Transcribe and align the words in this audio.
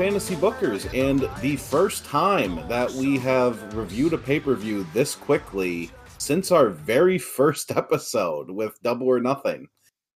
Fantasy 0.00 0.34
Bookers, 0.34 0.88
and 0.98 1.28
the 1.42 1.56
first 1.56 2.06
time 2.06 2.66
that 2.68 2.90
we 2.92 3.18
have 3.18 3.76
reviewed 3.76 4.14
a 4.14 4.18
pay-per-view 4.18 4.86
this 4.94 5.14
quickly 5.14 5.90
since 6.16 6.50
our 6.50 6.70
very 6.70 7.18
first 7.18 7.70
episode 7.76 8.50
with 8.50 8.82
Double 8.82 9.06
or 9.06 9.20
Nothing. 9.20 9.68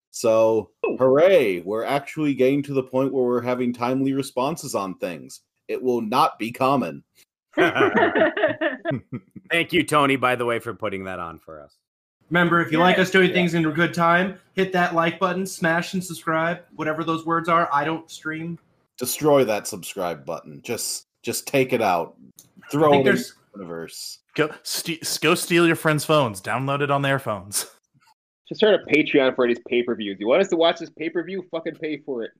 So, 0.10 0.70
oh. 0.86 0.96
hooray, 0.96 1.60
we're 1.60 1.84
actually 1.84 2.34
getting 2.34 2.64
to 2.64 2.74
the 2.74 2.82
point 2.82 3.12
where 3.12 3.26
we're 3.26 3.42
having 3.42 3.74
timely 3.74 4.14
responses 4.14 4.74
on 4.74 4.96
things. 5.00 5.42
It 5.68 5.84
will 5.84 6.00
not 6.00 6.40
be 6.40 6.54
common. 6.54 7.04
Thank 7.58 9.74
you, 9.74 9.84
Tony, 9.84 10.16
by 10.16 10.38
the 10.38 10.46
way, 10.46 10.60
for 10.60 10.74
putting 10.74 11.04
that 11.04 11.20
on 11.20 11.40
for 11.40 11.62
us. 11.62 11.76
Remember, 12.30 12.62
if 12.62 12.72
you 12.72 12.78
like 12.78 13.00
us 13.00 13.12
doing 13.12 13.34
things 13.34 13.54
in 13.54 13.66
a 13.66 13.72
good 13.72 13.94
time, 13.94 14.40
hit 14.54 14.72
that 14.72 14.96
like 14.96 15.20
button, 15.20 15.46
smash 15.46 15.94
and 15.94 16.02
subscribe, 16.02 16.62
whatever 16.74 17.04
those 17.04 17.26
words 17.26 17.50
are. 17.50 17.68
I 17.74 17.84
don't 17.84 18.10
stream. 18.10 18.58
Destroy 18.98 19.44
that 19.46 19.68
subscribe 19.68 20.26
button. 20.26 20.62
Just 20.64 21.08
just 21.24 21.48
take 21.48 21.74
it 21.74 21.82
out. 21.82 22.16
Throw 22.72 22.94
it 22.94 22.98
in 22.98 23.04
there's 23.04 23.34
the 23.54 23.60
universe. 23.60 24.20
Go, 24.36 24.50
st- 24.64 25.20
go 25.22 25.36
steal 25.36 25.68
your 25.68 25.76
friends' 25.76 26.06
phones. 26.06 26.42
Download 26.42 26.82
it 26.82 26.92
on 26.92 27.02
their 27.02 27.20
phones. 27.20 27.68
Just 28.50 28.60
start 28.60 28.76
a 28.76 28.94
Patreon 28.94 29.36
for 29.36 29.48
these 29.48 29.60
pay 29.70 29.84
per 29.84 29.96
views. 29.96 30.18
You 30.20 30.28
want 30.28 30.42
us 30.42 30.50
to 30.50 30.58
watch 30.58 30.80
this 30.80 30.90
pay 30.90 31.10
per 31.10 31.24
view? 31.24 31.46
Fucking 31.50 31.76
pay 31.76 32.00
for 32.06 32.24
it. 32.24 32.32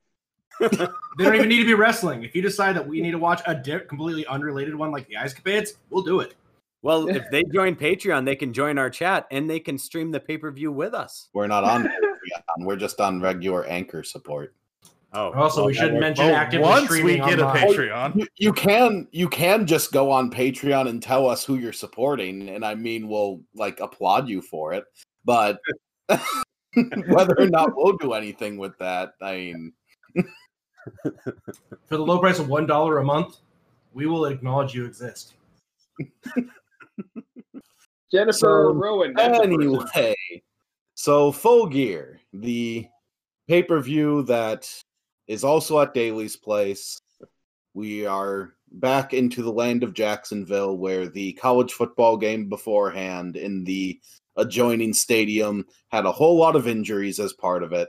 they 0.60 1.24
don't 1.24 1.34
even 1.34 1.48
need 1.48 1.58
to 1.58 1.64
be 1.64 1.74
wrestling. 1.74 2.22
If 2.22 2.34
you 2.34 2.42
decide 2.42 2.76
that 2.76 2.86
we 2.86 3.00
need 3.00 3.12
to 3.12 3.18
watch 3.18 3.40
a 3.46 3.54
di- 3.54 3.80
completely 3.88 4.26
unrelated 4.26 4.74
one 4.74 4.92
like 4.92 5.08
the 5.08 5.16
Ice 5.16 5.32
Capades, 5.32 5.70
we'll 5.90 6.02
do 6.02 6.20
it. 6.20 6.34
Well, 6.82 7.08
if 7.16 7.24
they 7.30 7.42
join 7.44 7.74
Patreon, 7.74 8.26
they 8.26 8.36
can 8.36 8.52
join 8.52 8.76
our 8.76 8.90
chat 8.90 9.26
and 9.30 9.48
they 9.48 9.60
can 9.60 9.78
stream 9.78 10.10
the 10.10 10.20
pay 10.20 10.36
per 10.36 10.50
view 10.50 10.70
with 10.70 10.94
us. 10.94 11.30
We're 11.32 11.46
not 11.46 11.64
on 11.64 11.84
Patreon. 11.84 12.66
We're 12.66 12.76
just 12.76 13.00
on 13.00 13.20
regular 13.20 13.64
anchor 13.64 14.02
support. 14.02 14.54
Oh, 15.16 15.30
Also, 15.32 15.60
well, 15.60 15.66
we 15.68 15.74
shouldn't 15.74 16.00
mention 16.00 16.26
Well, 16.26 16.34
actively 16.34 16.66
once 16.68 16.90
we 16.90 16.96
streaming 16.98 17.22
get 17.28 17.38
a. 17.38 17.44
Patreon, 17.44 18.16
You, 18.16 18.26
you 18.36 18.52
can 18.52 19.06
you 19.12 19.28
can 19.28 19.64
just 19.66 19.92
go 19.92 20.10
on 20.10 20.30
Patreon 20.30 20.88
and 20.88 21.00
tell 21.02 21.28
us 21.28 21.44
who 21.44 21.54
you're 21.56 21.72
supporting, 21.72 22.48
and 22.48 22.64
I 22.64 22.74
mean 22.74 23.06
we'll 23.08 23.40
like 23.54 23.78
applaud 23.80 24.28
you 24.28 24.42
for 24.42 24.72
it. 24.72 24.84
But 25.24 25.60
whether 27.06 27.34
or 27.38 27.46
not 27.46 27.70
we'll 27.76 27.96
do 27.96 28.12
anything 28.14 28.56
with 28.58 28.76
that, 28.78 29.12
I 29.22 29.36
mean, 29.36 29.72
For 31.86 31.96
the 31.96 32.04
low 32.04 32.18
price 32.18 32.38
of 32.40 32.48
one 32.48 32.66
dollar 32.66 32.98
a 32.98 33.04
month, 33.04 33.36
we 33.92 34.06
will 34.06 34.26
acknowledge 34.26 34.74
you 34.74 34.84
exist. 34.84 35.34
Jennifer 38.12 38.32
So, 38.32 38.72
Rowan. 38.72 39.14
that's 39.14 39.38
the 39.38 39.44
person. 39.46 39.62
anyway. 39.62 40.14
So 40.94 41.32
Full 41.32 41.66
Gear, 41.66 42.20
the 42.32 42.86
pay 43.48 43.62
per 43.62 43.80
view 43.80 44.22
that 44.24 44.68
is 45.26 45.44
also 45.44 45.80
at 45.80 45.94
Daily's 45.94 46.36
Place. 46.36 47.00
We 47.72 48.06
are 48.06 48.54
back 48.70 49.14
into 49.14 49.42
the 49.42 49.52
land 49.52 49.82
of 49.82 49.94
Jacksonville, 49.94 50.76
where 50.76 51.08
the 51.08 51.32
college 51.34 51.72
football 51.72 52.16
game 52.16 52.48
beforehand 52.48 53.36
in 53.36 53.64
the 53.64 54.00
adjoining 54.36 54.92
stadium 54.92 55.64
had 55.88 56.06
a 56.06 56.12
whole 56.12 56.36
lot 56.36 56.56
of 56.56 56.66
injuries 56.66 57.20
as 57.20 57.32
part 57.32 57.62
of 57.62 57.72
it. 57.72 57.88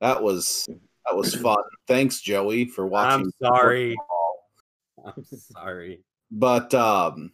That 0.00 0.22
was 0.22 0.66
that 1.06 1.16
was 1.16 1.34
fun. 1.42 1.62
Thanks, 1.86 2.20
Joey, 2.20 2.66
for 2.66 2.86
watching. 2.86 3.26
I'm 3.26 3.32
sorry. 3.42 3.94
football. 3.94 5.14
I'm 5.16 5.24
sorry. 5.24 6.00
But 6.30 6.74
um, 6.74 7.32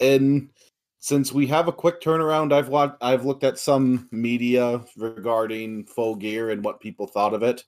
and 0.00 0.50
since 0.98 1.32
we 1.32 1.46
have 1.48 1.68
a 1.68 1.72
quick 1.72 2.00
turnaround, 2.00 2.52
I've 2.52 2.68
wa- 2.68 2.96
I've 3.00 3.24
looked 3.24 3.44
at 3.44 3.58
some 3.58 4.08
media 4.10 4.82
regarding 4.96 5.84
Full 5.84 6.16
Gear 6.16 6.50
and 6.50 6.64
what 6.64 6.80
people 6.80 7.06
thought 7.06 7.34
of 7.34 7.42
it. 7.42 7.64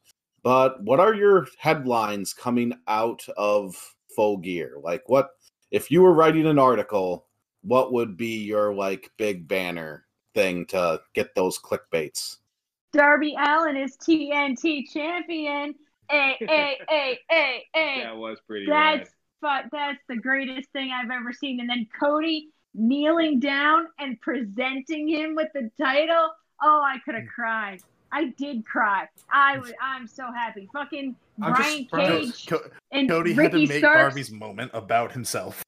But 0.47 0.81
what 0.81 1.01
are 1.01 1.12
your 1.12 1.49
headlines 1.59 2.33
coming 2.33 2.73
out 2.87 3.27
of 3.37 3.75
Full 4.15 4.37
Gear? 4.37 4.77
Like, 4.81 5.03
what 5.09 5.31
if 5.73 5.91
you 5.91 6.03
were 6.03 6.12
writing 6.12 6.47
an 6.47 6.57
article? 6.57 7.27
What 7.62 7.93
would 7.93 8.17
be 8.17 8.45
your 8.45 8.73
like 8.73 9.11
big 9.17 9.49
banner 9.49 10.07
thing 10.37 10.65
to 10.67 11.01
get 11.15 11.34
those 11.34 11.59
clickbaits? 11.59 12.37
Darby 12.93 13.34
Allin 13.37 13.77
is 13.77 13.97
TNT 13.97 14.84
champion. 14.89 15.75
Hey, 16.09 16.37
hey, 16.39 16.78
hey, 16.89 17.19
hey, 17.28 17.65
hey. 17.75 18.03
That 18.05 18.17
was 18.17 18.39
pretty. 18.47 18.67
That's 18.67 19.11
fu- 19.41 19.69
that's 19.73 19.99
the 20.09 20.19
greatest 20.19 20.71
thing 20.71 20.93
I've 20.93 21.11
ever 21.11 21.33
seen. 21.33 21.59
And 21.59 21.69
then 21.69 21.89
Cody 22.01 22.51
kneeling 22.73 23.41
down 23.41 23.89
and 23.99 24.21
presenting 24.21 25.09
him 25.09 25.34
with 25.34 25.49
the 25.55 25.73
title. 25.77 26.31
Oh, 26.63 26.83
I 26.87 26.99
could 27.05 27.17
have 27.17 27.25
hmm. 27.25 27.31
cried. 27.34 27.81
I 28.16 28.32
did 28.38 28.65
cry. 28.65 29.06
I 29.31 29.59
was. 29.59 29.72
I'm 29.82 30.06
so 30.06 30.32
happy. 30.32 30.69
Fucking 30.72 31.15
I'm 31.43 31.53
Brian 31.53 31.82
just. 31.82 31.93
Cage 31.93 32.47
Co- 32.47 32.71
and 32.91 33.09
Cody 33.10 33.34
Ricky 33.34 33.43
had 33.43 33.53
to 33.53 33.59
make 33.75 33.78
Starks. 33.81 33.99
Darby's 34.15 34.31
moment 34.31 34.71
about 34.72 35.12
himself. 35.12 35.62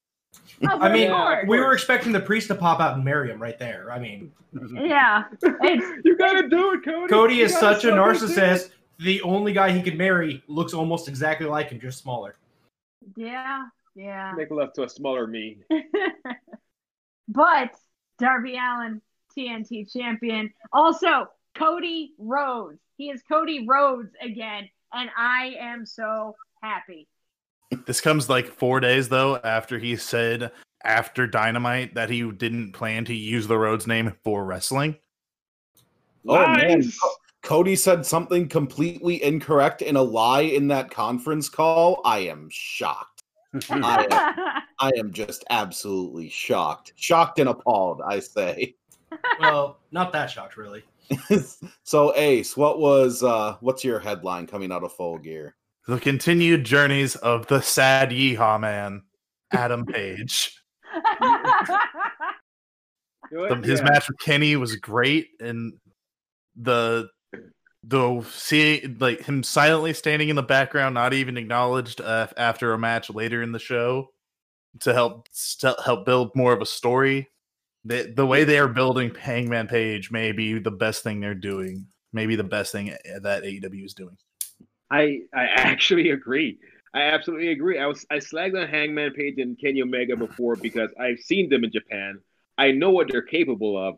Oh, 0.62 0.81
I 0.81 0.91
mean, 0.91 1.10
of 1.10 1.47
we 1.47 1.60
were 1.60 1.75
expecting 1.75 2.10
the 2.10 2.20
priest 2.20 2.48
to 2.48 2.54
pop 2.54 2.81
out 2.81 2.94
and 2.94 3.04
marry 3.04 3.31
him 3.31 3.41
right 3.41 3.59
there. 3.59 3.92
I 3.92 3.98
mean, 3.98 4.32
Yeah, 4.72 5.25
it's 5.42 5.44
You 6.04 6.16
gotta 6.16 6.48
do 6.48 6.72
it, 6.72 6.84
Cody. 6.86 7.09
Cody 7.12 7.34
You 7.34 7.44
is 7.44 7.53
such 7.53 7.84
a 7.84 7.91
fucking 7.91 7.97
do 7.97 8.03
it. 8.03 8.38
narcissist. 8.38 8.70
The 8.98 9.20
only 9.22 9.53
guy 9.53 9.70
he 9.70 9.82
could 9.82 9.98
marry 9.98 10.42
looks 10.48 10.72
almost 10.72 11.06
exactly 11.06 11.47
like 11.47 11.69
him, 11.70 11.78
just 11.78 11.98
smaller. 12.03 12.34
yeah, 13.15 13.66
yeah. 13.94 14.32
Make 14.36 14.50
love 14.50 14.72
to 14.72 14.84
a 14.84 14.88
smaller 14.88 15.26
me. 15.26 15.59
but 17.28 17.70
Darby 18.19 18.56
Allin, 18.56 19.00
TNT 19.36 19.92
champion. 19.92 20.50
Also, 20.72 21.28
Cody 21.58 22.12
Rhodes. 22.19 22.78
He 22.96 23.10
is 23.10 23.22
Cody 23.28 23.66
Rhodes 23.66 24.12
again, 24.22 24.69
and 24.92 25.10
I 25.16 25.56
am 25.58 25.84
so 25.84 26.36
happy. 26.62 27.08
This 27.86 28.00
comes 28.00 28.28
like 28.28 28.46
four 28.46 28.80
days 28.80 29.08
though 29.08 29.36
after 29.36 29.78
he 29.78 29.97
said 29.97 30.53
after 30.84 31.27
Dynamite 31.27 31.94
that 31.94 32.09
he 32.09 32.30
didn't 32.30 32.72
plan 32.72 33.04
to 33.06 33.15
use 33.15 33.47
the 33.47 33.59
Rhodes 33.59 33.86
name 33.86 34.15
for 34.24 34.44
wrestling. 34.44 34.97
Oh 36.27 36.47
man, 36.47 36.80
Nice. 36.80 36.98
Co- 36.98 37.10
Cody 37.42 37.77
said 37.77 38.06
something 38.06 38.48
completely 38.48 39.22
incorrect 39.22 39.83
in 39.83 39.97
a 39.97 40.03
lie 40.03 40.42
in 40.42 40.68
that 40.68 40.91
conference 40.91 41.48
call. 41.48 42.00
I 42.04 42.21
am 42.21 42.48
shocked. 42.50 43.22
I 43.71 44.06
am, 44.10 44.62
I 44.78 44.92
am 44.98 45.12
just 45.12 45.44
absolutely 45.50 46.28
shocked. 46.28 46.92
Shocked 46.97 47.38
and 47.38 47.48
appalled, 47.48 48.03
I 48.06 48.21
say. 48.21 48.74
Well, 49.41 49.78
not 49.91 50.12
that 50.12 50.30
shocked, 50.30 50.56
really. 50.56 50.83
so 51.84 52.15
Ace, 52.16 52.57
what 52.57 52.78
was 52.81 53.22
uh 53.22 53.57
what's 53.60 53.84
your 53.84 53.99
headline 53.99 54.47
coming 54.47 54.71
out 54.72 54.84
of 54.84 54.93
full 54.93 55.19
gear? 55.19 55.55
The 55.87 55.99
continued 55.99 56.65
journeys 56.65 57.16
of 57.16 57.47
the 57.47 57.63
sad 57.63 58.10
yeehaw 58.10 58.60
man, 58.60 59.03
Adam 59.53 59.87
Page. 59.87 60.55
You 60.95 61.01
know? 63.39 63.55
The- 63.55 63.66
his 63.66 63.81
Yeah. 63.81 63.84
match 63.84 64.09
with 64.09 64.19
Kenny 64.19 64.57
was 64.57 64.77
great, 64.77 65.28
and 65.41 65.75
the 66.57 67.09
the 67.84 68.22
see 68.31 68.87
like 68.99 69.21
him 69.22 69.43
silently 69.43 69.93
standing 69.95 70.28
in 70.28 70.37
the 70.37 70.43
background, 70.43 70.95
not 70.95 71.13
even 71.15 71.37
acknowledged 71.37 72.01
uh, 72.01 72.27
after 72.37 72.72
a 72.72 72.78
match 72.78 73.09
later 73.10 73.43
in 73.43 73.53
the 73.53 73.59
show 73.59 74.09
to 74.81 74.93
help 74.93 75.28
st- 75.33 75.81
help 75.84 76.05
build 76.05 76.34
more 76.34 76.53
of 76.53 76.60
a 76.60 76.66
story. 76.66 77.28
The 77.88 78.12
the 78.14 78.26
way 78.26 78.44
they 78.44 78.58
are 78.58 78.68
building 78.68 79.14
Hangman 79.14 79.66
Page 79.66 80.10
may 80.10 80.32
be 80.32 80.58
the 80.58 80.70
best 80.70 81.02
thing 81.02 81.20
they're 81.20 81.34
doing. 81.34 81.86
Maybe 82.12 82.36
the 82.36 82.44
best 82.44 82.70
thing 82.70 82.94
that 83.22 83.42
AEW 83.42 83.84
is 83.84 83.94
doing. 83.94 84.16
I 84.90 85.20
I 85.34 85.46
actually 85.46 86.10
agree. 86.10 86.58
I 86.92 87.02
absolutely 87.02 87.48
agree. 87.48 87.78
I 87.78 87.86
was 87.86 88.04
I 88.10 88.16
slagged 88.16 88.60
on 88.60 88.68
Hangman 88.68 89.12
Page 89.12 89.38
and 89.38 89.58
Kenny 89.58 89.80
Omega 89.80 90.16
before 90.16 90.56
because 90.56 90.90
I've 91.00 91.18
seen 91.18 91.48
them 91.48 91.64
in 91.64 91.72
Japan. 91.72 92.18
I 92.58 92.72
know 92.72 92.90
what 92.90 93.08
they're 93.10 93.22
capable 93.22 93.78
of. 93.78 93.96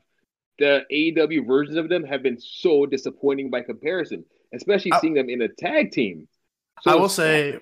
The 0.61 0.85
AEW 0.93 1.45
versions 1.47 1.77
of 1.77 1.89
them 1.89 2.05
have 2.05 2.23
been 2.23 2.39
so 2.39 2.87
disappointing 2.87 3.51
by 3.51 3.63
comparison, 3.63 4.25
especially 4.55 4.93
I- 4.93 5.01
seeing 5.01 5.15
them 5.15 5.29
in 5.29 5.43
a 5.43 5.49
tag 5.49 5.91
team. 5.91 6.29
So 6.83 6.93
I 6.93 6.95
will 6.95 7.09
say 7.09 7.59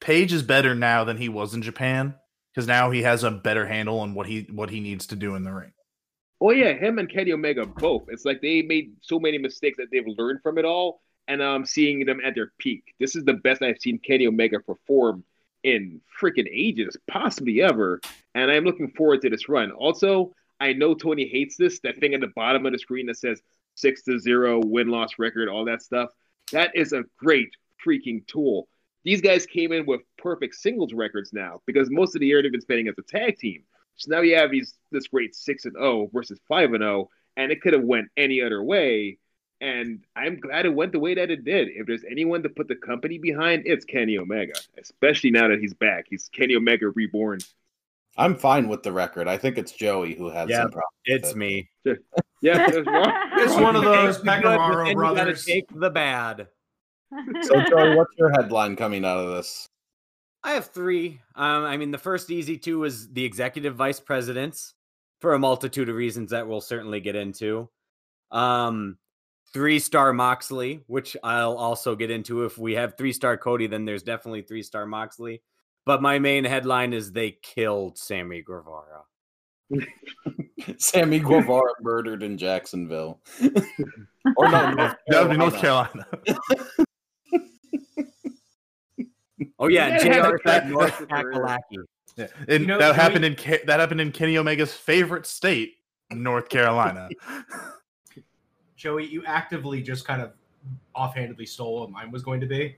Page 0.00 0.32
is 0.32 0.42
better 0.42 0.74
now 0.74 1.04
than 1.04 1.18
he 1.18 1.28
was 1.28 1.54
in 1.54 1.62
Japan 1.62 2.14
because 2.54 2.66
now 2.66 2.90
he 2.90 3.02
has 3.02 3.24
a 3.24 3.30
better 3.30 3.66
handle 3.66 4.00
on 4.00 4.14
what 4.14 4.26
he 4.26 4.46
what 4.50 4.70
he 4.70 4.80
needs 4.80 5.06
to 5.08 5.16
do 5.16 5.34
in 5.34 5.44
the 5.44 5.52
ring. 5.52 5.72
Oh 6.40 6.50
yeah, 6.50 6.72
him 6.72 6.98
and 6.98 7.10
Kenny 7.10 7.32
Omega 7.32 7.66
both. 7.66 8.04
It's 8.08 8.24
like 8.24 8.40
they 8.40 8.62
made 8.62 8.94
so 9.00 9.18
many 9.18 9.38
mistakes 9.38 9.76
that 9.78 9.88
they've 9.90 10.06
learned 10.06 10.40
from 10.42 10.58
it 10.58 10.64
all, 10.64 11.00
and 11.26 11.42
I'm 11.42 11.66
seeing 11.66 12.04
them 12.04 12.20
at 12.24 12.34
their 12.34 12.52
peak. 12.58 12.84
This 13.00 13.16
is 13.16 13.24
the 13.24 13.34
best 13.34 13.62
I've 13.62 13.80
seen 13.80 13.98
Kenny 13.98 14.26
Omega 14.26 14.60
perform 14.60 15.24
in 15.64 16.00
freaking 16.20 16.48
ages, 16.50 16.96
possibly 17.08 17.60
ever. 17.62 18.00
And 18.34 18.50
I'm 18.50 18.64
looking 18.64 18.90
forward 18.92 19.22
to 19.22 19.30
this 19.30 19.48
run. 19.48 19.72
Also, 19.72 20.32
I 20.60 20.72
know 20.72 20.94
Tony 20.94 21.28
hates 21.28 21.56
this. 21.56 21.80
That 21.80 21.98
thing 21.98 22.14
at 22.14 22.20
the 22.20 22.32
bottom 22.34 22.66
of 22.66 22.72
the 22.72 22.78
screen 22.78 23.06
that 23.06 23.16
says 23.16 23.40
six 23.74 24.02
to 24.04 24.18
zero 24.18 24.60
win 24.64 24.88
loss 24.88 25.18
record, 25.18 25.48
all 25.48 25.64
that 25.66 25.82
stuff. 25.82 26.10
That 26.52 26.74
is 26.74 26.92
a 26.92 27.04
great 27.18 27.50
freaking 27.84 28.26
tool. 28.26 28.68
These 29.04 29.20
guys 29.20 29.46
came 29.46 29.72
in 29.72 29.86
with 29.86 30.00
perfect 30.18 30.54
singles 30.56 30.92
records 30.92 31.32
now 31.32 31.60
because 31.66 31.90
most 31.90 32.14
of 32.14 32.20
the 32.20 32.26
year 32.26 32.42
they've 32.42 32.52
been 32.52 32.60
spending 32.60 32.88
as 32.88 32.94
a 32.98 33.02
tag 33.02 33.38
team. 33.38 33.62
So 33.96 34.10
now 34.10 34.20
you 34.20 34.36
have 34.36 34.50
these 34.50 34.74
this 34.92 35.08
great 35.08 35.34
six 35.34 35.64
and 35.64 35.74
zero 35.74 36.08
versus 36.12 36.38
five 36.48 36.72
and 36.72 36.82
zero, 36.82 37.08
and 37.36 37.50
it 37.50 37.60
could 37.60 37.72
have 37.72 37.82
went 37.82 38.08
any 38.16 38.40
other 38.40 38.62
way. 38.62 39.18
And 39.60 40.04
I'm 40.14 40.38
glad 40.38 40.66
it 40.66 40.74
went 40.74 40.92
the 40.92 41.00
way 41.00 41.14
that 41.14 41.30
it 41.30 41.44
did. 41.44 41.68
If 41.68 41.86
there's 41.86 42.04
anyone 42.08 42.44
to 42.44 42.48
put 42.48 42.68
the 42.68 42.76
company 42.76 43.18
behind, 43.18 43.64
it's 43.66 43.84
Kenny 43.84 44.16
Omega, 44.16 44.52
especially 44.80 45.32
now 45.32 45.48
that 45.48 45.58
he's 45.58 45.74
back. 45.74 46.06
He's 46.08 46.28
Kenny 46.32 46.54
Omega 46.54 46.90
reborn. 46.90 47.40
I'm 48.16 48.36
fine 48.36 48.68
with 48.68 48.82
the 48.82 48.92
record. 48.92 49.26
I 49.28 49.36
think 49.36 49.58
it's 49.58 49.72
Joey 49.72 50.14
who 50.14 50.28
has 50.28 50.48
Yeah, 50.48 50.62
some 50.62 50.70
problems. 50.72 50.92
It's 51.04 51.34
me. 51.34 51.70
Yeah, 52.40 52.70
that's. 52.70 52.76
It's 53.40 53.54
one 53.54 53.76
of 53.76 53.84
those 53.84 54.16
Take 54.16 54.24
the 54.24 54.32
good, 54.32 54.42
but 54.42 54.58
Peckeraro 54.58 54.86
then 54.86 54.96
you 54.96 55.02
gotta 55.02 55.14
brothers. 55.14 55.44
Take 55.44 55.66
the 55.72 55.90
bad. 55.90 56.48
So, 57.42 57.60
Joey, 57.68 57.96
what's 57.96 58.12
your 58.18 58.30
headline 58.30 58.76
coming 58.76 59.04
out 59.04 59.18
of 59.18 59.34
this? 59.34 59.68
I 60.44 60.52
have 60.52 60.66
three. 60.66 61.20
Um, 61.34 61.64
I 61.64 61.76
mean, 61.76 61.90
the 61.90 61.98
first 61.98 62.30
easy 62.30 62.56
two 62.56 62.78
was 62.78 63.08
the 63.12 63.24
executive 63.24 63.74
vice 63.74 64.00
presidents 64.00 64.74
for 65.20 65.34
a 65.34 65.38
multitude 65.38 65.88
of 65.88 65.96
reasons 65.96 66.30
that 66.30 66.46
we'll 66.46 66.60
certainly 66.60 67.00
get 67.00 67.16
into. 67.16 67.68
Um, 68.30 68.98
three 69.52 69.78
star 69.78 70.12
Moxley, 70.12 70.84
which 70.86 71.16
I'll 71.22 71.56
also 71.56 71.96
get 71.96 72.10
into. 72.10 72.44
If 72.44 72.58
we 72.58 72.74
have 72.74 72.96
three 72.96 73.12
star 73.12 73.36
Cody, 73.36 73.66
then 73.66 73.84
there's 73.84 74.02
definitely 74.02 74.42
three 74.42 74.62
star 74.62 74.86
Moxley. 74.86 75.42
But 75.84 76.02
my 76.02 76.18
main 76.18 76.44
headline 76.44 76.92
is 76.92 77.12
they 77.12 77.38
killed 77.42 77.98
Sammy 77.98 78.42
Guevara. 78.42 79.04
Sammy 80.78 81.18
Guevara 81.18 81.72
murdered 81.80 82.22
in 82.22 82.36
Jacksonville. 82.36 83.20
or 84.36 84.50
no, 84.50 84.70
North 84.72 84.96
That 85.08 85.22
would 85.22 85.30
be 85.30 85.36
North 85.36 85.56
Carolina. 85.56 86.06
Carolina. 89.58 89.60
Oh 89.60 89.68
yeah, 89.68 89.88
Yeah, 89.88 89.98
JR 90.30 90.38
that- 90.44 90.68
North 90.68 90.98
that- 90.98 91.08
Kakalaki. 91.08 91.84
Yeah. 92.16 92.26
And 92.48 92.60
You 92.62 92.66
know, 92.66 92.78
that 92.78 92.88
Joey- 92.94 92.96
happened 92.96 93.24
in 93.24 93.34
Ke- 93.36 93.66
that 93.66 93.80
happened 93.80 94.00
in 94.00 94.12
Kenny 94.12 94.36
Omega's 94.38 94.74
favorite 94.74 95.26
state, 95.26 95.76
North 96.10 96.48
Carolina. 96.50 97.08
Joey, 98.76 99.06
you 99.06 99.24
actively 99.26 99.82
just 99.82 100.06
kind 100.06 100.22
of 100.22 100.32
offhandedly 100.94 101.46
stole 101.46 101.80
what 101.80 101.90
mine 101.90 102.10
was 102.10 102.22
going 102.22 102.40
to 102.40 102.46
be. 102.46 102.76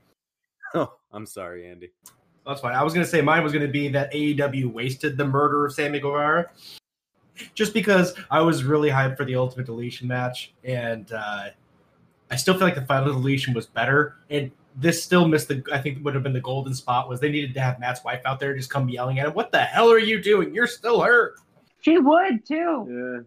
Oh, 0.75 0.93
I'm 1.13 1.27
sorry, 1.27 1.69
Andy. 1.69 1.91
That's 2.47 2.61
fine. 2.61 2.75
I 2.75 2.83
was 2.83 2.95
going 2.95 3.05
to 3.05 3.11
say 3.11 3.21
mine 3.21 3.43
was 3.43 3.53
going 3.53 3.67
to 3.67 3.71
be 3.73 3.89
that 3.89 4.13
AEW 4.13 4.73
wasted 4.73 5.17
the 5.19 5.25
murder 5.27 5.67
of 5.67 5.73
Sammy 5.75 6.01
Guevara. 6.01 6.51
Just 7.55 7.73
because 7.75 8.15
I 8.31 8.41
was 8.41 8.65
really 8.65 8.89
hyped 8.91 9.17
for 9.17 9.25
the 9.25 9.35
Ultimate 9.35 9.67
Deletion 9.67 10.07
match, 10.09 10.53
and 10.65 11.11
uh, 11.13 11.49
I 12.31 12.37
still 12.37 12.55
feel 12.55 12.65
like 12.65 12.75
the 12.75 12.85
Final 12.87 13.13
Deletion 13.15 13.55
was 13.55 13.67
better. 13.67 14.17
And 14.31 14.51
this 14.81 15.03
still 15.03 15.29
missed 15.29 15.49
the. 15.49 15.63
I 15.73 15.79
think 15.79 16.05
would 16.05 16.15
have 16.15 16.23
been 16.23 16.33
the 16.33 16.41
golden 16.41 16.75
spot 16.75 17.09
was 17.09 17.21
they 17.21 17.31
needed 17.31 17.55
to 17.55 17.61
have 17.61 17.79
Matt's 17.79 18.03
wife 18.05 18.23
out 18.25 18.41
there 18.41 18.57
just 18.57 18.71
come 18.71 18.89
yelling 18.89 19.19
at 19.19 19.27
him. 19.27 19.35
What 19.35 19.53
the 19.53 19.61
hell 19.61 19.91
are 19.91 19.99
you 19.99 20.23
doing? 20.23 20.55
You're 20.55 20.67
still 20.67 21.01
hurt. 21.01 21.35
she 21.81 21.99
would 21.99 22.47
too. 22.47 23.25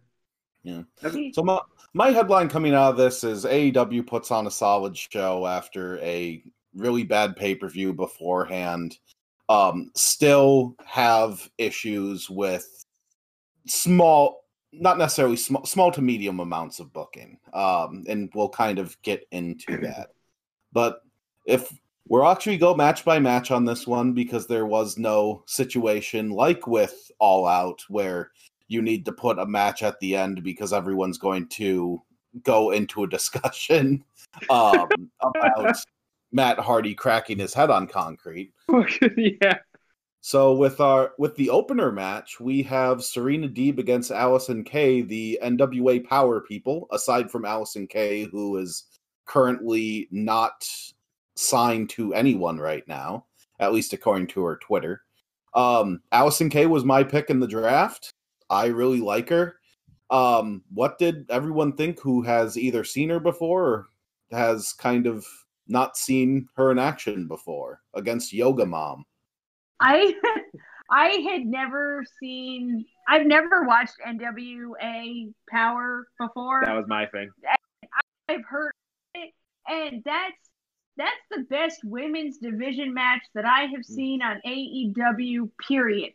Yeah. 0.64 0.82
She- 1.12 1.32
So 1.34 1.44
my, 1.44 1.60
my 1.94 2.12
headline 2.12 2.50
coming 2.50 2.74
out 2.74 2.92
of 2.92 2.98
this 2.98 3.24
is 3.24 3.46
AEW 3.46 4.08
puts 4.08 4.32
on 4.32 4.48
a 4.48 4.52
solid 4.52 4.98
show 4.98 5.46
after 5.46 5.98
a 6.00 6.44
really 6.76 7.04
bad 7.04 7.36
pay 7.36 7.54
per 7.56 7.68
view 7.68 7.94
beforehand. 7.94 8.98
Um, 9.50 9.92
still 9.94 10.76
have 10.86 11.48
issues 11.58 12.30
with 12.30 12.66
small, 13.68 14.46
not 14.72 14.98
necessarily 14.98 15.36
small, 15.36 15.66
small 15.66 15.92
to 15.92 16.02
medium 16.02 16.40
amounts 16.40 16.80
of 16.80 16.94
booking. 16.94 17.38
Um, 17.54 18.06
and 18.08 18.32
we'll 18.34 18.50
kind 18.50 18.80
of 18.80 19.00
get 19.02 19.28
into 19.32 19.78
that. 19.82 20.10
But 20.72 21.02
if 21.46 21.72
we're 22.08 22.26
actually 22.26 22.58
go 22.58 22.76
match 22.76 23.06
by 23.06 23.20
match 23.20 23.52
on 23.52 23.66
this 23.66 23.88
one 23.88 24.14
because 24.14 24.46
there 24.48 24.66
was 24.66 24.98
no 24.98 25.44
situation 25.48 26.30
like 26.30 26.68
with 26.68 27.10
All 27.20 27.48
Out 27.48 27.82
where 27.90 28.32
you 28.68 28.82
need 28.82 29.06
to 29.06 29.12
put 29.12 29.40
a 29.40 29.46
match 29.46 29.84
at 29.84 30.00
the 30.00 30.16
end 30.16 30.44
because 30.44 30.74
everyone's 30.74 31.18
going 31.18 31.48
to 31.48 32.02
go 32.44 32.72
into 32.72 33.04
a 33.04 33.10
discussion 33.10 34.04
um, 34.50 34.88
about 35.22 35.76
Matt 36.32 36.60
Hardy 36.60 36.96
cracking 36.96 37.38
his 37.38 37.54
head 37.54 37.70
on 37.70 37.88
concrete. 37.88 38.52
yeah. 39.18 39.58
So 40.22 40.54
with 40.54 40.80
our 40.80 41.12
with 41.18 41.36
the 41.36 41.50
opener 41.50 41.92
match, 41.92 42.40
we 42.40 42.64
have 42.64 43.04
Serena 43.04 43.48
Deeb 43.48 43.78
against 43.78 44.10
Allysin 44.10 44.66
Kay, 44.66 45.02
the 45.02 45.38
NWA 45.44 46.04
Power 46.06 46.40
people, 46.40 46.88
aside 46.92 47.30
from 47.30 47.44
Allysin 47.44 47.90
Kay, 47.90 48.24
who 48.24 48.58
is 48.58 48.86
currently 49.26 50.08
not 50.12 50.66
signed 51.36 51.90
to 51.92 52.14
anyone 52.14 52.58
right 52.58 52.88
now, 52.88 53.26
at 53.60 53.74
least 53.74 53.94
according 53.94 54.28
to 54.28 54.44
her 54.44 54.58
Twitter. 54.58 55.02
Um, 55.54 56.02
Allysin 56.12 56.52
Kay 56.52 56.66
was 56.66 56.84
my 56.84 57.04
pick 57.04 57.30
in 57.30 57.40
the 57.40 57.48
draft. 57.48 58.12
I 58.50 58.68
really 58.68 59.02
like 59.02 59.30
her. 59.30 59.58
Um, 60.10 60.64
what 60.74 60.98
did 61.00 61.26
everyone 61.30 61.74
think 61.74 62.00
who 62.00 62.22
has 62.22 62.58
either 62.58 62.84
seen 62.84 63.10
her 63.10 63.20
before 63.20 63.64
or 63.64 63.88
has 64.32 64.74
kind 64.74 65.08
of 65.08 65.26
not 65.68 65.98
seen 65.98 66.48
her 66.56 66.72
in 66.72 66.80
action 66.80 67.28
before 67.28 67.82
against 67.94 68.34
Yoga 68.34 68.66
Mom? 68.66 69.06
I 69.80 70.14
I 70.92 71.08
had 71.30 71.46
never 71.46 72.04
seen 72.20 72.86
I've 73.08 73.26
never 73.26 73.64
watched 73.64 73.96
NWA 74.06 75.34
Power 75.50 76.08
before. 76.20 76.62
That 76.64 76.76
was 76.76 76.86
my 76.88 77.06
thing. 77.08 77.30
I've 78.30 78.46
heard 78.46 78.74
it 79.16 79.32
and 79.68 80.04
that's 80.06 80.53
that's 80.98 81.12
the 81.32 81.42
best 81.50 81.80
women's 81.84 82.38
division 82.38 82.94
match 82.94 83.22
that 83.34 83.46
I 83.46 83.64
have 83.76 83.84
seen 83.86 84.22
on 84.22 84.42
AEW 84.46 85.50
period. 85.68 86.14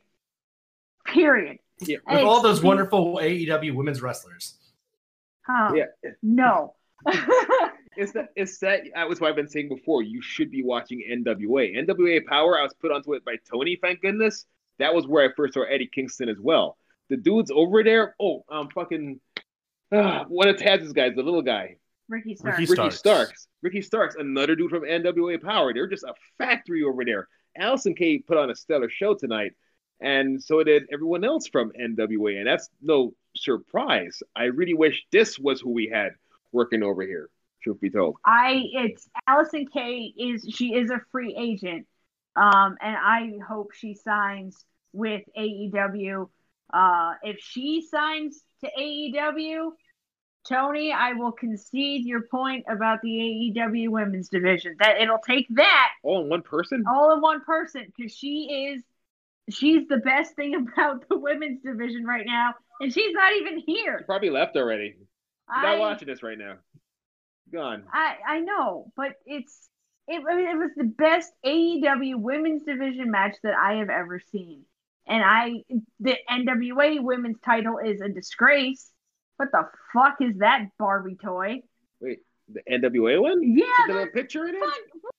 Period. 1.07 1.59
Yeah. 1.81 1.99
With 2.09 2.21
all 2.25 2.43
those 2.43 2.59
It's- 2.59 2.67
wonderful 2.67 3.19
AEW 3.23 3.75
women's 3.75 4.03
wrestlers. 4.03 4.59
Oh, 5.49 5.75
Yeah. 5.75 5.87
no. 6.23 6.75
It's 8.01 8.13
that 8.13 8.29
it's 8.37 8.59
that 8.59 8.83
that 8.95 9.09
was 9.09 9.21
what 9.21 9.29
I've 9.29 9.35
been 9.35 9.49
saying 9.49 9.69
before. 9.71 10.03
You 10.05 10.23
should 10.23 10.53
be 10.53 10.63
watching 10.63 11.03
NWA. 11.11 11.75
NWA 11.77 12.25
Power, 12.25 12.57
I 12.57 12.63
was 12.63 12.73
put 12.75 12.93
onto 12.93 13.15
it 13.15 13.25
by 13.25 13.35
Tony, 13.51 13.77
thank 13.83 14.03
goodness. 14.03 14.47
That 14.79 14.95
was 14.95 15.05
where 15.09 15.29
I 15.29 15.35
first 15.35 15.55
saw 15.55 15.65
Eddie 15.65 15.89
Kingston 15.93 16.29
as 16.29 16.39
well. 16.39 16.77
The 17.09 17.17
dudes 17.17 17.51
over 17.53 17.83
there, 17.83 18.15
oh, 18.21 18.45
um 18.49 18.69
fucking 18.73 19.19
uh, 19.91 20.25
one 20.29 20.47
of 20.47 20.59
Taz's 20.59 20.93
guys, 20.93 21.15
the 21.17 21.25
little 21.25 21.43
guy. 21.43 21.79
Ricky 22.09 22.35
Stark. 22.35 22.59
Ricky 22.59 22.71
Ricky 22.71 22.91
Starks. 22.91 22.99
Starks. 22.99 23.49
Ricky 23.63 23.83
Starks, 23.83 24.17
another 24.19 24.57
dude 24.57 24.71
from 24.71 24.83
NWA 24.83 25.43
Power. 25.43 25.75
They're 25.75 25.87
just 25.87 26.05
a 26.05 26.15
factory 26.39 26.83
over 26.83 27.05
there. 27.05 27.29
Allysin 27.59 27.97
Kay 27.97 28.19
put 28.19 28.39
on 28.39 28.51
a 28.51 28.55
stellar 28.55 28.89
show 28.89 29.15
tonight, 29.15 29.53
and 30.01 30.43
so 30.43 30.63
did 30.63 30.85
everyone 30.93 31.25
else 31.25 31.49
from 31.49 31.73
NWA, 31.73 32.39
and 32.39 32.47
that's 32.47 32.69
no 32.81 33.15
surprise. 33.37 34.23
I 34.37 34.45
really 34.45 34.75
wish 34.75 35.05
this 35.11 35.39
was 35.39 35.61
who 35.61 35.71
we 35.71 35.89
had 35.93 36.13
working 36.53 36.83
over 36.83 37.03
here. 37.03 37.31
Truth 37.63 37.81
be 37.81 37.91
told. 37.91 38.17
I 38.25 38.63
it's 38.73 39.09
Allison 39.27 39.67
Kay 39.67 40.13
is 40.17 40.47
she 40.49 40.75
is 40.75 40.91
a 40.91 41.01
free 41.11 41.35
agent. 41.37 41.87
Um 42.37 42.77
and 42.81 42.97
I 42.97 43.33
hope 43.47 43.73
she 43.75 43.95
signs 43.95 44.65
with 44.93 45.23
AEW. 45.37 46.29
Uh 46.73 47.15
if 47.23 47.39
she 47.41 47.83
signs 47.83 48.45
to 48.63 48.71
AEW, 48.79 49.73
Tony, 50.47 50.93
I 50.93 51.13
will 51.13 51.33
concede 51.33 52.07
your 52.07 52.23
point 52.23 52.65
about 52.69 53.01
the 53.03 53.09
AEW 53.57 53.89
women's 53.91 54.29
division. 54.29 54.77
That 54.79 55.01
it'll 55.01 55.19
take 55.19 55.47
that 55.57 55.91
All 56.03 56.23
in 56.23 56.29
one 56.29 56.43
person? 56.43 56.85
all 56.87 57.13
in 57.13 57.21
one 57.21 57.43
person 57.45 57.93
because 57.95 58.15
she 58.17 58.73
is 58.75 58.83
she's 59.51 59.87
the 59.89 59.99
best 59.99 60.35
thing 60.37 60.55
about 60.73 61.09
the 61.09 61.19
women's 61.19 61.63
division 61.63 62.05
right 62.05 62.25
now, 62.27 62.55
and 62.81 62.93
she's 62.93 63.13
not 63.13 63.33
even 63.35 63.63
She 63.67 63.73
here. 63.75 64.03
probably 64.07 64.31
left 64.31 64.57
already. 64.57 64.97
She's 64.97 65.63
not 65.63 65.79
watching 65.79 66.09
this 66.09 66.23
right 66.23 66.39
now. 66.39 66.57
Gone. 67.53 67.85
I 67.93 68.17
I 68.27 68.41
know, 68.41 68.93
but 68.97 69.15
it's 69.27 69.69
It, 70.07 70.23
I 70.31 70.35
mean, 70.37 70.49
it 70.49 70.57
was 70.59 70.71
the 70.77 70.85
best 70.85 71.33
AEW 71.45 72.17
women's 72.17 72.63
division 72.65 73.11
match 73.11 73.37
that 73.43 73.55
I 73.57 73.75
have 73.75 73.91
ever 73.91 74.21
seen. 74.33 74.65
And 75.07 75.23
I, 75.25 75.65
the 76.01 76.17
NWA 76.31 77.03
women's 77.03 77.41
title 77.41 77.79
is 77.79 78.01
a 78.03 78.09
disgrace. 78.11 78.91
What 79.39 79.53
the 79.53 79.69
fuck 79.95 80.17
is 80.21 80.37
that 80.39 80.67
Barbie 80.79 81.17
toy? 81.25 81.63
Wait, 82.01 82.19
the 82.53 82.61
NWA 82.71 83.23
one? 83.23 83.41
Yeah, 83.57 83.65
Is 83.65 83.71
there 83.87 84.01
a 84.03 84.05
the 84.07 84.11
picture 84.11 84.47
in 84.49 84.57
it? 84.57 84.61
fuck. 84.61 84.75
What 85.01 85.15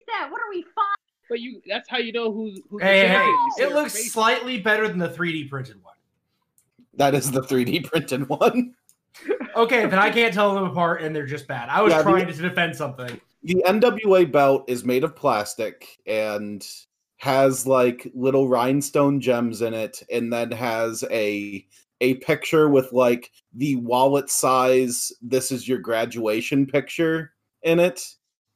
is 0.00 0.06
that? 0.06 0.28
What 0.30 0.40
are 0.40 0.48
we 0.50 0.62
five? 0.62 0.94
But 1.28 1.40
you 1.40 1.60
that's 1.68 1.88
how 1.88 1.98
you 1.98 2.12
know 2.12 2.32
who's 2.32 2.60
who's 2.70 2.80
the 2.80 2.86
Hey, 2.86 3.00
hey, 3.00 3.06
champion. 3.08 3.24
hey, 3.24 3.30
You 3.30 3.52
see 3.56 3.62
it 3.64 3.74
looks 3.74 3.94
face. 3.94 4.12
slightly 4.12 4.60
better 4.60 4.86
than 4.86 4.98
the 4.98 5.08
3D 5.08 5.50
printed 5.50 5.82
one. 5.82 5.94
That 6.96 7.14
is 7.16 7.32
the 7.32 7.40
3D 7.42 7.84
printed 7.90 8.28
one. 8.28 8.74
Okay, 9.56 9.86
then 9.86 10.00
I 10.00 10.10
can't 10.10 10.34
tell 10.34 10.52
them 10.52 10.64
apart, 10.64 11.00
and 11.00 11.14
they're 11.14 11.24
just 11.26 11.46
bad. 11.46 11.68
I 11.68 11.80
was 11.80 11.92
Yeah, 11.92 11.98
the- 12.02 12.10
trying 12.10 12.26
to 12.26 12.32
defend 12.32 12.74
something. 12.74 13.20
The 13.44 13.62
NWA 13.64 14.24
belt 14.32 14.64
is 14.66 14.84
made 14.84 15.04
of 15.04 15.14
plastic 15.14 15.86
and 16.08 16.66
has 17.18 17.64
like 17.64 18.10
little 18.16 18.48
rhinestone 18.48 19.20
gems 19.20 19.62
in 19.62 19.72
it, 19.72 20.02
and 20.12 20.32
then 20.32 20.50
has 20.50 21.04
a 21.08 21.64
a 22.04 22.14
picture 22.14 22.68
with 22.68 22.92
like 22.92 23.30
the 23.54 23.76
wallet 23.76 24.28
size. 24.30 25.10
This 25.22 25.50
is 25.50 25.66
your 25.66 25.78
graduation 25.78 26.66
picture 26.66 27.32
in 27.62 27.80
it. 27.80 28.06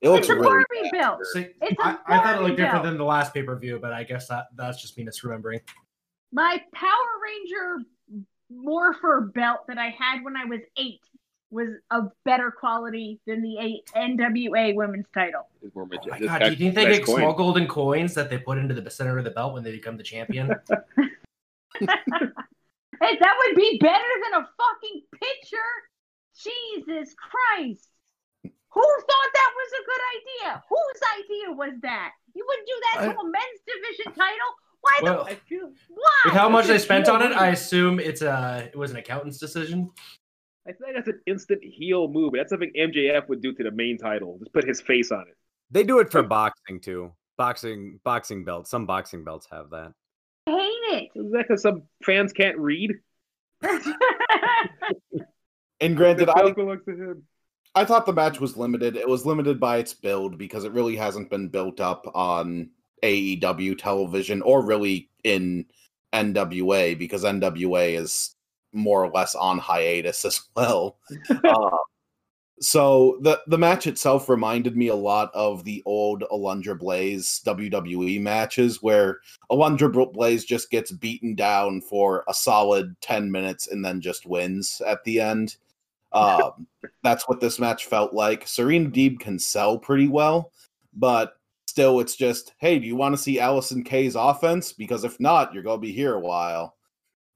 It 0.00 0.10
looks 0.10 0.28
It's 0.28 0.28
a 0.28 0.34
really 0.34 0.46
Barbie 0.46 0.90
belt. 0.92 1.20
See, 1.32 1.46
It's 1.62 1.80
a 1.80 1.86
I, 1.86 1.88
I 1.88 1.94
thought 1.94 2.00
it 2.00 2.22
Barbie 2.22 2.44
looked 2.44 2.56
different 2.58 2.84
than 2.84 2.98
the 2.98 3.04
last 3.04 3.32
pay 3.32 3.42
per 3.42 3.58
view, 3.58 3.78
but 3.80 3.92
I 3.92 4.04
guess 4.04 4.28
that 4.28 4.46
that's 4.56 4.80
just 4.80 4.96
me 4.98 5.04
misremembering. 5.04 5.60
My 6.30 6.62
Power 6.74 6.90
Ranger 7.24 7.84
Morpher 8.50 9.32
belt 9.34 9.60
that 9.68 9.78
I 9.78 9.94
had 9.98 10.22
when 10.22 10.36
I 10.36 10.44
was 10.44 10.60
eight 10.76 11.00
was 11.50 11.68
of 11.90 12.12
better 12.26 12.50
quality 12.50 13.18
than 13.26 13.42
the 13.42 13.58
A- 13.58 13.82
NWA 13.96 14.74
women's 14.74 15.06
title. 15.14 15.48
More 15.74 15.88
Oh 15.90 16.08
my 16.10 16.18
god, 16.18 16.40
do 16.40 16.50
you 16.50 16.56
think 16.56 16.74
they 16.74 16.84
get 16.84 17.06
coin. 17.06 17.20
small 17.20 17.32
golden 17.32 17.66
coins 17.66 18.12
that 18.14 18.28
they 18.28 18.36
put 18.36 18.58
into 18.58 18.74
the 18.74 18.90
center 18.90 19.16
of 19.16 19.24
the 19.24 19.30
belt 19.30 19.54
when 19.54 19.64
they 19.64 19.72
become 19.72 19.96
the 19.96 20.02
champion? 20.02 20.54
Hey, 23.00 23.16
that 23.20 23.34
would 23.38 23.56
be 23.56 23.78
better 23.80 24.12
than 24.24 24.42
a 24.42 24.48
fucking 24.56 25.02
picture. 25.12 25.72
Jesus 26.38 27.14
Christ. 27.14 27.88
Who 28.42 28.82
thought 28.82 29.30
that 29.34 29.52
was 29.56 29.70
a 29.72 29.84
good 29.86 30.02
idea? 30.16 30.62
Whose 30.68 31.00
idea 31.18 31.56
was 31.56 31.80
that? 31.82 32.12
You 32.34 32.44
wouldn't 32.46 32.66
do 32.66 32.80
that 32.82 33.12
to 33.12 33.18
a 33.18 33.24
men's 33.24 33.60
division 33.66 34.12
title? 34.14 34.48
Why 34.80 35.00
Well, 35.02 35.24
I 35.26 35.34
feel 35.34 35.72
why? 35.88 36.20
with 36.26 36.34
how 36.34 36.48
much 36.48 36.66
they 36.66 36.78
spent 36.78 37.08
on 37.08 37.22
it, 37.22 37.32
I 37.32 37.48
assume 37.48 37.98
it's 37.98 38.22
a 38.22 38.68
it 38.72 38.76
was 38.76 38.90
an 38.92 38.98
accountant's 38.98 39.38
decision. 39.38 39.90
I 40.68 40.72
think 40.72 40.94
that's 40.94 41.08
an 41.08 41.20
instant 41.26 41.64
heel 41.64 42.08
move. 42.08 42.34
That's 42.36 42.50
something 42.50 42.70
MJF 42.76 43.28
would 43.28 43.40
do 43.40 43.54
to 43.54 43.64
the 43.64 43.70
main 43.70 43.98
title. 43.98 44.36
Just 44.38 44.52
put 44.52 44.64
his 44.64 44.80
face 44.80 45.10
on 45.10 45.22
it. 45.22 45.36
They 45.70 45.82
do 45.82 45.98
it 45.98 46.12
for 46.12 46.22
boxing 46.22 46.80
too. 46.80 47.12
Boxing 47.36 47.98
boxing 48.04 48.44
belts. 48.44 48.70
Some 48.70 48.86
boxing 48.86 49.24
belts 49.24 49.48
have 49.50 49.70
that. 49.70 49.92
I 50.88 50.94
hate 50.94 51.10
Is 51.14 51.32
that 51.32 51.44
because 51.48 51.62
some 51.62 51.82
fans 52.04 52.32
can't 52.32 52.58
read? 52.58 52.92
And 55.80 55.96
granted, 55.96 56.28
I 56.28 56.50
belt 56.50 56.84
to 56.86 56.90
him. 56.90 57.22
I 57.74 57.84
thought 57.84 58.06
the 58.06 58.12
match 58.12 58.40
was 58.40 58.56
limited. 58.56 58.96
It 58.96 59.08
was 59.08 59.24
limited 59.24 59.60
by 59.60 59.78
its 59.78 59.94
build 59.94 60.38
because 60.38 60.64
it 60.64 60.72
really 60.72 60.96
hasn't 60.96 61.30
been 61.30 61.48
built 61.48 61.80
up 61.80 62.10
on 62.14 62.70
AEW 63.04 63.78
television 63.78 64.42
or 64.42 64.64
really 64.64 65.10
in 65.22 65.66
NWA 66.12 66.98
because 66.98 67.24
NWA 67.24 67.96
is 67.96 68.34
more 68.72 69.04
or 69.04 69.10
less 69.10 69.34
on 69.34 69.58
hiatus 69.58 70.24
as 70.24 70.40
well. 70.56 70.98
uh, 71.30 71.76
so 72.60 73.18
the 73.22 73.40
the 73.46 73.58
match 73.58 73.86
itself 73.86 74.28
reminded 74.28 74.76
me 74.76 74.88
a 74.88 74.94
lot 74.94 75.30
of 75.34 75.64
the 75.64 75.82
old 75.86 76.24
Alundra 76.32 76.78
Blaze 76.78 77.40
WWE 77.44 78.20
matches 78.20 78.82
where 78.82 79.20
Alundra 79.50 79.92
Bl- 79.92 80.04
Blaze 80.04 80.44
just 80.44 80.70
gets 80.70 80.90
beaten 80.90 81.34
down 81.34 81.80
for 81.80 82.24
a 82.28 82.34
solid 82.34 82.96
10 83.00 83.30
minutes 83.30 83.68
and 83.68 83.84
then 83.84 84.00
just 84.00 84.26
wins 84.26 84.82
at 84.86 85.02
the 85.04 85.20
end. 85.20 85.56
Um, 86.10 86.66
that's 87.02 87.28
what 87.28 87.38
this 87.38 87.58
match 87.58 87.84
felt 87.84 88.14
like. 88.14 88.48
Serena 88.48 88.88
Deeb 88.88 89.20
can 89.20 89.38
sell 89.38 89.76
pretty 89.76 90.08
well, 90.08 90.52
but 90.94 91.34
still, 91.66 92.00
it's 92.00 92.16
just, 92.16 92.54
hey, 92.56 92.78
do 92.78 92.86
you 92.86 92.96
want 92.96 93.14
to 93.14 93.20
see 93.20 93.36
Allysin 93.36 93.84
Kay's 93.84 94.14
offense? 94.14 94.72
Because 94.72 95.04
if 95.04 95.20
not, 95.20 95.52
you're 95.52 95.62
gonna 95.62 95.76
be 95.76 95.92
here 95.92 96.14
a 96.14 96.18
while. 96.18 96.76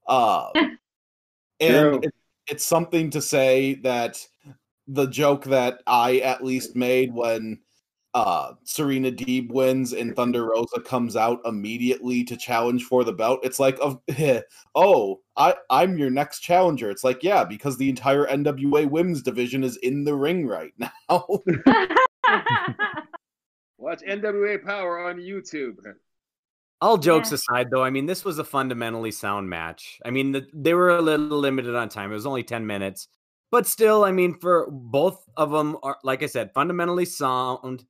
Uh, 0.07 0.49
and 0.55 2.03
it, 2.03 2.15
it's 2.47 2.67
something 2.67 3.11
to 3.11 3.21
say 3.21 3.75
that 3.83 4.27
the 4.93 5.07
joke 5.07 5.45
that 5.45 5.83
I 5.87 6.19
at 6.19 6.45
least 6.45 6.77
made 6.77 7.13
when 7.15 7.61
uh 8.15 8.53
Serena 8.65 9.11
Deeb 9.11 9.51
wins 9.51 9.95
and 9.95 10.15
Thunder 10.15 10.45
Rosa 10.45 10.81
comes 10.85 11.17
out 11.17 11.41
immediately 11.47 12.25
to 12.25 12.37
challenge 12.37 12.85
for 12.85 13.05
the 13.05 13.13
belt. 13.13 13.41
It's 13.43 13.59
like 13.59 13.79
of 13.81 14.01
oh, 14.75 15.21
I 15.37 15.55
I'm 15.71 15.97
your 15.99 16.11
next 16.11 16.41
challenger. 16.41 16.91
It's 16.91 17.05
like 17.05 17.23
yeah, 17.23 17.45
because 17.45 17.77
the 17.79 17.89
entire 17.89 18.27
NWA 18.27 18.89
women's 18.91 19.23
division 19.23 19.65
is 19.65 19.77
in 19.79 20.05
the 20.05 20.15
ring 20.15 20.47
right 20.47 20.73
now. 20.79 20.91
Watch 23.79 24.03
NWA 24.03 24.63
Power 24.65 25.09
on 25.09 25.17
YouTube. 25.17 25.77
All 26.81 26.99
jokes 26.99 27.31
Yeah. 27.31 27.37
aside, 27.37 27.71
though, 27.71 27.83
I 27.85 27.91
mean, 27.91 28.07
this 28.07 28.25
was 28.25 28.39
a 28.39 28.45
fundamentally 28.45 29.13
sound 29.13 29.49
match. 29.49 30.01
I 30.05 30.11
mean, 30.11 30.33
the, 30.33 30.47
they 30.53 30.75
were 30.75 30.91
a 30.91 31.01
little 31.01 31.39
limited 31.39 31.75
on 31.77 31.89
time. 31.89 32.11
It 32.11 32.15
was 32.15 32.27
only 32.27 32.43
10 32.43 32.67
minutes. 32.67 33.09
But 33.53 33.67
still, 33.69 34.03
I 34.03 34.11
mean, 34.11 34.39
for 34.41 34.69
both 34.71 35.25
of 35.37 35.53
them, 35.53 35.77
are, 35.85 35.99
like 36.03 36.25
I 36.25 36.27
said, 36.27 36.53
fundamentally 36.55 37.05
sound, 37.05 37.85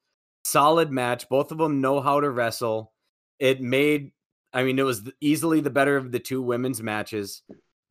solid 0.44 0.90
match. 0.90 1.28
Both 1.28 1.52
of 1.52 1.58
them 1.58 1.80
know 1.80 2.00
how 2.00 2.20
to 2.20 2.28
wrestle. 2.28 2.92
It 3.38 3.62
made, 3.62 4.10
I 4.52 4.64
mean, 4.64 4.78
it 4.78 4.82
was 4.82 5.08
easily 5.20 5.60
the 5.60 5.70
better 5.70 5.96
of 5.96 6.12
the 6.12 6.18
two 6.18 6.42
women's 6.42 6.82
matches. 6.82 7.42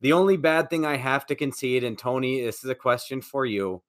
The 0.02 0.12
only 0.12 0.36
bad 0.36 0.70
thing 0.70 0.86
I 0.86 0.96
have 0.98 1.26
to 1.26 1.34
concede, 1.34 1.82
and 1.82 1.98
Tony, 1.98 2.44
this 2.44 2.62
is 2.62 2.70
a 2.70 2.74
question 2.74 3.22
for 3.22 3.44
you. 3.44 3.82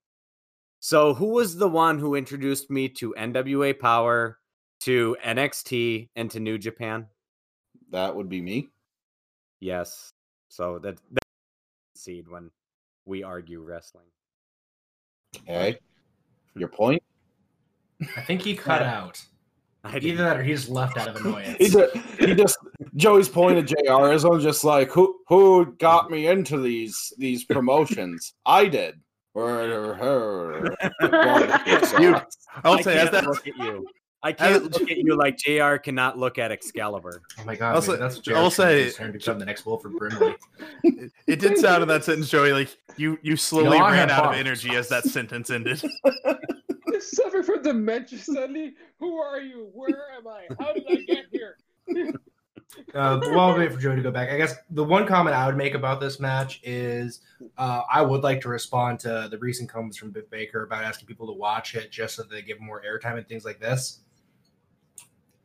So, 0.80 1.14
who 1.14 1.28
was 1.28 1.58
the 1.58 1.70
one 1.70 2.00
who 2.00 2.16
introduced 2.16 2.72
me 2.72 2.90
to 2.90 3.14
NWA 3.18 3.78
Power, 3.78 4.40
to 4.82 5.16
NXT, 5.24 6.10
and 6.16 6.32
to 6.32 6.40
New 6.40 6.58
Japan? 6.58 7.08
that 7.94 8.16
would 8.16 8.28
be 8.28 8.42
me. 8.42 8.70
Yes. 9.60 10.12
So 10.50 10.80
that 10.80 10.98
that 11.12 11.24
seed 11.96 12.28
when 12.28 12.52
we 13.06 13.24
argue 13.24 13.62
wrestling. 13.62 14.06
Okay. 15.50 15.78
Hmm. 16.54 16.60
Your 16.60 16.70
point? 16.70 17.02
I 18.18 18.22
think 18.22 18.42
he 18.42 18.56
cut 18.56 18.82
out. 18.84 19.22
I 19.86 19.98
Either 19.98 20.24
that 20.24 20.38
or 20.38 20.44
he 20.44 20.54
just 20.54 20.70
left 20.70 20.98
out 20.98 21.10
of 21.10 21.18
He 21.22 21.28
annoyance. 21.28 21.58
just, 21.74 21.96
he 22.20 22.34
just 22.36 22.58
Joey's 22.96 23.28
point 23.28 23.58
of 23.58 23.66
JR 23.66 24.12
is 24.14 24.24
I'm 24.24 24.40
just 24.40 24.64
like 24.64 24.90
who 24.92 25.20
who 25.28 25.76
got 25.78 26.10
me 26.10 26.28
into 26.28 26.58
these 26.62 27.12
these 27.18 27.44
promotions? 27.44 28.34
I 28.46 28.68
did. 28.68 28.96
You- 32.00 32.16
I 32.16 32.24
I'll 32.64 32.78
I 32.78 32.82
say 32.82 32.98
as 33.00 33.10
can't 33.10 33.12
that 33.12 33.26
look 33.26 33.46
at 33.48 33.58
you. 33.58 33.86
I 34.24 34.32
can't 34.32 34.64
look 34.72 34.90
at 34.90 34.98
you 34.98 35.18
like 35.18 35.38
Jr. 35.38 35.76
cannot 35.76 36.18
look 36.18 36.38
at 36.38 36.52
Excalibur. 36.52 37.22
Oh 37.40 37.44
my 37.46 37.56
god, 37.56 37.76
I'll 37.76 37.82
maybe 37.82 37.94
say- 37.94 38.00
that's 38.00 38.16
I'll 38.18 38.50
Jared's 38.50 38.56
say- 38.56 38.92
turn 38.92 39.08
to 39.08 39.14
become 39.20 39.38
the 39.40 39.46
next 39.46 39.66
Wilford 39.66 39.94
Brimley. 39.98 40.36
it, 40.84 41.12
it 41.28 41.40
did 41.40 41.58
sound 41.58 41.82
in 41.84 41.90
that 41.90 42.04
sentence, 42.06 42.30
Joey, 42.30 42.54
like 42.54 42.76
you 42.96 43.20
you 43.22 43.36
slowly 43.36 43.78
I 43.78 43.92
ran 43.92 44.10
have 44.10 44.20
out 44.20 44.34
of 44.34 44.40
energy 44.40 44.76
as 44.76 44.88
that 44.90 45.04
sentence 45.04 45.50
ended. 45.50 45.84
You 45.84 47.02
suffer 47.02 47.44
from 47.44 47.64
dementia 47.64 48.20
suddenly? 48.20 48.76
Who 49.00 49.18
are 49.18 49.42
you? 49.42 49.70
Where 49.74 50.12
am 50.16 50.28
I? 50.28 50.46
How 50.60 50.74
did 50.74 50.84
I 50.90 50.96
get 51.08 51.26
here? 51.32 51.58
Uh, 52.96 53.20
while 53.34 53.54
we 53.54 53.60
wait 53.60 53.72
for 53.72 53.80
Joey 53.80 53.98
to 53.98 54.02
go 54.02 54.10
back, 54.10 54.30
I 54.32 54.38
guess 54.38 54.56
the 54.72 54.84
one 54.84 55.06
comment 55.06 55.36
I 55.36 55.46
would 55.46 55.56
make 55.56 55.76
about 55.76 56.02
this 56.02 56.20
match 56.20 56.60
is 56.64 57.22
uh, 57.60 57.84
I 57.92 58.02
would 58.02 58.24
like 58.24 58.42
to 58.42 58.50
respond 58.50 59.00
to 59.02 59.28
the 59.30 59.38
recent 59.38 59.70
comments 59.70 59.96
from 59.96 60.10
Britt 60.10 60.32
Baker 60.32 60.64
about 60.64 60.84
asking 60.84 61.06
people 61.08 61.28
to 61.28 61.34
watch 61.34 61.76
it 61.76 61.92
just 61.92 62.16
so 62.16 62.24
they 62.24 62.42
give 62.42 62.60
more 62.60 62.82
airtime 62.82 63.18
and 63.18 63.28
things 63.28 63.46
like 63.46 63.60
this. 63.60 64.00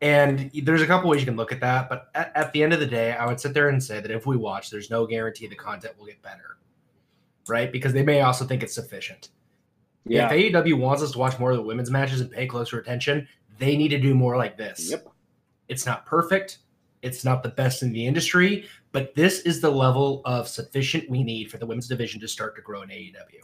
And 0.01 0.49
there's 0.63 0.81
a 0.81 0.87
couple 0.87 1.09
ways 1.09 1.19
you 1.19 1.25
can 1.25 1.35
look 1.35 1.51
at 1.51 1.59
that, 1.59 1.89
but 1.89 2.09
at, 2.15 2.31
at 2.33 2.53
the 2.53 2.63
end 2.63 2.71
of 2.71 2.79
the 2.79 2.85
day, 2.85 3.13
I 3.13 3.25
would 3.25 3.39
sit 3.39 3.53
there 3.53 3.67
and 3.69 3.83
say 3.83 3.99
that 3.99 4.09
if 4.09 4.25
we 4.25 4.37
watch, 4.37 4.69
there's 4.69 4.89
no 4.89 5.05
guarantee 5.05 5.47
the 5.47 5.55
content 5.55 5.97
will 5.99 6.05
get 6.05 6.21
better, 6.21 6.57
right? 7.49 7.69
Because 7.69 7.91
they 7.91 8.03
may 8.03 8.21
also 8.21 8.45
think 8.45 8.63
it's 8.63 8.73
sufficient. 8.73 9.29
Yeah. 10.05 10.31
If 10.31 10.53
AEW 10.53 10.77
wants 10.77 11.03
us 11.03 11.11
to 11.11 11.17
watch 11.17 11.37
more 11.37 11.51
of 11.51 11.57
the 11.57 11.63
women's 11.63 11.91
matches 11.91 12.21
and 12.21 12.31
pay 12.31 12.47
closer 12.47 12.79
attention, 12.79 13.27
they 13.57 13.75
need 13.75 13.89
to 13.89 13.99
do 13.99 14.13
more 14.13 14.37
like 14.37 14.57
this. 14.57 14.89
Yep. 14.89 15.09
It's 15.67 15.85
not 15.85 16.05
perfect. 16.05 16.59
It's 17.01 17.25
not 17.25 17.43
the 17.43 17.49
best 17.49 17.83
in 17.83 17.91
the 17.91 18.05
industry, 18.05 18.67
but 18.91 19.13
this 19.15 19.41
is 19.41 19.61
the 19.61 19.69
level 19.69 20.21
of 20.25 20.47
sufficient 20.47 21.09
we 21.09 21.23
need 21.23 21.51
for 21.51 21.57
the 21.57 21.65
women's 21.65 21.87
division 21.87 22.19
to 22.21 22.27
start 22.27 22.55
to 22.55 22.61
grow 22.61 22.81
in 22.81 22.89
AEW. 22.89 23.41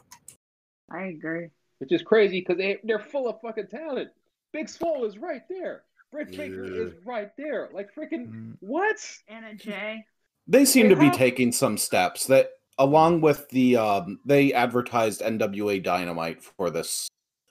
I 0.90 1.04
agree. 1.08 1.50
Which 1.80 1.92
is 1.92 2.02
crazy 2.02 2.40
because 2.40 2.58
they, 2.58 2.80
they're 2.84 3.00
full 3.00 3.28
of 3.28 3.40
fucking 3.42 3.68
talent. 3.68 4.10
Big 4.54 4.70
Swole 4.70 5.06
is 5.06 5.18
right 5.18 5.44
there. 5.50 5.84
Britt 6.16 6.32
Baker 6.38 6.64
Yeah. 6.66 6.82
is 6.86 6.94
right 7.04 7.36
there. 7.36 7.70
Like 7.74 7.94
freaking 7.94 8.28
Mm. 8.30 8.58
what? 8.62 8.98
Anna 9.28 9.54
Jay. 9.54 10.06
they 10.48 10.64
seem 10.64 10.88
They 10.88 10.94
to 10.96 11.00
be 11.02 11.10
taking 11.10 11.52
some 11.52 11.76
steps 11.78 12.28
that 12.28 12.52
along 12.78 13.20
with 13.20 13.50
the 13.50 13.76
um 13.76 14.20
they 14.26 14.54
advertised 14.54 15.22
NWA 15.22 15.80
Dynamite 15.80 16.42
for 16.44 16.70
this 16.70 17.08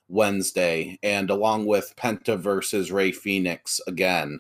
Wednesday, 0.09 0.99
and 1.03 1.29
along 1.31 1.67
with 1.67 1.93
Penta 1.97 2.39
versus 2.39 2.93
Rey 2.93 3.11
Fénix 3.11 3.81
again, 3.87 4.39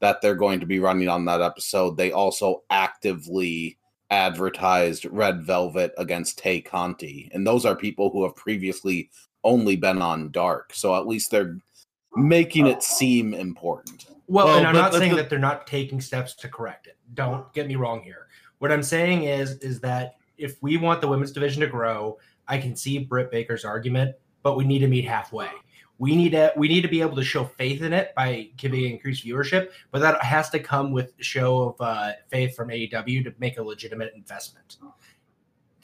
that 0.00 0.20
they're 0.22 0.34
going 0.36 0.60
to 0.60 0.66
be 0.66 0.78
running 0.78 1.08
on 1.08 1.24
that 1.24 1.40
episode. 1.42 1.96
They 1.96 2.12
also 2.12 2.62
actively 2.70 3.76
advertised 4.10 5.04
Red 5.06 5.42
Velvet 5.42 5.92
against 5.98 6.38
Tay 6.38 6.60
Conti, 6.60 7.28
and 7.34 7.46
those 7.46 7.66
are 7.66 7.74
people 7.74 8.10
who 8.10 8.22
have 8.22 8.36
previously 8.36 9.10
only 9.42 9.74
been 9.76 10.00
on 10.00 10.30
Dark. 10.30 10.72
So 10.74 10.94
at 10.94 11.06
least 11.08 11.30
they're 11.30 11.58
making 12.16 12.66
it 12.66 12.82
seem 12.82 13.34
important. 13.34 14.06
Well, 14.26 14.46
Well, 14.46 14.58
and 14.58 14.66
I'm 14.66 14.74
but- 14.74 14.80
not 14.80 14.92
but 14.92 14.98
saying 14.98 15.10
the- 15.12 15.16
that 15.18 15.30
they're 15.30 15.38
not 15.38 15.66
taking 15.66 16.00
steps 16.00 16.34
to 16.36 16.48
correct 16.48 16.86
it. 16.86 16.96
Don't 17.14 17.52
get 17.52 17.68
me 17.68 17.76
wrong 17.76 18.02
here. 18.02 18.26
What 18.58 18.72
I'm 18.72 18.82
saying 18.82 19.24
is, 19.24 19.58
is 19.58 19.80
that 19.80 20.16
if 20.38 20.60
we 20.62 20.76
want 20.76 21.00
the 21.00 21.08
women's 21.08 21.32
division 21.32 21.60
to 21.60 21.66
grow, 21.66 22.18
I 22.48 22.58
can 22.58 22.74
see 22.74 22.98
Britt 22.98 23.30
Baker's 23.30 23.64
argument, 23.64 24.16
but 24.42 24.56
we 24.56 24.64
need 24.64 24.80
to 24.80 24.88
meet 24.88 25.04
halfway. 25.04 25.48
We 25.98 26.14
need 26.14 26.30
to 26.32 26.52
we 26.56 26.68
need 26.68 26.82
to 26.82 26.88
be 26.88 27.00
able 27.00 27.16
to 27.16 27.24
show 27.24 27.44
faith 27.44 27.80
in 27.82 27.92
it 27.94 28.14
by 28.14 28.50
giving 28.58 28.84
increased 28.84 29.24
viewership, 29.24 29.70
but 29.90 30.00
that 30.00 30.22
has 30.22 30.50
to 30.50 30.58
come 30.58 30.92
with 30.92 31.14
show 31.20 31.70
of 31.70 31.76
uh, 31.80 32.12
faith 32.28 32.54
from 32.54 32.68
AEW 32.68 33.24
to 33.24 33.34
make 33.38 33.56
a 33.58 33.62
legitimate 33.62 34.12
investment. 34.14 34.76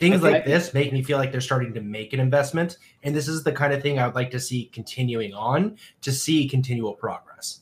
Things 0.03 0.23
like 0.23 0.45
this 0.45 0.75
make 0.75 0.93
me 0.93 1.03
feel 1.03 1.17
like 1.17 1.31
they're 1.31 1.41
starting 1.41 1.73
to 1.75 1.81
make 1.81 2.13
an 2.13 2.19
investment, 2.19 2.77
and 3.05 3.15
this 3.15 3.29
is 3.29 3.45
the 3.45 3.53
kind 3.53 3.73
of 3.73 3.81
thing 3.81 4.01
I 4.01 4.07
would 4.07 4.17
like 4.17 4.33
to 4.33 4.41
see 4.41 4.67
continuing 4.67 5.33
on 5.33 5.77
to 6.01 6.11
see 6.11 6.49
continual 6.49 6.95
progress. 6.95 7.61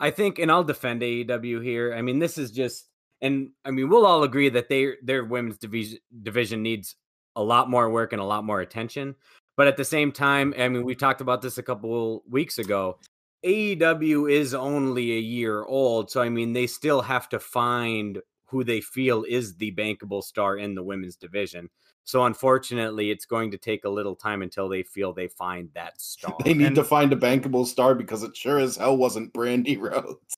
I 0.00 0.10
think, 0.10 0.38
and 0.38 0.50
I'll 0.50 0.64
defend 0.64 1.02
AEW 1.02 1.62
here. 1.62 1.94
I 1.94 2.00
mean, 2.00 2.18
this 2.18 2.38
is 2.38 2.50
just, 2.50 2.88
and 3.20 3.50
I 3.66 3.70
mean, 3.70 3.90
we'll 3.90 4.06
all 4.06 4.22
agree 4.22 4.48
that 4.48 4.70
they 4.70 4.94
their 5.02 5.24
women's 5.24 5.58
division 5.58 5.98
division 6.22 6.62
needs 6.62 6.96
a 7.36 7.42
lot 7.42 7.68
more 7.68 7.90
work 7.90 8.14
and 8.14 8.22
a 8.22 8.24
lot 8.24 8.44
more 8.44 8.60
attention. 8.60 9.14
But 9.56 9.68
at 9.68 9.76
the 9.76 9.84
same 9.84 10.10
time, 10.10 10.54
I 10.58 10.68
mean, 10.68 10.84
we 10.84 10.94
talked 10.94 11.20
about 11.20 11.42
this 11.42 11.58
a 11.58 11.62
couple 11.62 12.22
weeks 12.28 12.58
ago. 12.58 12.98
AEW 13.44 14.32
is 14.32 14.54
only 14.54 15.12
a 15.12 15.20
year 15.20 15.62
old, 15.62 16.10
so 16.10 16.22
I 16.22 16.30
mean, 16.30 16.54
they 16.54 16.66
still 16.66 17.02
have 17.02 17.28
to 17.28 17.38
find 17.38 18.22
who 18.54 18.62
they 18.62 18.80
feel 18.80 19.24
is 19.28 19.56
the 19.56 19.72
bankable 19.74 20.22
star 20.22 20.56
in 20.56 20.76
the 20.76 20.82
women's 20.82 21.16
division. 21.16 21.68
So 22.04 22.24
unfortunately, 22.24 23.10
it's 23.10 23.24
going 23.26 23.50
to 23.50 23.58
take 23.58 23.84
a 23.84 23.88
little 23.88 24.14
time 24.14 24.42
until 24.42 24.68
they 24.68 24.84
feel 24.84 25.12
they 25.12 25.26
find 25.26 25.70
that 25.74 26.00
star. 26.00 26.36
They 26.44 26.54
need 26.54 26.68
And- 26.68 26.76
to 26.76 26.84
find 26.84 27.12
a 27.12 27.16
bankable 27.16 27.66
star 27.66 27.96
because 27.96 28.22
it 28.22 28.36
sure 28.36 28.60
as 28.60 28.76
hell 28.76 28.96
wasn't 28.96 29.32
Brandi 29.34 29.76
Rhodes. 29.80 30.36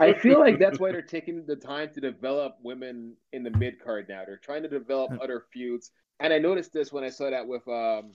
I 0.00 0.12
feel 0.12 0.38
like 0.38 0.60
that's 0.60 0.78
why 0.78 0.92
they're 0.92 1.02
taking 1.02 1.44
the 1.44 1.56
time 1.56 1.90
to 1.94 2.00
develop 2.00 2.56
women 2.62 3.16
in 3.32 3.42
the 3.42 3.50
mid 3.50 3.82
card 3.82 4.06
now. 4.08 4.22
They're 4.24 4.36
trying 4.36 4.62
to 4.62 4.68
develop 4.68 5.10
other 5.20 5.42
feuds, 5.52 5.90
and 6.20 6.32
I 6.32 6.38
noticed 6.38 6.72
this 6.72 6.92
when 6.92 7.02
I 7.02 7.08
saw 7.10 7.28
that 7.30 7.44
with 7.48 7.66
um 7.66 8.12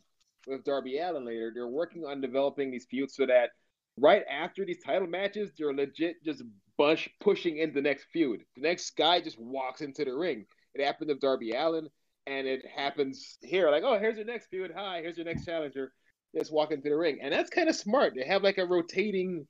with 0.47 0.63
Darby 0.63 0.99
Allin 0.99 1.25
later. 1.25 1.51
They're 1.53 1.67
working 1.67 2.05
on 2.05 2.21
developing 2.21 2.71
these 2.71 2.85
feuds 2.89 3.15
so 3.17 3.25
that 3.25 3.49
right 3.97 4.23
after 4.31 4.63
these 4.65 4.81
title 4.81 5.07
matches, 5.09 5.51
they're 5.57 5.73
legit 5.73 6.23
just 6.23 6.41
bush 6.81 7.07
pushing 7.19 7.59
in 7.59 7.71
the 7.73 7.81
next 7.81 8.05
feud. 8.11 8.41
The 8.55 8.61
next 8.63 8.97
guy 8.97 9.21
just 9.21 9.39
walks 9.39 9.81
into 9.81 10.03
the 10.03 10.15
ring. 10.15 10.47
It 10.73 10.83
happened 10.83 11.09
with 11.09 11.19
Darby 11.19 11.51
Allin, 11.51 11.87
and 12.25 12.47
it 12.47 12.65
happens 12.75 13.37
here. 13.43 13.69
Like, 13.69 13.83
oh, 13.85 13.99
here's 13.99 14.17
your 14.17 14.25
next 14.25 14.47
feud. 14.47 14.71
Hi, 14.75 14.99
here's 14.99 15.15
your 15.15 15.27
next 15.27 15.45
challenger. 15.45 15.93
Just 16.35 16.51
walk 16.51 16.71
into 16.71 16.89
the 16.89 16.97
ring, 16.97 17.19
and 17.21 17.31
that's 17.31 17.51
kind 17.51 17.69
of 17.69 17.75
smart. 17.75 18.13
They 18.15 18.25
have 18.25 18.41
like 18.41 18.57
a 18.57 18.65
rotating 18.65 19.45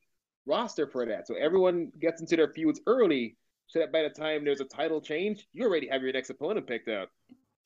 roster 0.45 0.87
for 0.87 1.05
that. 1.05 1.25
So 1.25 1.35
everyone 1.35 1.93
gets 2.01 2.19
into 2.19 2.35
their 2.35 2.51
feuds 2.51 2.81
early 2.85 3.37
so 3.67 3.79
that 3.79 3.93
by 3.93 4.01
the 4.01 4.09
time 4.09 4.43
there's 4.43 4.59
a 4.59 4.65
title 4.65 4.99
change, 4.99 5.47
you 5.53 5.63
already 5.63 5.87
have 5.87 6.01
your 6.01 6.11
next 6.11 6.31
opponent 6.31 6.67
picked 6.67 6.89
out. 6.89 7.07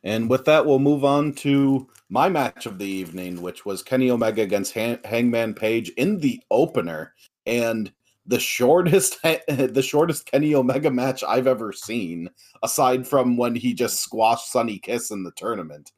And 0.03 0.29
with 0.29 0.45
that, 0.45 0.67
we'll 0.67 0.77
move 0.77 1.03
on 1.03 1.33
to 1.37 1.87
my 2.07 2.29
match 2.29 2.67
of 2.67 2.77
the 2.77 2.85
evening, 2.85 3.41
which 3.41 3.65
was 3.65 3.81
Kenny 3.81 4.11
Omega 4.11 4.43
against 4.43 4.75
Han- 4.75 4.99
Hangman 5.03 5.55
Page 5.55 5.89
in 5.97 6.19
the 6.19 6.43
opener, 6.51 7.15
and 7.47 7.91
the 8.25 8.39
shortest 8.39 9.21
the 9.23 9.85
shortest 9.85 10.29
Kenny 10.31 10.55
Omega 10.55 10.91
match 10.91 11.23
I've 11.23 11.47
ever 11.47 11.71
seen, 11.71 12.29
aside 12.63 13.07
from 13.07 13.37
when 13.37 13.55
he 13.55 13.73
just 13.73 14.01
squashed 14.01 14.51
Sonny 14.51 14.79
Kiss 14.79 15.11
in 15.11 15.23
the 15.23 15.31
tournament. 15.31 15.91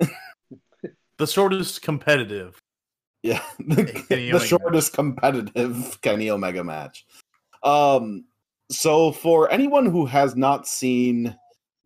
The 1.16 1.26
shortest 1.26 1.82
competitive. 1.82 2.60
Yeah, 3.22 3.42
the, 3.58 3.84
the 4.32 4.40
shortest 4.40 4.92
competitive 4.92 5.98
Kenny 6.02 6.30
Omega 6.30 6.64
match. 6.64 7.06
Um, 7.62 8.24
so 8.70 9.12
for 9.12 9.50
anyone 9.50 9.86
who 9.86 10.06
has 10.06 10.34
not 10.34 10.66
seen 10.66 11.36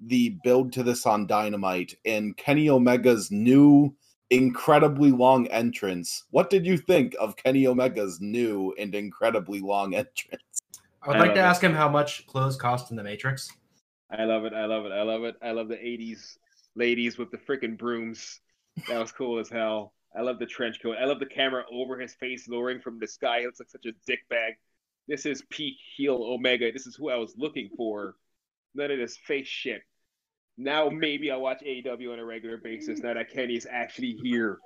the 0.05 0.37
build 0.43 0.73
to 0.73 0.83
this 0.83 1.07
on 1.07 1.27
Dynamite 1.27 1.95
and 2.05 2.37
Kenny 2.37 2.69
Omega's 2.69 3.31
new 3.31 3.95
incredibly 4.31 5.11
long 5.11 5.47
entrance, 5.49 6.25
what 6.31 6.51
did 6.51 6.67
you 6.67 6.77
think 6.77 7.15
of 7.21 7.37
Kenny 7.37 7.67
Omega's 7.67 8.21
new 8.21 8.75
and 8.79 8.95
incredibly 8.95 9.61
long 9.61 9.95
entrance? 9.95 10.43
I 11.03 11.09
would 11.09 11.17
I 11.17 11.21
like 11.21 11.35
to 11.35 11.41
it. 11.41 11.45
ask 11.45 11.63
him 11.63 11.75
how 11.75 11.89
much 11.89 12.27
clothes 12.27 12.57
cost 12.57 12.91
in 12.91 12.97
the 12.97 13.05
Matrix. 13.05 13.51
I 14.11 14.25
love 14.25 14.45
it. 14.45 14.53
I 14.53 14.65
love 14.67 14.87
it. 14.87 14.93
I 14.93 15.03
love 15.03 15.25
it. 15.25 15.37
I 15.43 15.51
love 15.53 15.69
the 15.69 15.77
80s 15.77 16.39
ladies 16.75 17.19
with 17.19 17.31
the 17.31 17.37
freaking 17.39 17.79
brooms. 17.79 18.41
That 18.89 18.99
was 18.99 19.13
cool 19.13 19.39
as 19.39 19.49
hell. 19.49 19.93
I 20.17 20.23
love 20.23 20.39
the 20.39 20.47
trench 20.47 20.81
coat. 20.83 20.97
I 21.01 21.05
love 21.05 21.21
the 21.21 21.27
camera 21.27 21.65
over 21.71 21.99
his 21.99 22.15
face 22.15 22.49
lowering 22.49 22.81
from 22.81 22.99
the 22.99 23.07
sky. 23.07 23.41
He 23.41 23.47
looks 23.47 23.61
like 23.61 23.69
such 23.69 23.87
a 23.87 23.93
dick 24.07 24.21
bag. 24.31 24.55
This 25.07 25.27
is 25.27 25.43
peak 25.51 25.77
heel 25.97 26.19
Omega. 26.23 26.73
This 26.73 26.87
is 26.87 26.97
who 26.97 27.11
I 27.11 27.17
was 27.17 27.35
looking 27.37 27.71
for. 27.77 28.17
None 28.75 28.91
of 28.91 28.99
this 28.99 29.17
fake 29.17 29.47
shit. 29.47 29.83
Now 30.59 30.89
maybe 30.91 31.31
I'll 31.31 31.41
watch 31.41 31.63
AEW 31.63 32.13
on 32.13 32.19
a 32.19 32.25
regular 32.25 32.57
basis 32.59 32.99
now 32.99 33.15
that 33.15 33.31
Kenny's 33.31 33.67
actually 33.71 34.19
here. 34.21 34.59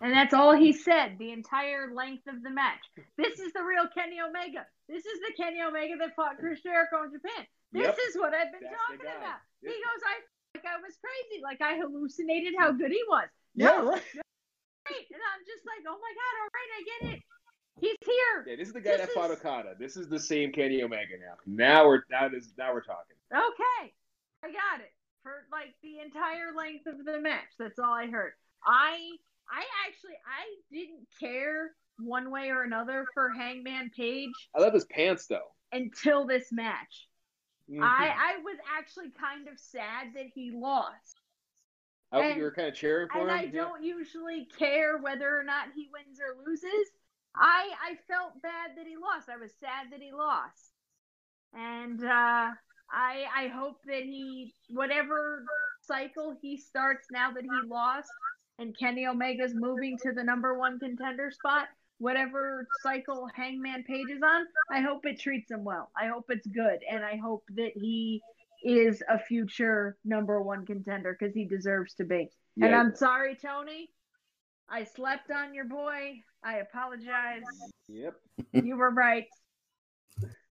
And 0.00 0.12
that's 0.12 0.34
all 0.34 0.54
he 0.54 0.72
said 0.72 1.16
the 1.18 1.32
entire 1.32 1.90
length 1.94 2.28
of 2.28 2.42
the 2.44 2.50
match. 2.50 2.84
This 3.16 3.40
is 3.40 3.52
the 3.54 3.62
real 3.64 3.88
Kenny 3.88 4.20
Omega. 4.20 4.66
This 4.86 5.04
is 5.06 5.18
the 5.26 5.32
Kenny 5.34 5.62
Omega 5.62 5.96
that 5.98 6.14
fought 6.14 6.36
Chris 6.38 6.60
Jericho 6.62 7.02
in 7.04 7.10
Japan. 7.10 7.46
This 7.72 7.86
Yep. 7.88 7.98
is 8.08 8.16
what 8.16 8.34
I've 8.34 8.52
been 8.52 8.62
That's 8.62 8.76
talking 8.86 9.00
about. 9.00 9.40
He 9.62 9.68
goes, 9.72 10.00
I 10.06 10.14
like 10.54 10.66
I 10.66 10.76
was 10.78 10.94
crazy, 11.02 11.42
like 11.42 11.60
I 11.60 11.76
hallucinated 11.80 12.54
how 12.58 12.70
good 12.70 12.92
he 12.92 13.02
was. 13.08 13.26
Yeah, 13.56 13.66
No, 13.80 13.90
right. 13.90 14.02
great. 14.12 15.06
And 15.10 15.22
I'm 15.34 15.42
just 15.44 15.64
like, 15.66 15.82
oh 15.88 15.98
my 15.98 16.12
god, 16.14 16.34
all 16.38 16.50
right, 16.54 16.70
I 16.76 16.80
get 16.84 17.14
it. 17.16 17.22
He's 17.80 17.96
here. 18.06 18.44
Yeah, 18.46 18.56
this 18.56 18.68
is 18.68 18.74
the 18.74 18.80
guy 18.80 18.92
This 18.98 19.06
that 19.08 19.14
fought 19.14 19.30
is- 19.32 19.38
Okada. 19.40 19.74
This 19.80 19.96
is 19.96 20.08
the 20.08 20.20
same 20.20 20.52
Kenny 20.52 20.82
Omega 20.84 21.18
now. 21.18 21.34
Now 21.46 21.86
we're 21.88 22.02
now 22.10 22.28
this 22.28 22.52
now 22.56 22.72
we're 22.72 22.84
talking. 22.86 23.16
Okay, 23.34 23.92
I 24.44 24.52
got 24.52 24.78
it 24.78 24.92
for 25.24 25.32
like 25.50 25.74
the 25.82 25.98
entire 25.98 26.54
length 26.56 26.86
of 26.86 27.04
the 27.04 27.18
match. 27.20 27.50
That's 27.58 27.80
all 27.80 27.92
I 27.92 28.06
heard. 28.06 28.34
I 28.64 29.10
I 29.50 29.64
actually 29.88 30.14
I 30.24 30.44
didn't 30.70 31.06
care 31.18 31.72
one 31.98 32.30
way 32.30 32.50
or 32.50 32.62
another 32.62 33.06
for 33.14 33.30
Hangman 33.30 33.90
Page 33.96 34.30
I 34.54 34.60
love 34.60 34.72
his 34.74 34.84
pants 34.84 35.26
though. 35.26 35.50
until 35.72 36.26
this 36.26 36.52
match. 36.52 37.08
Mhm. 37.68 37.82
I 37.82 38.34
I 38.36 38.38
was 38.44 38.58
actually 38.78 39.10
kind 39.10 39.48
of 39.48 39.58
sad 39.58 40.14
that 40.14 40.26
he 40.34 40.52
lost. 40.52 41.20
I 42.12 42.20
and- 42.26 42.36
you 42.36 42.42
were 42.44 42.52
kind 42.52 42.68
of 42.68 42.74
cheering 42.74 43.08
for 43.10 43.18
And 43.22 43.30
him. 43.30 43.36
I 43.36 43.42
yeah. 43.44 43.50
don't 43.50 43.82
usually 43.82 44.46
care 44.58 44.98
whether 44.98 45.36
or 45.36 45.42
not 45.42 45.68
he 45.74 45.88
wins 45.92 46.20
or 46.20 46.44
loses. 46.46 46.90
I 47.36 47.72
I 47.82 47.96
felt 48.06 48.40
bad 48.42 48.76
that 48.76 48.86
he 48.86 48.96
lost. 48.96 49.28
I 49.28 49.36
was 49.36 49.52
sad 49.58 49.90
that 49.90 50.00
he 50.00 50.12
lost. 50.12 50.72
And 51.52 52.04
uh 52.04 52.50
I 52.94 53.24
I 53.36 53.48
hope 53.48 53.78
that 53.86 54.02
he 54.02 54.54
whatever 54.70 55.44
cycle 55.82 56.36
he 56.40 56.56
starts 56.56 57.08
now 57.10 57.32
that 57.32 57.42
he 57.42 57.68
lost 57.68 58.10
and 58.58 58.76
Kenny 58.78 59.04
Omega's 59.04 59.52
moving 59.54 59.98
to 60.02 60.12
the 60.12 60.22
number 60.22 60.56
1 60.56 60.78
contender 60.78 61.30
spot, 61.30 61.66
whatever 61.98 62.66
cycle 62.82 63.28
Hangman 63.34 63.82
Page 63.82 64.08
is 64.10 64.22
on, 64.22 64.46
I 64.70 64.80
hope 64.80 65.04
it 65.06 65.18
treats 65.18 65.50
him 65.50 65.64
well. 65.64 65.90
I 66.00 66.06
hope 66.06 66.26
it's 66.28 66.46
good 66.46 66.78
and 66.88 67.04
I 67.04 67.16
hope 67.16 67.42
that 67.56 67.72
he 67.74 68.22
is 68.64 69.02
a 69.08 69.18
future 69.18 69.98
number 70.04 70.40
1 70.40 70.64
contender 70.64 71.14
cuz 71.14 71.34
he 71.34 71.44
deserves 71.44 71.94
to 71.94 72.04
be. 72.04 72.30
And 72.62 72.74
I'm 72.74 72.94
sorry, 72.94 73.34
Tony. 73.34 73.90
I 74.68 74.84
slept 74.84 75.30
on 75.30 75.52
your 75.52 75.66
boy. 75.66 76.22
I 76.42 76.58
apologize. 76.58 77.42
Yep. 77.88 78.14
You 78.52 78.76
were 78.76 78.90
right. 78.90 79.26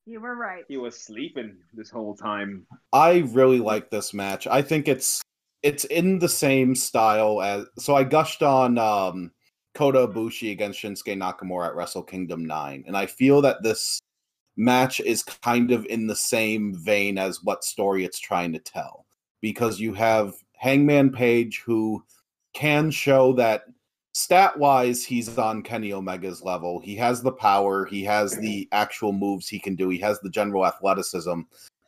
You 0.06 0.20
were 0.20 0.36
right. 0.36 0.64
He 0.68 0.76
was 0.76 0.98
sleeping 0.98 1.56
this 1.72 1.90
whole 1.90 2.14
time. 2.14 2.66
I 2.92 3.24
really 3.28 3.58
like 3.58 3.90
this 3.90 4.12
match. 4.12 4.46
I 4.46 4.60
think 4.60 4.86
it's 4.88 5.22
it's 5.62 5.84
in 5.86 6.18
the 6.18 6.28
same 6.28 6.74
style 6.74 7.40
as 7.40 7.64
so 7.78 7.94
I 7.94 8.04
gushed 8.04 8.42
on 8.42 8.76
um 8.76 9.30
Kota 9.74 10.06
Ibushi 10.06 10.52
against 10.52 10.80
Shinsuke 10.80 11.16
Nakamura 11.16 11.68
at 11.68 11.74
Wrestle 11.74 12.02
Kingdom 12.02 12.44
9 12.44 12.84
and 12.86 12.96
I 12.96 13.06
feel 13.06 13.40
that 13.42 13.62
this 13.62 13.98
match 14.56 15.00
is 15.00 15.22
kind 15.22 15.72
of 15.72 15.84
in 15.86 16.06
the 16.06 16.14
same 16.14 16.74
vein 16.74 17.18
as 17.18 17.42
what 17.42 17.64
story 17.64 18.04
it's 18.04 18.20
trying 18.20 18.52
to 18.52 18.60
tell 18.60 19.06
because 19.40 19.80
you 19.80 19.92
have 19.94 20.34
Hangman 20.52 21.10
Page 21.10 21.62
who 21.64 22.04
can 22.52 22.90
show 22.90 23.32
that 23.32 23.64
stat 24.14 24.58
wise 24.58 25.04
he's 25.04 25.36
on 25.36 25.62
Kenny 25.62 25.92
Omega's 25.92 26.42
level. 26.42 26.80
He 26.80 26.96
has 26.96 27.22
the 27.22 27.32
power, 27.32 27.84
he 27.84 28.02
has 28.04 28.36
the 28.36 28.68
actual 28.72 29.12
moves 29.12 29.48
he 29.48 29.58
can 29.58 29.76
do, 29.76 29.90
he 29.90 29.98
has 29.98 30.18
the 30.20 30.30
general 30.30 30.64
athleticism 30.66 31.42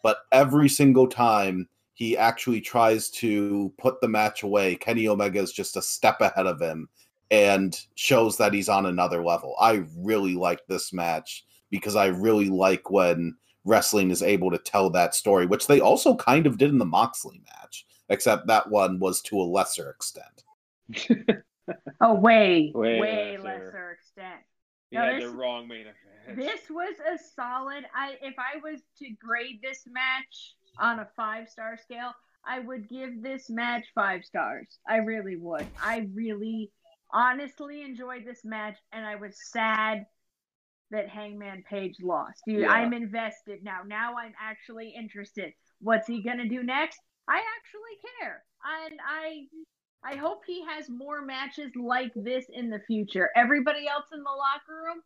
but 0.07 0.19
every 0.31 0.69
single 0.69 1.09
time 1.09 1.69
he 1.95 2.17
actually 2.17 2.61
tries 2.61 3.11
to 3.11 3.73
put 3.77 4.01
the 4.01 4.07
match 4.07 4.45
away, 4.45 4.77
Kenny 4.77 5.09
Omega 5.09 5.41
is 5.41 5.53
just 5.53 5.77
a 5.77 5.83
step 5.83 6.21
ahead 6.21 6.47
of 6.47 6.61
him 6.61 6.89
and 7.33 7.77
shows 7.97 8.37
that 8.37 8.55
he's 8.55 8.69
on 8.69 8.87
another 8.87 9.25
level. 9.25 9.57
I 9.61 9.83
really 9.97 10.37
like 10.37 10.65
this 10.69 10.93
match 10.93 11.45
because 11.71 11.97
I 11.97 12.07
really 12.07 12.49
like 12.49 12.89
when 12.89 13.35
wrestling 13.65 14.13
is 14.13 14.23
able 14.23 14.53
to 14.53 14.59
tell 14.59 14.91
that 14.91 15.17
story, 15.17 15.45
which 15.45 15.67
they 15.67 15.81
also 15.81 16.15
kind 16.15 16.47
of 16.47 16.57
did 16.57 16.71
in 16.71 16.79
the 16.79 16.85
Moxley 16.85 17.43
match, 17.61 17.85
except 18.09 18.47
that 18.47 18.71
one 18.71 19.01
was 19.01 19.21
to 19.23 19.41
a 19.41 19.43
lesser 19.43 19.91
extent. 19.91 20.45
Oh, 22.01 22.15
way, 22.15 22.71
Way 22.75 23.01
way, 23.01 23.39
lesser. 23.39 23.65
lesser 23.65 23.91
extent. 23.93 24.41
No, 24.93 25.01
had 25.03 25.17
this- 25.21 25.31
the 25.31 25.37
wrong 25.37 25.67
main 25.69 25.83
event. 25.87 26.37
This 26.37 26.69
was 26.71 26.95
a 27.01 27.19
solid. 27.35 27.85
I 27.95 28.17
if 28.21 28.35
I 28.39 28.59
was 28.59 28.81
to 28.99 29.11
grade 29.11 29.61
this 29.63 29.87
match 29.87 30.55
on 30.79 30.99
a 31.01 31.09
five 31.17 31.49
star 31.49 31.77
scale, 31.77 32.13
I 32.45 32.59
would 32.61 32.89
give 32.89 33.23
this 33.23 33.49
match 33.49 33.87
five 33.95 34.25
stars. 34.25 34.79
I 34.89 34.97
really 34.97 35.37
would. 35.37 35.67
I 35.81 36.09
really 36.15 36.73
honestly 37.13 37.83
enjoyed 37.83 38.25
this 38.25 38.45
match, 38.45 38.77
and 38.93 39.07
I 39.07 39.15
was 39.17 39.37
sad 39.51 40.07
that 40.91 41.09
Hangman 41.09 41.63
Page 41.69 41.97
lost. 42.01 42.43
Dude, 42.47 42.61
Yeah. 42.61 42.71
I'm 42.73 42.93
invested 42.93 43.63
now. 43.65 43.83
Now 43.85 44.17
I'm 44.17 44.35
actually 44.41 44.91
interested. 44.91 45.53
What's 45.81 46.07
he 46.07 46.23
gonna 46.23 46.49
do 46.49 46.63
next? 46.63 47.01
I 47.29 47.39
actually 47.39 47.99
care, 48.21 48.45
and 48.89 49.01
I 49.05 49.49
I 50.07 50.15
hope 50.15 50.43
he 50.47 50.65
has 50.65 50.89
more 50.89 51.21
matches 51.23 51.73
like 51.75 52.13
this 52.15 52.45
in 52.53 52.71
the 52.71 52.81
future. 52.87 53.31
Everybody 53.35 53.89
else 53.89 54.07
in 54.13 54.21
the 54.21 54.31
locker 54.31 54.85
room, 54.85 55.03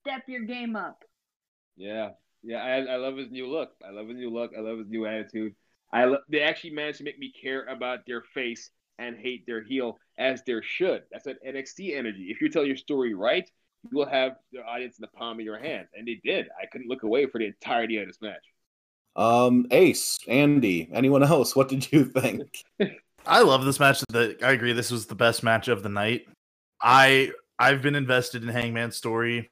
step 0.00 0.22
your 0.26 0.42
game 0.42 0.74
up. 0.74 1.04
Yeah, 1.76 2.10
yeah. 2.42 2.56
I, 2.56 2.94
I 2.94 2.96
love 2.96 3.16
his 3.16 3.30
new 3.30 3.46
look. 3.46 3.70
I 3.86 3.90
love 3.90 4.08
his 4.08 4.16
new 4.16 4.30
look. 4.30 4.50
I 4.56 4.60
love 4.60 4.78
his 4.78 4.88
new 4.88 5.06
attitude. 5.06 5.54
I 5.92 6.06
lo- 6.06 6.18
they 6.28 6.40
actually 6.40 6.70
managed 6.70 6.98
to 6.98 7.04
make 7.04 7.18
me 7.18 7.32
care 7.40 7.64
about 7.66 8.00
their 8.06 8.22
face 8.34 8.70
and 8.98 9.16
hate 9.16 9.46
their 9.46 9.62
heel 9.62 9.98
as 10.18 10.42
there 10.46 10.62
should. 10.62 11.04
That's 11.12 11.24
that 11.24 11.44
NXT 11.46 11.96
energy. 11.96 12.26
If 12.30 12.40
you 12.40 12.48
tell 12.48 12.64
your 12.64 12.76
story 12.76 13.14
right, 13.14 13.48
you 13.90 13.96
will 13.96 14.08
have 14.08 14.32
the 14.52 14.64
audience 14.64 14.98
in 14.98 15.02
the 15.02 15.18
palm 15.18 15.38
of 15.38 15.44
your 15.44 15.58
hands, 15.58 15.88
and 15.94 16.08
they 16.08 16.20
did. 16.24 16.48
I 16.60 16.66
couldn't 16.66 16.88
look 16.88 17.04
away 17.04 17.26
for 17.26 17.38
the 17.38 17.46
entirety 17.46 17.98
of 17.98 18.08
this 18.08 18.20
match. 18.20 18.44
Um, 19.16 19.66
Ace, 19.70 20.18
Andy, 20.28 20.90
anyone 20.92 21.22
else? 21.22 21.54
What 21.54 21.68
did 21.68 21.90
you 21.92 22.04
think? 22.04 22.64
I 23.26 23.42
love 23.42 23.64
this 23.64 23.80
match. 23.80 24.02
The, 24.08 24.36
I 24.42 24.52
agree. 24.52 24.72
This 24.72 24.90
was 24.90 25.06
the 25.06 25.14
best 25.14 25.42
match 25.42 25.68
of 25.68 25.82
the 25.82 25.88
night. 25.88 26.26
I 26.82 27.32
I've 27.58 27.82
been 27.82 27.94
invested 27.94 28.42
in 28.42 28.48
Hangman's 28.48 28.96
story 28.96 29.50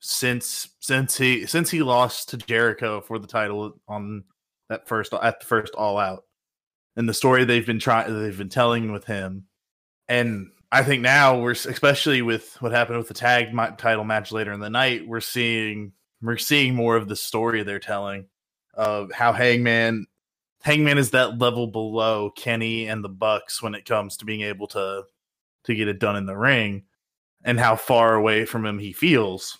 since 0.00 0.68
since 0.80 1.16
he 1.16 1.46
since 1.46 1.70
he 1.70 1.82
lost 1.82 2.30
to 2.30 2.36
Jericho 2.36 3.00
for 3.00 3.18
the 3.18 3.26
title 3.26 3.80
on 3.88 4.24
that 4.68 4.86
first 4.88 5.12
at 5.14 5.40
the 5.40 5.46
first 5.46 5.74
All 5.74 5.98
Out, 5.98 6.24
and 6.96 7.08
the 7.08 7.14
story 7.14 7.44
they've 7.44 7.66
been 7.66 7.78
trying 7.78 8.22
they've 8.22 8.36
been 8.36 8.48
telling 8.48 8.92
with 8.92 9.04
him, 9.04 9.46
and 10.08 10.50
I 10.70 10.82
think 10.82 11.02
now 11.02 11.40
we're 11.40 11.52
especially 11.52 12.22
with 12.22 12.60
what 12.60 12.72
happened 12.72 12.98
with 12.98 13.08
the 13.08 13.14
tag 13.14 13.48
title 13.78 14.04
match 14.04 14.32
later 14.32 14.52
in 14.52 14.60
the 14.60 14.70
night, 14.70 15.06
we're 15.06 15.20
seeing 15.20 15.92
we're 16.20 16.36
seeing 16.36 16.74
more 16.74 16.96
of 16.96 17.08
the 17.08 17.16
story 17.16 17.62
they're 17.62 17.78
telling 17.78 18.26
of 18.74 19.12
how 19.12 19.32
Hangman 19.32 20.06
Hangman 20.62 20.98
is 20.98 21.10
that 21.10 21.38
level 21.38 21.66
below 21.66 22.30
Kenny 22.30 22.88
and 22.88 23.02
the 23.04 23.08
Bucks 23.08 23.62
when 23.62 23.74
it 23.74 23.84
comes 23.84 24.16
to 24.18 24.24
being 24.24 24.42
able 24.42 24.66
to 24.68 25.04
to 25.64 25.74
get 25.74 25.88
it 25.88 25.98
done 25.98 26.16
in 26.16 26.26
the 26.26 26.36
ring, 26.36 26.84
and 27.44 27.58
how 27.58 27.76
far 27.76 28.14
away 28.14 28.44
from 28.44 28.64
him 28.64 28.78
he 28.78 28.92
feels, 28.92 29.58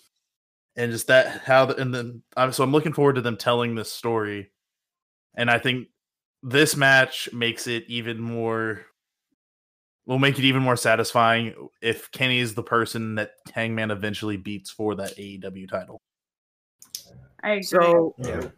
and 0.77 0.93
just 0.93 1.07
that 1.09 1.43
how 1.43 1.67
the, 1.67 1.77
and 1.77 1.95
then 1.95 2.23
I'm 2.37 2.53
so 2.53 2.65
I'm 2.65 2.73
looking 2.73 2.93
forward 2.93 3.17
to 3.17 3.21
them 3.21 3.37
telling 3.37 3.75
this 3.75 3.93
story, 3.93 4.51
and 5.35 5.51
I 5.51 5.59
think 5.59 5.89
this 6.43 6.77
match 6.77 7.29
makes 7.33 7.67
it 7.67 7.85
even 7.89 8.21
more 8.21 8.87
will 10.07 10.19
make 10.19 10.39
it 10.39 10.45
even 10.45 10.63
more 10.63 10.77
satisfying 10.77 11.69
if 11.83 12.11
Kenny 12.11 12.39
is 12.39 12.55
the 12.55 12.63
person 12.63 13.17
that 13.17 13.33
Hangman 13.53 13.91
eventually 13.91 14.39
beats 14.39 14.71
for 14.71 14.95
that 14.95 15.15
AEW 15.19 15.69
title. 15.69 16.01
I 17.43 17.51
agree. 17.53 17.63
So 17.65 18.15
Yeah. 18.19 18.49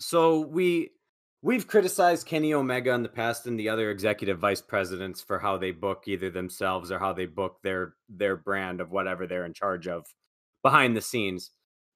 so 0.00 0.40
we 0.40 0.92
we've 1.42 1.66
criticized 1.66 2.26
Kenny 2.26 2.52
Omega 2.52 2.92
in 2.92 3.02
the 3.02 3.08
past 3.08 3.46
and 3.46 3.58
the 3.58 3.68
other 3.68 3.90
executive 3.90 4.38
vice 4.38 4.60
presidents 4.60 5.20
for 5.20 5.38
how 5.38 5.56
they 5.56 5.70
book 5.70 6.04
either 6.06 6.30
themselves 6.30 6.90
or 6.90 6.98
how 6.98 7.12
they 7.12 7.26
book 7.26 7.58
their 7.62 7.94
their 8.08 8.36
brand 8.36 8.80
of 8.80 8.90
whatever 8.90 9.26
they're 9.26 9.44
in 9.44 9.54
charge 9.54 9.86
of 9.86 10.06
behind 10.62 10.96
the 10.96 11.00
scenes. 11.00 11.50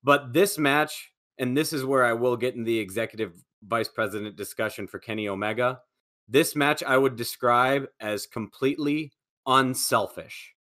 But 0.05 0.33
this 0.33 0.59
match, 0.59 1.13
and 1.39 1.57
this 1.57 1.73
is 1.73 1.85
where 1.85 2.05
I 2.05 2.13
will 2.13 2.37
get 2.37 2.55
in 2.55 2.65
the 2.65 2.79
executive 2.79 3.35
vice 3.65 3.89
president 3.89 4.37
discussion 4.37 4.87
for 4.87 4.99
Kenny 4.99 5.29
Omega. 5.29 5.81
This 6.29 6.57
match 6.57 6.83
I 6.83 6.97
would 6.97 7.17
describe 7.17 7.87
as 8.01 8.27
completely 8.27 9.13
unselfish. 9.47 10.55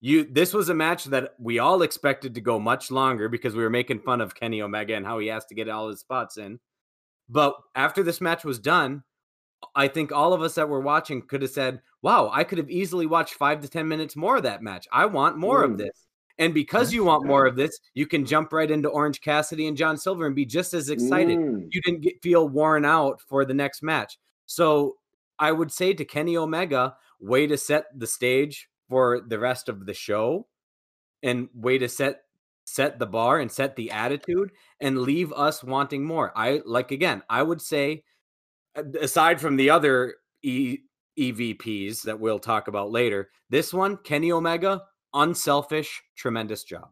You 0.00 0.24
this 0.24 0.52
was 0.52 0.68
a 0.68 0.74
match 0.74 1.04
that 1.06 1.34
we 1.38 1.58
all 1.58 1.82
expected 1.82 2.34
to 2.34 2.40
go 2.40 2.58
much 2.58 2.90
longer 2.90 3.28
because 3.28 3.54
we 3.54 3.62
were 3.62 3.70
making 3.70 4.00
fun 4.00 4.20
of 4.20 4.34
Kenny 4.34 4.62
Omega 4.62 4.94
and 4.94 5.06
how 5.06 5.18
he 5.18 5.28
has 5.28 5.44
to 5.46 5.54
get 5.54 5.68
all 5.68 5.88
his 5.88 6.00
spots 6.00 6.38
in. 6.38 6.58
But 7.28 7.56
after 7.74 8.02
this 8.02 8.20
match 8.20 8.44
was 8.44 8.58
done, 8.58 9.02
I 9.74 9.88
think 9.88 10.12
all 10.12 10.32
of 10.32 10.42
us 10.42 10.54
that 10.54 10.68
were 10.68 10.80
watching 10.80 11.22
could 11.26 11.42
have 11.42 11.50
said, 11.50 11.80
"Wow, 12.02 12.30
I 12.32 12.44
could 12.44 12.58
have 12.58 12.70
easily 12.70 13.06
watched 13.06 13.34
5 13.34 13.60
to 13.62 13.68
10 13.68 13.88
minutes 13.88 14.14
more 14.16 14.36
of 14.36 14.42
that 14.44 14.62
match. 14.62 14.86
I 14.92 15.06
want 15.06 15.38
more 15.38 15.62
of 15.62 15.72
Mm. 15.72 15.78
this." 15.78 16.06
And 16.38 16.52
because 16.52 16.92
you 16.92 17.02
want 17.02 17.24
more 17.24 17.46
of 17.46 17.56
this, 17.56 17.80
you 17.94 18.06
can 18.06 18.26
jump 18.26 18.52
right 18.52 18.70
into 18.70 18.90
Orange 18.90 19.22
Cassidy 19.22 19.66
and 19.66 19.76
John 19.76 19.96
Silver 19.96 20.26
and 20.26 20.36
be 20.36 20.44
just 20.44 20.74
as 20.74 20.90
excited 20.90 21.38
Mm. 21.38 21.68
you 21.72 21.80
didn't 21.80 22.02
get, 22.02 22.22
feel 22.22 22.46
worn 22.48 22.84
out 22.84 23.22
for 23.22 23.46
the 23.46 23.54
next 23.54 23.82
match. 23.82 24.18
So 24.44 24.98
I 25.38 25.52
would 25.52 25.72
say 25.72 25.94
to 25.94 26.04
Kenny 26.04 26.36
Omega, 26.36 26.96
way 27.18 27.46
to 27.46 27.56
set 27.56 27.86
the 27.98 28.06
stage 28.06 28.68
for 28.88 29.22
the 29.22 29.38
rest 29.38 29.70
of 29.70 29.86
the 29.86 29.94
show 29.94 30.46
and 31.22 31.48
way 31.54 31.78
to 31.78 31.88
set 31.88 32.25
set 32.76 32.98
the 32.98 33.06
bar 33.06 33.40
and 33.40 33.50
set 33.50 33.74
the 33.74 33.90
attitude 33.90 34.52
and 34.80 34.98
leave 35.00 35.32
us 35.32 35.64
wanting 35.64 36.04
more. 36.04 36.30
I 36.36 36.60
like 36.66 36.90
again, 36.92 37.22
I 37.28 37.42
would 37.42 37.62
say 37.62 38.04
uh, 38.76 38.82
aside 39.00 39.40
from 39.40 39.56
the 39.56 39.70
other 39.70 40.16
e- 40.42 40.80
EVPs 41.18 42.02
that 42.02 42.20
we'll 42.20 42.38
talk 42.38 42.68
about 42.68 42.90
later, 42.90 43.30
this 43.48 43.72
one, 43.72 43.96
Kenny 43.96 44.30
Omega, 44.30 44.82
unselfish, 45.14 46.02
tremendous 46.16 46.62
job. 46.64 46.90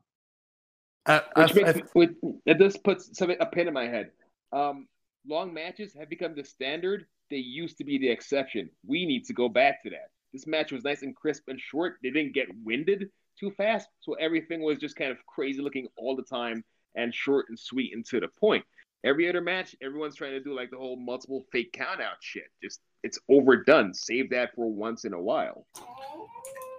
I, 1.07 1.23
Which 1.37 1.53
I- 1.53 1.55
makes 1.55 1.69
I- 1.71 1.73
me, 1.75 1.83
which, 1.93 2.11
it 2.47 2.59
just 2.59 2.83
puts 2.83 3.17
some 3.17 3.31
a 3.31 3.47
pin 3.47 3.69
in 3.69 3.75
my 3.75 3.85
head. 3.87 4.11
Um, 4.53 4.89
long 5.29 5.53
matches 5.53 5.93
have 5.93 6.09
become 6.09 6.35
the 6.35 6.45
standard. 6.45 7.05
They 7.31 7.37
used 7.37 7.77
to 7.79 7.85
be 7.85 7.99
the 7.99 8.09
exception. 8.09 8.71
We 8.87 9.05
need 9.05 9.25
to 9.27 9.35
go 9.35 9.49
back 9.51 9.83
to 9.83 9.91
that. 9.91 10.09
This 10.33 10.47
match 10.47 10.73
was 10.73 10.83
nice 10.85 11.03
and 11.03 11.15
crisp 11.15 11.45
and 11.49 11.61
short. 11.61 11.97
They 12.03 12.11
didn't 12.11 12.33
get 12.35 12.49
winded 12.65 13.11
too 13.39 13.51
fast, 13.53 13.89
so 14.01 14.15
everything 14.15 14.63
was 14.63 14.79
just 14.79 14.97
kind 14.97 15.11
of 15.11 15.19
crazy 15.27 15.61
looking 15.61 15.89
all 15.97 16.17
the 16.17 16.23
time 16.23 16.65
and 16.95 17.15
short 17.15 17.47
and 17.49 17.59
sweet 17.59 17.95
and 17.95 18.05
to 18.07 18.21
the 18.21 18.29
point. 18.29 18.65
Every 19.05 19.29
other 19.29 19.41
match, 19.41 19.77
everyone's 19.83 20.17
trying 20.17 20.33
to 20.33 20.41
do 20.41 20.55
like 20.55 20.71
the 20.71 20.79
whole 20.79 20.97
multiple 20.97 21.45
fake 21.53 21.73
count 21.73 22.01
out 22.01 22.17
shit. 22.21 22.45
Just 22.63 22.81
it's 23.03 23.19
overdone. 23.29 23.93
Save 23.93 24.31
that 24.31 24.55
for 24.55 24.71
once 24.71 25.05
in 25.05 25.13
a 25.13 25.21
while. 25.21 25.67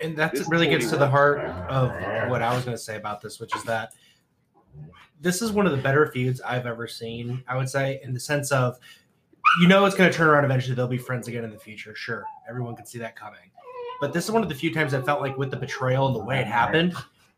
and 0.01 0.17
that 0.17 0.33
really 0.33 0.43
totally 0.43 0.67
gets 0.69 0.89
to 0.89 0.97
the 0.97 1.07
heart 1.07 1.39
of 1.39 1.89
what 2.29 2.41
I 2.41 2.53
was 2.55 2.65
going 2.65 2.75
to 2.75 2.83
say 2.83 2.95
about 2.97 3.21
this, 3.21 3.39
which 3.39 3.55
is 3.55 3.63
that 3.63 3.93
this 5.21 5.41
is 5.41 5.51
one 5.51 5.65
of 5.65 5.71
the 5.71 5.77
better 5.77 6.07
feuds 6.07 6.41
I've 6.41 6.65
ever 6.65 6.87
seen. 6.87 7.43
I 7.47 7.57
would 7.57 7.69
say, 7.69 7.99
in 8.03 8.13
the 8.13 8.19
sense 8.19 8.51
of, 8.51 8.77
you 9.61 9.67
know, 9.67 9.85
it's 9.85 9.95
going 9.95 10.11
to 10.11 10.17
turn 10.17 10.27
around 10.27 10.45
eventually. 10.45 10.75
They'll 10.75 10.87
be 10.87 10.97
friends 10.97 11.27
again 11.27 11.43
in 11.43 11.51
the 11.51 11.59
future. 11.59 11.95
Sure, 11.95 12.25
everyone 12.49 12.75
can 12.75 12.85
see 12.85 12.97
that 12.99 13.15
coming. 13.15 13.51
But 14.01 14.13
this 14.13 14.25
is 14.25 14.31
one 14.31 14.43
of 14.43 14.49
the 14.49 14.55
few 14.55 14.73
times 14.73 14.93
I 14.93 15.01
felt 15.01 15.21
like 15.21 15.37
with 15.37 15.51
the 15.51 15.57
betrayal 15.57 16.07
and 16.07 16.15
the 16.15 16.23
way 16.23 16.39
it 16.39 16.47
happened, 16.47 16.93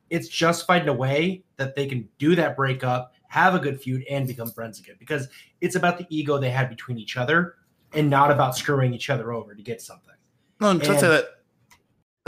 it's 0.10 0.28
justified 0.28 0.84
in 0.84 0.90
a 0.90 0.94
way 0.94 1.44
that 1.58 1.76
they 1.76 1.86
can 1.86 2.08
do 2.18 2.36
that 2.36 2.56
breakup, 2.56 3.14
have 3.28 3.56
a 3.56 3.60
good 3.60 3.80
feud, 3.80 4.04
and 4.10 4.28
become 4.28 4.52
friends 4.52 4.80
again. 4.80 4.96
Because 5.00 5.28
it's 5.62 5.76
about 5.76 5.98
the 5.98 6.06
ego 6.10 6.38
they 6.38 6.50
had 6.50 6.70
between 6.70 6.98
each 6.98 7.18
other, 7.18 7.56
and 7.94 8.10
not 8.10 8.32
about 8.32 8.56
screwing 8.56 8.94
each 8.94 9.10
other 9.10 9.32
over 9.32 9.56
to 9.56 9.62
get 9.62 9.82
something. 9.82 10.16
No, 10.60 10.72
and 10.72 10.82
to 10.82 11.00
say 11.00 11.08
that 11.08 11.26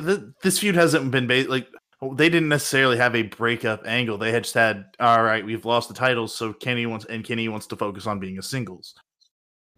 th- 0.05 0.33
this 0.41 0.59
feud 0.59 0.75
hasn't 0.75 1.11
been 1.11 1.27
ba- 1.27 1.45
like 1.47 1.67
they 2.13 2.29
didn't 2.29 2.49
necessarily 2.49 2.97
have 2.97 3.15
a 3.15 3.23
breakup 3.23 3.85
angle. 3.85 4.17
They 4.17 4.31
had 4.31 4.43
just 4.43 4.55
had 4.55 4.85
all 4.99 5.23
right, 5.23 5.45
we've 5.45 5.65
lost 5.65 5.87
the 5.87 5.93
titles, 5.93 6.35
so 6.35 6.53
Kenny 6.53 6.85
wants 6.85 7.05
and 7.05 7.23
Kenny 7.23 7.49
wants 7.49 7.67
to 7.67 7.75
focus 7.75 8.07
on 8.07 8.19
being 8.19 8.37
a 8.37 8.43
singles. 8.43 8.95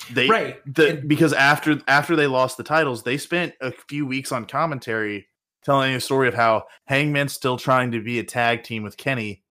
They 0.09 0.27
right. 0.27 0.57
the, 0.73 0.89
And- 0.97 1.07
because 1.07 1.33
after 1.33 1.79
after 1.87 2.15
they 2.15 2.27
lost 2.27 2.57
the 2.57 2.63
titles, 2.63 3.03
they 3.03 3.17
spent 3.17 3.53
a 3.61 3.71
few 3.71 4.05
weeks 4.05 4.31
on 4.31 4.45
commentary 4.45 5.27
telling 5.63 5.93
a 5.93 5.99
story 5.99 6.27
of 6.27 6.33
how 6.33 6.63
Hangman's 6.87 7.33
still 7.33 7.57
trying 7.57 7.91
to 7.91 8.01
be 8.01 8.19
a 8.19 8.23
tag 8.23 8.63
team 8.63 8.81
with 8.83 8.97
Kenny, 8.97 9.43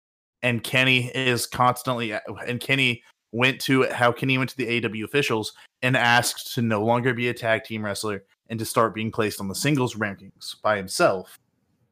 and 0.42 0.64
Kenny 0.64 1.12
is 1.14 1.46
constantly 1.46 2.14
and 2.48 2.60
Kenny 2.60 3.04
went 3.32 3.62
to 3.62 3.84
how 3.92 4.12
Kenny 4.12 4.38
went 4.38 4.50
to 4.50 4.58
the 4.58 4.84
AW 4.84 5.06
officials 5.06 5.54
and 5.84 5.96
asked 5.96 6.54
to 6.56 6.62
no 6.64 6.84
longer 6.84 7.14
be 7.14 7.30
a 7.30 7.34
tag 7.34 7.64
team 7.64 7.86
wrestler 7.86 8.24
and 8.50 8.58
to 8.58 8.66
start 8.66 8.96
being 8.96 9.12
placed 9.12 9.40
on 9.40 9.48
the 9.48 9.54
singles 9.54 9.96
rankings 9.96 10.60
by 10.64 10.76
himself. 10.76 11.38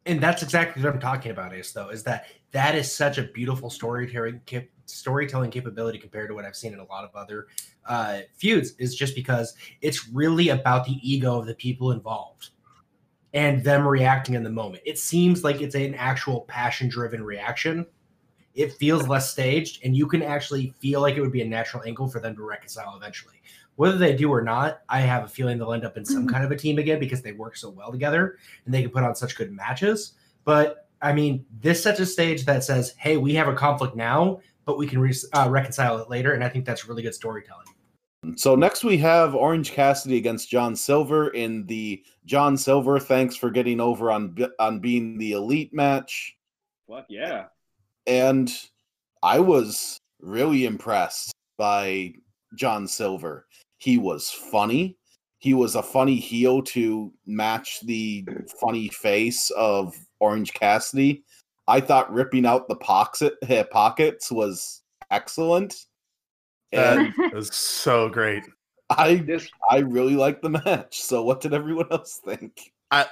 and 0.08 0.20
that's 0.20 0.42
exactly 0.42 0.82
what 0.82 0.94
I'm 0.94 1.00
talking 1.00 1.32
about. 1.32 1.54
Is 1.54 1.74
though 1.74 1.90
is 1.90 2.04
that 2.04 2.28
that 2.52 2.74
is 2.76 2.92
such 2.92 3.18
a 3.20 3.24
beautiful 3.24 3.70
storytelling 3.70 4.42
storytelling 4.90 5.52
capability 5.52 5.98
compared 6.00 6.30
to 6.30 6.36
what 6.36 6.46
I've 6.46 6.56
seen 6.56 6.74
in 6.74 6.80
a 6.80 6.86
lot 6.86 7.04
of 7.04 7.16
other 7.16 7.48
uh, 7.86 8.20
feuds. 8.36 8.74
Is 8.80 8.96
just 8.96 9.16
because 9.16 9.54
it's 9.82 10.08
really 10.10 10.50
about 10.50 10.86
the 10.86 10.98
ego 11.02 11.38
of 11.40 11.46
the 11.46 11.56
people 11.56 11.92
involved. 11.92 12.50
and 13.34 13.64
them 13.64 13.86
reacting 13.86 14.36
in 14.36 14.44
the 14.44 14.50
moment. 14.50 14.82
It 14.86 14.98
seems 14.98 15.44
like 15.44 15.62
it's 15.62 15.76
an 15.76 15.94
actual 15.96 16.42
passion 16.42 16.88
driven 16.90 17.24
reaction. 17.24 17.86
It 18.56 18.74
feels 18.74 19.08
less 19.08 19.30
staged, 19.30 19.84
and 19.84 19.96
you 19.96 20.08
can 20.08 20.24
actually 20.24 20.74
feel 20.80 21.02
like 21.02 21.16
it 21.16 21.22
would 21.22 21.34
be 21.34 21.42
a 21.42 21.48
natural 21.48 21.84
angle 21.86 22.08
for 22.08 22.20
them 22.20 22.36
to 22.38 22.42
reconcile 22.44 22.96
eventually. 22.96 23.36
Whether 23.76 23.98
they 23.98 24.16
do 24.16 24.32
or 24.32 24.42
not, 24.42 24.80
I 24.90 25.02
have 25.02 25.26
a 25.26 25.28
feeling 25.28 25.60
they'll 25.60 25.74
end 25.74 25.86
up 25.86 25.98
in 25.98 26.06
some 26.06 26.26
Mhm. 26.26 26.32
kind 26.32 26.46
of 26.46 26.52
a 26.52 26.56
team 26.56 26.80
again 26.80 27.00
because 27.00 27.22
they 27.22 27.34
work 27.34 27.58
so 27.58 27.70
well 27.70 27.92
together 27.92 28.38
and 28.66 28.74
they 28.74 28.82
can 28.82 28.90
put 28.92 29.04
on 29.04 29.14
such 29.14 29.36
good 29.36 29.52
matches. 29.52 30.14
But 30.44 30.88
I 31.02 31.14
mean, 31.14 31.46
this 31.62 31.84
sets 31.84 32.00
a 32.00 32.06
stage 32.08 32.46
that 32.46 32.64
says, 32.64 32.96
hey, 32.98 33.18
we 33.18 33.36
have 33.36 33.48
a 33.48 33.54
conflict 33.54 33.96
now, 33.96 34.40
but 34.68 34.78
we 34.78 34.86
can 34.86 35.00
re- 35.00 35.16
uh, 35.34 35.48
reconcile 35.50 35.98
it 35.98 36.10
later. 36.10 36.34
And 36.34 36.44
I 36.44 36.50
think 36.50 36.66
that's 36.66 36.88
really 36.88 37.02
good 37.02 37.16
storytelling. 37.16 37.66
So 38.36 38.56
next 38.56 38.84
we 38.84 38.98
have 38.98 39.34
Orange 39.34 39.72
Cassidy 39.72 40.18
against 40.18 40.50
John 40.50 40.76
Silver 40.76 41.30
in 41.30 41.66
the 41.66 42.04
John 42.26 42.58
Silver. 42.58 43.00
Thanks 43.00 43.36
for 43.36 43.50
getting 43.50 43.80
over 43.80 44.12
on 44.12 44.36
on 44.60 44.80
being 44.80 45.18
the 45.18 45.32
elite 45.32 45.74
match, 45.74 46.36
Fuck 46.90 47.06
yeah. 47.10 47.46
and 48.06 48.54
I 49.24 49.40
was 49.40 49.98
really 50.20 50.66
impressed 50.66 51.32
by 51.58 52.14
John 52.56 52.88
Silver. 52.88 53.48
He 53.78 53.98
was 53.98 54.30
funny. 54.30 54.98
He 55.40 55.54
was 55.54 55.76
a 55.76 55.84
funny 55.84 56.16
heel 56.16 56.62
to 56.64 57.14
match 57.26 57.80
the 57.82 58.28
funny 58.60 58.90
face 58.90 59.52
of 59.52 59.96
Orange 60.20 60.54
Cassidy. 60.54 61.24
I 61.68 61.82
thought 61.82 62.12
ripping 62.14 62.46
out 62.46 62.68
the 62.68 62.76
pocket 62.78 63.34
pockets 63.72 64.32
was 64.32 64.84
excellent, 65.12 65.76
and 66.72 67.14
That 67.18 67.34
was 67.34 67.56
so 67.56 68.10
great. 68.10 68.44
I 68.90 69.16
This 69.16 69.50
I 69.70 69.80
really 69.80 70.16
liked 70.16 70.42
the 70.42 70.50
match. 70.50 71.02
So 71.02 71.24
what 71.24 71.42
did 71.42 71.54
everyone 71.54 71.88
else 71.92 72.22
think? 72.24 72.72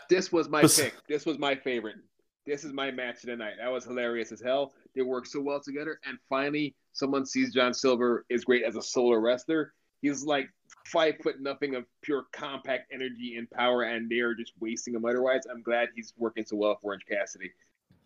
this 0.10 0.32
was 0.32 0.50
my 0.50 0.62
Bes- 0.62 0.80
pick. 0.82 0.94
This 1.08 1.26
was 1.26 1.38
my 1.38 1.56
favorite. 1.56 1.98
This 2.46 2.64
is 2.64 2.72
my 2.74 2.92
match 2.92 3.24
of 3.24 3.30
the 3.30 3.36
night. 3.36 3.56
That 3.60 3.72
was 3.72 3.86
hilarious 3.86 4.32
as 4.32 4.40
hell. 4.40 4.74
They 4.96 5.02
work 5.02 5.26
so 5.26 5.42
well 5.42 5.60
together. 5.60 6.00
And 6.06 6.18
finally, 6.30 6.76
someone 6.94 7.26
sees 7.26 7.52
John 7.54 7.74
Silver 7.74 8.24
is 8.30 8.46
great 8.46 8.64
as 8.64 8.76
a 8.76 8.82
solo 8.82 9.18
wrestler. 9.18 9.74
He's 10.02 10.24
like 10.24 10.48
five 10.86 11.16
foot 11.24 11.42
nothing 11.42 11.74
of 11.76 11.86
pure 12.04 12.26
compact 12.32 12.94
energy 12.94 13.36
and 13.38 13.50
power, 13.50 13.84
and 13.84 14.10
they're 14.10 14.36
just 14.36 14.54
wasting 14.60 14.94
him 14.94 15.06
otherwise. 15.06 15.42
I'm 15.50 15.64
glad 15.64 15.90
he's 15.96 16.14
working 16.18 16.46
so 16.46 16.56
well 16.58 16.78
for 16.80 16.90
Orange 16.92 17.06
Cassidy. 17.10 17.52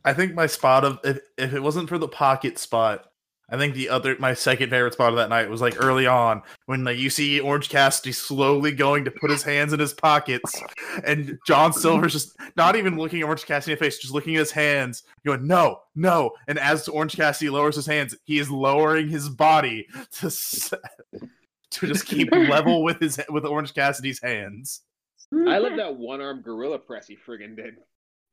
I 0.06 0.14
think 0.14 0.34
my 0.34 0.48
spot 0.48 0.86
of 0.86 1.00
if, 1.04 1.20
if 1.38 1.54
it 1.54 1.62
wasn't 1.62 1.90
for 1.90 1.98
the 1.98 2.08
pocket 2.08 2.58
spot, 2.58 3.06
I 3.52 3.58
think 3.58 3.74
the 3.74 3.90
other 3.90 4.16
my 4.20 4.34
second 4.34 4.70
favorite 4.70 4.94
spot 4.94 5.10
of 5.10 5.18
that 5.18 5.30
night 5.30 5.50
was 5.50 5.62
like 5.62 5.84
early 5.84 6.06
on 6.06 6.44
when 6.68 6.84
like 6.84 6.98
you 6.98 7.10
see 7.10 7.40
Orange 7.40 7.70
Cassidy 7.70 8.12
slowly 8.12 8.72
going 8.72 9.06
to 9.06 9.12
put 9.12 9.32
his 9.32 9.44
hands 9.44 9.74
in 9.74 9.80
his 9.80 9.94
pockets, 9.94 10.62
and 11.04 11.38
John 11.48 11.74
Silver's 11.74 12.14
just 12.14 12.38
not 12.56 12.76
even 12.76 12.98
looking 12.98 13.22
at 13.22 13.26
Orange 13.26 13.46
Cassidy 13.46 13.74
in 13.74 13.80
the 13.80 13.84
face, 13.84 13.98
just 13.98 14.14
looking 14.14 14.36
at 14.36 14.40
his 14.40 14.52
hands, 14.52 15.04
going 15.26 15.48
no, 15.48 15.82
no. 15.96 16.32
And 16.48 16.60
as 16.60 16.88
Orange 16.88 17.16
Cassidy 17.16 17.50
lowers 17.50 17.76
his 17.76 17.88
hands, 17.88 18.16
he 18.24 18.40
is 18.40 18.52
lowering 18.52 19.10
his 19.10 19.30
body 19.30 19.88
to 20.20 20.30
to 21.72 21.88
just 21.88 22.06
keep 22.06 22.32
level 22.50 22.84
with 22.84 23.00
his 23.00 23.20
with 23.30 23.46
Orange 23.46 23.74
Cassidy's 23.74 24.22
hands. 24.22 24.82
I 25.34 25.58
love 25.58 25.76
that 25.78 25.96
one 25.96 26.22
arm 26.22 26.42
gorilla 26.42 26.80
press 26.80 27.08
he 27.08 27.16
friggin' 27.16 27.56
did. 27.56 27.76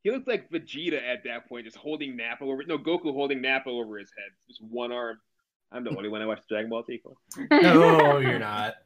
He 0.07 0.13
looked 0.13 0.29
like 0.29 0.49
Vegeta 0.51 1.03
at 1.03 1.25
that 1.25 1.49
point, 1.49 1.65
just 1.65 1.77
holding 1.77 2.17
Nappa 2.17 2.45
over. 2.45 2.63
No, 2.65 2.79
Goku 2.79 3.13
holding 3.13 3.43
Nappa 3.43 3.71
over 3.71 3.99
his 3.99 4.13
head. 4.17 4.31
Just 4.47 4.63
one 4.63 4.93
arm. 4.93 5.19
I'm 5.73 5.83
the 5.83 5.91
only 5.91 6.09
one 6.09 6.23
I 6.23 6.27
watched 6.27 6.49
Dragon 6.49 6.71
Ball 6.71 6.85
Z. 6.85 7.01
Cool. 7.03 7.17
No, 7.51 8.19
you're 8.21 8.39
not. 8.39 8.75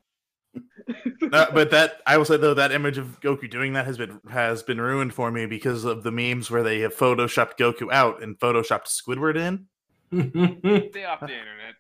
Uh, 1.33 1.47
but 1.53 1.71
that 1.71 2.01
I 2.07 2.17
will 2.17 2.25
say 2.25 2.37
though 2.37 2.55
that 2.55 2.73
image 2.73 2.99
of 2.99 3.21
Goku 3.21 3.49
doing 3.49 3.75
that 3.75 3.87
has 3.87 3.97
been 3.97 4.21
has 4.29 4.65
been 4.65 4.81
ruined 4.81 5.15
for 5.15 5.31
me 5.31 5.47
because 5.47 5.85
of 5.85 6.03
the 6.03 6.11
memes 6.11 6.51
where 6.51 6.65
they 6.65 6.81
have 6.81 6.97
photoshopped 6.97 7.57
Goku 7.57 7.93
out 7.93 8.21
and 8.23 8.37
photoshopped 8.41 8.89
Squidward 8.89 9.37
in. 9.37 9.67
Stay 10.91 11.05
off 11.05 11.21
the 11.21 11.27
internet. 11.27 11.75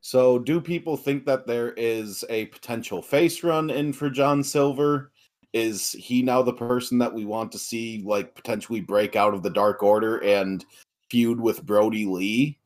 So 0.00 0.38
do 0.38 0.62
people 0.62 0.96
think 0.96 1.26
that 1.26 1.46
there 1.46 1.72
is 1.72 2.24
a 2.30 2.46
potential 2.46 3.02
face 3.02 3.42
run 3.42 3.68
in 3.68 3.92
for 3.92 4.08
John 4.08 4.42
Silver? 4.42 5.12
Is 5.56 5.92
he 5.92 6.20
now 6.20 6.42
the 6.42 6.52
person 6.52 6.98
that 6.98 7.14
we 7.14 7.24
want 7.24 7.50
to 7.52 7.58
see 7.58 8.02
like 8.04 8.34
potentially 8.34 8.82
break 8.82 9.16
out 9.16 9.32
of 9.32 9.42
the 9.42 9.48
Dark 9.48 9.82
Order 9.82 10.18
and 10.18 10.62
feud 11.08 11.40
with 11.40 11.64
Brodie 11.64 12.04
Lee? 12.04 12.58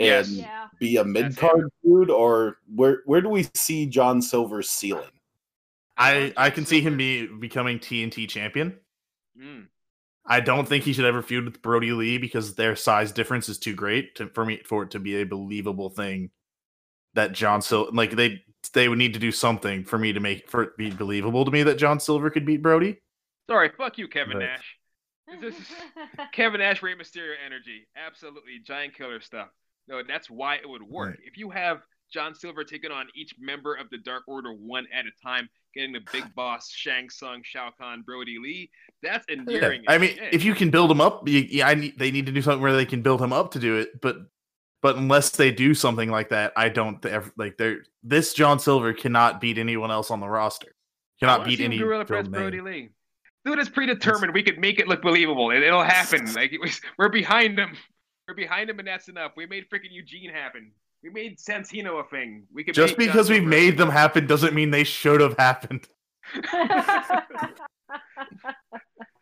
And 0.00 0.26
yeah. 0.28 0.68
be 0.80 0.96
a 0.96 1.04
mid 1.04 1.36
card 1.36 1.68
feud, 1.82 2.08
or 2.08 2.56
where 2.74 3.02
where 3.04 3.20
do 3.20 3.28
we 3.28 3.46
see 3.54 3.84
John 3.84 4.22
Silver's 4.22 4.70
ceiling? 4.70 5.10
I 5.98 6.32
I 6.38 6.48
can 6.48 6.64
see 6.64 6.80
him 6.80 6.96
be 6.96 7.26
becoming 7.26 7.78
TNT 7.78 8.26
champion. 8.26 8.78
Mm. 9.38 9.66
I 10.24 10.40
don't 10.40 10.66
think 10.66 10.84
he 10.84 10.94
should 10.94 11.04
ever 11.04 11.20
feud 11.20 11.44
with 11.44 11.60
Brodie 11.60 11.92
Lee 11.92 12.16
because 12.16 12.54
their 12.54 12.76
size 12.76 13.12
difference 13.12 13.50
is 13.50 13.58
too 13.58 13.74
great 13.74 14.14
to, 14.14 14.28
for 14.28 14.46
me 14.46 14.62
for 14.64 14.84
it 14.84 14.92
to 14.92 14.98
be 14.98 15.20
a 15.20 15.26
believable 15.26 15.90
thing. 15.90 16.30
That 17.12 17.32
John 17.32 17.60
Silver 17.60 17.90
like 17.92 18.12
they 18.12 18.42
they 18.74 18.88
would 18.88 18.98
need 18.98 19.14
to 19.14 19.20
do 19.20 19.32
something 19.32 19.84
for 19.84 19.98
me 19.98 20.12
to 20.12 20.20
make 20.20 20.48
for 20.50 20.62
it 20.62 20.76
be 20.76 20.90
believable 20.90 21.44
to 21.44 21.50
me 21.50 21.62
that 21.62 21.78
John 21.78 22.00
Silver 22.00 22.30
could 22.30 22.44
beat 22.46 22.62
Brodie. 22.62 23.00
Sorry, 23.48 23.70
fuck 23.76 23.98
you, 23.98 24.08
Kevin 24.08 24.36
Right. 24.38 24.46
Nash. 24.46 24.76
This 25.40 25.54
is 25.58 25.66
Kevin 26.32 26.60
Nash, 26.60 26.82
Rey 26.82 26.94
Mysterio 26.94 27.34
energy. 27.44 27.86
Absolutely 27.96 28.58
giant 28.64 28.94
killer 28.94 29.20
stuff. 29.20 29.48
No, 29.86 30.02
that's 30.06 30.28
why 30.28 30.56
it 30.56 30.68
would 30.68 30.82
work. 30.82 31.10
Right. 31.10 31.18
If 31.24 31.38
you 31.38 31.50
have 31.50 31.78
John 32.12 32.34
Silver 32.34 32.64
taking 32.64 32.90
on 32.90 33.06
each 33.14 33.34
member 33.38 33.74
of 33.74 33.88
the 33.90 33.98
Dark 33.98 34.24
Order 34.26 34.52
one 34.52 34.86
at 34.92 35.04
a 35.06 35.10
time, 35.26 35.48
getting 35.74 35.92
the 35.92 36.00
big 36.12 36.24
boss 36.34 36.70
Shang 36.70 37.08
Tsung, 37.10 37.42
Shao 37.44 37.70
Kahn, 37.78 38.02
Brodie 38.02 38.38
Lee, 38.42 38.70
that's 39.02 39.24
Yeah. 39.28 39.36
endearing. 39.36 39.84
I 39.88 39.98
mean, 39.98 40.18
if 40.32 40.44
you 40.44 40.54
can 40.54 40.70
build 40.70 40.90
him 40.90 41.00
up, 41.00 41.26
you, 41.28 41.40
yeah, 41.48 41.68
I 41.68 41.74
need, 41.74 41.98
they 41.98 42.10
need 42.10 42.26
to 42.26 42.32
do 42.32 42.42
something 42.42 42.62
where 42.62 42.74
they 42.74 42.86
can 42.86 43.02
build 43.02 43.20
him 43.22 43.32
up 43.32 43.52
to 43.52 43.58
do 43.58 43.76
it. 43.76 44.00
But 44.00 44.16
but 44.82 44.96
unless 44.96 45.30
they 45.30 45.50
do 45.50 45.74
something 45.74 46.10
like 46.10 46.28
that, 46.30 46.52
I 46.56 46.68
don't 46.68 47.00
th- 47.02 47.12
ever 47.12 47.32
like 47.36 47.56
they're 47.56 47.78
this 48.02 48.32
John 48.32 48.58
Silver 48.58 48.92
cannot 48.92 49.40
beat 49.40 49.58
anyone 49.58 49.90
else 49.90 50.10
on 50.10 50.20
the 50.20 50.28
roster. 50.28 50.74
Cannot 51.20 51.44
beat 51.44 51.58
see 51.58 51.64
him 51.64 51.72
any 51.72 51.78
Gorilla 51.78 52.04
Press 52.04 52.28
Brodie. 52.28 52.60
Lee. 52.60 52.90
Dude 53.44 53.58
is 53.58 53.68
predetermined. 53.68 54.32
We 54.34 54.42
could 54.42 54.58
make 54.58 54.78
it 54.78 54.88
look 54.88 55.02
believable. 55.02 55.50
It, 55.50 55.62
it'll 55.62 55.82
happen. 55.82 56.32
Like 56.34 56.52
we're 56.96 57.08
behind 57.08 57.58
him. 57.58 57.76
We're 58.26 58.34
behind 58.34 58.70
him, 58.70 58.78
and 58.78 58.86
that's 58.86 59.08
enough. 59.08 59.32
We 59.36 59.46
made 59.46 59.64
freaking 59.70 59.90
Eugene 59.90 60.30
happen. 60.30 60.70
We 61.02 61.10
made 61.10 61.38
Santino 61.38 62.04
a 62.04 62.08
thing. 62.08 62.44
We 62.52 62.62
could 62.64 62.74
Just 62.74 62.96
because 62.96 63.30
we've 63.30 63.44
made 63.44 63.78
them 63.78 63.88
happen 63.88 64.26
doesn't 64.26 64.54
mean 64.54 64.70
they 64.70 64.84
should 64.84 65.20
have 65.20 65.36
happened. 65.38 65.88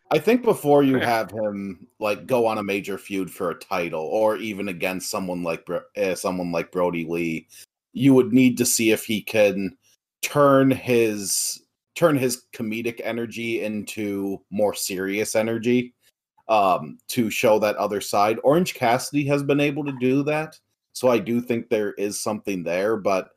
I 0.09 0.19
think 0.19 0.43
before 0.43 0.83
you 0.83 0.99
have 0.99 1.31
him 1.31 1.87
like 1.99 2.27
go 2.27 2.45
on 2.45 2.57
a 2.57 2.63
major 2.63 2.97
feud 2.97 3.29
for 3.29 3.51
a 3.51 3.59
title, 3.59 4.03
or 4.03 4.37
even 4.37 4.69
against 4.69 5.09
someone 5.09 5.43
like 5.43 5.67
uh, 5.69 6.15
someone 6.15 6.51
like 6.51 6.71
Brodie 6.71 7.05
Lee, 7.05 7.47
you 7.93 8.13
would 8.13 8.31
need 8.31 8.57
to 8.57 8.65
see 8.65 8.91
if 8.91 9.03
he 9.03 9.21
can 9.21 9.75
turn 10.21 10.71
his 10.71 11.61
turn 11.95 12.15
his 12.15 12.43
comedic 12.53 13.01
energy 13.03 13.63
into 13.63 14.41
more 14.49 14.73
serious 14.73 15.35
energy 15.35 15.93
um, 16.47 16.97
to 17.09 17.29
show 17.29 17.59
that 17.59 17.75
other 17.75 17.99
side. 17.99 18.37
Orange 18.43 18.75
Cassidy 18.75 19.25
has 19.25 19.43
been 19.43 19.59
able 19.59 19.83
to 19.83 19.97
do 19.99 20.23
that, 20.23 20.57
so 20.93 21.09
I 21.09 21.17
do 21.19 21.41
think 21.41 21.67
there 21.67 21.93
is 21.93 22.21
something 22.21 22.63
there, 22.63 22.95
but 22.97 23.31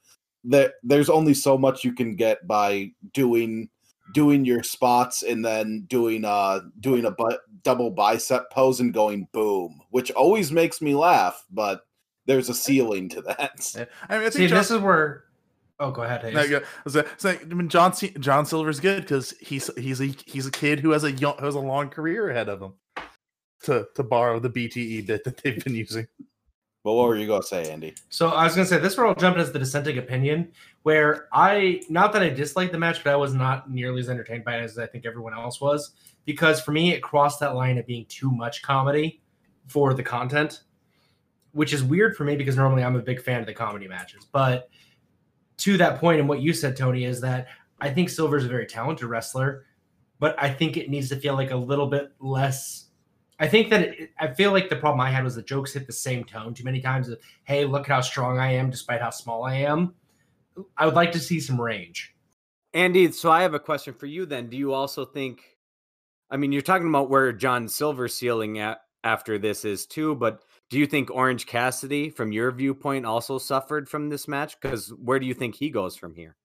there, 0.44 0.74
there's 0.82 1.10
only 1.10 1.34
so 1.34 1.58
much 1.58 1.84
you 1.84 1.92
can 1.92 2.14
get 2.14 2.46
by 2.46 2.92
doing 3.12 3.68
doing 4.12 4.44
your 4.44 4.62
spots 4.62 5.22
and 5.22 5.44
then 5.44 5.86
doing 5.88 6.24
uh 6.24 6.60
doing 6.80 7.04
a 7.04 7.10
bu- 7.10 7.38
double 7.62 7.90
bicep 7.90 8.50
pose 8.50 8.80
and 8.80 8.92
going 8.94 9.28
boom, 9.32 9.80
which 9.90 10.10
always 10.12 10.50
makes 10.52 10.80
me 10.80 10.94
laugh, 10.94 11.44
but 11.50 11.86
there's 12.26 12.48
a 12.48 12.54
ceiling 12.54 13.08
to 13.10 13.22
that. 13.22 13.72
Yeah. 13.76 13.84
I 14.08 14.14
mean, 14.18 14.26
I 14.26 14.30
think 14.30 14.32
See, 14.34 14.46
John, 14.48 14.58
this 14.58 14.70
is 14.70 14.78
where. 14.80 15.24
Oh, 15.78 15.90
go 15.90 16.02
ahead. 16.02 16.22
Hayes. 16.22 16.34
No, 16.34 16.42
yeah, 16.42 16.58
it's 16.84 16.94
like- 16.94 17.06
it's 17.14 17.24
like, 17.24 17.42
I 17.42 17.54
mean, 17.54 17.68
John 17.70 17.92
C- 17.94 18.14
John 18.20 18.44
Silver's 18.44 18.80
good 18.80 19.02
because 19.02 19.30
he's 19.40 19.70
he's 19.78 20.00
a 20.00 20.06
he's 20.26 20.46
a 20.46 20.50
kid 20.50 20.80
who 20.80 20.90
has 20.90 21.04
a 21.04 21.12
young, 21.12 21.36
who 21.38 21.46
has 21.46 21.54
a 21.54 21.60
long 21.60 21.88
career 21.88 22.28
ahead 22.30 22.48
of 22.48 22.60
him. 22.62 22.72
To 23.64 23.86
to 23.94 24.02
borrow 24.02 24.38
the 24.40 24.48
BTE 24.50 25.06
bit 25.06 25.24
that 25.24 25.36
they've 25.38 25.62
been 25.62 25.74
using. 25.74 26.06
But 26.82 26.94
what 26.94 27.08
were 27.08 27.16
you 27.16 27.26
gonna 27.26 27.42
say, 27.42 27.70
Andy? 27.70 27.94
So 28.08 28.28
I 28.28 28.44
was 28.44 28.54
gonna 28.54 28.66
say 28.66 28.78
this 28.78 28.96
where 28.96 29.06
I'll 29.06 29.14
jump 29.14 29.36
into 29.36 29.50
the 29.52 29.58
dissenting 29.58 29.98
opinion, 29.98 30.52
where 30.82 31.28
I 31.32 31.82
not 31.88 32.12
that 32.12 32.22
I 32.22 32.30
disliked 32.30 32.72
the 32.72 32.78
match, 32.78 33.04
but 33.04 33.12
I 33.12 33.16
was 33.16 33.34
not 33.34 33.70
nearly 33.70 34.00
as 34.00 34.08
entertained 34.08 34.44
by 34.44 34.56
it 34.56 34.62
as 34.62 34.78
I 34.78 34.86
think 34.86 35.04
everyone 35.04 35.34
else 35.34 35.60
was, 35.60 35.92
because 36.24 36.60
for 36.60 36.72
me 36.72 36.92
it 36.92 37.02
crossed 37.02 37.40
that 37.40 37.54
line 37.54 37.78
of 37.78 37.86
being 37.86 38.06
too 38.06 38.30
much 38.30 38.62
comedy 38.62 39.22
for 39.66 39.94
the 39.94 40.02
content, 40.02 40.62
which 41.52 41.72
is 41.72 41.82
weird 41.82 42.16
for 42.16 42.24
me 42.24 42.36
because 42.36 42.56
normally 42.56 42.82
I'm 42.82 42.96
a 42.96 43.02
big 43.02 43.22
fan 43.22 43.40
of 43.40 43.46
the 43.46 43.54
comedy 43.54 43.88
matches. 43.88 44.26
But 44.32 44.68
to 45.58 45.76
that 45.76 46.00
point, 46.00 46.20
and 46.20 46.28
what 46.28 46.40
you 46.40 46.52
said, 46.52 46.76
Tony, 46.76 47.04
is 47.04 47.20
that 47.20 47.48
I 47.80 47.90
think 47.90 48.08
Silver's 48.08 48.44
a 48.44 48.48
very 48.48 48.66
talented 48.66 49.08
wrestler, 49.08 49.66
but 50.18 50.34
I 50.42 50.50
think 50.50 50.76
it 50.76 50.88
needs 50.88 51.08
to 51.10 51.16
feel 51.16 51.34
like 51.34 51.50
a 51.50 51.56
little 51.56 51.86
bit 51.86 52.12
less. 52.18 52.86
I 53.38 53.46
think 53.46 53.70
that 53.70 53.82
it, 53.82 54.10
I 54.18 54.28
feel 54.28 54.52
like 54.52 54.68
the 54.68 54.76
problem 54.76 55.00
I 55.00 55.10
had 55.10 55.24
was 55.24 55.34
the 55.34 55.42
jokes 55.42 55.72
hit 55.72 55.86
the 55.86 55.92
same 55.92 56.24
tone 56.24 56.54
too 56.54 56.64
many 56.64 56.80
times. 56.80 57.08
Of, 57.08 57.18
hey, 57.44 57.64
look 57.64 57.82
at 57.82 57.94
how 57.94 58.00
strong 58.00 58.38
I 58.38 58.52
am, 58.52 58.70
despite 58.70 59.00
how 59.00 59.10
small 59.10 59.44
I 59.44 59.56
am. 59.56 59.94
I 60.76 60.86
would 60.86 60.94
like 60.94 61.12
to 61.12 61.20
see 61.20 61.40
some 61.40 61.60
range. 61.60 62.14
Andy, 62.72 63.10
so 63.12 63.30
I 63.30 63.42
have 63.42 63.54
a 63.54 63.60
question 63.60 63.94
for 63.94 64.06
you 64.06 64.26
then. 64.26 64.48
Do 64.48 64.56
you 64.56 64.72
also 64.72 65.04
think 65.04 65.42
I 66.30 66.36
mean, 66.36 66.52
you're 66.52 66.62
talking 66.62 66.88
about 66.88 67.10
where 67.10 67.32
John 67.32 67.68
Silver's 67.68 68.14
ceiling 68.14 68.58
at 68.58 68.82
after 69.02 69.38
this 69.38 69.64
is 69.64 69.86
too, 69.86 70.14
but 70.14 70.42
do 70.68 70.78
you 70.78 70.86
think 70.86 71.10
Orange 71.10 71.46
Cassidy, 71.46 72.10
from 72.10 72.30
your 72.30 72.52
viewpoint, 72.52 73.04
also 73.04 73.38
suffered 73.38 73.88
from 73.88 74.08
this 74.08 74.28
match? 74.28 74.60
Because 74.60 74.90
where 74.90 75.18
do 75.18 75.26
you 75.26 75.34
think 75.34 75.56
he 75.56 75.70
goes 75.70 75.96
from 75.96 76.14
here? 76.14 76.36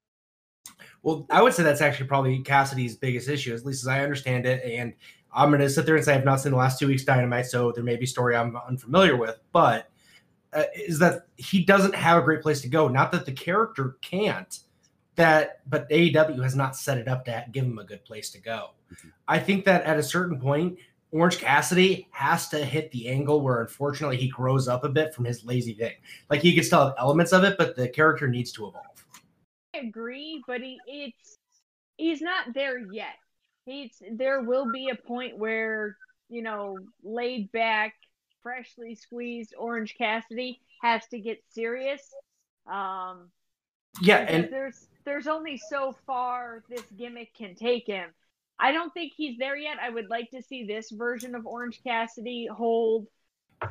Well, 1.03 1.27
I 1.29 1.43
would 1.43 1.53
say 1.53 1.61
that's 1.61 1.81
actually 1.81 2.07
probably 2.07 2.39
Cassidy's 2.39 2.95
biggest 2.95 3.29
issue, 3.29 3.53
at 3.53 3.65
least 3.65 3.83
as 3.83 3.87
I 3.87 4.01
understand 4.01 4.47
it. 4.47 4.63
And 4.63 4.93
I'm 5.31 5.49
going 5.49 5.61
to 5.61 5.69
sit 5.69 5.85
there 5.85 5.95
and 5.95 6.03
say 6.03 6.15
I've 6.15 6.25
not 6.25 6.41
seen 6.41 6.53
the 6.53 6.57
last 6.57 6.79
two 6.79 6.87
weeks 6.87 7.03
Dynamite, 7.03 7.45
so 7.45 7.71
there 7.71 7.83
may 7.83 7.97
be 7.97 8.07
story 8.07 8.35
I'm 8.35 8.57
unfamiliar 8.67 9.15
with, 9.15 9.37
but 9.51 9.91
uh, 10.55 10.63
is 10.75 10.97
that 10.99 11.27
he 11.35 11.63
doesn't 11.63 11.93
have 11.93 12.17
a 12.17 12.21
great 12.21 12.41
place 12.41 12.61
to 12.61 12.69
go. 12.69 12.87
Not 12.87 13.11
that 13.11 13.25
the 13.25 13.31
character 13.31 13.97
can't, 14.01 14.59
that 15.15 15.61
but 15.69 15.89
AEW 15.89 16.41
has 16.41 16.55
not 16.55 16.75
set 16.75 16.97
it 16.97 17.07
up 17.07 17.25
to 17.25 17.45
give 17.51 17.65
him 17.65 17.79
a 17.79 17.83
good 17.83 18.03
place 18.05 18.29
to 18.31 18.39
go. 18.39 18.71
Mhm. 18.93 19.11
I 19.27 19.39
think 19.39 19.65
that 19.65 19.83
at 19.83 19.97
a 19.97 20.03
certain 20.03 20.39
point, 20.39 20.79
Orange 21.11 21.37
Cassidy 21.37 22.07
has 22.11 22.49
to 22.49 22.63
hit 22.63 22.91
the 22.91 23.07
angle 23.07 23.41
where 23.41 23.61
unfortunately 23.61 24.17
he 24.17 24.27
grows 24.27 24.67
up 24.67 24.83
a 24.83 24.89
bit 24.89 25.13
from 25.13 25.25
his 25.25 25.45
lazy 25.45 25.73
thing. 25.73 25.93
Like 26.29 26.41
he 26.41 26.53
can 26.53 26.63
still 26.63 26.87
have 26.87 26.95
elements 26.97 27.31
of 27.31 27.43
it, 27.43 27.57
but 27.57 27.75
the 27.75 27.87
character 27.87 28.27
needs 28.27 28.51
to 28.53 28.67
evolve. 28.67 29.05
I 29.73 29.79
agree, 29.79 30.43
but 30.47 30.61
he 30.61 30.79
it's 30.87 31.37
he's 31.97 32.21
not 32.21 32.53
there 32.53 32.79
yet. 32.91 33.15
He's 33.65 34.01
there 34.11 34.41
will 34.41 34.71
be 34.71 34.89
a 34.89 34.95
point 34.95 35.37
where, 35.37 35.97
you 36.29 36.41
know, 36.41 36.77
laid 37.03 37.51
back, 37.51 37.93
freshly 38.55 38.93
squeezed 38.93 39.55
Orange 39.57 39.95
Cassidy 39.97 40.61
has 40.83 41.03
to 41.07 41.17
get 41.19 41.43
serious. 41.49 42.13
Um 42.71 43.31
Yeah, 44.03 44.17
and 44.17 44.49
there's 44.51 44.87
there's 45.03 45.25
only 45.25 45.57
so 45.69 45.95
far 46.05 46.63
this 46.69 46.83
gimmick 46.95 47.33
can 47.33 47.55
take 47.55 47.87
him. 47.87 48.11
I 48.59 48.71
don't 48.71 48.93
think 48.93 49.13
he's 49.17 49.37
there 49.39 49.57
yet. 49.57 49.77
I 49.81 49.89
would 49.89 50.09
like 50.11 50.29
to 50.29 50.43
see 50.43 50.63
this 50.65 50.91
version 50.91 51.33
of 51.33 51.45
Orange 51.47 51.81
Cassidy 51.83 52.47
hold, 52.47 53.07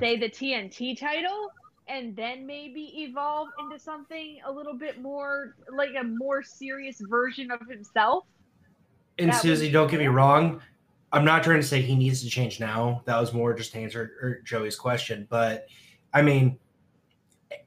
say, 0.01 0.17
the 0.19 0.29
TNT 0.29 0.99
title, 0.99 1.51
and 1.89 2.15
then 2.17 2.47
maybe 2.47 2.83
evolve 3.05 3.49
into 3.61 3.79
something 3.79 4.41
a 4.45 4.53
little 4.53 4.75
bit 4.77 5.01
more 5.01 5.55
like 5.73 5.91
a 5.99 6.05
more 6.05 6.43
serious 6.43 7.01
version 7.01 7.51
of 7.53 7.61
himself. 7.69 8.25
and 9.19 9.31
that 9.31 9.41
Susie, 9.41 9.67
was- 9.67 9.73
don't 9.73 9.89
get 9.91 10.01
me 10.01 10.09
wrong. 10.09 10.61
I'm 11.15 11.25
not 11.25 11.45
trying 11.45 11.61
to 11.61 11.67
say 11.67 11.81
he 11.81 11.95
needs 11.95 12.23
to 12.23 12.29
change 12.29 12.59
now. 12.59 13.03
That 13.05 13.21
was 13.21 13.33
more 13.33 13.55
just 13.55 13.73
to 13.73 13.79
answer 13.79 14.13
er, 14.21 14.41
Joey's 14.45 14.77
question. 14.77 15.29
But 15.31 15.69
I 16.13 16.23
mean, 16.23 16.59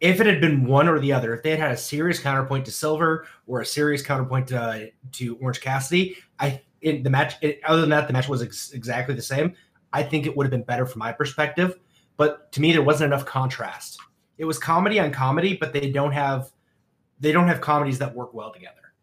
if 0.02 0.20
it 0.20 0.28
had 0.28 0.42
been 0.42 0.66
one 0.66 0.90
or 0.90 1.00
the 1.00 1.14
other, 1.14 1.34
if 1.34 1.44
they 1.44 1.52
had 1.52 1.60
had 1.60 1.72
a 1.72 1.78
serious 1.78 2.20
counterpoint 2.20 2.66
to 2.66 2.72
Silver 2.72 3.26
or 3.48 3.62
a 3.62 3.66
serious 3.66 4.02
counterpoint 4.02 4.48
to, 4.50 4.92
to 5.14 5.38
Orange 5.38 5.62
Cassidy, 5.62 6.18
I 6.40 6.62
in 6.82 7.04
the 7.04 7.10
match. 7.10 7.36
It, 7.42 7.62
other 7.66 7.82
than 7.82 7.90
that, 7.92 8.08
the 8.08 8.14
match 8.14 8.28
was 8.28 8.42
ex- 8.42 8.72
exactly 8.72 9.16
the 9.16 9.22
same. 9.22 9.54
I 9.94 10.04
think 10.04 10.26
it 10.26 10.36
would 10.36 10.46
have 10.46 10.52
been 10.52 10.64
better 10.64 10.86
from 10.86 11.00
my 11.00 11.14
perspective. 11.14 11.80
But 12.18 12.52
to 12.52 12.62
me, 12.62 12.74
there 12.74 12.82
wasn't 12.82 13.14
enough 13.14 13.26
contrast. 13.26 13.98
It 14.38 14.46
was 14.46 14.60
comedy 14.60 15.00
on 15.00 15.12
comedy, 15.12 15.56
but 15.56 15.72
they 15.72 15.90
don't 15.90 16.12
have 16.12 16.52
they 17.20 17.32
don't 17.32 17.48
have 17.48 17.62
comedies 17.62 17.98
that 18.00 18.14
work 18.14 18.34
well 18.34 18.52
together. 18.52 18.94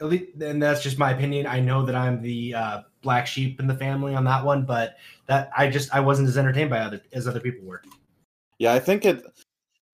At 0.00 0.08
least, 0.08 0.40
and 0.40 0.62
that's 0.62 0.82
just 0.82 0.98
my 0.98 1.12
opinion. 1.12 1.46
I 1.46 1.60
know 1.60 1.84
that 1.84 1.94
I'm 1.94 2.22
the 2.22 2.54
uh, 2.54 2.80
black 3.02 3.26
sheep 3.26 3.60
in 3.60 3.66
the 3.66 3.74
family 3.74 4.14
on 4.14 4.24
that 4.24 4.44
one, 4.44 4.64
but 4.64 4.96
that 5.26 5.50
I 5.56 5.68
just 5.68 5.94
I 5.94 6.00
wasn't 6.00 6.28
as 6.28 6.38
entertained 6.38 6.70
by 6.70 6.80
other 6.80 7.00
as 7.12 7.26
other 7.26 7.40
people 7.40 7.66
were. 7.66 7.82
Yeah, 8.58 8.72
I 8.72 8.78
think 8.78 9.04
it. 9.04 9.24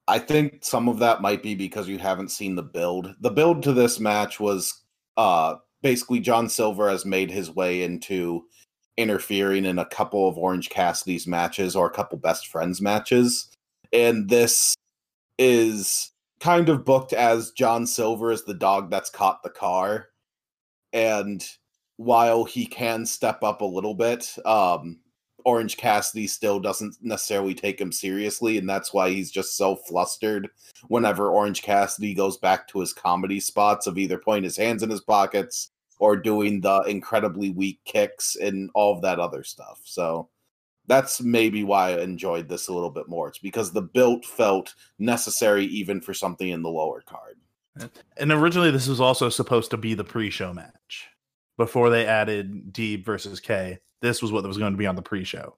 I 0.09 0.19
think 0.19 0.65
some 0.65 0.89
of 0.89 0.99
that 1.01 1.21
might 1.21 1.43
be 1.43 1.55
because 1.55 1.89
you 1.89 1.99
haven't 1.99 2.31
seen 2.31 2.55
the 2.55 2.63
build. 2.63 3.15
The 3.21 3.31
build 3.31 3.63
to 3.65 3.73
this 3.73 3.99
match 4.01 4.39
was 4.41 4.83
uh 5.17 5.57
basically 5.83 6.21
John 6.21 6.49
Silver 6.49 6.89
has 6.89 7.05
made 7.05 7.31
his 7.31 7.51
way 7.51 7.83
into 7.83 8.45
interfering 8.97 9.65
in 9.65 9.79
a 9.79 9.87
couple 9.87 10.29
of 10.29 10.39
Orange 10.39 10.71
Cassidy's 10.71 11.27
matches 11.27 11.77
or 11.77 11.87
a 11.87 11.93
couple 11.93 12.19
best 12.19 12.49
friends 12.49 12.81
matches. 12.81 13.49
And 13.93 14.29
this 14.29 14.75
is 15.39 16.13
kind 16.41 16.69
of 16.69 16.85
booked 16.85 17.13
as 17.13 17.53
John 17.53 17.87
Silver 17.87 18.31
is 18.31 18.45
the 18.45 18.55
dog 18.55 18.91
that's 18.91 19.11
caught 19.11 19.43
the 19.43 19.51
car. 19.51 20.09
And 20.93 21.47
while 21.97 22.45
he 22.45 22.67
can 22.67 23.07
step 23.07 23.43
up 23.43 23.61
a 23.61 23.65
little 23.65 23.95
bit, 23.95 24.35
um, 24.45 24.99
Orange 25.45 25.77
Cassidy 25.77 26.27
still 26.27 26.59
doesn't 26.59 26.97
necessarily 27.01 27.55
take 27.55 27.81
him 27.81 27.93
seriously, 27.93 28.59
and 28.59 28.69
that's 28.69 28.93
why 28.93 29.11
he's 29.11 29.31
just 29.31 29.57
so 29.57 29.77
flustered 29.77 30.49
whenever 30.89 31.31
Orange 31.31 31.63
Cassidy 31.63 32.15
goes 32.15 32.37
back 32.37 32.67
to 32.69 32.81
his 32.81 32.93
comedy 32.93 33.39
spots 33.39 33.87
of 33.87 33.97
either 33.97 34.19
putting 34.19 34.43
his 34.43 34.57
hands 34.57 34.83
in 34.83 34.91
his 34.91 35.01
pockets 35.01 35.71
or 36.01 36.17
doing 36.17 36.61
the 36.61 36.81
incredibly 36.83 37.51
weak 37.51 37.81
kicks 37.85 38.37
and 38.37 38.71
all 38.75 38.95
of 38.95 39.03
that 39.03 39.21
other 39.21 39.45
stuff. 39.45 39.81
So 39.85 40.29
that's 40.89 41.21
maybe 41.21 41.63
why 41.63 41.91
I 41.91 42.01
enjoyed 42.01 42.49
this 42.49 42.67
a 42.67 42.75
little 42.75 42.91
bit 42.91 43.09
more. 43.09 43.29
It's 43.29 43.39
because 43.39 43.73
the 43.73 43.83
build 43.83 44.25
felt 44.25 44.75
necessary 44.99 45.65
even 45.67 46.01
for 46.01 46.13
something 46.13 46.49
in 46.49 46.63
the 46.63 46.69
lower 46.69 47.03
card. 47.03 47.37
And 48.17 48.33
originally, 48.33 48.71
this 48.71 48.89
was 48.89 49.01
also 49.01 49.29
supposed 49.29 49.71
to 49.71 49.77
be 49.77 49.95
the 49.95 50.05
pre-show 50.05 50.53
match 50.53 51.09
before 51.57 51.91
they 51.91 52.07
added 52.07 52.73
D 52.73 52.97
versus 52.97 53.41
K. 53.41 53.79
This 54.01 54.21
was 54.23 54.33
what 54.33 54.47
was 54.47 54.59
going 54.59 54.73
to 54.73 54.79
be 54.79 54.87
on 54.87 54.97
the 54.97 55.03
pre-show. 55.03 55.57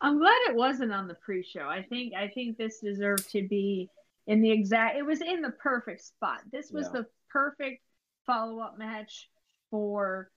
I'm 0.00 0.18
glad 0.18 0.38
it 0.48 0.54
wasn't 0.56 0.92
on 0.92 1.08
the 1.08 1.14
pre-show. 1.14 1.68
I 1.68 1.82
think 1.82 2.14
I 2.14 2.28
think 2.28 2.56
this 2.56 2.80
deserved 2.80 3.30
to 3.30 3.46
be 3.46 3.88
in 4.26 4.40
the 4.40 4.50
exact. 4.50 4.96
It 4.96 5.02
was 5.04 5.20
in 5.20 5.42
the 5.42 5.50
perfect 5.50 6.02
spot. 6.02 6.40
This 6.50 6.70
was 6.70 6.86
Yeah. 6.86 7.00
the 7.00 7.06
perfect 7.30 7.82
follow-up 8.26 8.78
match 8.78 9.28
for 9.70 10.30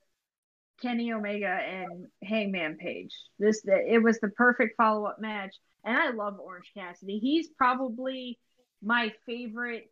Kenny 0.82 1.14
Omega 1.14 1.48
and 1.48 2.08
Hangman 2.24 2.78
Page. 2.78 3.16
This 3.40 3.64
it 3.66 4.04
was 4.04 4.20
the 4.20 4.30
perfect 4.30 4.76
follow-up 4.76 5.20
match, 5.20 5.56
and 5.86 5.98
I 5.98 6.10
love 6.12 6.40
Orange 6.40 6.72
Cassidy. 6.74 7.20
He's 7.20 7.48
probably 7.50 8.38
my 8.82 9.14
favorite 9.26 9.90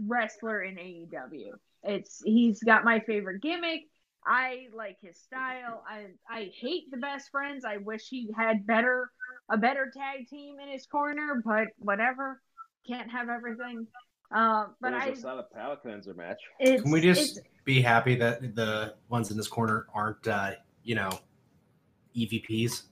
wrestler 0.00 0.62
in 0.62 0.76
AEW. 0.76 1.52
It's 1.82 2.22
he's 2.24 2.62
got 2.62 2.84
my 2.84 3.00
favorite 3.00 3.40
gimmick. 3.42 3.82
I 4.26 4.66
like 4.74 4.98
his 5.00 5.18
style. 5.18 5.82
I 5.88 6.06
I 6.30 6.50
hate 6.60 6.90
the 6.90 6.98
best 6.98 7.30
friends. 7.30 7.64
I 7.64 7.78
wish 7.78 8.08
he 8.08 8.30
had 8.36 8.66
better 8.66 9.10
a 9.50 9.56
better 9.56 9.90
tag 9.94 10.28
team 10.28 10.58
in 10.60 10.68
his 10.68 10.86
corner, 10.86 11.42
but 11.44 11.68
whatever. 11.78 12.42
Can't 12.86 13.10
have 13.10 13.28
everything. 13.28 13.86
Um, 14.30 14.74
but 14.80 14.92
It 14.92 15.02
I 15.02 15.10
was 15.10 15.20
a 15.20 15.22
solid 15.22 15.46
palate 15.54 15.80
cleanser 15.82 16.14
match. 16.14 16.40
Can 16.60 16.90
we 16.90 17.00
just 17.00 17.40
be 17.64 17.80
happy 17.80 18.14
that 18.16 18.54
the 18.54 18.94
ones 19.08 19.30
in 19.30 19.36
this 19.36 19.48
corner 19.48 19.86
aren't, 19.94 20.26
uh, 20.26 20.52
you 20.82 20.94
know, 20.94 21.10
EVPs? 22.14 22.82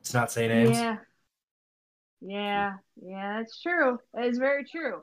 It's 0.00 0.14
not 0.14 0.30
saying 0.30 0.50
names. 0.50 0.78
yeah 0.78 0.96
yeah 2.20 2.72
yeah 3.02 3.38
that's 3.38 3.60
true. 3.60 3.98
That 4.14 4.26
is 4.26 4.38
very 4.38 4.64
true. 4.64 5.02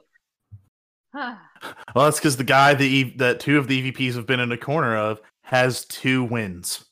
Huh. 1.13 1.35
Well, 1.95 2.05
that's 2.05 2.17
because 2.17 2.37
the 2.37 2.43
guy 2.43 2.73
that 2.73 2.83
e- 2.83 3.15
that 3.17 3.39
two 3.39 3.57
of 3.57 3.67
the 3.67 3.91
EVPs 3.91 4.15
have 4.15 4.25
been 4.25 4.39
in 4.39 4.51
a 4.51 4.57
corner 4.57 4.97
of 4.97 5.21
has 5.43 5.85
two 5.85 6.23
wins. 6.23 6.85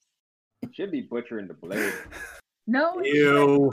Should 0.71 0.91
be 0.91 1.01
butchering 1.01 1.47
the 1.47 1.55
blade. 1.55 1.93
no, 2.67 2.99
it 2.99 3.15
Ew. 3.15 3.71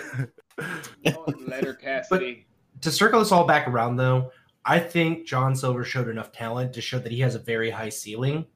Letter 1.47 1.75
Cassidy. 1.83 2.47
To 2.81 2.91
circle 2.91 3.21
this 3.21 3.31
all 3.31 3.47
back 3.47 3.69
around, 3.69 3.97
though, 3.97 4.33
I 4.65 4.79
think 4.79 5.27
John 5.27 5.55
Silver 5.55 5.85
showed 5.85 6.09
enough 6.09 6.33
talent 6.33 6.73
to 6.75 6.81
show 6.81 6.99
that 6.99 7.13
he 7.13 7.21
has 7.21 7.35
a 7.35 7.41
very 7.41 7.71
high 7.71 7.91
ceiling. 7.91 8.47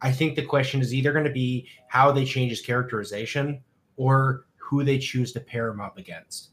I 0.00 0.12
think 0.12 0.36
the 0.36 0.44
question 0.44 0.80
is 0.80 0.94
either 0.94 1.12
going 1.12 1.24
to 1.24 1.30
be 1.32 1.68
how 1.88 2.12
they 2.12 2.24
change 2.24 2.50
his 2.50 2.60
characterization 2.60 3.62
or 3.96 4.46
who 4.56 4.84
they 4.84 4.98
choose 4.98 5.32
to 5.32 5.40
pair 5.40 5.68
him 5.68 5.80
up 5.80 5.98
against. 5.98 6.50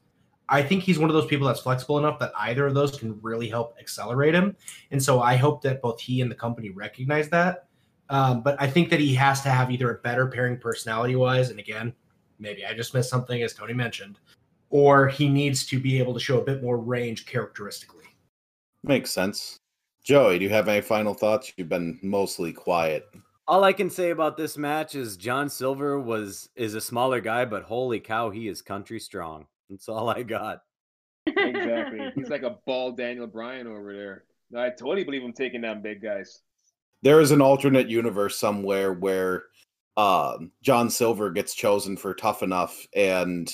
I 0.50 0.62
think 0.62 0.84
he's 0.84 1.00
one 1.00 1.10
of 1.10 1.14
those 1.14 1.26
people 1.26 1.48
that's 1.48 1.62
flexible 1.62 1.98
enough 1.98 2.20
that 2.20 2.32
either 2.38 2.68
of 2.68 2.74
those 2.74 2.98
can 2.98 3.20
really 3.22 3.48
help 3.48 3.76
accelerate 3.80 4.36
him. 4.36 4.56
And 4.92 5.02
so 5.02 5.22
I 5.22 5.36
hope 5.36 5.62
that 5.64 5.82
both 5.82 6.00
he 6.02 6.22
and 6.22 6.30
the 6.30 6.36
company 6.36 6.70
recognize 6.70 7.30
that. 7.30 7.68
Um, 8.10 8.44
but 8.44 8.62
I 8.62 8.68
think 8.68 8.90
that 8.90 9.00
he 9.00 9.14
has 9.16 9.42
to 9.42 9.50
have 9.50 9.72
either 9.72 9.92
a 9.92 10.00
better 10.00 10.28
pairing 10.28 10.58
personality 10.58 11.16
wise. 11.16 11.50
And 11.50 11.60
again, 11.60 11.94
maybe 12.40 12.66
I 12.66 12.74
just 12.74 12.94
missed 12.94 13.10
something, 13.10 13.42
as 13.42 13.54
Tony 13.54 13.74
mentioned, 13.74 14.20
or 14.70 15.08
he 15.08 15.30
needs 15.30 15.66
to 15.68 15.80
be 15.80 15.98
able 15.98 16.14
to 16.14 16.20
show 16.20 16.40
a 16.40 16.44
bit 16.44 16.62
more 16.62 16.78
range 16.78 17.26
characteristically. 17.26 18.06
Makes 18.84 19.12
sense. 19.12 19.60
Joey, 20.04 20.38
do 20.38 20.44
you 20.44 20.50
have 20.50 20.68
any 20.68 20.82
final 20.82 21.14
thoughts? 21.14 21.54
You've 21.56 21.70
been 21.70 21.98
mostly 22.04 22.52
quiet. 22.52 23.08
All 23.48 23.64
I 23.64 23.74
can 23.74 23.90
say 23.90 24.10
about 24.10 24.36
this 24.36 24.58
match 24.58 24.96
is 24.96 25.16
John 25.16 25.50
Silver 25.50 26.00
was 26.00 26.50
is 26.56 26.76
a 26.76 26.82
smaller 26.82 27.22
guy, 27.22 27.46
but 27.46 27.64
holy 27.64 28.02
cow, 28.02 28.30
he 28.30 28.48
is 28.48 28.62
country 28.62 29.00
strong. 29.00 29.48
That's 29.74 29.90
all 29.90 30.08
I 30.10 30.22
got. 30.22 30.62
Exactly. 31.26 32.12
He's 32.16 32.30
like 32.30 32.44
a 32.44 32.58
bald 32.68 32.96
Daniel 32.98 33.26
Bryan 33.28 33.66
over 33.66 33.92
there. 33.94 34.24
I 34.56 34.70
totally 34.70 35.04
believe 35.04 35.24
him 35.24 35.34
taking 35.34 35.62
down 35.62 35.82
big 35.82 36.00
guys. 36.02 36.42
there 37.02 37.20
is 37.20 37.32
an 37.32 37.42
alternate 37.42 37.90
universe 37.90 38.38
somewhere 38.40 38.94
where 38.94 39.46
um, 39.98 40.52
John 40.62 40.90
Silver 40.92 41.32
gets 41.32 41.56
chosen 41.56 41.98
for 41.98 42.14
Tough 42.14 42.44
Enough, 42.44 42.88
and 42.96 43.52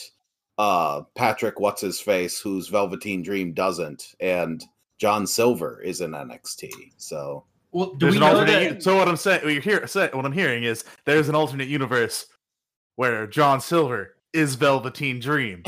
uh, 0.57 1.03
Patrick, 1.15 1.59
what's 1.59 1.81
his 1.81 2.01
face, 2.01 2.39
who's 2.39 2.67
Velveteen 2.67 3.23
Dream 3.23 3.53
doesn't, 3.53 4.13
and 4.19 4.61
John 4.99 5.25
Silver 5.25 5.79
is 5.81 6.01
in 6.01 6.11
NXT. 6.11 6.69
So 6.97 7.45
Well, 7.71 7.93
do 7.93 7.97
There's 8.09 8.11
we 8.11 8.17
an 8.17 8.21
know 8.33 8.39
alternate. 8.39 8.69
that? 8.73 8.83
So 8.83 8.97
what 8.97 9.07
I'm 9.07 9.15
saying, 9.15 9.43
what, 9.45 9.53
you're 9.53 9.61
hear, 9.61 9.87
say, 9.87 10.09
what 10.11 10.25
I'm 10.25 10.33
hearing 10.33 10.63
is 10.63 10.83
there's 11.05 11.29
an 11.29 11.35
alternate 11.35 11.69
universe 11.69 12.25
where 12.97 13.25
John 13.25 13.61
Silver 13.61 14.15
is 14.33 14.55
Velveteen 14.55 15.19
Dream. 15.21 15.63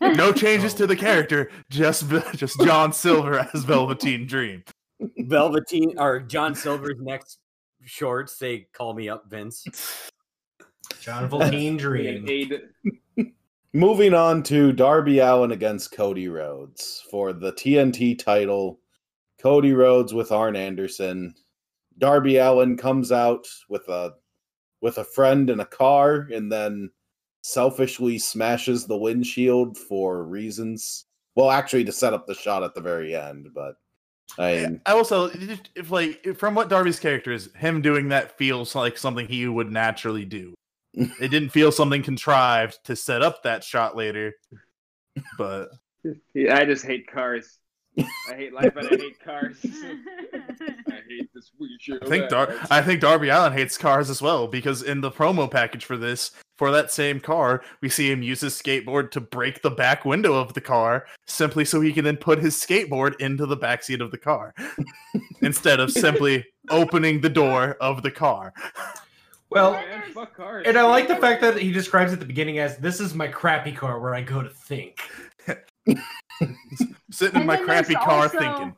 No 0.00 0.32
changes 0.36 0.74
to 0.74 0.86
the 0.86 0.94
oh. 0.94 1.00
character, 1.00 1.50
just 1.70 2.04
just 2.34 2.60
John 2.60 2.92
Silver 2.92 3.48
as 3.52 3.64
Velveteen 3.64 4.26
Dream. 4.26 4.64
Velveteen 5.18 5.98
or 5.98 6.20
John 6.20 6.54
Silver's 6.54 6.98
next 7.00 7.38
shorts 7.84 8.36
say 8.36 8.68
"Call 8.72 8.94
me 8.94 9.08
up, 9.08 9.28
Vince." 9.28 10.10
John 11.00 11.28
Velveteen 11.28 11.76
Dream. 11.78 12.26
Moving 13.74 14.14
on 14.14 14.42
to 14.44 14.72
Darby 14.72 15.18
Allin 15.18 15.52
against 15.52 15.92
Cody 15.92 16.28
Rhodes 16.28 17.04
for 17.10 17.32
the 17.32 17.52
TNT 17.52 18.18
title. 18.18 18.80
Cody 19.40 19.72
Rhodes 19.72 20.14
with 20.14 20.32
Arn 20.32 20.56
Anderson. 20.56 21.34
Darby 21.98 22.38
Allin 22.38 22.76
comes 22.76 23.12
out 23.12 23.46
with 23.68 23.88
a 23.88 24.14
with 24.80 24.98
a 24.98 25.04
friend 25.04 25.50
in 25.50 25.60
a 25.60 25.66
car 25.66 26.28
and 26.32 26.50
then 26.50 26.90
selfishly 27.48 28.18
smashes 28.18 28.86
the 28.86 28.96
windshield 28.96 29.76
for 29.76 30.22
reasons. 30.24 31.06
Well, 31.34 31.50
actually 31.50 31.84
to 31.84 31.92
set 31.92 32.12
up 32.12 32.26
the 32.26 32.34
shot 32.34 32.62
at 32.62 32.74
the 32.74 32.80
very 32.80 33.14
end, 33.14 33.50
but 33.54 33.76
I 34.38 34.56
mean, 34.56 34.80
I 34.84 34.92
also, 34.92 35.30
if 35.74 35.90
like 35.90 36.36
from 36.36 36.54
what 36.54 36.68
Darby's 36.68 37.00
character 37.00 37.32
is, 37.32 37.48
him 37.54 37.80
doing 37.80 38.08
that 38.08 38.36
feels 38.36 38.74
like 38.74 38.98
something 38.98 39.26
he 39.26 39.46
would 39.46 39.72
naturally 39.72 40.24
do. 40.24 40.54
it 40.92 41.30
didn't 41.30 41.50
feel 41.50 41.72
something 41.72 42.02
contrived 42.02 42.78
to 42.84 42.96
set 42.96 43.22
up 43.22 43.42
that 43.42 43.64
shot 43.64 43.96
later, 43.96 44.34
but 45.36 45.68
Yeah, 46.34 46.56
I 46.56 46.64
just 46.64 46.84
hate 46.84 47.10
cars. 47.10 47.58
I 47.98 48.34
hate 48.34 48.52
life 48.52 48.76
and 48.76 48.86
I 48.86 48.90
hate 48.90 49.20
cars. 49.20 49.56
I 49.64 51.00
hate 51.08 51.30
this 51.34 51.50
weird 51.58 51.80
shit. 51.80 52.02
I 52.02 52.06
think 52.06 52.28
Dar- 52.28 52.54
I 52.70 52.82
think 52.82 53.00
Darby 53.00 53.28
Allin 53.28 53.52
hates 53.52 53.78
cars 53.78 54.10
as 54.10 54.22
well 54.22 54.46
because 54.46 54.82
in 54.82 55.00
the 55.00 55.10
promo 55.10 55.50
package 55.50 55.84
for 55.84 55.96
this, 55.96 56.32
for 56.56 56.70
that 56.70 56.90
same 56.90 57.20
car, 57.20 57.62
we 57.80 57.88
see 57.88 58.10
him 58.10 58.22
use 58.22 58.40
his 58.40 58.54
skateboard 58.54 59.10
to 59.12 59.20
break 59.20 59.62
the 59.62 59.70
back 59.70 60.04
window 60.04 60.34
of 60.34 60.54
the 60.54 60.60
car 60.60 61.06
simply 61.26 61.64
so 61.64 61.80
he 61.80 61.92
can 61.92 62.04
then 62.04 62.16
put 62.16 62.40
his 62.40 62.54
skateboard 62.56 63.18
into 63.20 63.46
the 63.46 63.56
backseat 63.56 64.00
of 64.00 64.10
the 64.10 64.18
car 64.18 64.54
instead 65.42 65.80
of 65.80 65.90
simply 65.90 66.44
opening 66.70 67.20
the 67.20 67.28
door 67.28 67.76
of 67.80 68.02
the 68.02 68.10
car. 68.10 68.52
Well, 69.50 69.72
Man, 69.72 70.62
and 70.66 70.76
I 70.76 70.82
like 70.82 71.08
the 71.08 71.16
fact 71.16 71.40
that 71.40 71.56
he 71.56 71.72
describes 71.72 72.12
at 72.12 72.20
the 72.20 72.26
beginning 72.26 72.58
as 72.58 72.76
this 72.76 73.00
is 73.00 73.14
my 73.14 73.28
crappy 73.28 73.72
car 73.72 73.98
where 73.98 74.14
I 74.14 74.20
go 74.20 74.42
to 74.42 74.50
think. 74.50 75.00
Sitting 77.10 77.40
in 77.40 77.46
my 77.46 77.56
then 77.56 77.64
crappy 77.64 77.94
car 77.94 78.22
also- 78.22 78.38
thinking. 78.38 78.76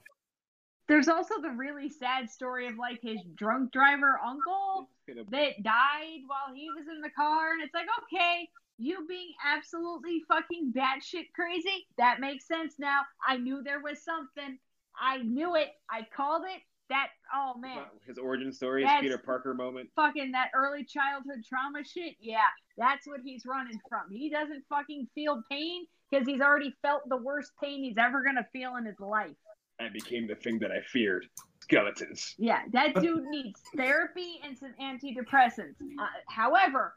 There's 0.88 1.06
also 1.06 1.40
the 1.40 1.50
really 1.50 1.88
sad 1.88 2.28
story 2.28 2.66
of 2.66 2.76
like 2.76 2.98
his 3.00 3.20
drunk 3.36 3.70
driver 3.70 4.18
uncle 4.26 4.90
that 5.30 5.62
died 5.62 6.22
while 6.26 6.52
he 6.52 6.68
was 6.76 6.88
in 6.92 7.00
the 7.00 7.10
car, 7.10 7.52
and 7.52 7.62
it's 7.62 7.72
like, 7.74 7.86
okay, 8.02 8.48
you 8.76 9.06
being 9.06 9.32
absolutely 9.46 10.22
fucking 10.26 10.72
batshit 10.76 11.26
crazy, 11.32 11.86
that 11.96 12.18
makes 12.18 12.48
sense 12.48 12.74
now. 12.80 13.02
I 13.24 13.36
knew 13.36 13.62
there 13.62 13.78
was 13.78 14.02
something. 14.02 14.58
I 15.00 15.18
knew 15.18 15.54
it. 15.54 15.68
I 15.88 16.08
called 16.12 16.42
it. 16.44 16.60
That 16.88 17.10
oh 17.32 17.56
man, 17.56 17.84
His 18.04 18.18
origin 18.18 18.52
story, 18.52 18.84
his 18.84 18.90
Peter 19.00 19.18
Parker 19.18 19.54
moment. 19.54 19.90
fucking 19.94 20.32
that 20.32 20.50
early 20.56 20.82
childhood 20.82 21.44
trauma 21.48 21.84
shit. 21.84 22.16
Yeah, 22.18 22.40
that's 22.76 23.06
what 23.06 23.20
he's 23.22 23.46
running 23.46 23.78
from. 23.88 24.10
He 24.10 24.28
doesn't 24.28 24.64
fucking 24.68 25.06
feel 25.14 25.40
pain 25.48 25.86
because 26.10 26.26
he's 26.26 26.40
already 26.40 26.74
felt 26.82 27.08
the 27.08 27.16
worst 27.16 27.52
pain 27.62 27.82
he's 27.82 27.98
ever 27.98 28.22
gonna 28.22 28.46
feel 28.52 28.76
in 28.76 28.84
his 28.84 28.98
life. 28.98 29.36
I 29.78 29.88
became 29.88 30.26
the 30.26 30.34
thing 30.34 30.58
that 30.58 30.70
I 30.70 30.80
feared. 30.82 31.26
Skeletons. 31.62 32.34
Yeah, 32.38 32.62
that 32.72 32.94
dude 33.00 33.24
needs 33.24 33.60
therapy 33.76 34.40
and 34.44 34.56
some 34.58 34.74
antidepressants. 34.80 35.76
Uh, 35.98 36.06
however, 36.28 36.94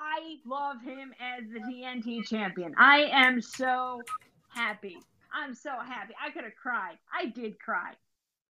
I 0.00 0.36
love 0.46 0.82
him 0.82 1.12
as 1.20 1.44
the 1.50 1.60
TNT 1.60 2.26
champion. 2.26 2.74
I 2.78 3.08
am 3.12 3.40
so 3.40 4.02
happy. 4.48 4.98
I'm 5.32 5.54
so 5.54 5.70
happy. 5.70 6.14
I 6.24 6.30
could 6.30 6.44
have 6.44 6.54
cried. 6.60 6.96
I 7.12 7.26
did 7.26 7.58
cry. 7.58 7.92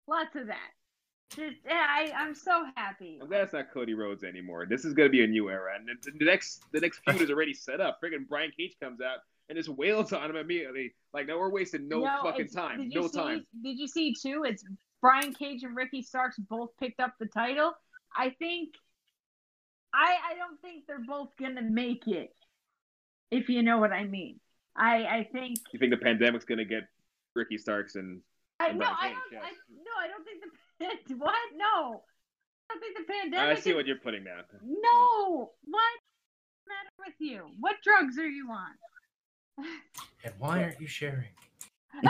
Lots 0.08 0.34
of 0.34 0.48
that. 0.48 0.70
Just, 1.30 1.56
yeah, 1.64 1.86
I, 1.88 2.12
I'm 2.14 2.34
so 2.34 2.66
happy. 2.76 3.18
I'm 3.22 3.28
glad 3.28 3.42
it's 3.42 3.52
not 3.52 3.72
Cody 3.72 3.94
Rhodes 3.94 4.24
anymore. 4.24 4.66
This 4.66 4.84
is 4.84 4.92
gonna 4.92 5.08
be 5.08 5.24
a 5.24 5.26
new 5.26 5.48
era, 5.48 5.74
and 5.76 5.88
the, 5.88 6.10
the 6.18 6.24
next 6.24 6.62
the 6.72 6.80
next 6.80 7.00
feud 7.08 7.22
is 7.22 7.30
already 7.30 7.54
set 7.54 7.80
up. 7.80 8.00
Friggin' 8.02 8.28
Brian 8.28 8.50
Cage 8.54 8.76
comes 8.82 9.00
out 9.00 9.20
and 9.52 9.58
just 9.58 9.68
wails 9.68 10.14
on 10.14 10.30
him 10.30 10.36
immediately. 10.36 10.94
Like, 11.12 11.26
no, 11.26 11.38
we're 11.38 11.50
wasting 11.50 11.86
no, 11.86 12.06
fucking 12.22 12.48
time. 12.48 12.88
No 12.88 13.06
see, 13.06 13.18
time. 13.18 13.46
Did 13.62 13.78
you 13.78 13.86
see 13.86 14.14
too? 14.14 14.44
It's 14.46 14.64
Brian 15.02 15.34
Cage 15.34 15.62
and 15.62 15.76
Ricky 15.76 16.00
Starks 16.00 16.38
both 16.38 16.70
picked 16.80 17.00
up 17.00 17.12
the 17.20 17.26
title. 17.26 17.74
I 18.16 18.30
think. 18.38 18.70
I 19.94 20.16
I 20.30 20.36
don't 20.36 20.58
think 20.62 20.84
they're 20.86 21.04
both 21.06 21.28
gonna 21.38 21.62
make 21.62 22.08
it. 22.08 22.30
If 23.30 23.50
you 23.50 23.62
know 23.62 23.76
what 23.76 23.92
I 23.92 24.04
mean. 24.04 24.40
I 24.74 25.04
I 25.04 25.28
think. 25.30 25.58
You 25.70 25.78
think 25.78 25.90
the 25.90 25.98
pandemic's 25.98 26.46
gonna 26.46 26.64
get 26.64 26.84
Ricky 27.34 27.58
Starks 27.58 27.94
and 27.94 28.22
I 28.58 28.72
no. 28.72 28.86
I 28.86 29.10
don't. 29.10 29.18
yes. 29.32 29.42
I, 29.44 29.50
no. 29.70 29.92
I 30.00 30.08
don't 30.08 30.24
think 30.24 30.42
the. 30.42 31.14
What? 31.16 31.34
No. 31.54 32.02
I 32.70 32.74
don't 32.74 32.80
think 32.80 33.06
the 33.06 33.12
pandemic 33.12 33.58
I 33.58 33.60
see 33.60 33.70
is- 33.70 33.76
what 33.76 33.86
you're 33.86 33.98
putting 33.98 34.24
down. 34.24 34.44
No. 34.62 35.52
What? 35.64 35.92
Matter 36.66 36.90
with 37.06 37.14
you? 37.18 37.50
What 37.60 37.76
drugs 37.84 38.16
are 38.18 38.26
you 38.26 38.48
on? 38.50 38.70
And 39.58 40.34
why 40.38 40.62
aren't 40.62 40.80
you 40.80 40.86
sharing? 40.86 41.28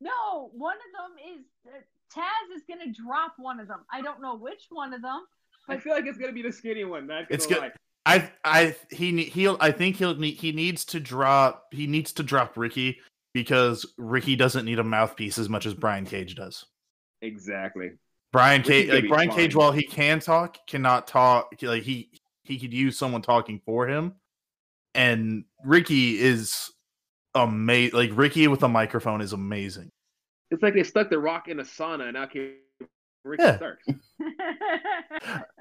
no, 0.00 0.50
one 0.52 0.76
of 0.76 0.92
them 0.92 1.16
is 1.38 1.44
uh, 1.66 1.78
Taz 2.14 2.56
is 2.56 2.62
gonna 2.68 2.92
drop 2.92 3.34
one 3.38 3.60
of 3.60 3.68
them. 3.68 3.80
I 3.92 4.02
don't 4.02 4.20
know 4.20 4.36
which 4.36 4.66
one 4.70 4.92
of 4.92 5.02
them. 5.02 5.24
I 5.68 5.76
feel 5.78 5.92
like 5.94 6.06
it's 6.06 6.18
gonna 6.18 6.32
be 6.32 6.42
the 6.42 6.52
skinny 6.52 6.84
one. 6.84 7.06
Not 7.06 7.28
gonna 7.28 7.34
It's 7.34 7.46
good- 7.46 7.58
lie. 7.58 7.72
I 8.04 8.30
I 8.44 8.74
he 8.90 9.22
he'll 9.24 9.56
I 9.60 9.70
think 9.70 9.96
he'll 9.96 10.16
need 10.16 10.34
he 10.34 10.50
needs 10.50 10.84
to 10.86 10.98
drop 10.98 11.66
he 11.70 11.86
needs 11.86 12.12
to 12.14 12.24
drop 12.24 12.56
Ricky 12.56 12.98
because 13.32 13.86
Ricky 13.96 14.34
doesn't 14.34 14.64
need 14.64 14.80
a 14.80 14.84
mouthpiece 14.84 15.38
as 15.38 15.48
much 15.48 15.66
as 15.66 15.74
Brian 15.74 16.04
Cage 16.04 16.34
does. 16.34 16.64
Exactly. 17.20 17.92
Brian 18.32 18.62
Cage 18.62 18.88
gonna 18.88 19.00
like 19.00 19.08
Brian 19.08 19.28
fine. 19.28 19.38
Cage 19.38 19.54
while 19.54 19.70
he 19.70 19.84
can 19.86 20.18
talk 20.18 20.58
cannot 20.66 21.06
talk 21.06 21.54
like 21.62 21.84
he 21.84 22.10
he 22.42 22.58
could 22.58 22.72
use 22.74 22.98
someone 22.98 23.22
talking 23.22 23.60
for 23.64 23.86
him 23.86 24.14
and 24.94 25.44
Ricky 25.64 26.18
is 26.20 26.70
amazing 27.34 27.96
like 27.96 28.10
Ricky 28.14 28.46
with 28.48 28.62
a 28.62 28.68
microphone 28.68 29.20
is 29.20 29.32
amazing. 29.32 29.90
It's 30.50 30.62
like 30.62 30.74
they 30.74 30.82
stuck 30.82 31.08
the 31.10 31.18
Rock 31.18 31.48
in 31.48 31.60
a 31.60 31.62
sauna 31.62 32.04
and 32.04 32.14
now 32.14 32.26
came 32.26 32.54
Ricky 33.24 33.42
Yeah. 33.42 33.56
Starks. 33.56 33.86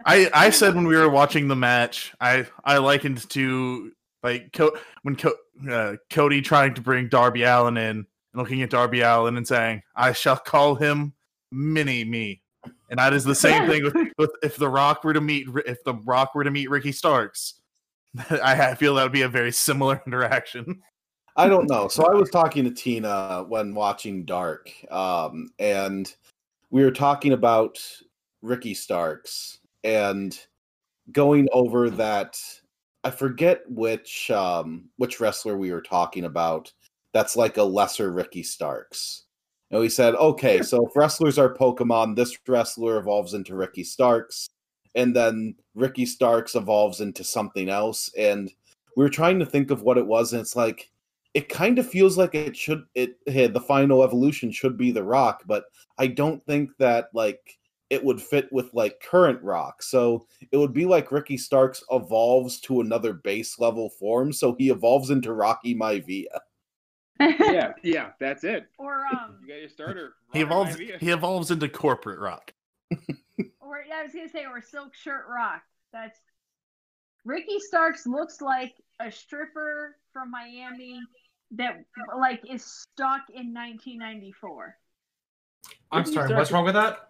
I 0.06 0.30
I 0.34 0.50
said 0.50 0.76
when 0.76 0.88
we 0.88 0.96
were 0.98 1.10
watching 1.10 1.48
the 1.48 1.56
match, 1.56 2.14
I 2.20 2.46
I 2.66 2.78
likened 2.78 3.30
to 3.30 3.92
like 4.24 4.52
Co- 4.54 4.76
when 5.04 5.16
Co- 5.16 5.36
uh, 5.70 5.96
Cody 6.10 6.42
trying 6.42 6.74
to 6.76 6.82
bring 6.82 7.08
Darby 7.08 7.44
Allin 7.44 7.78
in 7.78 7.84
and 7.98 8.06
looking 8.34 8.62
at 8.62 8.70
Darby 8.70 9.02
Allin 9.02 9.38
and 9.38 9.48
saying, 9.48 9.82
"I 9.96 10.14
shall 10.14 10.38
call 10.38 10.76
him 10.76 11.14
Mini 11.52 12.04
Me," 12.04 12.42
and 12.90 12.98
that 13.00 13.14
is 13.14 13.24
the 13.24 13.36
same 13.36 13.68
thing 13.70 13.84
with, 13.84 13.96
with 14.18 14.32
if 14.44 14.58
the 14.58 14.70
Rock 14.70 15.04
were 15.04 15.14
to 15.14 15.22
meet 15.22 15.48
if 15.66 15.84
the 15.84 15.94
Rock 15.96 16.36
were 16.36 16.44
to 16.44 16.52
meet 16.52 16.70
Ricky 16.70 16.92
Starks. 16.92 17.61
I 18.44 18.76
feel 18.76 18.96
that 18.96 19.04
would 19.04 19.12
be 19.12 19.22
a 19.22 19.30
very 19.30 19.52
similar 19.52 20.02
interaction. 20.08 20.82
I 21.38 21.48
don't 21.48 21.70
know. 21.70 21.88
So 21.88 22.06
I 22.06 22.14
was 22.14 22.30
talking 22.30 22.66
to 22.66 22.72
Tina 22.72 23.46
when 23.48 23.74
watching 23.74 24.26
Dark, 24.26 24.70
um, 24.92 25.50
and 25.60 26.14
we 26.72 26.84
were 26.84 26.92
talking 26.92 27.32
about 27.32 27.80
Ricky 28.42 28.74
Starks 28.74 29.60
and 29.84 30.38
going 31.12 31.48
over 31.54 31.90
that. 31.92 32.38
I 33.04 33.12
forget 33.12 33.62
which 33.68 34.30
um, 34.30 34.90
which 34.98 35.20
wrestler 35.20 35.58
we 35.58 35.72
were 35.72 35.82
talking 35.82 36.26
about. 36.26 36.72
That's 37.14 37.36
like 37.36 37.58
a 37.58 37.64
lesser 37.64 38.12
Ricky 38.12 38.44
Starks. 38.44 39.26
And 39.72 39.80
we 39.80 39.90
said, 39.90 40.16
okay, 40.16 40.62
so 40.62 40.86
if 40.86 40.96
wrestlers 40.96 41.40
are 41.40 41.54
Pokemon, 41.54 42.16
this 42.16 42.38
wrestler 42.46 42.98
evolves 42.98 43.34
into 43.34 43.56
Ricky 43.56 43.86
Starks, 43.86 44.50
and 44.96 45.16
then 45.16 45.56
Ricky 45.76 46.06
Starks 46.06 46.56
evolves 46.56 47.02
into 47.02 47.24
something 47.24 47.70
else. 47.70 48.12
And 48.18 48.52
we 48.96 49.04
were 49.04 49.10
trying 49.10 49.40
to 49.40 49.46
think 49.46 49.72
of 49.72 49.84
what 49.84 49.98
it 49.98 50.06
was, 50.06 50.34
and 50.34 50.42
it's 50.42 50.56
like 50.56 50.90
it 51.34 51.48
kind 51.48 51.80
of 51.80 51.90
feels 51.90 52.18
like 52.18 52.36
it 52.36 52.56
should 52.58 52.84
it 52.96 53.18
hey, 53.26 53.48
the 53.48 53.62
final 53.62 54.04
evolution 54.04 54.52
should 54.52 54.78
be 54.78 54.92
the 54.92 55.02
rock 55.02 55.44
but 55.46 55.64
i 55.98 56.06
don't 56.06 56.46
think 56.46 56.70
that 56.78 57.08
like 57.14 57.58
it 57.90 58.04
would 58.04 58.22
fit 58.22 58.52
with 58.52 58.70
like 58.74 59.02
current 59.02 59.42
rock 59.42 59.82
so 59.82 60.28
it 60.52 60.58
would 60.58 60.74
be 60.74 60.86
like 60.86 61.10
ricky 61.10 61.38
starks 61.38 61.86
evolves 61.90 62.60
to 62.60 62.82
another 62.82 63.14
base 63.14 63.60
level 63.60 63.90
form 63.92 64.34
so 64.34 64.54
he 64.58 64.70
evolves 64.70 65.10
into 65.10 65.32
rocky 65.32 65.74
maivia 65.74 66.26
yeah, 67.22 67.74
yeah, 67.84 68.10
that's 68.20 68.44
it. 68.44 68.68
or 68.78 69.06
um, 69.06 69.38
You 69.42 69.48
got 69.48 69.60
your 69.60 69.70
starter. 69.70 70.14
He 70.34 70.42
evolves. 70.42 70.76
Maivia. 70.76 71.00
He 71.00 71.10
evolves 71.10 71.52
into 71.52 71.70
corporate 71.70 72.20
Rock. 72.20 72.54
or 73.72 73.84
I 73.94 74.04
was 74.04 74.12
gonna 74.14 74.28
say, 74.30 74.46
or 74.46 74.62
Silk 74.62 74.94
Shirt 74.94 75.26
Rock. 75.30 75.62
That's 75.94 76.20
Ricky 77.26 77.60
Starks 77.60 78.06
looks 78.06 78.42
like 78.42 78.74
a 79.00 79.12
stripper 79.12 79.96
from 80.12 80.30
Miami 80.32 81.00
that 81.52 81.84
like 82.18 82.42
is 82.50 82.64
stuck 82.64 83.22
in 83.30 83.54
1994. 83.54 84.76
I'm 85.92 86.00
Ricky 86.00 86.14
sorry, 86.14 86.28
Starks- 86.28 86.40
what's 86.40 86.52
wrong 86.52 86.66
with 86.66 86.74
that? 86.76 87.10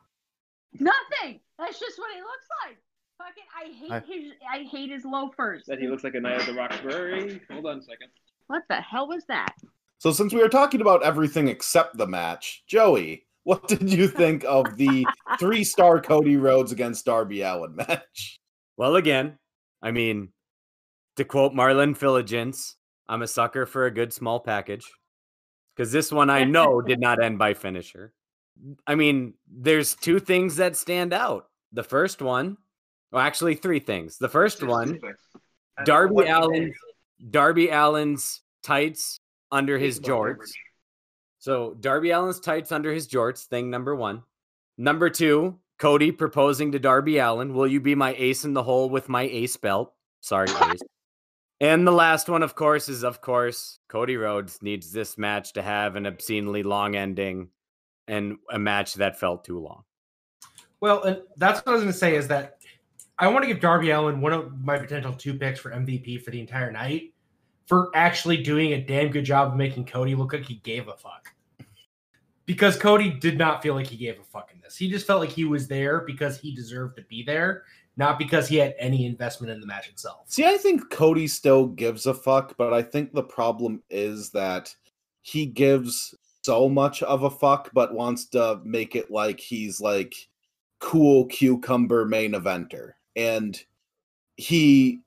Nothing. 0.79 1.39
That's 1.57 1.79
just 1.79 1.97
what 1.99 2.11
he 2.13 2.21
looks 2.21 2.47
like. 2.65 2.77
Fucking, 3.17 3.43
I 3.55 3.71
hate 3.71 3.91
I- 3.91 3.99
his. 3.99 4.31
I 4.51 4.63
hate 4.63 4.89
his 4.91 5.05
loafers. 5.05 5.65
That 5.65 5.79
he 5.79 5.87
looks 5.87 6.03
like 6.03 6.15
a 6.15 6.19
knight 6.19 6.39
of 6.41 6.45
the 6.47 6.53
Roxbury. 6.53 7.41
Hold 7.51 7.65
on 7.67 7.79
a 7.79 7.81
second. 7.81 8.09
What 8.47 8.63
the 8.69 8.75
hell 8.81 9.07
was 9.07 9.23
that? 9.25 9.55
So 9.99 10.11
since 10.11 10.33
we 10.33 10.41
were 10.41 10.49
talking 10.49 10.81
about 10.81 11.03
everything 11.03 11.47
except 11.47 11.97
the 11.97 12.07
match, 12.07 12.63
Joey, 12.67 13.25
what 13.43 13.67
did 13.67 13.91
you 13.91 14.07
think 14.07 14.43
of 14.45 14.77
the 14.77 15.05
three-star 15.39 16.01
Cody 16.01 16.37
Rhodes 16.37 16.71
against 16.71 17.05
Darby 17.05 17.41
Allin 17.41 17.75
match? 17.75 18.39
Well, 18.77 18.95
again, 18.95 19.37
I 19.81 19.91
mean, 19.91 20.29
to 21.17 21.25
quote 21.25 21.53
Marlon 21.53 21.97
Philogence, 21.97 22.75
I'm 23.07 23.21
a 23.21 23.27
sucker 23.27 23.65
for 23.65 23.85
a 23.85 23.91
good 23.91 24.13
small 24.13 24.39
package. 24.39 24.85
Because 25.75 25.91
this 25.93 26.11
one 26.11 26.29
I 26.29 26.43
know 26.43 26.81
did 26.81 26.99
not 26.99 27.23
end 27.23 27.39
by 27.39 27.53
finisher. 27.53 28.13
I 28.85 28.95
mean, 28.95 29.35
there's 29.49 29.95
two 29.95 30.19
things 30.19 30.57
that 30.57 30.75
stand 30.75 31.13
out. 31.13 31.45
The 31.71 31.81
first 31.81 32.21
one, 32.21 32.57
well, 33.11 33.21
actually, 33.21 33.55
three 33.55 33.79
things. 33.79 34.17
The 34.17 34.29
first 34.29 34.61
one, 34.61 34.99
Darby 35.85 36.27
Allin, 36.27 36.73
Darby 37.29 37.71
Allin's 37.71 38.41
tights 38.63 39.17
under 39.51 39.77
his 39.77 39.99
jorts. 39.99 40.51
So 41.41 41.75
Darby 41.79 42.11
Allin's 42.11 42.39
tights 42.39 42.71
under 42.71 42.93
his 42.93 43.07
jorts, 43.07 43.45
thing 43.45 43.71
number 43.71 43.95
one. 43.95 44.21
Number 44.77 45.09
two, 45.09 45.57
Cody 45.79 46.11
proposing 46.11 46.71
to 46.71 46.77
Darby 46.77 47.17
Allin, 47.17 47.55
will 47.55 47.65
you 47.65 47.81
be 47.81 47.95
my 47.95 48.13
ace 48.15 48.45
in 48.45 48.53
the 48.53 48.61
hole 48.61 48.91
with 48.91 49.09
my 49.09 49.23
ace 49.23 49.57
belt? 49.57 49.91
Sorry, 50.19 50.47
ace. 50.71 50.81
and 51.59 51.85
the 51.85 51.91
last 51.91 52.29
one, 52.29 52.43
of 52.43 52.53
course, 52.53 52.89
is 52.89 53.03
of 53.03 53.21
course, 53.21 53.79
Cody 53.89 54.17
Rhodes 54.17 54.61
needs 54.61 54.91
this 54.91 55.17
match 55.17 55.53
to 55.53 55.63
have 55.63 55.95
an 55.95 56.05
obscenely 56.05 56.61
long 56.61 56.95
ending 56.95 57.49
and 58.07 58.37
a 58.51 58.59
match 58.59 58.93
that 58.95 59.19
felt 59.19 59.43
too 59.43 59.57
long. 59.57 59.83
Well, 60.79 61.01
and 61.01 61.21
that's 61.37 61.61
what 61.61 61.69
I 61.69 61.71
was 61.71 61.81
going 61.81 61.91
to 61.91 61.97
say 61.97 62.15
is 62.17 62.27
that 62.27 62.57
I 63.17 63.29
want 63.29 63.41
to 63.41 63.47
give 63.47 63.59
Darby 63.59 63.89
Allin 63.89 64.21
one 64.21 64.33
of 64.33 64.63
my 64.63 64.77
potential 64.77 65.11
two 65.11 65.33
picks 65.33 65.59
for 65.59 65.71
MVP 65.71 66.21
for 66.21 66.29
the 66.29 66.39
entire 66.39 66.71
night 66.71 67.10
for 67.71 67.89
actually 67.95 68.35
doing 68.35 68.73
a 68.73 68.81
damn 68.81 69.07
good 69.07 69.23
job 69.23 69.47
of 69.47 69.55
making 69.55 69.85
Cody 69.85 70.13
look 70.13 70.33
like 70.33 70.43
he 70.43 70.55
gave 70.55 70.89
a 70.89 70.97
fuck. 70.97 71.33
Because 72.45 72.75
Cody 72.75 73.11
did 73.11 73.37
not 73.37 73.63
feel 73.63 73.75
like 73.75 73.87
he 73.87 73.95
gave 73.95 74.19
a 74.19 74.23
fuck 74.25 74.51
in 74.53 74.59
this. 74.59 74.75
He 74.75 74.91
just 74.91 75.07
felt 75.07 75.21
like 75.21 75.29
he 75.29 75.45
was 75.45 75.69
there 75.69 76.01
because 76.01 76.37
he 76.37 76.53
deserved 76.53 76.97
to 76.97 77.03
be 77.03 77.23
there, 77.23 77.63
not 77.95 78.19
because 78.19 78.49
he 78.49 78.57
had 78.57 78.75
any 78.77 79.05
investment 79.05 79.53
in 79.53 79.61
the 79.61 79.65
match 79.65 79.87
itself. 79.87 80.25
See, 80.27 80.43
I 80.43 80.57
think 80.57 80.89
Cody 80.89 81.29
still 81.29 81.67
gives 81.67 82.07
a 82.07 82.13
fuck, 82.13 82.57
but 82.57 82.73
I 82.73 82.81
think 82.81 83.13
the 83.13 83.23
problem 83.23 83.81
is 83.89 84.31
that 84.31 84.75
he 85.21 85.45
gives 85.45 86.13
so 86.41 86.67
much 86.67 87.01
of 87.03 87.23
a 87.23 87.29
fuck, 87.29 87.71
but 87.73 87.93
wants 87.93 88.25
to 88.31 88.59
make 88.65 88.97
it 88.97 89.09
like 89.09 89.39
he's 89.39 89.79
like 89.79 90.13
cool 90.79 91.25
cucumber 91.27 92.03
main 92.03 92.33
eventer. 92.33 92.95
And 93.15 93.57
he, 94.35 95.03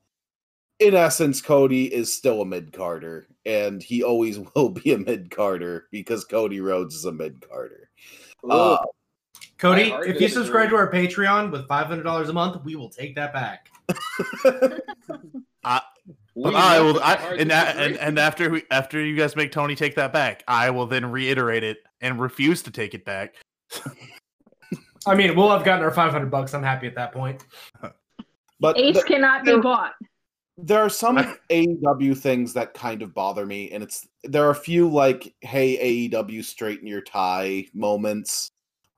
in 0.79 0.95
essence, 0.95 1.41
Cody 1.41 1.93
is 1.93 2.13
still 2.13 2.43
a 2.43 2.47
mid 2.47 2.73
carder, 2.73 3.27
and 3.47 3.83
he 3.83 4.03
always 4.03 4.39
will 4.55 4.71
be 4.71 4.93
a 4.93 4.99
mid 4.99 5.31
carder 5.31 5.87
because 5.91 6.25
Cody 6.25 6.61
Rhodes 6.61 6.95
is 6.95 7.05
a 7.05 7.13
mid 7.13 7.47
carder. 7.49 7.91
Uh, 8.49 8.79
Cody, 9.59 9.95
if 10.07 10.21
you 10.21 10.29
subscribe 10.29 10.69
to 10.71 10.77
our 10.77 10.91
Patreon 10.93 11.51
with 11.51 11.67
$500 11.67 12.29
a 12.29 12.33
month, 12.33 12.63
we 12.65 12.77
will 12.77 12.91
take 12.91 13.15
that 13.15 13.33
back. 13.33 13.71
We 16.35 16.43
But 16.43 16.57
I 16.57 16.81
will. 16.81 17.01
I, 17.01 17.15
and, 17.39 17.53
and 17.53 17.97
and 17.97 18.19
after 18.19 18.51
we 18.51 18.65
after 18.71 19.01
you 19.01 19.17
guys 19.17 19.37
make 19.37 19.53
Tony 19.53 19.77
take 19.77 19.95
that 19.95 20.13
back, 20.13 20.43
I 20.49 20.69
will 20.71 20.87
then 20.87 21.11
reiterate 21.11 21.63
it 21.63 21.79
and 22.01 22.21
refuse 22.21 22.61
to 22.65 22.73
take 22.73 22.93
it 22.93 23.05
back. 23.05 23.37
I 25.07 25.15
mean, 25.15 25.37
we'll 25.37 25.51
have 25.51 25.65
gotten 25.65 25.85
our 25.85 25.93
500 25.93 26.31
bucks. 26.31 26.53
I'm 26.53 26.63
happy 26.63 26.89
at 26.89 26.95
that 26.97 27.13
point. 27.13 27.45
but 28.59 28.77
Ace 28.77 28.95
th- 28.95 29.07
cannot 29.07 29.45
be 29.45 29.57
bought. 29.59 29.93
There 30.57 30.81
are 30.81 30.89
some 30.91 31.17
AEW 31.51 32.17
things 32.17 32.53
that 32.55 32.75
kind 32.75 33.03
of 33.03 33.15
bother 33.15 33.47
me, 33.47 33.71
and 33.73 33.83
it's 33.83 34.07
there 34.23 34.47
are 34.47 34.51
a 34.51 34.55
few 34.55 34.89
like, 34.89 35.35
"Hey 35.41 36.09
AEW, 36.09 36.45
straighten 36.45 36.87
your 36.87 37.03
tie" 37.03 37.67
moments 37.75 38.51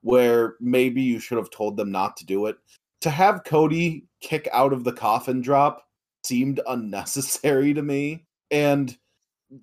where 0.02 0.56
maybe 0.60 1.02
you 1.02 1.18
should 1.18 1.38
have 1.38 1.50
told 1.50 1.76
them 1.76 1.90
not 1.90 2.16
to 2.18 2.26
do 2.26 2.46
it. 2.46 2.56
To 3.00 3.10
have 3.10 3.44
Cody 3.44 4.04
kick 4.20 4.48
out 4.52 4.72
of 4.72 4.84
the 4.84 4.92
coffin 4.92 5.40
drop 5.40 5.88
seemed 6.24 6.60
unnecessary 6.66 7.74
to 7.74 7.82
me, 7.82 8.24
and 8.50 8.96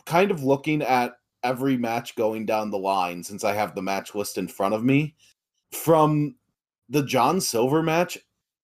kind 0.05 0.31
of 0.31 0.43
looking 0.43 0.81
at 0.81 1.17
every 1.43 1.77
match 1.77 2.15
going 2.15 2.45
down 2.45 2.71
the 2.71 2.77
line 2.77 3.23
since 3.23 3.43
I 3.43 3.53
have 3.53 3.75
the 3.75 3.81
match 3.81 4.15
list 4.15 4.37
in 4.37 4.47
front 4.47 4.73
of 4.73 4.83
me 4.83 5.15
from 5.71 6.35
the 6.89 7.03
John 7.03 7.41
Silver 7.41 7.83
match 7.83 8.17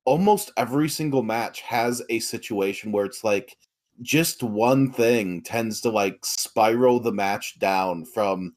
almost 0.09 0.51
every 0.57 0.89
single 0.89 1.21
match 1.21 1.61
has 1.61 2.01
a 2.09 2.17
situation 2.17 2.91
where 2.91 3.05
it's 3.05 3.23
like 3.23 3.55
just 4.01 4.41
one 4.41 4.91
thing 4.91 5.39
tends 5.43 5.81
to 5.81 5.89
like 5.91 6.17
spiral 6.25 6.99
the 6.99 7.11
match 7.11 7.59
down 7.59 8.03
from 8.05 8.51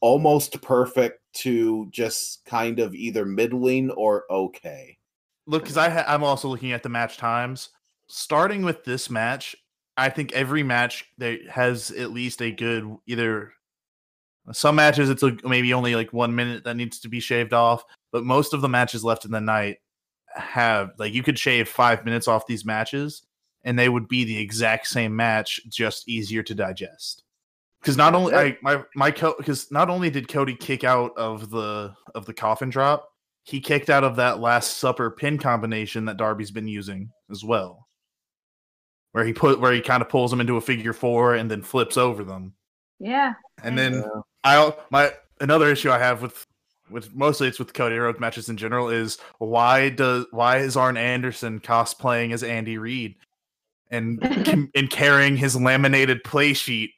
almost 0.00 0.60
perfect 0.62 1.20
to 1.32 1.86
just 1.92 2.44
kind 2.44 2.80
of 2.80 2.92
either 2.92 3.24
middling 3.24 3.88
or 3.92 4.24
okay. 4.28 4.98
Look, 5.46 5.62
because 5.62 5.76
I 5.76 5.90
ha- 5.90 6.04
I'm 6.08 6.24
also 6.24 6.48
looking 6.48 6.72
at 6.72 6.82
the 6.82 6.88
match 6.88 7.18
times. 7.18 7.68
Starting 8.08 8.64
with 8.64 8.82
this 8.82 9.08
match, 9.08 9.54
I 9.96 10.08
think 10.08 10.32
every 10.32 10.64
match 10.64 11.04
that 11.18 11.38
has 11.48 11.92
at 11.92 12.10
least 12.10 12.42
a 12.42 12.50
good 12.50 12.96
either. 13.06 13.52
Some 14.50 14.74
matches 14.74 15.08
it's 15.08 15.22
a, 15.22 15.36
maybe 15.44 15.72
only 15.72 15.94
like 15.94 16.12
one 16.12 16.34
minute 16.34 16.64
that 16.64 16.76
needs 16.76 16.98
to 17.00 17.08
be 17.08 17.20
shaved 17.20 17.52
off, 17.52 17.84
but 18.10 18.24
most 18.24 18.54
of 18.54 18.60
the 18.60 18.68
matches 18.68 19.04
left 19.04 19.24
in 19.24 19.30
the 19.30 19.40
night 19.40 19.76
have 20.36 20.90
like 20.98 21.12
you 21.12 21.22
could 21.22 21.38
shave 21.38 21.68
five 21.68 22.04
minutes 22.04 22.28
off 22.28 22.46
these 22.46 22.64
matches, 22.64 23.22
and 23.64 23.78
they 23.78 23.88
would 23.88 24.08
be 24.08 24.24
the 24.24 24.38
exact 24.38 24.86
same 24.86 25.14
match, 25.14 25.60
just 25.68 26.08
easier 26.08 26.42
to 26.42 26.54
digest. 26.54 27.22
Because 27.80 27.96
not 27.96 28.14
only 28.14 28.34
I 28.34 28.56
my 28.62 28.82
my 28.94 29.10
because 29.10 29.70
not 29.70 29.90
only 29.90 30.10
did 30.10 30.28
Cody 30.28 30.54
kick 30.54 30.84
out 30.84 31.16
of 31.16 31.50
the 31.50 31.94
of 32.14 32.26
the 32.26 32.34
coffin 32.34 32.70
drop, 32.70 33.08
he 33.44 33.60
kicked 33.60 33.90
out 33.90 34.04
of 34.04 34.16
that 34.16 34.40
last 34.40 34.78
supper 34.78 35.10
pin 35.10 35.38
combination 35.38 36.06
that 36.06 36.16
Darby's 36.16 36.50
been 36.50 36.68
using 36.68 37.10
as 37.30 37.44
well. 37.44 37.86
Where 39.12 39.24
he 39.24 39.32
put 39.32 39.60
where 39.60 39.72
he 39.72 39.80
kind 39.80 40.02
of 40.02 40.08
pulls 40.08 40.30
them 40.30 40.40
into 40.40 40.56
a 40.56 40.60
figure 40.60 40.92
four 40.92 41.34
and 41.34 41.50
then 41.50 41.62
flips 41.62 41.96
over 41.96 42.24
them. 42.24 42.54
Yeah. 42.98 43.34
And 43.62 43.78
then 43.78 44.04
I 44.44 44.72
my 44.90 45.12
another 45.40 45.68
issue 45.70 45.90
I 45.90 45.98
have 45.98 46.22
with 46.22 46.45
with 46.90 47.14
mostly 47.14 47.48
it's 47.48 47.58
with 47.58 47.74
Cody 47.74 47.96
Rhodes 47.96 48.20
matches 48.20 48.48
in 48.48 48.56
general 48.56 48.88
is 48.88 49.18
why 49.38 49.90
does 49.90 50.26
why 50.30 50.58
is 50.58 50.76
Arn 50.76 50.96
Anderson 50.96 51.60
cosplaying 51.60 52.32
as 52.32 52.42
Andy 52.42 52.78
Reid 52.78 53.16
and 53.90 54.22
and 54.74 54.90
carrying 54.90 55.36
his 55.36 55.56
laminated 55.56 56.24
play 56.24 56.52
sheet 56.52 56.90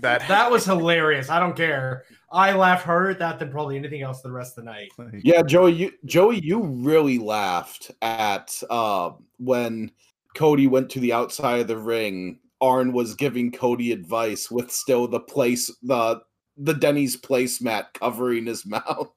that 0.00 0.26
That 0.28 0.50
was 0.50 0.64
hilarious. 0.64 1.30
I 1.30 1.40
don't 1.40 1.56
care. 1.56 2.04
I 2.32 2.52
laughed 2.52 2.84
harder 2.84 3.10
at 3.10 3.18
that 3.20 3.38
than 3.38 3.50
probably 3.50 3.76
anything 3.76 4.02
else 4.02 4.20
the 4.20 4.32
rest 4.32 4.58
of 4.58 4.64
the 4.64 4.70
night. 4.70 4.90
Yeah, 5.22 5.42
Joey, 5.42 5.72
you 5.72 5.92
Joey, 6.04 6.40
you 6.40 6.62
really 6.62 7.18
laughed 7.18 7.90
at 8.02 8.60
uh, 8.68 9.12
when 9.38 9.90
Cody 10.34 10.66
went 10.66 10.90
to 10.90 11.00
the 11.00 11.12
outside 11.12 11.60
of 11.60 11.68
the 11.68 11.78
ring. 11.78 12.40
Arn 12.60 12.92
was 12.92 13.14
giving 13.14 13.52
Cody 13.52 13.92
advice 13.92 14.50
with 14.50 14.70
still 14.70 15.06
the 15.06 15.20
place 15.20 15.70
the 15.82 16.22
the 16.56 16.74
Denny's 16.74 17.16
placemat 17.16 17.94
covering 17.94 18.46
his 18.46 18.64
mouth. 18.66 19.10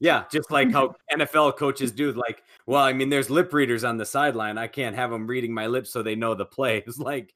Yeah, 0.00 0.24
just 0.32 0.50
like 0.50 0.72
how 0.72 0.94
NFL 1.12 1.56
coaches 1.56 1.92
do. 1.92 2.12
Like, 2.12 2.42
well, 2.66 2.82
I 2.82 2.92
mean, 2.92 3.08
there's 3.08 3.30
lip 3.30 3.52
readers 3.52 3.84
on 3.84 3.96
the 3.98 4.04
sideline. 4.04 4.58
I 4.58 4.66
can't 4.66 4.96
have 4.96 5.10
them 5.10 5.26
reading 5.26 5.54
my 5.54 5.68
lips 5.68 5.90
so 5.90 6.02
they 6.02 6.16
know 6.16 6.34
the 6.34 6.44
play. 6.44 6.78
It's 6.86 6.98
like 6.98 7.32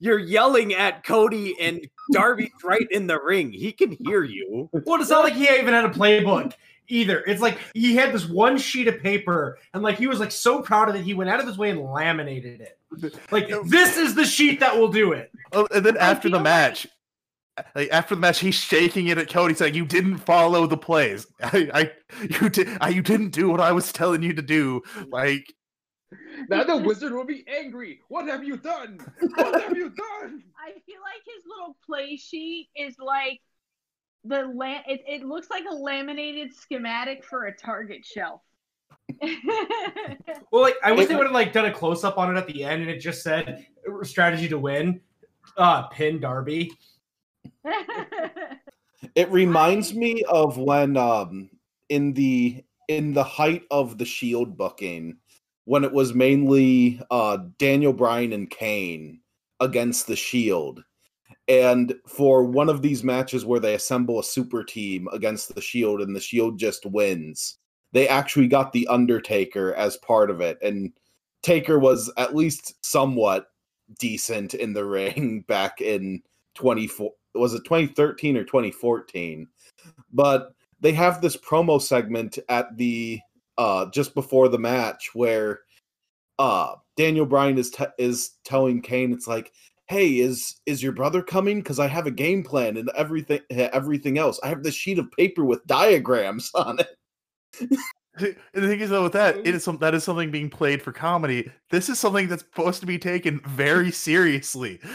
you're 0.00 0.18
yelling 0.18 0.74
at 0.74 1.04
Cody 1.04 1.54
and 1.60 1.86
Darby's 2.12 2.50
right 2.64 2.86
in 2.90 3.06
the 3.06 3.20
ring. 3.20 3.52
He 3.52 3.72
can 3.72 3.92
hear 3.92 4.24
you. 4.24 4.68
Well, 4.72 5.00
it's 5.00 5.10
not 5.10 5.24
like 5.24 5.34
he 5.34 5.48
even 5.48 5.74
had 5.74 5.84
a 5.84 5.90
playbook 5.90 6.54
either. 6.88 7.20
It's 7.26 7.40
like 7.40 7.58
he 7.74 7.94
had 7.96 8.12
this 8.12 8.26
one 8.26 8.58
sheet 8.58 8.88
of 8.88 9.00
paper 9.00 9.58
and 9.74 9.82
like 9.82 9.96
he 9.98 10.06
was 10.06 10.18
like 10.20 10.32
so 10.32 10.60
proud 10.62 10.88
of 10.88 10.94
it, 10.96 11.02
he 11.02 11.14
went 11.14 11.30
out 11.30 11.40
of 11.40 11.46
his 11.46 11.56
way 11.58 11.70
and 11.70 11.80
laminated 11.80 12.60
it. 12.60 12.78
Like 13.30 13.48
this 13.64 13.96
is 13.96 14.14
the 14.14 14.24
sheet 14.24 14.60
that 14.60 14.76
will 14.76 14.90
do 14.90 15.12
it. 15.12 15.30
Oh, 15.52 15.68
and 15.74 15.84
then 15.84 15.96
after 15.98 16.28
the 16.28 16.36
feel 16.36 16.38
like- 16.38 16.44
match, 16.44 16.86
like 17.74 17.88
after 17.90 18.14
the 18.14 18.20
match, 18.20 18.40
he's 18.40 18.54
shaking 18.54 19.08
it 19.08 19.18
at 19.18 19.30
Cody, 19.30 19.54
saying, 19.54 19.74
"You 19.74 19.84
didn't 19.84 20.18
follow 20.18 20.66
the 20.66 20.76
plays. 20.76 21.26
I, 21.42 21.70
I 21.72 21.90
you 22.40 22.48
did, 22.48 22.68
I, 22.80 22.88
you 22.90 23.02
didn't 23.02 23.30
do 23.30 23.50
what 23.50 23.60
I 23.60 23.72
was 23.72 23.92
telling 23.92 24.22
you 24.22 24.32
to 24.34 24.42
do." 24.42 24.82
Like, 25.08 25.52
Now 26.48 26.64
the 26.64 26.76
wizard 26.76 27.12
will 27.12 27.24
be 27.24 27.44
angry. 27.48 28.00
What 28.08 28.26
have 28.28 28.44
you 28.44 28.56
done? 28.56 29.00
What 29.34 29.62
have 29.62 29.76
you 29.76 29.90
done? 29.90 30.42
I 30.58 30.72
feel 30.86 31.00
like 31.02 31.22
his 31.26 31.44
little 31.46 31.76
play 31.84 32.16
sheet 32.16 32.68
is 32.76 32.96
like 32.98 33.40
the 34.24 34.50
la- 34.54 34.82
it, 34.86 35.02
it 35.06 35.24
looks 35.24 35.50
like 35.50 35.64
a 35.70 35.74
laminated 35.74 36.54
schematic 36.54 37.24
for 37.24 37.46
a 37.46 37.56
Target 37.56 38.04
shelf. 38.04 38.42
Well, 40.50 40.62
like 40.62 40.76
I 40.82 40.92
wish 40.92 41.08
they 41.08 41.14
would 41.16 41.26
have 41.26 41.34
like 41.34 41.52
done 41.52 41.66
a 41.66 41.72
close 41.72 42.04
up 42.04 42.18
on 42.18 42.34
it 42.34 42.38
at 42.38 42.46
the 42.46 42.64
end 42.64 42.82
and 42.82 42.90
it 42.90 42.98
just 42.98 43.22
said 43.22 43.66
strategy 44.02 44.48
to 44.48 44.58
win, 44.58 45.00
uh, 45.56 45.88
pin 45.88 46.20
Darby. 46.20 46.72
It 49.14 49.30
reminds 49.30 49.94
me 49.94 50.22
of 50.28 50.58
when 50.58 50.96
um 50.96 51.50
in 51.88 52.12
the 52.12 52.62
in 52.88 53.14
the 53.14 53.24
height 53.24 53.62
of 53.70 53.96
the 53.96 54.04
shield 54.04 54.56
booking 54.56 55.16
when 55.70 55.84
it 55.84 55.92
was 55.92 56.14
mainly 56.14 57.00
uh, 57.12 57.38
Daniel 57.58 57.92
Bryan 57.92 58.32
and 58.32 58.50
Kane 58.50 59.20
against 59.60 60.08
the 60.08 60.16
Shield. 60.16 60.82
And 61.46 61.94
for 62.08 62.42
one 62.42 62.68
of 62.68 62.82
these 62.82 63.04
matches 63.04 63.44
where 63.44 63.60
they 63.60 63.74
assemble 63.74 64.18
a 64.18 64.24
super 64.24 64.64
team 64.64 65.08
against 65.12 65.54
the 65.54 65.60
Shield 65.60 66.00
and 66.00 66.14
the 66.14 66.20
Shield 66.20 66.58
just 66.58 66.86
wins, 66.86 67.58
they 67.92 68.08
actually 68.08 68.48
got 68.48 68.72
The 68.72 68.88
Undertaker 68.88 69.72
as 69.74 69.96
part 69.98 70.28
of 70.28 70.40
it. 70.40 70.58
And 70.60 70.92
Taker 71.44 71.78
was 71.78 72.12
at 72.16 72.34
least 72.34 72.74
somewhat 72.84 73.46
decent 74.00 74.54
in 74.54 74.72
the 74.72 74.84
ring 74.86 75.44
back 75.46 75.80
in 75.80 76.20
24 76.56 77.12
was 77.34 77.54
it 77.54 77.64
2013 77.64 78.36
or 78.36 78.44
2014 78.44 79.46
but 80.12 80.54
they 80.80 80.92
have 80.92 81.20
this 81.20 81.36
promo 81.36 81.80
segment 81.80 82.38
at 82.48 82.76
the 82.76 83.20
uh 83.58 83.86
just 83.90 84.14
before 84.14 84.48
the 84.48 84.58
match 84.58 85.10
where 85.14 85.60
uh 86.38 86.74
Daniel 86.96 87.26
Bryan 87.26 87.58
is 87.58 87.70
te- 87.70 87.84
is 87.98 88.32
telling 88.44 88.82
Kane 88.82 89.12
it's 89.12 89.28
like 89.28 89.52
hey 89.88 90.18
is 90.18 90.60
is 90.66 90.82
your 90.82 90.92
brother 90.92 91.22
coming 91.22 91.60
because 91.60 91.78
I 91.78 91.86
have 91.86 92.06
a 92.06 92.12
game 92.12 92.42
plan 92.42 92.76
and 92.76 92.90
everything 92.96 93.40
everything 93.50 94.18
else 94.18 94.40
I 94.42 94.48
have 94.48 94.62
this 94.62 94.74
sheet 94.74 94.98
of 94.98 95.10
paper 95.12 95.44
with 95.44 95.66
diagrams 95.66 96.50
on 96.54 96.78
it 96.80 96.96
And 98.18 98.36
The 98.54 98.68
thing 98.68 98.80
is, 98.80 98.90
though, 98.90 99.04
with 99.04 99.12
that, 99.12 99.36
it 99.38 99.46
is 99.54 99.64
some 99.64 99.78
that 99.78 99.94
is 99.94 100.04
something 100.04 100.30
being 100.30 100.50
played 100.50 100.82
for 100.82 100.92
comedy. 100.92 101.50
This 101.70 101.88
is 101.88 101.98
something 101.98 102.28
that's 102.28 102.42
supposed 102.42 102.80
to 102.80 102.86
be 102.86 102.98
taken 102.98 103.40
very 103.46 103.90
seriously. 103.90 104.80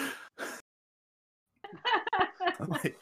Like, 2.68 2.96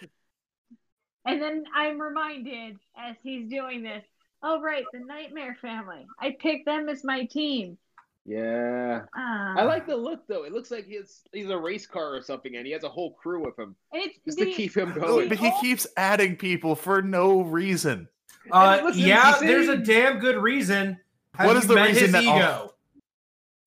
and 1.25 1.41
then 1.41 1.63
I'm 1.73 2.01
reminded 2.01 2.75
as 2.97 3.15
he's 3.23 3.49
doing 3.49 3.81
this, 3.83 4.03
oh 4.43 4.61
right, 4.61 4.83
the 4.91 4.99
Nightmare 4.99 5.57
Family. 5.61 6.05
I 6.19 6.35
picked 6.39 6.65
them 6.65 6.89
as 6.89 7.03
my 7.03 7.25
team. 7.25 7.77
Yeah. 8.25 9.01
Ah. 9.15 9.55
I 9.57 9.63
like 9.63 9.85
the 9.85 9.95
look 9.95 10.27
though. 10.27 10.43
It 10.43 10.53
looks 10.53 10.71
like 10.71 10.85
he's 10.85 11.21
he's 11.31 11.49
a 11.49 11.57
race 11.57 11.85
car 11.87 12.15
or 12.15 12.21
something, 12.21 12.55
and 12.55 12.65
he 12.65 12.71
has 12.73 12.83
a 12.83 12.89
whole 12.89 13.11
crew 13.13 13.43
with 13.43 13.57
him 13.59 13.75
it's 13.91 14.17
just 14.25 14.37
the, 14.37 14.45
to 14.45 14.51
keep 14.51 14.75
him 14.75 14.93
going. 14.93 15.29
but 15.29 15.37
he 15.37 15.51
keeps 15.61 15.87
adding 15.97 16.35
people 16.35 16.75
for 16.75 17.01
no 17.01 17.41
reason. 17.41 18.07
Uh, 18.51 18.91
yeah, 18.95 19.39
you 19.39 19.47
there's 19.47 19.69
a 19.69 19.77
damn 19.77 20.19
good 20.19 20.37
reason. 20.37 20.97
Have 21.35 21.47
What 21.47 21.53
you 21.53 21.59
is 21.59 21.67
the 21.67 21.75
reason 21.75 22.03
his 22.03 22.11
that 22.13 22.25
all- 22.25 22.37
ego? 22.37 22.72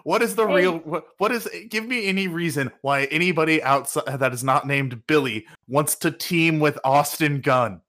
What 0.06 0.22
is 0.22 0.36
the 0.36 0.46
Hey. 0.46 0.54
real? 0.54 0.78
What, 0.78 1.04
what 1.18 1.32
is? 1.32 1.48
Give 1.68 1.84
me 1.84 2.06
any 2.06 2.28
reason 2.28 2.70
why 2.80 3.06
anybody 3.06 3.60
outside 3.60 4.20
that 4.20 4.32
is 4.32 4.44
not 4.44 4.64
named 4.64 5.04
Billy 5.08 5.48
wants 5.66 5.96
to 5.96 6.12
team 6.12 6.60
with 6.60 6.78
Austin 6.84 7.40
Gunn. 7.40 7.80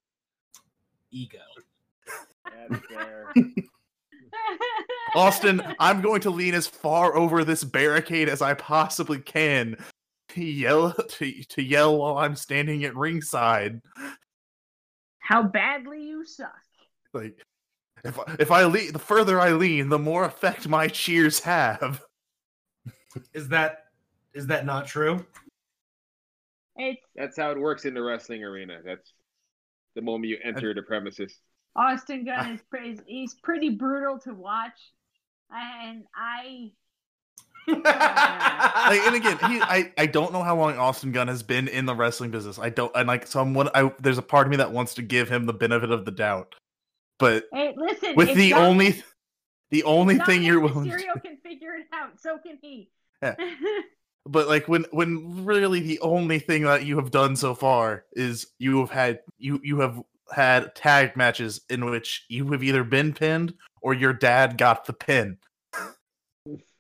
Ego. 1.11 1.38
Austin, 5.15 5.61
I'm 5.80 6.01
going 6.01 6.22
to 6.22 6.32
lean 6.32 6.55
as 6.55 6.65
far 6.65 7.15
over 7.15 7.43
this 7.43 7.63
barricade 7.63 8.30
as 8.30 8.41
I 8.41 8.55
possibly 8.55 9.20
can 9.20 9.78
to 10.30 10.43
yell 10.43 10.93
to, 10.93 11.43
to 11.43 11.61
yell 11.61 11.99
while 11.99 12.18
I'm 12.18 12.36
standing 12.36 12.84
at 12.84 12.95
ringside. 12.95 13.80
How 15.20 15.43
badly 15.43 16.01
you 16.03 16.26
suck. 16.26 16.49
Like 17.13 17.38
if 18.03 18.18
I- 18.20 18.36
if 18.39 18.49
I 18.49 18.65
lean, 18.65 18.91
the 18.93 18.97
further 18.99 19.39
I 19.39 19.51
lean, 19.51 19.89
the 19.89 19.99
more 19.99 20.26
effect 20.26 20.68
my 20.68 20.88
cheers 20.88 21.41
have. 21.41 22.03
Is 23.34 23.47
that 23.49 23.86
is 24.34 24.47
that 24.47 24.65
not 24.65 24.88
true? 24.88 25.26
It's 26.76 27.01
That's 27.15 27.38
how 27.38 27.51
it 27.51 27.59
works 27.59 27.86
in 27.86 27.93
the 27.93 28.01
wrestling 28.01 28.43
arena. 28.43 28.80
That's 28.86 29.13
the 29.95 30.01
moment 30.01 30.30
you 30.30 30.38
enter 30.43 30.74
the 30.74 30.84
premises. 30.84 31.39
Austin 31.76 32.26
Gunn 32.26 32.51
is 32.51 32.61
pretty, 32.70 32.99
he's 33.05 33.36
pretty 33.36 33.70
brutal 33.70 34.20
to 34.20 34.34
watch, 34.34 34.80
and 35.51 36.03
I 36.15 36.72
Like, 37.68 39.01
and 39.01 39.15
again, 39.15 39.38
he, 39.51 39.61
I, 39.61 39.91
I 39.97 40.05
don't 40.05 40.32
know 40.32 40.41
how 40.41 40.55
long 40.55 40.78
Austin 40.78 41.11
Gunn 41.11 41.28
has 41.28 41.43
been 41.43 41.68
in 41.68 41.86
the 41.86 41.93
wrestling 41.93 42.32
business. 42.32 42.57
I 42.57 42.70
don't, 42.70 42.91
and 42.95 43.07
like 43.07 43.28
someone, 43.28 43.70
I 43.76 43.91
there's 43.99 44.18
a 44.18 44.22
part 44.22 44.47
of 44.47 44.51
me 44.51 44.57
that 44.57 44.72
wants 44.72 44.93
to 44.95 45.01
give 45.01 45.28
him 45.28 45.45
the 45.45 45.53
benefit 45.53 45.91
of 45.91 46.05
the 46.05 46.11
doubt, 46.11 46.55
but 47.20 47.45
hey 47.51 47.74
listen. 47.76 48.15
with 48.15 48.34
the 48.36 48.51
Dom- 48.51 48.63
only, 48.63 49.03
the 49.72 49.84
only 49.84 50.18
thing 50.20 50.43
you're 50.43 50.61
Dominic 50.61 50.76
willing, 50.76 50.89
to, 50.91 50.95
Mysterio 50.95 51.22
can 51.22 51.38
figure 51.38 51.74
it 51.74 51.88
out. 51.93 52.22
So 52.22 52.38
can 52.38 52.57
he. 52.61 52.89
Yeah. 53.22 53.36
but 54.26 54.47
like 54.47 54.68
when 54.68 54.86
when 54.91 55.45
really 55.45 55.80
the 55.80 55.99
only 56.01 56.39
thing 56.39 56.63
that 56.63 56.86
you 56.86 56.97
have 56.97 57.11
done 57.11 57.36
so 57.36 57.55
far 57.55 58.05
is 58.13 58.47
you 58.59 58.80
have 58.80 58.89
had 58.89 59.20
you 59.38 59.59
you 59.63 59.80
have 59.80 60.01
had 60.34 60.76
tag 60.76 61.15
matches 61.15 61.61
in 61.70 61.86
which 61.86 62.26
you 62.28 62.51
have 62.51 62.63
either 62.63 62.84
been 62.84 63.13
pinned 63.13 63.53
or 63.82 63.93
your 63.93 64.13
dad 64.13 64.57
got 64.57 64.86
the 64.86 64.93
pin. 64.93 65.38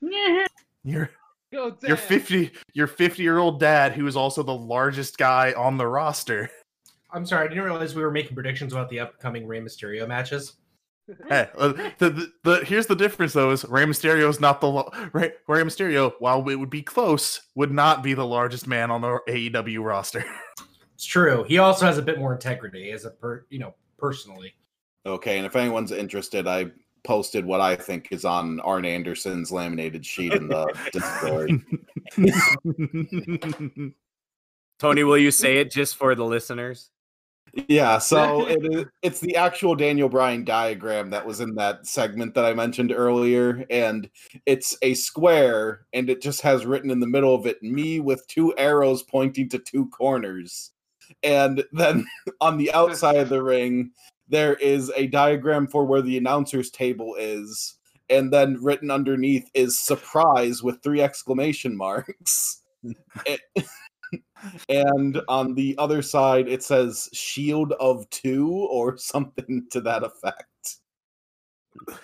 Yeah. 0.01 0.45
Your 0.83 1.09
your 1.51 1.97
50 1.97 2.51
your 2.73 2.87
50 2.87 3.23
year 3.23 3.37
old 3.39 3.59
dad 3.59 3.93
who 3.93 4.07
is 4.07 4.15
also 4.15 4.43
the 4.43 4.53
largest 4.53 5.17
guy 5.17 5.53
on 5.53 5.77
the 5.77 5.87
roster. 5.87 6.49
I'm 7.11 7.25
sorry, 7.25 7.45
I 7.45 7.47
didn't 7.47 7.63
realize 7.63 7.95
we 7.95 8.03
were 8.03 8.11
making 8.11 8.35
predictions 8.35 8.73
about 8.73 8.89
the 8.89 8.99
upcoming 8.99 9.47
Rey 9.47 9.59
Mysterio 9.59 10.07
matches. 10.07 10.53
Hey, 11.29 11.47
uh, 11.57 11.69
the, 11.99 12.09
the, 12.09 12.31
the 12.43 12.65
here's 12.65 12.87
the 12.87 12.95
difference 12.95 13.31
though 13.31 13.51
is 13.51 13.63
Rey 13.63 13.85
Mysterio 13.85 14.29
is 14.29 14.41
not 14.41 14.59
the 14.59 14.69
right 15.13 15.13
Rey, 15.13 15.31
Rey 15.47 15.63
Mysterio 15.63 16.13
while 16.19 16.47
it 16.49 16.55
would 16.55 16.69
be 16.69 16.81
close 16.81 17.41
would 17.55 17.71
not 17.71 18.03
be 18.03 18.13
the 18.13 18.25
largest 18.25 18.67
man 18.67 18.91
on 18.91 19.01
the 19.01 19.19
AEW 19.27 19.83
roster. 19.85 20.25
It's 20.97 21.05
true. 21.05 21.45
He 21.47 21.59
also 21.59 21.85
has 21.85 21.99
a 21.99 22.01
bit 22.01 22.17
more 22.17 22.33
integrity 22.33 22.89
as 22.89 23.05
a 23.05 23.11
per, 23.11 23.45
you 23.51 23.59
know, 23.59 23.75
personally. 23.99 24.55
Okay, 25.05 25.37
and 25.37 25.45
if 25.45 25.55
anyone's 25.55 25.91
interested, 25.91 26.47
I 26.47 26.71
posted 27.03 27.45
what 27.45 27.61
I 27.61 27.75
think 27.75 28.07
is 28.09 28.25
on 28.25 28.59
Arn 28.61 28.83
Anderson's 28.83 29.51
laminated 29.51 30.03
sheet 30.03 30.33
in 30.33 30.47
the 30.47 30.65
Discord. 30.91 31.51
Tony, 34.79 35.03
will 35.03 35.19
you 35.19 35.29
say 35.29 35.57
it 35.57 35.69
just 35.69 35.97
for 35.97 36.15
the 36.15 36.25
listeners? 36.25 36.89
Yeah, 37.53 37.97
so 37.99 38.47
it 38.47 38.59
is, 38.63 38.85
it's 39.01 39.19
the 39.19 39.35
actual 39.35 39.75
Daniel 39.75 40.09
Bryan 40.09 40.43
diagram 40.43 41.09
that 41.11 41.25
was 41.25 41.39
in 41.39 41.55
that 41.55 41.85
segment 41.87 42.33
that 42.35 42.45
I 42.45 42.53
mentioned 42.53 42.91
earlier, 42.91 43.65
and 43.69 44.09
it's 44.45 44.77
a 44.81 44.93
square, 44.93 45.85
and 45.93 46.09
it 46.09 46.21
just 46.21 46.41
has 46.41 46.65
written 46.65 46.91
in 46.91 46.99
the 46.99 47.07
middle 47.07 47.33
of 47.33 47.45
it 47.45 47.61
me 47.63 47.99
with 47.99 48.27
two 48.27 48.53
arrows 48.57 49.03
pointing 49.03 49.49
to 49.49 49.59
two 49.59 49.87
corners, 49.89 50.71
and 51.23 51.63
then 51.71 52.05
on 52.41 52.57
the 52.57 52.71
outside 52.73 53.17
of 53.17 53.29
the 53.29 53.43
ring 53.43 53.91
there 54.29 54.55
is 54.55 54.91
a 54.97 55.07
diagram 55.07 55.67
for 55.67 55.85
where 55.85 56.01
the 56.01 56.17
announcer's 56.17 56.69
table 56.69 57.15
is, 57.17 57.75
and 58.09 58.31
then 58.31 58.57
written 58.61 58.91
underneath 58.91 59.49
is 59.53 59.79
surprise 59.79 60.61
with 60.61 60.83
three 60.83 61.01
exclamation 61.01 61.75
marks. 61.77 62.61
It- 63.25 63.41
and 64.69 65.19
on 65.27 65.53
the 65.55 65.75
other 65.77 66.01
side 66.01 66.47
it 66.47 66.61
says 66.63 67.09
shield 67.13 67.73
of 67.79 68.09
two 68.09 68.49
or 68.71 68.97
something 69.13 69.65
to 69.71 69.81
that 69.81 70.03
effect 70.03 70.77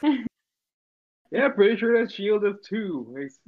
Yeah, 1.32 1.50
pretty 1.50 1.78
sure 1.78 2.00
that's 2.00 2.14
Shield 2.14 2.44
of 2.46 2.62
Two. 2.62 3.16
It's 3.18 3.40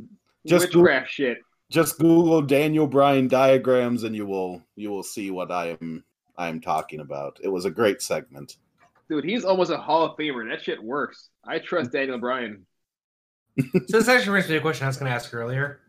Just 0.45 0.73
go- 0.73 0.79
witchcraft 0.81 1.11
shit. 1.11 1.37
just 1.71 1.99
google 1.99 2.41
daniel 2.41 2.87
bryan 2.87 3.27
diagrams 3.27 4.03
and 4.03 4.15
you 4.15 4.25
will 4.25 4.61
you 4.75 4.89
will 4.89 5.03
see 5.03 5.29
what 5.31 5.51
i 5.51 5.75
am 5.81 6.03
i 6.37 6.47
am 6.47 6.59
talking 6.61 6.99
about 6.99 7.39
it 7.43 7.47
was 7.47 7.65
a 7.65 7.71
great 7.71 8.01
segment 8.01 8.57
Dude, 9.07 9.23
he's 9.23 9.45
almost 9.45 9.69
a 9.69 9.77
Hall 9.77 10.01
of 10.03 10.17
Famer. 10.17 10.49
That 10.49 10.63
shit 10.63 10.81
works. 10.83 11.29
I 11.45 11.59
trust 11.59 11.91
Daniel 11.91 12.17
Bryan. 12.17 12.65
So 13.59 13.99
this 13.99 14.07
actually 14.07 14.31
brings 14.31 14.47
me 14.47 14.53
to 14.55 14.57
a 14.57 14.61
question 14.61 14.85
I 14.85 14.87
was 14.87 14.97
going 14.97 15.11
to 15.11 15.15
ask 15.15 15.31
earlier. 15.31 15.81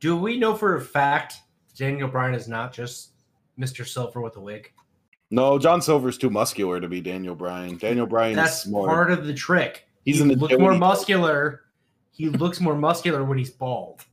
Do 0.00 0.16
we 0.16 0.36
know 0.40 0.56
for 0.56 0.74
a 0.74 0.80
fact 0.80 1.34
Daniel 1.78 2.08
Bryan 2.08 2.34
is 2.34 2.48
not 2.48 2.72
just 2.72 3.10
Mr. 3.58 3.86
Silver 3.86 4.20
with 4.20 4.36
a 4.36 4.40
wig? 4.40 4.72
no 5.30 5.58
john 5.58 5.82
silver's 5.82 6.16
too 6.16 6.30
muscular 6.30 6.80
to 6.80 6.88
be 6.88 7.02
daniel 7.02 7.34
bryan 7.34 7.76
daniel 7.76 8.06
bryan 8.06 8.34
That's 8.34 8.64
is 8.64 8.72
more 8.72 8.86
part 8.86 9.10
of 9.10 9.26
the 9.26 9.34
trick. 9.34 9.86
He's 10.06 10.16
he 10.16 10.22
an 10.22 10.28
looks 10.30 10.54
agility 10.54 10.62
more 10.62 10.74
muscular. 10.74 11.64
He 12.12 12.30
looks 12.30 12.60
more 12.60 12.74
muscular 12.74 13.22
when 13.24 13.36
he's 13.36 13.50
bald. 13.50 14.06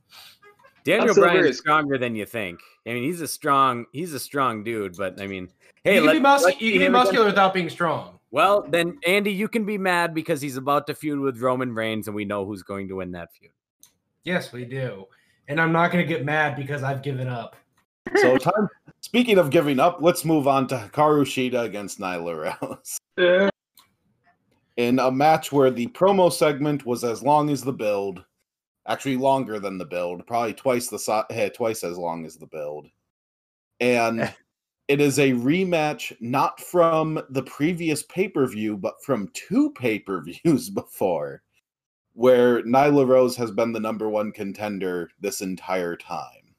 Daniel 0.84 1.14
Silver 1.14 1.28
Bryan 1.28 1.44
is 1.44 1.52
is- 1.52 1.58
stronger 1.58 1.96
than 1.96 2.14
you 2.14 2.26
think. 2.26 2.60
I 2.86 2.90
mean, 2.92 3.02
he's 3.02 3.22
a 3.22 3.26
strong, 3.26 3.86
he's 3.92 4.12
a 4.12 4.20
strong 4.20 4.62
dude. 4.62 4.96
But 4.96 5.18
I 5.20 5.26
mean, 5.26 5.48
hey, 5.84 5.94
you 5.94 6.00
can 6.00 6.06
let, 6.06 6.12
be, 6.12 6.20
mus- 6.20 6.44
let's 6.44 6.60
you 6.60 6.72
can 6.72 6.80
be 6.80 6.88
muscular 6.90 7.24
against- 7.24 7.34
without 7.34 7.54
being 7.54 7.70
strong. 7.70 8.18
Well, 8.30 8.66
then 8.68 8.98
Andy, 9.06 9.32
you 9.32 9.48
can 9.48 9.64
be 9.64 9.78
mad 9.78 10.12
because 10.12 10.42
he's 10.42 10.58
about 10.58 10.86
to 10.88 10.94
feud 10.94 11.18
with 11.18 11.40
Roman 11.40 11.74
Reigns, 11.74 12.06
and 12.08 12.14
we 12.14 12.26
know 12.26 12.44
who's 12.44 12.62
going 12.62 12.88
to 12.88 12.96
win 12.96 13.12
that 13.12 13.32
feud. 13.32 13.52
Yes, 14.22 14.52
we 14.52 14.66
do. 14.66 15.06
And 15.48 15.60
I'm 15.60 15.72
not 15.72 15.92
going 15.92 16.06
to 16.06 16.08
get 16.08 16.24
mad 16.24 16.56
because 16.56 16.82
I've 16.82 17.02
given 17.02 17.28
up. 17.28 17.56
so 18.16 18.36
time 18.36 18.68
speaking 19.00 19.36
of 19.36 19.50
giving 19.50 19.80
up 19.80 19.98
let's 20.00 20.24
move 20.24 20.46
on 20.46 20.66
to 20.68 20.76
hikaru 20.76 21.24
shida 21.24 21.64
against 21.64 21.98
nyla 21.98 22.54
rose 22.54 22.98
in 24.76 24.98
a 24.98 25.10
match 25.10 25.52
where 25.52 25.70
the 25.70 25.86
promo 25.88 26.32
segment 26.32 26.84
was 26.84 27.02
as 27.02 27.22
long 27.22 27.50
as 27.50 27.62
the 27.62 27.72
build, 27.72 28.24
actually 28.86 29.16
longer 29.16 29.58
than 29.58 29.78
the 29.78 29.84
build, 29.84 30.26
probably 30.26 30.52
twice 30.52 30.88
the 30.88 30.98
si- 30.98 31.22
eh, 31.30 31.48
twice 31.48 31.82
as 31.82 31.96
long 31.96 32.26
as 32.26 32.36
the 32.36 32.46
build, 32.46 32.88
and 33.80 34.32
it 34.88 35.00
is 35.00 35.18
a 35.18 35.32
rematch 35.32 36.14
not 36.20 36.60
from 36.60 37.20
the 37.30 37.42
previous 37.42 38.02
pay 38.04 38.28
per 38.28 38.46
view, 38.46 38.76
but 38.76 39.02
from 39.02 39.28
two 39.32 39.70
pay 39.72 39.98
per 39.98 40.22
views 40.22 40.70
before. 40.74 41.42
Where 42.16 42.62
Nyla 42.62 43.06
Rose 43.06 43.36
has 43.36 43.50
been 43.50 43.72
the 43.72 43.80
number 43.80 44.08
one 44.08 44.32
contender 44.32 45.10
this 45.20 45.42
entire 45.42 45.96
time. 45.96 46.54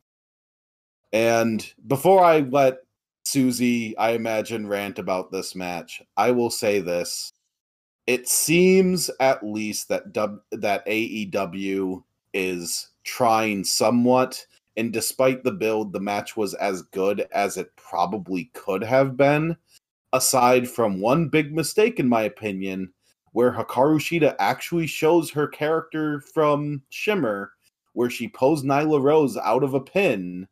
And 1.11 1.65
before 1.87 2.23
I 2.23 2.41
let 2.41 2.77
Susie, 3.23 3.97
I 3.97 4.11
imagine, 4.11 4.67
rant 4.67 4.99
about 4.99 5.31
this 5.31 5.55
match, 5.55 6.03
I 6.15 6.29
will 6.29 6.51
say 6.51 6.79
this. 6.79 7.33
It 8.05 8.29
seems 8.29 9.09
at 9.19 9.43
least 9.43 9.89
that 9.89 10.13
dub- 10.13 10.41
that 10.51 10.85
AEW 10.85 12.03
is 12.35 12.89
trying 13.03 13.63
somewhat, 13.63 14.45
and 14.77 14.93
despite 14.93 15.43
the 15.43 15.51
build, 15.51 15.91
the 15.91 15.99
match 15.99 16.37
was 16.37 16.53
as 16.53 16.83
good 16.83 17.27
as 17.33 17.57
it 17.57 17.75
probably 17.75 18.51
could 18.53 18.83
have 18.83 19.17
been. 19.17 19.57
Aside 20.13 20.69
from 20.69 21.01
one 21.01 21.29
big 21.29 21.51
mistake, 21.51 21.99
in 21.99 22.07
my 22.07 22.21
opinion, 22.21 22.93
where 23.37 23.51
Hikaru 23.51 23.99
Shida 23.99 24.35
actually 24.39 24.87
shows 24.87 25.29
her 25.29 25.47
character 25.47 26.21
from 26.21 26.81
Shimmer, 26.89 27.51
where 27.93 28.09
she 28.09 28.27
pulls 28.27 28.63
Nyla 28.63 28.99
Rose 28.99 29.37
out 29.37 29.63
of 29.63 29.75
a 29.75 29.79
pin 29.79 30.47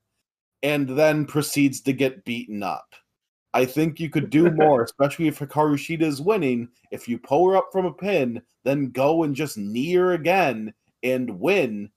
and 0.62 0.88
then 0.90 1.26
proceeds 1.26 1.82
to 1.82 1.94
get 1.94 2.24
beaten 2.26 2.62
up. 2.62 2.94
I 3.56 3.66
think 3.66 4.00
you 4.00 4.12
could 4.12 4.30
do 4.30 4.52
more, 4.56 4.84
especially 4.84 5.28
if 5.28 5.40
Hikaru 5.40 5.78
Shida 5.78 6.04
is 6.04 6.22
winning. 6.22 6.70
If 6.92 7.08
you 7.08 7.18
pull 7.18 7.50
her 7.50 7.58
up 7.58 7.70
from 7.72 7.88
a 7.88 7.92
pin, 7.92 8.40
then 8.64 8.92
go 8.92 9.24
and 9.24 9.34
just 9.34 9.58
knee 9.58 9.94
her 9.96 10.14
again 10.14 10.72
and 11.02 11.40
win. 11.40 11.90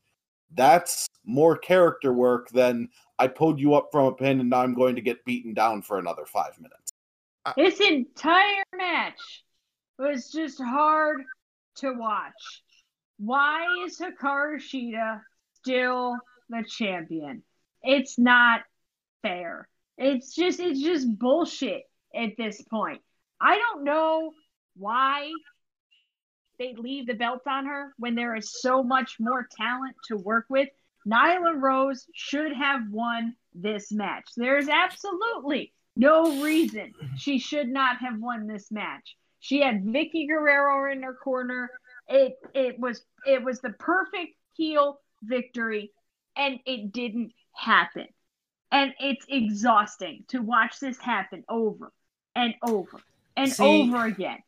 That's 0.55 1.07
more 1.26 1.59
character 1.59 2.14
work 2.14 2.49
than 2.49 2.89
I 3.18 3.26
pulled 3.26 3.61
you 3.61 3.74
up 3.74 3.89
from 3.93 4.07
a 4.07 4.12
pin 4.12 4.41
and 4.41 4.49
now 4.49 4.62
I'm 4.62 4.72
going 4.72 4.95
to 4.95 5.03
get 5.03 5.22
beaten 5.26 5.53
down 5.53 5.82
for 5.82 5.99
another 5.99 6.24
five 6.24 6.59
minutes. 6.59 6.93
This 7.59 7.78
entire 7.78 8.64
match 8.74 9.45
was 9.99 10.31
just 10.31 10.61
hard 10.61 11.23
to 11.77 11.93
watch. 11.93 12.63
Why 13.19 13.85
is 13.85 13.99
Hikaru 13.99 14.57
Shida 14.57 15.21
still 15.55 16.17
the 16.49 16.65
champion? 16.69 17.43
It's 17.83 18.19
not 18.19 18.61
fair. 19.23 19.69
It's 19.97 20.35
just 20.35 20.61
it's 20.61 20.81
just 20.81 21.19
bullshit 21.19 21.83
at 22.15 22.37
this 22.39 22.63
point. 22.63 23.01
I 23.41 23.59
don't 23.59 23.85
know 23.85 24.33
why 24.77 25.31
they 26.59 26.75
leave 26.77 27.07
the 27.07 27.15
belt 27.15 27.43
on 27.47 27.67
her 27.67 27.93
when 27.99 28.15
there 28.15 28.37
is 28.37 28.61
so 28.61 28.83
much 28.83 29.17
more 29.19 29.47
talent 29.57 29.97
to 30.09 30.17
work 30.17 30.47
with. 30.49 30.69
Nyla 31.07 31.61
Rose 31.61 32.07
should 32.15 32.53
have 32.53 32.83
won 32.91 33.35
this 33.55 33.91
match. 33.91 34.29
There 34.37 34.59
is 34.59 34.69
absolutely 34.69 35.73
no 35.97 36.43
reason 36.43 36.93
she 37.17 37.39
should 37.39 37.69
not 37.69 37.99
have 37.99 38.21
won 38.21 38.47
this 38.47 38.71
match. 38.71 39.17
She 39.41 39.61
had 39.61 39.84
Vickie 39.84 40.28
Guerrero 40.28 40.91
in 40.93 41.03
her 41.03 41.14
corner. 41.14 41.70
It 42.09 42.39
it 42.55 42.78
was 42.78 43.03
it 43.26 43.43
was 43.43 43.61
the 43.61 43.70
perfect 43.70 44.34
heel 44.55 45.01
victory, 45.22 45.93
and 46.36 46.59
it 46.66 46.93
didn't 46.93 47.32
happen. 47.53 48.07
And 48.70 48.95
it's 49.01 49.24
exhausting 49.28 50.24
to 50.28 50.41
watch 50.41 50.78
this 50.80 50.99
happen 50.99 51.45
over 51.49 51.93
and 52.34 52.55
over 52.62 52.99
and 53.36 53.51
See- 53.51 53.64
over 53.64 54.05
again. 54.05 54.39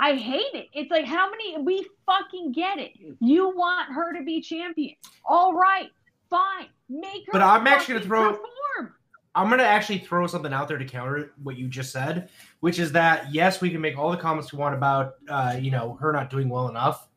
I 0.00 0.14
hate 0.14 0.54
it. 0.54 0.68
It's 0.72 0.90
like 0.92 1.06
how 1.06 1.28
many 1.28 1.58
we 1.60 1.84
fucking 2.06 2.52
get 2.52 2.78
it. 2.78 2.92
Mm. 3.02 3.16
You 3.20 3.48
want 3.56 3.92
her 3.92 4.12
to 4.16 4.22
be 4.24 4.40
champion. 4.40 4.94
All 5.24 5.54
right, 5.54 5.90
fine. 6.30 6.66
Make 6.88 7.26
her 7.26 7.32
But 7.32 7.42
I'm 7.42 7.66
actually 7.66 7.94
gonna 7.94 8.06
throw- 8.06 8.30
perform. 8.30 8.94
I'm 9.38 9.48
gonna 9.48 9.62
actually 9.62 9.98
throw 9.98 10.26
something 10.26 10.52
out 10.52 10.66
there 10.66 10.78
to 10.78 10.84
counter 10.84 11.30
what 11.44 11.56
you 11.56 11.68
just 11.68 11.92
said, 11.92 12.28
which 12.58 12.80
is 12.80 12.90
that 12.90 13.32
yes, 13.32 13.60
we 13.60 13.70
can 13.70 13.80
make 13.80 13.96
all 13.96 14.10
the 14.10 14.16
comments 14.16 14.52
we 14.52 14.58
want 14.58 14.74
about 14.74 15.14
uh, 15.28 15.56
you 15.60 15.70
know 15.70 15.96
her 16.00 16.12
not 16.12 16.28
doing 16.28 16.48
well 16.48 16.68
enough, 16.68 17.08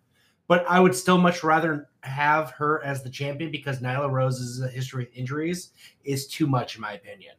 but 0.47 0.63
I 0.69 0.79
would 0.79 0.93
still 0.93 1.17
much 1.17 1.43
rather 1.43 1.89
have 2.01 2.51
her 2.51 2.83
as 2.83 3.01
the 3.01 3.09
champion 3.09 3.49
because 3.49 3.79
Nyla 3.79 4.11
Rose's 4.11 4.71
history 4.71 5.05
of 5.05 5.09
injuries 5.15 5.71
is 6.03 6.27
too 6.27 6.45
much 6.45 6.75
in 6.75 6.81
my 6.81 6.93
opinion. 6.93 7.33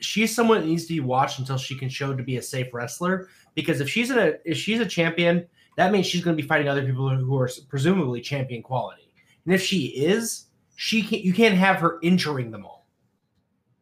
She's 0.00 0.34
someone 0.34 0.60
that 0.60 0.66
needs 0.66 0.84
to 0.84 0.92
be 0.92 1.00
watched 1.00 1.38
until 1.38 1.56
she 1.56 1.74
can 1.74 1.88
show 1.88 2.14
to 2.14 2.22
be 2.22 2.36
a 2.36 2.42
safe 2.42 2.74
wrestler. 2.74 3.28
Because 3.54 3.80
if 3.80 3.88
she's 3.88 4.10
a 4.10 4.38
if 4.46 4.58
she's 4.58 4.80
a 4.80 4.86
champion, 4.86 5.46
that 5.78 5.92
means 5.92 6.06
she's 6.06 6.22
going 6.22 6.36
to 6.36 6.42
be 6.42 6.46
fighting 6.46 6.68
other 6.68 6.84
people 6.84 7.08
who 7.08 7.38
are 7.38 7.48
presumably 7.70 8.20
champion 8.20 8.62
quality. 8.62 9.14
And 9.46 9.54
if 9.54 9.62
she 9.62 9.86
is, 9.86 10.48
she 10.76 11.02
can 11.02 11.20
you 11.20 11.32
can't 11.32 11.54
have 11.54 11.76
her 11.76 11.98
injuring 12.02 12.50
them 12.50 12.66
all. 12.66 12.77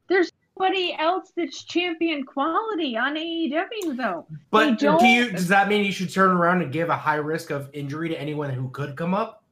There's 0.09 0.31
nobody 0.59 0.95
else 0.99 1.33
that's 1.37 1.65
champion 1.65 2.25
quality 2.25 2.97
on 2.97 3.15
AEW 3.17 3.97
though. 3.97 4.27
But 4.51 4.79
do 4.79 4.97
you 5.07 5.31
does 5.31 5.49
that 5.49 5.69
mean 5.69 5.85
you 5.85 5.93
should 5.93 6.13
turn 6.13 6.31
around 6.31 6.63
and 6.63 6.73
give 6.73 6.89
a 6.89 6.97
high 6.97 7.17
risk 7.17 7.51
of 7.51 7.69
injury 7.73 8.09
to 8.09 8.21
anyone 8.21 8.51
who 8.51 8.71
could 8.71 8.97
come 8.97 9.15
up? 9.15 9.43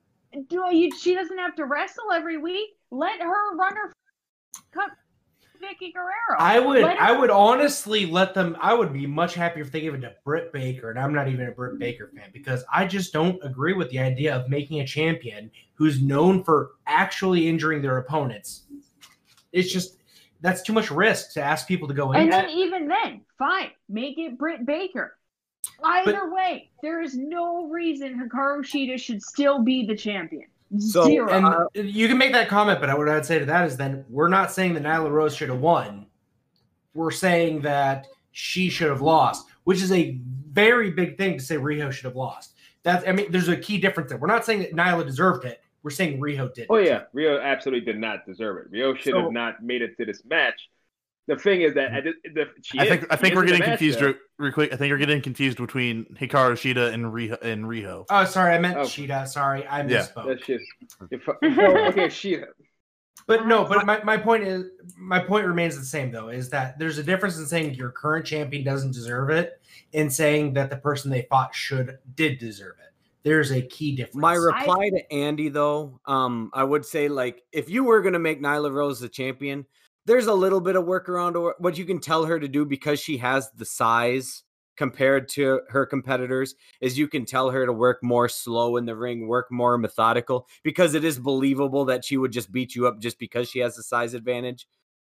Do 0.49 0.65
you? 0.73 0.91
She 0.97 1.15
doesn't 1.15 1.39
have 1.39 1.55
to 1.57 1.65
wrestle 1.65 2.13
every 2.13 2.39
week. 2.39 2.71
Let 2.91 3.21
her 3.21 3.57
run 3.57 3.77
her 3.77 3.93
cut 4.73 4.91
Vickie 5.61 5.93
Guerrero. 5.93 6.39
I 6.39 6.59
would 6.59 6.83
her- 6.83 6.97
I 7.01 7.13
would 7.13 7.31
honestly 7.31 8.07
let 8.07 8.35
them 8.35 8.57
I 8.61 8.75
would 8.75 8.93
be 8.93 9.07
much 9.07 9.35
happier 9.35 9.63
if 9.63 9.73
they 9.73 9.81
gave 9.81 9.95
it 9.95 10.01
to 10.01 10.15
Britt 10.25 10.53
Baker, 10.53 10.91
and 10.91 10.99
I'm 10.99 11.15
not 11.15 11.29
even 11.29 11.49
a 11.49 11.53
Britt 11.53 11.79
Baker 11.79 12.11
fan 12.15 12.31
because 12.33 12.65
I 12.73 12.87
just 12.87 13.13
don't 13.13 13.39
agree 13.45 13.73
with 13.73 13.91
the 13.91 13.99
idea 13.99 14.35
of 14.35 14.49
making 14.49 14.81
a 14.81 14.87
champion 14.87 15.51
who's 15.75 16.03
known 16.03 16.45
for 16.45 16.73
actually 16.87 17.49
injuring 17.49 17.83
their 17.83 17.99
opponents. 17.99 18.65
It's 19.53 19.73
just 19.73 19.99
that's 20.45 20.61
too 20.61 20.75
much 20.75 20.91
risk 20.91 21.33
to 21.33 21.43
ask 21.43 21.67
people 21.67 21.89
to 21.89 21.95
go 21.95 22.13
in. 22.13 22.21
And 22.21 22.31
then 22.33 22.51
even 22.51 22.87
then, 22.87 23.23
fine, 23.39 23.71
make 23.89 24.19
it 24.19 24.37
Britt 24.37 24.67
Baker. 24.67 25.17
Either 25.83 26.21
But- 26.21 26.33
way, 26.33 26.71
there 26.83 27.01
is 27.01 27.17
no 27.17 27.67
reason 27.69 28.21
Hikaru 28.21 28.61
Shida 28.61 28.99
should 29.01 29.23
still 29.23 29.61
be 29.63 29.87
the 29.87 29.97
champion. 29.97 30.45
So, 30.79 31.05
Zero. 31.07 31.31
and 31.31 31.47
Uh, 31.47 31.67
you 31.75 32.09
can 32.09 32.19
make 32.19 32.33
that 32.33 32.49
comment, 32.49 32.79
but 32.81 32.97
what 32.99 33.09
I'd 33.09 33.25
say 33.25 33.39
to 33.39 33.47
that 33.47 33.65
is 33.67 33.79
then 33.79 34.05
we're 34.11 34.29
not 34.29 34.53
saying 34.53 34.75
that 34.75 34.83
Nyla 34.83 35.11
Rose 35.11 35.35
should 35.35 35.49
have 35.49 35.61
won. 35.61 36.07
We're 36.95 37.11
saying 37.11 37.63
that 37.63 38.07
she 38.33 38.69
should 38.69 38.91
have 38.91 39.01
lost, 39.01 39.47
which 39.65 39.81
is 39.83 39.93
a 39.93 40.19
very 40.53 40.91
big 40.91 41.17
thing 41.17 41.39
to 41.39 41.45
say 41.45 41.57
Riho 41.57 41.91
should 41.91 42.05
have 42.05 42.17
lost. 42.17 42.53
That's 42.83 43.07
I 43.09 43.13
mean, 43.13 43.33
there's 43.33 43.49
a 43.49 43.57
key 43.57 43.79
difference 43.79 44.11
there. 44.11 44.19
We're 44.19 44.27
not 44.27 44.45
saying 44.45 44.59
that 44.61 44.75
Nyla 44.75 45.07
deserved 45.07 45.47
it. 45.47 45.63
We're 45.85 45.91
saying 45.91 46.19
Riho 46.19 46.53
did. 46.53 46.67
Oh 46.71 46.79
yeah, 46.79 47.03
Riho 47.15 47.41
absolutely 47.41 47.85
did 47.85 48.01
not 48.01 48.27
deserve 48.27 48.57
it. 48.67 48.73
Riho 48.73 48.97
should 48.97 49.13
So- 49.13 49.21
have 49.23 49.33
not 49.33 49.63
made 49.63 49.83
it 49.83 49.97
to 49.99 50.05
this 50.07 50.25
match. 50.25 50.69
The 51.27 51.37
thing 51.37 51.63
is 51.63 51.73
that 51.75 51.91
at 51.93 52.05
the, 52.05 52.13
the, 52.35 52.45
she 52.63 52.79
I 52.79 52.83
is- 52.83 52.89
think 52.91 53.07
I 53.11 53.17
think 53.17 53.35
we're 53.35 53.47
getting 53.47 53.63
confused 53.63 53.99
though. 54.01 54.07
real, 54.09 54.15
real 54.39 54.53
quick. 54.53 54.73
I 54.73 54.77
think 54.77 54.91
we're 54.91 54.99
getting 54.99 55.23
confused 55.23 55.57
between 55.59 56.05
Hikaru 56.21 56.53
Shida 56.53 56.93
and 56.93 57.05
Riho 57.05 57.41
and 57.43 57.65
Riho. 57.65 58.05
Oh, 58.11 58.25
sorry, 58.25 58.55
I 58.55 58.59
meant 58.59 58.77
Oh. 58.77 58.83
Shida. 58.83 59.27
Sorry, 59.29 59.67
I 59.67 59.87
Yeah. 59.87 60.01
misspoke. 60.03 60.27
That's 60.27 60.47
just 60.47 60.65
if, 61.11 61.25
so, 61.27 61.37
oh, 61.43 61.87
okay. 61.89 62.09
She 62.11 62.39
But 63.27 63.47
no, 63.47 63.65
but 63.65 63.87
my, 63.87 64.03
my 64.05 64.19
point 64.19 64.45
is 64.45 64.67
my 64.99 65.19
point 65.19 65.47
remains 65.47 65.79
the 65.79 65.85
same 65.87 66.11
though, 66.11 66.29
is 66.29 66.51
that 66.51 66.79
there's 66.79 66.99
a 66.99 67.03
difference 67.03 67.39
in 67.39 67.47
saying 67.47 67.75
your 67.75 67.91
current 67.91 68.27
champion 68.27 68.65
doesn't 68.65 68.93
deserve 68.93 69.31
it 69.31 69.61
and 69.95 70.13
saying 70.13 70.55
that 70.55 70.69
the 70.69 70.77
person 70.77 71.11
they 71.11 71.23
fought 71.31 71.55
should 71.55 71.99
did 72.17 72.39
deserve 72.39 72.75
it. 72.81 72.93
There's 73.25 73.51
a 73.53 73.63
key 73.63 73.97
difference. 73.97 74.17
My 74.17 74.35
reply 74.35 74.91
to 74.91 75.13
Andy, 75.13 75.49
though, 75.49 75.99
um, 76.05 76.51
I 76.53 76.63
would 76.63 76.85
say 76.85 77.09
like 77.09 77.43
if 77.53 77.71
you 77.71 77.85
were 77.85 78.03
gonna 78.03 78.19
make 78.19 78.43
Nyla 78.43 78.71
Rose 78.71 79.01
the 79.01 79.09
champion, 79.09 79.65
there's 80.05 80.27
a 80.27 80.35
little 80.35 80.61
bit 80.61 80.77
of 80.77 80.85
workaround 80.85 81.35
or 81.35 81.55
what 81.59 81.79
you 81.79 81.87
can 81.87 82.01
tell 82.01 82.27
her 82.27 82.39
to 82.39 82.49
do 82.49 82.67
because 82.67 83.01
she 83.01 83.17
has 83.19 83.51
the 83.53 83.65
size 83.65 84.43
compared 84.77 85.29
to 85.29 85.61
her 85.69 85.87
competitors 85.87 86.55
is 86.81 86.99
you 86.99 87.09
can 87.09 87.25
tell 87.25 87.51
her 87.51 87.65
to 87.65 87.73
work 87.73 88.03
more 88.03 88.29
slow 88.29 88.77
in 88.77 88.85
the 88.87 88.97
ring, 88.97 89.27
work 89.29 89.47
more 89.51 89.79
methodical 89.79 90.47
because 90.63 90.95
it 90.95 91.05
is 91.05 91.19
believable 91.19 91.85
that 91.85 92.05
she 92.05 92.17
would 92.17 92.33
just 92.33 92.53
beat 92.53 92.75
you 92.75 92.87
up 92.87 93.01
just 93.01 93.19
because 93.19 93.49
she 93.49 93.61
has 93.61 93.77
the 93.77 93.83
size 93.83 94.15
advantage. 94.15 94.67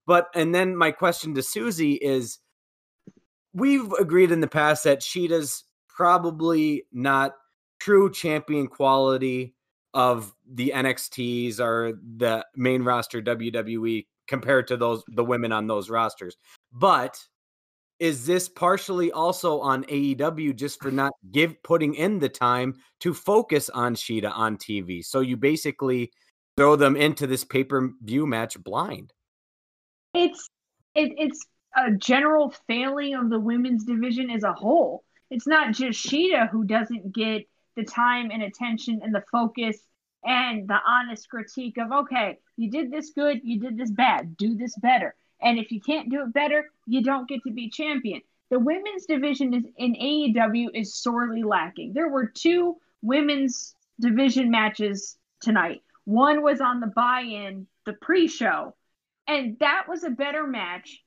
But 0.06 0.28
and 0.34 0.54
then 0.54 0.76
my 0.76 0.92
question 0.92 1.34
to 1.34 1.42
Susie 1.42 1.94
is 1.94 2.38
we've 3.52 3.90
agreed 3.92 4.30
in 4.30 4.40
the 4.40 4.46
past 4.46 4.84
that 4.84 5.02
Shida's 5.02 5.64
probably 5.88 6.84
not 6.92 7.34
true 7.84 8.10
champion 8.10 8.66
quality 8.66 9.54
of 9.92 10.32
the 10.50 10.72
NXTs 10.74 11.60
or 11.60 11.98
the 12.16 12.44
main 12.56 12.82
roster 12.82 13.20
WWE 13.20 14.06
compared 14.26 14.66
to 14.68 14.76
those 14.78 15.02
the 15.08 15.24
women 15.24 15.52
on 15.52 15.66
those 15.66 15.90
rosters. 15.90 16.36
But 16.72 17.22
is 18.00 18.24
this 18.24 18.48
partially 18.48 19.12
also 19.12 19.60
on 19.60 19.84
AEW 19.84 20.56
just 20.56 20.82
for 20.82 20.90
not 20.90 21.12
give 21.30 21.62
putting 21.62 21.94
in 21.94 22.18
the 22.18 22.28
time 22.28 22.74
to 23.00 23.12
focus 23.12 23.68
on 23.68 23.94
Shida 23.94 24.32
on 24.34 24.56
TV? 24.56 25.04
So 25.04 25.20
you 25.20 25.36
basically 25.36 26.10
throw 26.56 26.76
them 26.76 26.96
into 26.96 27.26
this 27.26 27.44
pay-per-view 27.44 28.26
match 28.26 28.62
blind. 28.62 29.12
it's 30.14 30.48
it, 30.94 31.12
it's 31.18 31.44
a 31.76 31.90
general 31.90 32.54
failing 32.66 33.14
of 33.14 33.28
the 33.28 33.38
women's 33.38 33.84
division 33.84 34.30
as 34.30 34.42
a 34.42 34.52
whole. 34.54 35.04
It's 35.30 35.46
not 35.46 35.74
just 35.74 36.04
Shida 36.06 36.48
who 36.48 36.64
doesn't 36.64 37.12
get 37.12 37.46
the 37.76 37.84
time 37.84 38.30
and 38.30 38.42
attention 38.42 39.00
and 39.02 39.14
the 39.14 39.24
focus 39.30 39.78
and 40.24 40.68
the 40.68 40.78
honest 40.86 41.28
critique 41.28 41.76
of 41.78 41.92
okay, 41.92 42.38
you 42.56 42.70
did 42.70 42.90
this 42.90 43.10
good, 43.10 43.40
you 43.44 43.60
did 43.60 43.76
this 43.76 43.90
bad, 43.90 44.36
do 44.36 44.54
this 44.56 44.76
better. 44.76 45.14
And 45.40 45.58
if 45.58 45.70
you 45.70 45.80
can't 45.80 46.10
do 46.10 46.22
it 46.22 46.32
better, 46.32 46.70
you 46.86 47.02
don't 47.02 47.28
get 47.28 47.42
to 47.44 47.52
be 47.52 47.68
champion. 47.68 48.22
The 48.50 48.58
women's 48.58 49.06
division 49.06 49.52
is 49.52 49.64
in 49.76 49.94
AEW 49.94 50.68
is 50.74 50.94
sorely 50.94 51.42
lacking. 51.42 51.92
There 51.92 52.08
were 52.08 52.26
two 52.26 52.76
women's 53.02 53.74
division 54.00 54.50
matches 54.50 55.16
tonight. 55.40 55.82
One 56.04 56.42
was 56.42 56.60
on 56.60 56.80
the 56.80 56.86
buy-in, 56.86 57.66
the 57.84 57.94
pre-show, 57.94 58.74
and 59.26 59.58
that 59.60 59.86
was 59.88 60.04
a 60.04 60.10
better 60.10 60.46
match 60.46 61.02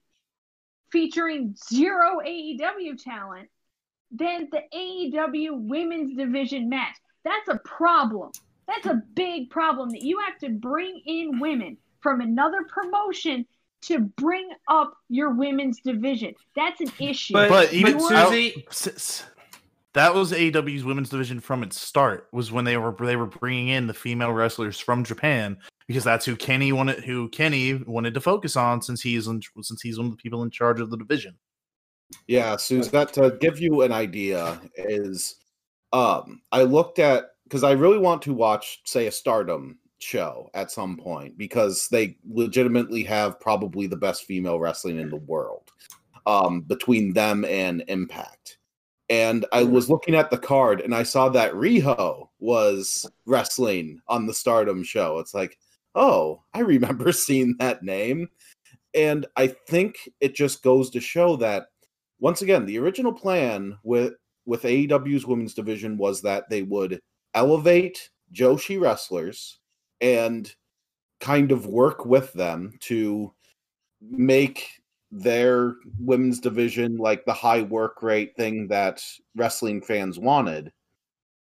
featuring 0.91 1.55
zero 1.69 2.19
AEW 2.25 3.01
talent 3.03 3.49
than 4.11 4.49
the 4.51 4.61
AEW 4.73 5.67
women's 5.67 6.15
division 6.15 6.69
match. 6.69 6.95
That's 7.23 7.47
a 7.49 7.59
problem. 7.65 8.31
That's 8.67 8.85
a 8.85 9.01
big 9.15 9.49
problem 9.49 9.89
that 9.91 10.01
you 10.01 10.19
have 10.19 10.37
to 10.39 10.49
bring 10.49 11.01
in 11.05 11.39
women 11.39 11.77
from 12.01 12.21
another 12.21 12.63
promotion 12.67 13.45
to 13.83 13.99
bring 13.99 14.49
up 14.67 14.93
your 15.09 15.33
women's 15.33 15.79
division. 15.81 16.33
That's 16.55 16.81
an 16.81 16.91
issue. 16.99 17.33
But, 17.33 17.49
But 17.49 17.67
but, 17.67 17.73
even 17.73 17.99
Susie, 17.99 18.65
S- 18.69 18.87
s- 18.87 19.23
that 19.93 20.13
was 20.13 20.31
AEW's 20.31 20.83
women's 20.83 21.09
division 21.09 21.39
from 21.39 21.63
its 21.63 21.79
start. 21.79 22.27
Was 22.31 22.51
when 22.51 22.65
they 22.65 22.77
were 22.77 22.95
they 22.99 23.15
were 23.15 23.25
bringing 23.25 23.69
in 23.69 23.87
the 23.87 23.93
female 23.93 24.31
wrestlers 24.31 24.79
from 24.79 25.03
Japan 25.03 25.57
because 25.87 26.03
that's 26.03 26.25
who 26.25 26.35
Kenny 26.35 26.71
wanted 26.71 27.03
who 27.03 27.29
Kenny 27.29 27.75
wanted 27.75 28.13
to 28.13 28.21
focus 28.21 28.55
on 28.55 28.81
since 28.81 29.01
he's 29.01 29.27
in, 29.27 29.41
since 29.61 29.81
he's 29.81 29.97
one 29.97 30.07
of 30.07 30.11
the 30.11 30.17
people 30.21 30.43
in 30.43 30.49
charge 30.49 30.79
of 30.79 30.89
the 30.89 30.97
division. 30.97 31.35
Yeah, 32.27 32.55
Suzette, 32.55 33.13
to 33.13 33.37
give 33.39 33.59
you 33.59 33.81
an 33.81 33.91
idea, 33.91 34.59
is 34.75 35.35
um 35.93 36.41
I 36.51 36.63
looked 36.63 36.99
at 36.99 37.31
because 37.43 37.63
I 37.63 37.71
really 37.71 37.97
want 37.97 38.21
to 38.23 38.33
watch, 38.33 38.81
say, 38.85 39.07
a 39.07 39.11
stardom 39.11 39.79
show 39.99 40.49
at 40.53 40.71
some 40.71 40.97
point 40.97 41.37
because 41.37 41.87
they 41.89 42.17
legitimately 42.29 43.03
have 43.03 43.39
probably 43.39 43.87
the 43.87 43.95
best 43.95 44.25
female 44.25 44.59
wrestling 44.59 44.99
in 44.99 45.09
the 45.09 45.15
world. 45.15 45.71
Um, 46.25 46.59
between 46.61 47.13
them 47.13 47.45
and 47.45 47.85
Impact. 47.87 48.57
And 49.09 49.45
I 49.53 49.63
was 49.63 49.89
looking 49.89 50.13
at 50.13 50.29
the 50.29 50.37
card 50.37 50.81
and 50.81 50.93
I 50.93 51.03
saw 51.03 51.29
that 51.29 51.53
Riho 51.53 52.27
was 52.39 53.09
wrestling 53.25 54.01
on 54.09 54.25
the 54.25 54.33
Stardom 54.33 54.83
show. 54.83 55.19
It's 55.19 55.33
like, 55.33 55.57
oh, 55.95 56.43
I 56.53 56.59
remember 56.59 57.11
seeing 57.13 57.55
that 57.59 57.81
name. 57.81 58.27
And 58.93 59.25
I 59.37 59.47
think 59.47 59.95
it 60.19 60.35
just 60.35 60.63
goes 60.63 60.89
to 60.89 60.99
show 60.99 61.37
that 61.37 61.67
once 62.19 62.41
again, 62.41 62.65
the 62.65 62.79
original 62.79 63.13
plan 63.13 63.77
with 63.83 64.13
with 64.45 64.63
AEW's 64.63 65.25
women's 65.25 65.53
division 65.53 65.97
was 65.97 66.21
that 66.21 66.49
they 66.49 66.63
would 66.63 66.99
elevate 67.33 68.09
Joshi 68.33 68.79
wrestlers 68.79 69.59
and 69.99 70.53
kind 71.19 71.51
of 71.51 71.65
work 71.65 72.05
with 72.05 72.31
them 72.33 72.73
to 72.81 73.33
make 74.01 74.69
their 75.11 75.75
women's 75.99 76.39
division 76.39 76.97
like 76.97 77.25
the 77.25 77.33
high 77.33 77.61
work 77.61 78.01
rate 78.01 78.35
thing 78.35 78.67
that 78.67 79.03
wrestling 79.35 79.81
fans 79.81 80.19
wanted 80.19 80.71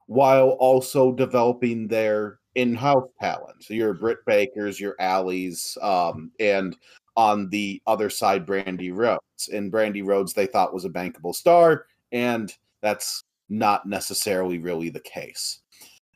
while 0.08 0.50
also 0.60 1.12
developing 1.12 1.88
their 1.88 2.40
in-house 2.56 3.10
talent. 3.20 3.64
So 3.64 3.74
your 3.74 3.94
Britt 3.94 4.20
Bakers, 4.26 4.80
your 4.80 4.96
Alleys, 5.00 5.78
um, 5.82 6.32
and 6.40 6.78
on 7.16 7.50
the 7.50 7.82
other 7.88 8.10
side, 8.10 8.46
Brandi 8.46 8.92
Rhodes. 8.94 9.50
And 9.52 9.72
Brandi 9.72 10.06
Rhodes 10.06 10.34
they 10.34 10.46
thought 10.46 10.74
was 10.74 10.86
a 10.86 10.90
bankable 10.90 11.34
star, 11.34 11.86
and 12.12 12.54
that's 12.82 13.24
not 13.50 13.86
necessarily 13.86 14.58
really 14.58 14.90
the 14.90 15.00
case. 15.00 15.60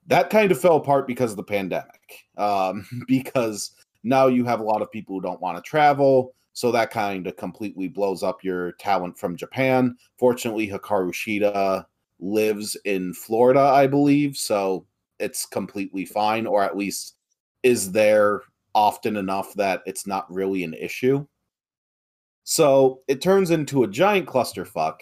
That 0.08 0.30
kind 0.30 0.52
of 0.52 0.60
fell 0.60 0.78
apart 0.78 1.08
because 1.08 1.32
of 1.32 1.38
the 1.38 1.43
pandemic, 1.43 2.26
um, 2.38 2.86
because 3.08 3.72
now 4.04 4.28
you 4.28 4.45
have 4.45 4.60
a 4.60 4.64
lot 4.64 4.82
of 4.82 4.91
people 4.91 5.16
who 5.16 5.22
don't 5.22 5.41
want 5.41 5.58
to 5.58 5.70
travel. 5.70 6.34
So 6.54 6.72
that 6.72 6.91
kind 6.91 7.28
of 7.28 7.38
completely 7.38 7.88
blows 7.88 8.24
up 8.24 8.43
your 8.43 8.74
talent 8.74 9.18
from 9.18 9.38
Japan. 9.38 9.95
Fortunately, 10.18 10.68
Hikaru 10.68 11.14
Shida 11.14 11.86
lives 12.20 12.76
in 12.84 13.14
Florida, 13.14 13.62
I 13.62 13.88
believe. 13.88 14.36
So 14.36 14.86
it's 15.20 15.45
completely 15.45 16.06
fine, 16.06 16.47
or 16.47 16.64
at 16.64 16.76
least 16.76 17.16
is 17.64 17.91
there 17.91 18.41
often 18.80 19.18
enough 19.18 19.54
that 19.56 19.82
it's 19.86 20.08
not 20.08 20.32
really 20.34 20.64
an 20.64 20.74
issue. 20.74 21.28
So 22.46 23.02
it 23.10 23.22
turns 23.22 23.52
into 23.52 23.84
a 23.84 23.90
giant 23.90 24.26
clusterfuck. 24.26 25.02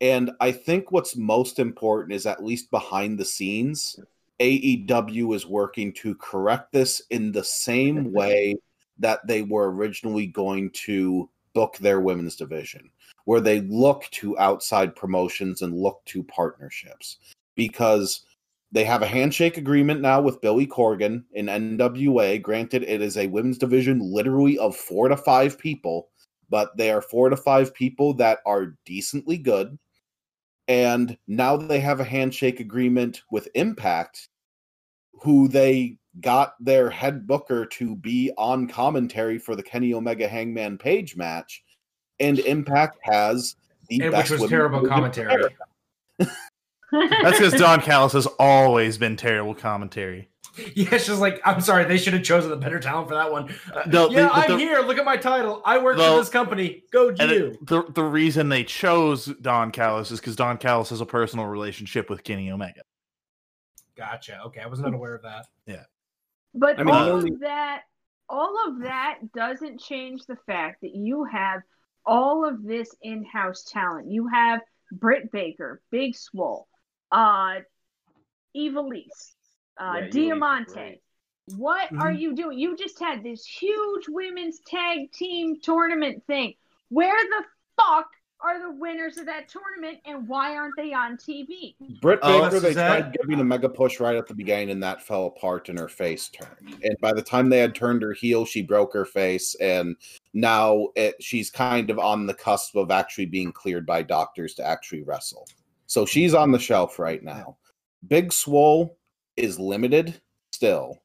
And 0.00 0.30
I 0.40 0.52
think 0.52 0.92
what's 0.92 1.16
most 1.16 1.58
important 1.58 2.12
is 2.12 2.26
at 2.26 2.44
least 2.44 2.70
behind 2.70 3.18
the 3.18 3.24
scenes, 3.24 3.98
AEW 4.38 5.34
is 5.34 5.44
working 5.44 5.92
to 5.94 6.14
correct 6.14 6.70
this 6.72 7.02
in 7.10 7.32
the 7.32 7.42
same 7.42 8.12
way 8.18 8.54
that 9.00 9.26
they 9.26 9.42
were 9.42 9.72
originally 9.72 10.28
going 10.28 10.70
to 10.86 11.28
book 11.54 11.76
their 11.78 12.00
women's 12.00 12.36
division, 12.36 12.88
where 13.24 13.40
they 13.40 13.62
look 13.62 14.04
to 14.12 14.38
outside 14.38 14.94
promotions 14.94 15.62
and 15.62 15.74
look 15.74 16.04
to 16.04 16.22
partnerships. 16.22 17.18
Because 17.56 18.26
they 18.70 18.84
have 18.84 19.02
a 19.02 19.06
handshake 19.06 19.56
agreement 19.56 20.00
now 20.00 20.20
with 20.20 20.40
Billy 20.40 20.66
Corgan 20.66 21.24
in 21.32 21.46
NWA. 21.46 22.40
Granted, 22.40 22.82
it 22.82 23.00
is 23.00 23.16
a 23.16 23.26
women's 23.26 23.58
division 23.58 23.98
literally 24.00 24.58
of 24.58 24.76
four 24.76 25.08
to 25.08 25.16
five 25.16 25.58
people, 25.58 26.08
but 26.50 26.76
they 26.76 26.90
are 26.90 27.00
four 27.00 27.30
to 27.30 27.36
five 27.36 27.74
people 27.74 28.12
that 28.14 28.40
are 28.44 28.74
decently 28.84 29.38
good. 29.38 29.78
And 30.66 31.16
now 31.26 31.56
they 31.56 31.80
have 31.80 32.00
a 32.00 32.04
handshake 32.04 32.60
agreement 32.60 33.22
with 33.30 33.48
Impact, 33.54 34.28
who 35.22 35.48
they 35.48 35.96
got 36.20 36.52
their 36.60 36.90
head 36.90 37.26
booker 37.26 37.64
to 37.64 37.96
be 37.96 38.30
on 38.36 38.68
commentary 38.68 39.38
for 39.38 39.56
the 39.56 39.62
Kenny 39.62 39.94
Omega 39.94 40.28
Hangman 40.28 40.76
Page 40.76 41.16
match. 41.16 41.64
And 42.20 42.38
Impact 42.40 42.98
has 43.02 43.56
the 43.88 44.00
and 44.00 44.12
best 44.12 44.30
which 44.30 44.40
was 44.40 44.50
terrible 44.50 44.86
commentary. 44.86 45.44
ever. 46.94 47.08
That's 47.22 47.38
because 47.38 47.54
Don 47.54 47.80
Callis 47.80 48.12
has 48.14 48.26
always 48.38 48.98
been 48.98 49.16
terrible 49.16 49.54
commentary. 49.54 50.28
Yeah, 50.74 50.92
it's 50.96 51.06
just 51.06 51.20
like 51.20 51.40
I'm 51.44 51.60
sorry, 51.60 51.84
they 51.84 51.98
should 51.98 52.14
have 52.14 52.24
chosen 52.24 52.50
the 52.50 52.56
better 52.56 52.80
talent 52.80 53.06
for 53.08 53.14
that 53.14 53.30
one. 53.30 53.54
Uh, 53.72 53.82
No, 53.86 54.10
yeah, 54.10 54.22
the- 54.26 54.32
I'm 54.34 54.50
the- 54.50 54.58
here. 54.58 54.80
Look 54.80 54.98
at 54.98 55.04
my 55.04 55.16
title. 55.16 55.62
I 55.64 55.78
work 55.78 55.96
No. 55.96 56.14
for 56.14 56.18
this 56.18 56.30
company. 56.30 56.82
Go 56.90 57.10
And 57.10 57.30
you. 57.30 57.58
the 57.62 57.84
the 57.94 58.02
reason 58.02 58.48
they 58.48 58.64
chose 58.64 59.26
Don 59.40 59.70
Callis 59.70 60.10
is 60.10 60.18
because 60.18 60.34
Don 60.34 60.58
Callis 60.58 60.90
has 60.90 61.00
a 61.00 61.06
personal 61.06 61.46
relationship 61.46 62.10
with 62.10 62.24
Kenny 62.24 62.50
Omega. 62.50 62.80
Gotcha. 63.96 64.40
Okay, 64.46 64.60
I 64.60 64.66
was 64.66 64.80
not 64.80 64.94
aware 64.94 65.14
of 65.14 65.22
that. 65.22 65.46
Yeah, 65.66 65.84
but 66.54 66.78
I 66.78 66.84
mean, 66.84 66.94
all 66.94 67.20
the 67.20 67.32
of 67.32 67.40
that, 67.40 67.82
all 68.28 68.56
of 68.68 68.80
that 68.82 69.18
doesn't 69.34 69.80
change 69.80 70.24
the 70.26 70.36
fact 70.46 70.80
that 70.82 70.94
you 70.94 71.24
have 71.24 71.62
all 72.06 72.44
of 72.44 72.62
this 72.64 72.94
in-house 73.02 73.64
talent. 73.64 74.10
You 74.10 74.28
have 74.28 74.60
Britt 74.92 75.30
Baker, 75.32 75.82
Big 75.90 76.16
Swole, 76.16 76.67
uh, 77.12 77.60
Ivelisse, 78.56 79.34
uh, 79.80 80.00
Yeah, 80.02 80.08
Diamante. 80.10 80.72
great. 80.72 81.02
What 81.56 81.90
are 81.92 82.12
Mhm. 82.12 82.20
you 82.20 82.34
doing? 82.34 82.58
You 82.58 82.76
just 82.76 82.98
had 82.98 83.22
this 83.22 83.44
huge 83.46 84.08
women's 84.08 84.60
tag 84.60 85.10
team 85.12 85.60
tournament 85.60 86.22
thing. 86.26 86.54
Where 86.90 87.16
the 87.24 87.44
fuck 87.80 88.10
are 88.40 88.60
the 88.60 88.70
winners 88.70 89.16
of 89.18 89.26
that 89.26 89.48
tournament, 89.48 89.98
and 90.04 90.28
why 90.28 90.56
aren't 90.56 90.76
they 90.76 90.92
on 90.92 91.16
TV? 91.16 91.74
Britt 92.00 92.20
Oh, 92.22 92.42
Baker, 92.44 92.60
they 92.60 92.68
is 92.68 92.74
that- 92.76 93.00
tried 93.00 93.12
giving 93.14 93.40
a 93.40 93.44
mega 93.44 93.68
push 93.68 93.98
right 93.98 94.14
at 94.14 94.26
the 94.28 94.34
beginning, 94.34 94.70
and 94.70 94.82
that 94.82 95.02
fell 95.02 95.26
apart, 95.26 95.68
and 95.68 95.78
her 95.78 95.88
face 95.88 96.28
turned. 96.28 96.78
And 96.84 96.96
by 97.00 97.12
the 97.12 97.22
time 97.22 97.48
they 97.48 97.58
had 97.58 97.74
turned 97.74 98.02
her 98.02 98.12
heel, 98.12 98.44
she 98.44 98.62
broke 98.62 98.92
her 98.92 99.04
face, 99.04 99.54
and 99.56 99.96
now 100.34 100.88
it, 100.94 101.20
she's 101.20 101.50
kind 101.50 101.90
of 101.90 101.98
on 101.98 102.26
the 102.26 102.34
cusp 102.34 102.76
of 102.76 102.90
actually 102.92 103.26
being 103.26 103.50
cleared 103.52 103.86
by 103.86 104.02
doctors 104.02 104.54
to 104.56 104.64
actually 104.64 105.02
wrestle. 105.02 105.48
So 105.88 106.06
she's 106.06 106.34
on 106.34 106.52
the 106.52 106.58
shelf 106.58 106.98
right 106.98 107.22
now. 107.24 107.56
Big 108.06 108.32
Swole 108.32 108.98
is 109.36 109.58
limited 109.58 110.20
still, 110.52 111.02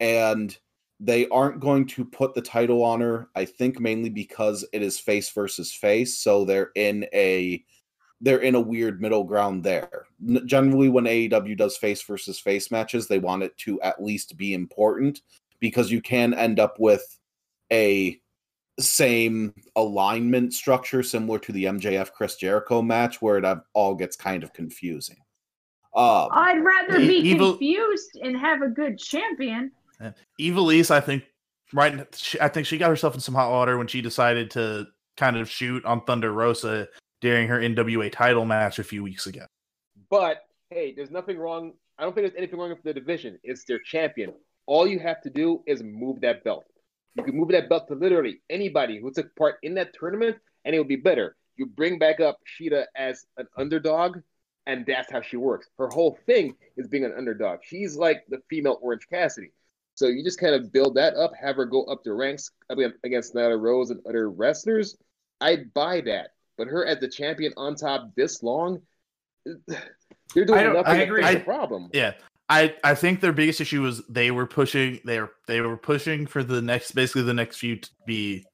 and 0.00 0.56
they 0.98 1.28
aren't 1.28 1.60
going 1.60 1.86
to 1.86 2.04
put 2.04 2.34
the 2.34 2.42
title 2.42 2.84
on 2.84 3.00
her. 3.00 3.28
I 3.34 3.44
think 3.46 3.80
mainly 3.80 4.10
because 4.10 4.66
it 4.72 4.82
is 4.82 4.98
face 4.98 5.30
versus 5.30 5.72
face, 5.72 6.18
so 6.18 6.44
they're 6.44 6.70
in 6.74 7.06
a 7.14 7.64
they're 8.20 8.40
in 8.40 8.56
a 8.56 8.60
weird 8.60 9.00
middle 9.00 9.24
ground 9.24 9.62
there. 9.62 10.06
Generally, 10.44 10.90
when 10.90 11.04
AEW 11.04 11.56
does 11.56 11.76
face 11.76 12.02
versus 12.02 12.38
face 12.38 12.70
matches, 12.70 13.06
they 13.06 13.18
want 13.18 13.44
it 13.44 13.56
to 13.58 13.80
at 13.80 14.02
least 14.02 14.36
be 14.36 14.52
important 14.52 15.22
because 15.60 15.90
you 15.90 16.02
can 16.02 16.34
end 16.34 16.60
up 16.60 16.78
with 16.78 17.18
a 17.72 18.20
same 18.82 19.54
alignment 19.76 20.52
structure 20.52 21.02
similar 21.02 21.38
to 21.40 21.52
the 21.52 21.64
MJF 21.64 22.12
Chris 22.12 22.36
Jericho 22.36 22.82
match 22.82 23.20
where 23.22 23.38
it 23.38 23.44
uh, 23.44 23.56
all 23.74 23.94
gets 23.94 24.16
kind 24.16 24.42
of 24.42 24.52
confusing. 24.52 25.16
Um, 25.94 26.28
I'd 26.32 26.62
rather 26.62 26.98
be 26.98 27.16
Evil- 27.16 27.52
confused 27.52 28.18
and 28.22 28.36
have 28.36 28.62
a 28.62 28.68
good 28.68 28.98
champion. 28.98 29.72
Ivelisse, 30.40 30.90
I 30.90 31.00
think, 31.00 31.24
right? 31.72 32.06
she- 32.14 32.40
I 32.40 32.48
think 32.48 32.66
she 32.66 32.78
got 32.78 32.90
herself 32.90 33.14
in 33.14 33.20
some 33.20 33.34
hot 33.34 33.50
water 33.50 33.76
when 33.76 33.86
she 33.86 34.00
decided 34.00 34.50
to 34.52 34.86
kind 35.16 35.36
of 35.36 35.50
shoot 35.50 35.84
on 35.84 36.04
Thunder 36.04 36.32
Rosa 36.32 36.88
during 37.20 37.48
her 37.48 37.60
NWA 37.60 38.10
title 38.10 38.44
match 38.44 38.78
a 38.78 38.84
few 38.84 39.02
weeks 39.02 39.26
ago. 39.26 39.44
But 40.08 40.38
hey, 40.70 40.94
there's 40.94 41.10
nothing 41.10 41.38
wrong. 41.38 41.72
I 41.98 42.04
don't 42.04 42.14
think 42.14 42.26
there's 42.28 42.38
anything 42.38 42.58
wrong 42.58 42.70
with 42.70 42.82
the 42.82 42.94
division. 42.94 43.38
It's 43.42 43.64
their 43.64 43.80
champion. 43.80 44.32
All 44.66 44.86
you 44.86 44.98
have 45.00 45.20
to 45.22 45.30
do 45.30 45.62
is 45.66 45.82
move 45.82 46.20
that 46.20 46.44
belt. 46.44 46.64
You 47.20 47.32
can 47.32 47.36
move 47.38 47.48
that 47.50 47.68
belt 47.68 47.88
to 47.88 47.94
literally 47.94 48.40
anybody 48.48 48.98
who 49.00 49.10
took 49.12 49.34
part 49.36 49.56
in 49.62 49.74
that 49.74 49.92
tournament, 49.94 50.36
and 50.64 50.74
it 50.74 50.78
will 50.78 50.84
be 50.86 50.96
better. 50.96 51.36
You 51.56 51.66
bring 51.66 51.98
back 51.98 52.20
up 52.20 52.38
Shida 52.58 52.86
as 52.96 53.26
an 53.36 53.46
underdog, 53.56 54.18
and 54.66 54.84
that's 54.86 55.10
how 55.12 55.20
she 55.20 55.36
works. 55.36 55.68
Her 55.78 55.88
whole 55.88 56.18
thing 56.26 56.54
is 56.76 56.88
being 56.88 57.04
an 57.04 57.12
underdog. 57.16 57.60
She's 57.62 57.96
like 57.96 58.24
the 58.28 58.38
female 58.48 58.78
Orange 58.80 59.06
Cassidy. 59.10 59.52
So 59.94 60.06
you 60.06 60.24
just 60.24 60.40
kind 60.40 60.54
of 60.54 60.72
build 60.72 60.94
that 60.94 61.14
up, 61.14 61.32
have 61.38 61.56
her 61.56 61.66
go 61.66 61.84
up 61.84 62.02
the 62.04 62.12
ranks 62.14 62.50
against 63.04 63.34
Nyla 63.34 63.60
Rose 63.60 63.90
and 63.90 64.00
other 64.08 64.30
wrestlers. 64.30 64.96
I'd 65.42 65.74
buy 65.74 66.00
that. 66.02 66.28
But 66.56 66.68
her 66.68 66.86
as 66.86 67.00
the 67.00 67.08
champion 67.08 67.52
on 67.56 67.74
top 67.74 68.14
this 68.14 68.42
long, 68.42 68.80
they're 69.44 70.44
doing 70.44 70.46
don't- 70.64 70.74
nothing 70.74 70.92
I 70.92 70.96
to 70.98 71.02
agree. 71.04 71.22
I- 71.24 71.34
the 71.34 71.40
problem. 71.40 71.90
Yeah. 71.92 72.12
I, 72.50 72.74
I 72.82 72.96
think 72.96 73.20
their 73.20 73.32
biggest 73.32 73.60
issue 73.60 73.82
was 73.82 74.04
they 74.08 74.32
were 74.32 74.46
pushing 74.46 74.98
they 75.04 75.20
were 75.20 75.30
they 75.46 75.60
were 75.60 75.76
pushing 75.76 76.26
for 76.26 76.42
the 76.42 76.60
next 76.60 76.92
basically 76.92 77.22
the 77.22 77.32
next 77.32 77.58
few 77.58 77.76
to 77.76 77.90
be 78.06 78.44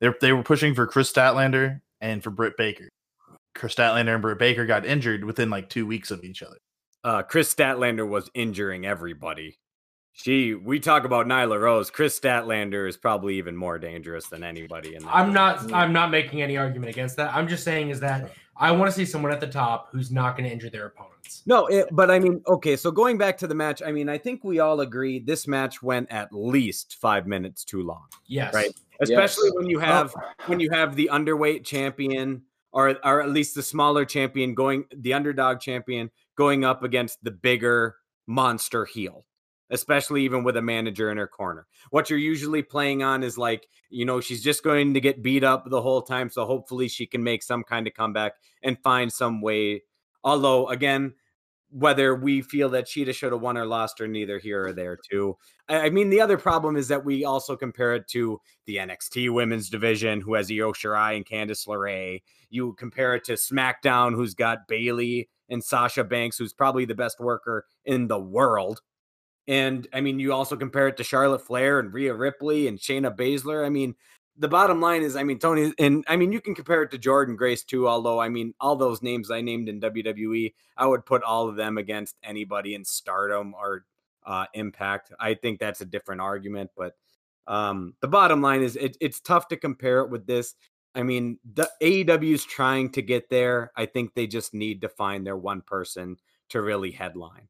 they 0.00 0.10
they 0.20 0.32
were 0.32 0.42
pushing 0.42 0.74
for 0.74 0.86
Kris 0.86 1.10
Statlander 1.10 1.80
and 2.02 2.22
for 2.22 2.30
Britt 2.30 2.58
Baker. 2.58 2.90
Kris 3.54 3.74
Statlander 3.74 4.12
and 4.12 4.22
Britt 4.22 4.38
Baker 4.38 4.66
got 4.66 4.84
injured 4.84 5.24
within 5.24 5.48
like 5.48 5.70
two 5.70 5.86
weeks 5.86 6.10
of 6.10 6.22
each 6.22 6.42
other. 6.42 6.58
Uh, 7.02 7.22
Kris 7.22 7.52
Statlander 7.52 8.06
was 8.06 8.30
injuring 8.34 8.84
everybody. 8.84 9.56
She, 10.18 10.54
we 10.54 10.80
talk 10.80 11.04
about 11.04 11.26
Nyla 11.26 11.60
Rose. 11.60 11.90
Kris 11.90 12.18
Statlander 12.18 12.88
is 12.88 12.96
probably 12.96 13.36
even 13.36 13.54
more 13.54 13.78
dangerous 13.78 14.28
than 14.28 14.42
anybody 14.42 14.94
in 14.94 15.02
that. 15.02 15.14
I'm 15.14 15.26
group. 15.26 15.34
not. 15.34 15.72
I'm 15.74 15.92
not 15.92 16.10
making 16.10 16.40
any 16.40 16.56
argument 16.56 16.90
against 16.90 17.16
that. 17.16 17.34
I'm 17.34 17.46
just 17.46 17.62
saying 17.64 17.90
is 17.90 18.00
that 18.00 18.30
I 18.56 18.72
want 18.72 18.90
to 18.90 18.96
see 18.96 19.04
someone 19.04 19.30
at 19.30 19.40
the 19.40 19.46
top 19.46 19.88
who's 19.92 20.10
not 20.10 20.34
going 20.34 20.48
to 20.48 20.52
injure 20.52 20.70
their 20.70 20.86
opponents. 20.86 21.42
No, 21.44 21.66
it, 21.66 21.88
but 21.92 22.10
I 22.10 22.18
mean, 22.18 22.42
okay. 22.48 22.76
So 22.76 22.90
going 22.90 23.18
back 23.18 23.36
to 23.38 23.46
the 23.46 23.54
match, 23.54 23.82
I 23.84 23.92
mean, 23.92 24.08
I 24.08 24.16
think 24.16 24.42
we 24.42 24.58
all 24.58 24.80
agree 24.80 25.18
this 25.18 25.46
match 25.46 25.82
went 25.82 26.10
at 26.10 26.32
least 26.32 26.96
five 26.98 27.26
minutes 27.26 27.62
too 27.62 27.82
long, 27.82 28.06
Yes. 28.26 28.54
Right. 28.54 28.74
especially 29.00 29.50
when 29.50 29.68
you 29.68 29.76
oh. 29.76 29.80
have 29.80 30.14
when 30.46 30.60
you 30.60 30.70
have 30.70 30.96
the 30.96 31.10
underweight 31.12 31.66
champion 31.66 32.40
or 32.72 32.96
or 33.04 33.20
at 33.20 33.28
least 33.28 33.54
the 33.54 33.62
smaller 33.62 34.06
champion 34.06 34.54
going 34.54 34.86
the 34.96 35.12
underdog 35.12 35.60
champion 35.60 36.10
going 36.36 36.64
up 36.64 36.82
against 36.82 37.22
the 37.22 37.30
bigger 37.30 37.96
monster 38.26 38.86
heel 38.86 39.26
especially 39.70 40.24
even 40.24 40.44
with 40.44 40.56
a 40.56 40.62
manager 40.62 41.10
in 41.10 41.16
her 41.16 41.26
corner 41.26 41.66
what 41.90 42.08
you're 42.08 42.18
usually 42.18 42.62
playing 42.62 43.02
on 43.02 43.22
is 43.22 43.36
like 43.36 43.68
you 43.90 44.04
know 44.04 44.20
she's 44.20 44.42
just 44.42 44.62
going 44.62 44.94
to 44.94 45.00
get 45.00 45.22
beat 45.22 45.44
up 45.44 45.68
the 45.68 45.82
whole 45.82 46.02
time 46.02 46.28
so 46.30 46.44
hopefully 46.44 46.88
she 46.88 47.06
can 47.06 47.22
make 47.22 47.42
some 47.42 47.62
kind 47.62 47.86
of 47.86 47.94
comeback 47.94 48.34
and 48.62 48.78
find 48.82 49.12
some 49.12 49.40
way 49.40 49.82
although 50.24 50.68
again 50.68 51.12
whether 51.70 52.14
we 52.14 52.42
feel 52.42 52.68
that 52.70 52.86
Shida 52.86 53.14
should 53.14 53.32
have 53.32 53.40
won 53.40 53.58
or 53.58 53.66
lost 53.66 54.00
or 54.00 54.06
neither 54.06 54.38
here 54.38 54.66
or 54.66 54.72
there 54.72 54.96
too. 54.96 55.36
I 55.68 55.90
mean, 55.90 56.10
the 56.10 56.20
other 56.20 56.38
problem 56.38 56.76
is 56.76 56.88
that 56.88 57.04
we 57.04 57.24
also 57.24 57.56
compare 57.56 57.94
it 57.94 58.06
to 58.08 58.40
the 58.66 58.76
NXT 58.76 59.32
women's 59.34 59.68
division, 59.68 60.20
who 60.20 60.34
has 60.34 60.50
Io 60.50 60.72
Shirai 60.72 61.16
and 61.16 61.26
Candice 61.26 61.66
LeRae. 61.66 62.22
You 62.50 62.74
compare 62.74 63.14
it 63.14 63.24
to 63.24 63.32
SmackDown, 63.32 64.14
who's 64.14 64.34
got 64.34 64.68
Bayley 64.68 65.28
and 65.48 65.62
Sasha 65.62 66.04
Banks, 66.04 66.38
who's 66.38 66.52
probably 66.52 66.84
the 66.84 66.94
best 66.94 67.18
worker 67.18 67.66
in 67.84 68.06
the 68.06 68.18
world. 68.18 68.80
And 69.48 69.86
I 69.92 70.00
mean, 70.00 70.18
you 70.18 70.32
also 70.32 70.56
compare 70.56 70.88
it 70.88 70.96
to 70.96 71.04
Charlotte 71.04 71.46
Flair 71.46 71.78
and 71.78 71.92
Rhea 71.92 72.14
Ripley 72.14 72.66
and 72.66 72.78
Shayna 72.78 73.14
Baszler. 73.16 73.64
I 73.64 73.68
mean, 73.68 73.94
the 74.38 74.48
bottom 74.48 74.80
line 74.80 75.02
is, 75.02 75.16
I 75.16 75.22
mean, 75.22 75.38
Tony, 75.38 75.72
and 75.78 76.04
I 76.08 76.16
mean, 76.16 76.32
you 76.32 76.40
can 76.40 76.54
compare 76.54 76.82
it 76.82 76.90
to 76.90 76.98
Jordynne 76.98 77.36
Grace 77.36 77.62
too. 77.62 77.88
Although, 77.88 78.20
I 78.20 78.28
mean, 78.28 78.54
all 78.60 78.76
those 78.76 79.02
names 79.02 79.30
I 79.30 79.40
named 79.40 79.68
in 79.68 79.80
WWE, 79.80 80.52
I 80.76 80.86
would 80.86 81.06
put 81.06 81.22
all 81.22 81.48
of 81.48 81.56
them 81.56 81.78
against 81.78 82.16
anybody 82.22 82.74
in 82.74 82.84
Stardom 82.84 83.54
or 83.54 83.84
uh, 84.26 84.46
Impact. 84.54 85.12
I 85.18 85.34
think 85.34 85.60
that's 85.60 85.80
a 85.80 85.86
different 85.86 86.20
argument, 86.20 86.70
but 86.76 86.96
um, 87.46 87.94
the 88.00 88.08
bottom 88.08 88.42
line 88.42 88.62
is, 88.62 88.76
it, 88.76 88.96
it's 89.00 89.20
tough 89.20 89.48
to 89.48 89.56
compare 89.56 90.00
it 90.00 90.10
with 90.10 90.26
this. 90.26 90.54
I 90.94 91.02
mean, 91.02 91.38
the 91.54 91.70
AEW's 91.80 92.44
trying 92.44 92.90
to 92.92 93.02
get 93.02 93.30
there. 93.30 93.70
I 93.76 93.86
think 93.86 94.14
they 94.14 94.26
just 94.26 94.52
need 94.52 94.80
to 94.80 94.88
find 94.88 95.26
their 95.26 95.36
one 95.36 95.60
person 95.60 96.16
to 96.48 96.60
really 96.60 96.90
headline. 96.90 97.48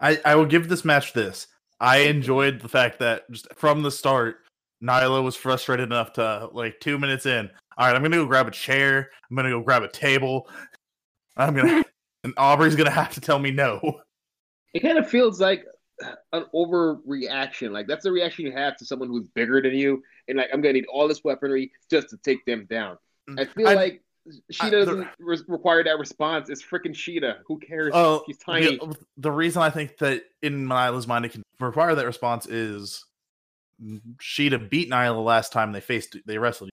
I, 0.00 0.18
I 0.24 0.34
will 0.34 0.46
give 0.46 0.68
this 0.68 0.84
match 0.84 1.12
this. 1.12 1.46
I 1.80 1.98
enjoyed 1.98 2.60
the 2.60 2.68
fact 2.68 2.98
that 2.98 3.30
just 3.30 3.48
from 3.54 3.82
the 3.82 3.90
start, 3.90 4.38
Nyla 4.82 5.22
was 5.22 5.36
frustrated 5.36 5.84
enough 5.84 6.12
to 6.14 6.48
like 6.52 6.80
two 6.80 6.98
minutes 6.98 7.26
in. 7.26 7.50
All 7.76 7.86
right, 7.86 7.94
I'm 7.96 8.02
gonna 8.02 8.16
go 8.16 8.26
grab 8.26 8.48
a 8.48 8.50
chair. 8.50 9.10
I'm 9.30 9.36
gonna 9.36 9.50
go 9.50 9.60
grab 9.60 9.82
a 9.82 9.88
table. 9.88 10.48
I'm 11.36 11.54
gonna 11.54 11.84
and 12.24 12.34
Aubrey's 12.36 12.76
gonna 12.76 12.90
have 12.90 13.14
to 13.14 13.20
tell 13.20 13.38
me 13.38 13.50
no. 13.50 14.00
It 14.74 14.80
kind 14.80 14.98
of 14.98 15.08
feels 15.08 15.40
like 15.40 15.64
an 16.32 16.44
overreaction. 16.54 17.70
Like 17.70 17.86
that's 17.86 18.04
the 18.04 18.12
reaction 18.12 18.46
you 18.46 18.52
have 18.52 18.76
to 18.78 18.84
someone 18.84 19.08
who's 19.08 19.28
bigger 19.28 19.60
than 19.62 19.74
you, 19.74 20.02
and 20.28 20.38
like 20.38 20.48
I'm 20.52 20.60
gonna 20.60 20.74
need 20.74 20.86
all 20.92 21.08
this 21.08 21.24
weaponry 21.24 21.72
just 21.90 22.10
to 22.10 22.16
take 22.18 22.44
them 22.46 22.66
down. 22.70 22.98
Mm. 23.28 23.40
I 23.40 23.44
feel 23.46 23.68
I- 23.68 23.74
like 23.74 24.02
she 24.50 24.66
I- 24.66 24.70
doesn't 24.70 25.08
re- 25.18 25.38
require 25.48 25.82
that 25.84 25.98
response. 25.98 26.50
It's 26.50 26.62
freaking 26.62 26.94
Shida. 26.94 27.38
Who 27.46 27.58
cares? 27.58 27.92
Oh, 27.94 28.22
She's 28.26 28.38
tiny. 28.38 28.76
The, 28.76 28.96
the 29.16 29.32
reason 29.32 29.62
I 29.62 29.70
think 29.70 29.98
that 29.98 30.22
in 30.42 30.66
Nyla's 30.66 31.06
mind 31.06 31.24
it 31.24 31.32
can 31.32 31.42
require 31.58 31.94
that 31.94 32.06
response 32.06 32.46
is 32.46 33.04
Shida 34.18 34.68
beat 34.68 34.90
Nyla 34.90 35.24
last 35.24 35.52
time 35.52 35.72
they 35.72 35.80
faced 35.80 36.16
they 36.26 36.38
wrestled. 36.38 36.70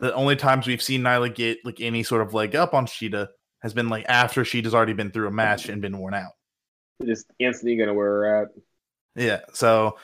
The 0.00 0.14
only 0.14 0.34
times 0.36 0.66
we've 0.66 0.82
seen 0.82 1.02
Nyla 1.02 1.34
get 1.34 1.58
like 1.64 1.80
any 1.80 2.02
sort 2.02 2.22
of 2.22 2.34
leg 2.34 2.56
up 2.56 2.74
on 2.74 2.86
Shida 2.86 3.28
has 3.60 3.72
been 3.74 3.88
like 3.88 4.06
after 4.08 4.42
Shida's 4.42 4.74
already 4.74 4.94
been 4.94 5.10
through 5.10 5.28
a 5.28 5.30
match 5.30 5.68
and 5.68 5.80
been 5.82 5.98
worn 5.98 6.14
out. 6.14 6.32
Just 7.04 7.26
instantly 7.38 7.76
gonna 7.76 7.94
wear 7.94 8.08
her 8.08 8.40
out. 8.42 8.48
Yeah, 9.14 9.40
so 9.52 9.98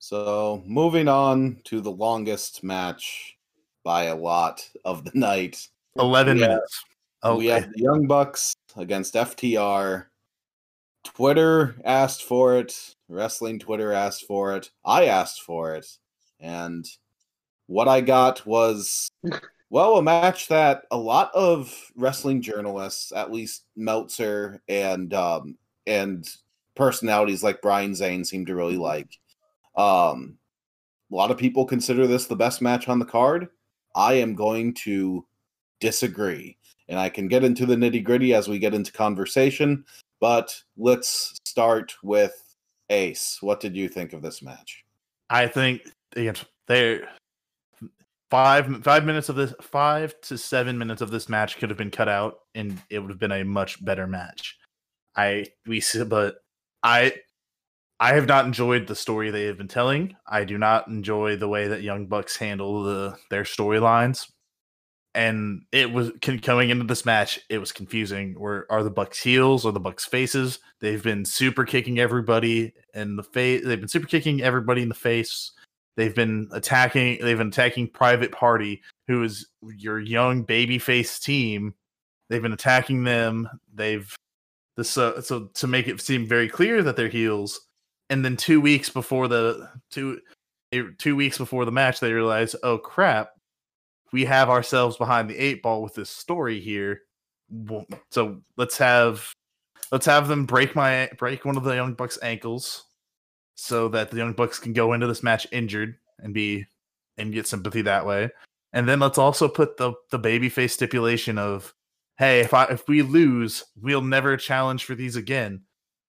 So 0.00 0.62
moving 0.66 1.08
on 1.08 1.60
to 1.64 1.80
the 1.80 1.90
longest 1.90 2.62
match 2.62 3.33
by 3.84 4.04
a 4.04 4.16
lot 4.16 4.68
of 4.84 5.04
the 5.04 5.12
night. 5.18 5.66
eleven 5.96 6.38
Yeah. 6.38 6.48
minutes. 6.48 6.84
Oh, 7.22 7.36
We 7.36 7.46
have 7.46 7.72
the 7.72 7.80
Young 7.80 8.06
Bucks 8.06 8.54
against 8.76 9.14
FTR. 9.14 10.06
Twitter 11.04 11.76
asked 11.84 12.22
for 12.24 12.58
it. 12.58 12.94
Wrestling 13.08 13.58
Twitter 13.58 13.92
asked 13.92 14.24
for 14.26 14.56
it. 14.56 14.70
I 14.84 15.06
asked 15.06 15.42
for 15.42 15.74
it. 15.74 15.86
And 16.40 16.84
what 17.66 17.88
I 17.88 18.00
got 18.02 18.44
was, 18.46 19.08
well, 19.70 19.96
a 19.96 20.02
match 20.02 20.48
that 20.48 20.82
a 20.90 20.96
lot 20.98 21.30
of 21.34 21.74
wrestling 21.96 22.42
journalists, 22.42 23.12
at 23.12 23.32
least 23.32 23.64
Meltzer 23.76 24.60
and 24.68 25.12
um, 25.14 25.56
and 25.86 26.28
personalities 26.74 27.42
like 27.42 27.62
Brian 27.62 27.94
Zane, 27.94 28.24
seem 28.24 28.44
to 28.46 28.54
really 28.54 28.76
like. 28.76 29.08
Um, 29.76 30.36
a 31.10 31.14
lot 31.14 31.30
of 31.30 31.38
people 31.38 31.64
consider 31.64 32.06
this 32.06 32.26
the 32.26 32.36
best 32.36 32.60
match 32.60 32.88
on 32.88 32.98
the 32.98 33.04
card. 33.04 33.48
I 33.94 34.14
am 34.14 34.34
going 34.34 34.74
to 34.74 35.24
disagree 35.80 36.56
and 36.88 36.98
I 36.98 37.08
can 37.08 37.28
get 37.28 37.44
into 37.44 37.66
the 37.66 37.76
nitty 37.76 38.04
gritty 38.04 38.34
as 38.34 38.48
we 38.48 38.58
get 38.58 38.74
into 38.74 38.92
conversation. 38.92 39.84
But 40.20 40.54
let's 40.76 41.38
start 41.44 41.94
with 42.02 42.56
Ace. 42.90 43.38
What 43.40 43.60
did 43.60 43.76
you 43.76 43.88
think 43.88 44.12
of 44.12 44.22
this 44.22 44.42
match? 44.42 44.84
I 45.30 45.46
think 45.46 45.82
they 46.66 47.00
five 48.30 48.82
five 48.82 49.04
minutes 49.04 49.28
of 49.28 49.36
this 49.36 49.54
five 49.60 50.20
to 50.22 50.36
seven 50.38 50.76
minutes 50.78 51.02
of 51.02 51.10
this 51.10 51.28
match 51.28 51.56
could 51.58 51.70
have 51.70 51.78
been 51.78 51.90
cut 51.90 52.08
out 52.08 52.40
and 52.54 52.80
it 52.90 52.98
would 52.98 53.10
have 53.10 53.18
been 53.18 53.32
a 53.32 53.44
much 53.44 53.84
better 53.84 54.06
match. 54.06 54.58
I 55.16 55.46
we 55.66 55.82
but 56.08 56.36
I 56.82 57.14
I 58.00 58.14
have 58.14 58.26
not 58.26 58.44
enjoyed 58.44 58.86
the 58.86 58.96
story 58.96 59.30
they 59.30 59.44
have 59.44 59.56
been 59.56 59.68
telling. 59.68 60.16
I 60.26 60.44
do 60.44 60.58
not 60.58 60.88
enjoy 60.88 61.36
the 61.36 61.48
way 61.48 61.68
that 61.68 61.82
Young 61.82 62.06
Bucks 62.06 62.36
handle 62.36 62.82
the 62.82 63.16
their 63.30 63.44
storylines. 63.44 64.30
And 65.14 65.62
it 65.70 65.92
was 65.92 66.10
coming 66.42 66.70
into 66.70 66.84
this 66.84 67.04
match, 67.04 67.38
it 67.48 67.58
was 67.58 67.70
confusing. 67.70 68.34
Where 68.36 68.66
are 68.70 68.82
the 68.82 68.90
Bucks 68.90 69.22
heels 69.22 69.64
or 69.64 69.70
the 69.70 69.78
Bucks 69.78 70.04
faces? 70.04 70.58
They've 70.80 71.02
been 71.02 71.24
super 71.24 71.64
kicking 71.64 72.00
everybody 72.00 72.74
in 72.94 73.14
the 73.14 73.22
face. 73.22 73.64
They've 73.64 73.78
been 73.78 73.88
super 73.88 74.08
kicking 74.08 74.42
everybody 74.42 74.82
in 74.82 74.88
the 74.88 74.94
face. 74.94 75.52
They've 75.96 76.14
been 76.14 76.48
attacking. 76.52 77.18
They've 77.22 77.38
been 77.38 77.48
attacking 77.48 77.90
Private 77.90 78.32
Party, 78.32 78.82
who 79.06 79.22
is 79.22 79.48
your 79.62 80.00
young 80.00 80.44
babyface 80.44 81.20
team. 81.20 81.74
They've 82.28 82.42
been 82.42 82.52
attacking 82.52 83.04
them. 83.04 83.48
They've 83.72 84.12
this 84.76 84.90
so 84.90 85.20
so 85.20 85.46
to 85.54 85.66
make 85.68 85.86
it 85.86 86.00
seem 86.00 86.26
very 86.26 86.48
clear 86.48 86.82
that 86.82 86.96
they're 86.96 87.08
heels. 87.08 87.60
And 88.10 88.24
then 88.24 88.36
two 88.36 88.60
weeks 88.60 88.90
before 88.90 89.28
the 89.28 89.70
two 89.90 90.20
eh, 90.72 90.82
two 90.98 91.16
weeks 91.16 91.38
before 91.38 91.64
the 91.64 91.72
match, 91.72 92.00
they 92.00 92.12
realize, 92.12 92.54
oh 92.62 92.78
crap, 92.78 93.30
we 94.12 94.24
have 94.24 94.50
ourselves 94.50 94.96
behind 94.96 95.28
the 95.28 95.36
eight 95.38 95.62
ball 95.62 95.82
with 95.82 95.94
this 95.94 96.10
story 96.10 96.60
here. 96.60 97.02
So 98.10 98.40
let's 98.56 98.78
have 98.78 99.34
let's 99.92 100.06
have 100.06 100.28
them 100.28 100.46
break 100.46 100.74
my 100.74 101.08
break 101.18 101.44
one 101.44 101.56
of 101.56 101.64
the 101.64 101.74
young 101.74 101.94
bucks 101.94 102.18
ankles 102.22 102.84
so 103.54 103.88
that 103.88 104.10
the 104.10 104.16
young 104.16 104.32
bucks 104.32 104.58
can 104.58 104.72
go 104.72 104.92
into 104.92 105.06
this 105.06 105.22
match 105.22 105.46
injured 105.52 105.96
and 106.18 106.34
be 106.34 106.66
and 107.16 107.32
get 107.32 107.46
sympathy 107.46 107.82
that 107.82 108.04
way 108.04 108.28
and 108.72 108.88
then 108.88 108.98
let's 108.98 109.18
also 109.18 109.48
put 109.48 109.76
the 109.76 109.92
the 110.10 110.18
babyface 110.18 110.70
stipulation 110.70 111.38
of 111.38 111.72
hey 112.18 112.40
if 112.40 112.52
i 112.52 112.64
if 112.64 112.86
we 112.88 113.02
lose 113.02 113.64
we'll 113.80 114.02
never 114.02 114.36
challenge 114.36 114.84
for 114.84 114.94
these 114.94 115.16
again 115.16 115.62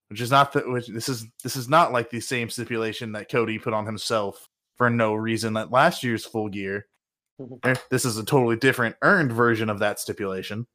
which 0.08 0.20
is 0.20 0.30
not 0.30 0.52
that 0.52 0.68
which 0.68 0.86
this 0.88 1.08
is 1.08 1.26
this 1.42 1.56
is 1.56 1.68
not 1.68 1.92
like 1.92 2.10
the 2.10 2.20
same 2.20 2.48
stipulation 2.50 3.12
that 3.12 3.30
cody 3.30 3.58
put 3.58 3.74
on 3.74 3.86
himself 3.86 4.48
for 4.76 4.90
no 4.90 5.14
reason 5.14 5.54
that 5.54 5.70
last 5.70 6.02
year's 6.02 6.24
full 6.24 6.48
gear 6.48 6.86
Eh, 7.64 7.74
this 7.90 8.06
is 8.06 8.16
a 8.16 8.24
totally 8.24 8.56
different 8.56 8.96
earned 9.02 9.30
version 9.30 9.68
of 9.68 9.80
that 9.80 10.00
stipulation 10.00 10.66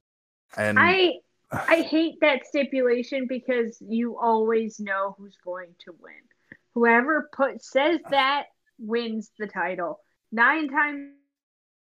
and 0.55 0.77
I 0.79 1.13
I 1.51 1.81
hate 1.81 2.19
that 2.21 2.45
stipulation 2.45 3.27
because 3.27 3.77
you 3.81 4.17
always 4.17 4.79
know 4.79 5.15
who's 5.17 5.37
going 5.43 5.73
to 5.85 5.93
win. 5.99 6.13
Whoever 6.75 7.29
put 7.33 7.63
says 7.63 7.99
that 8.09 8.45
wins 8.79 9.31
the 9.37 9.47
title 9.47 9.99
nine 10.31 10.69
times 10.69 11.11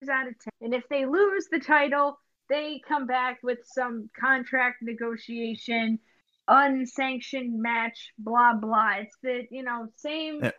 out 0.10 0.28
of 0.28 0.36
ten. 0.40 0.52
And 0.62 0.74
if 0.74 0.88
they 0.90 1.06
lose 1.06 1.48
the 1.52 1.60
title, 1.60 2.20
they 2.48 2.82
come 2.88 3.08
back 3.08 3.40
with 3.42 3.60
some 3.66 4.10
contract 4.18 4.78
negotiation, 4.84 6.00
unsanctioned 6.48 7.62
match, 7.62 8.12
blah 8.18 8.54
blah. 8.54 8.96
It's 9.00 9.16
the 9.24 9.44
you 9.50 9.64
know 9.64 9.88
same 9.98 10.44
Yeah. 10.44 10.52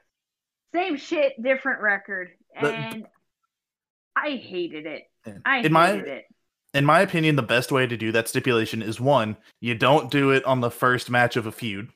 same 0.74 0.96
shit, 0.96 1.40
different 1.42 1.80
record, 1.80 2.30
But- 2.60 2.74
and 2.74 3.06
I 4.14 4.36
hated 4.36 4.86
it. 4.86 5.04
In 5.24 5.42
I 5.44 5.56
hated 5.58 5.72
my 5.72 5.90
it. 5.92 6.24
in 6.74 6.84
my 6.84 7.00
opinion, 7.00 7.36
the 7.36 7.42
best 7.42 7.70
way 7.72 7.86
to 7.86 7.96
do 7.96 8.12
that 8.12 8.28
stipulation 8.28 8.82
is 8.82 9.00
one, 9.00 9.36
you 9.60 9.74
don't 9.74 10.10
do 10.10 10.30
it 10.30 10.44
on 10.44 10.60
the 10.60 10.70
first 10.70 11.10
match 11.10 11.36
of 11.36 11.46
a 11.46 11.52
feud. 11.52 11.90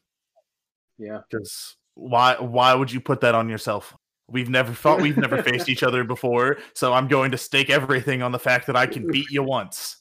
Yeah. 0.99 1.20
Because 1.30 1.76
why 1.95 2.36
why 2.38 2.74
would 2.74 2.93
you 2.93 3.01
put 3.01 3.20
that 3.22 3.34
on 3.34 3.49
yourself? 3.49 3.97
We've 4.28 4.49
never 4.51 4.72
fought, 4.72 5.01
we've 5.01 5.16
never 5.16 5.43
faced 5.43 5.68
each 5.68 5.82
other 5.82 6.05
before, 6.05 6.59
so 6.74 6.93
I'm 6.93 7.09
going 7.09 7.32
to 7.32 7.38
stake 7.38 7.68
everything 7.70 8.22
on 8.22 8.30
the 8.32 8.38
fact 8.38 8.66
that 8.68 8.76
I 8.76 8.86
can 8.86 9.07
beat 9.11 9.28
you 9.30 9.43
once. 9.43 9.99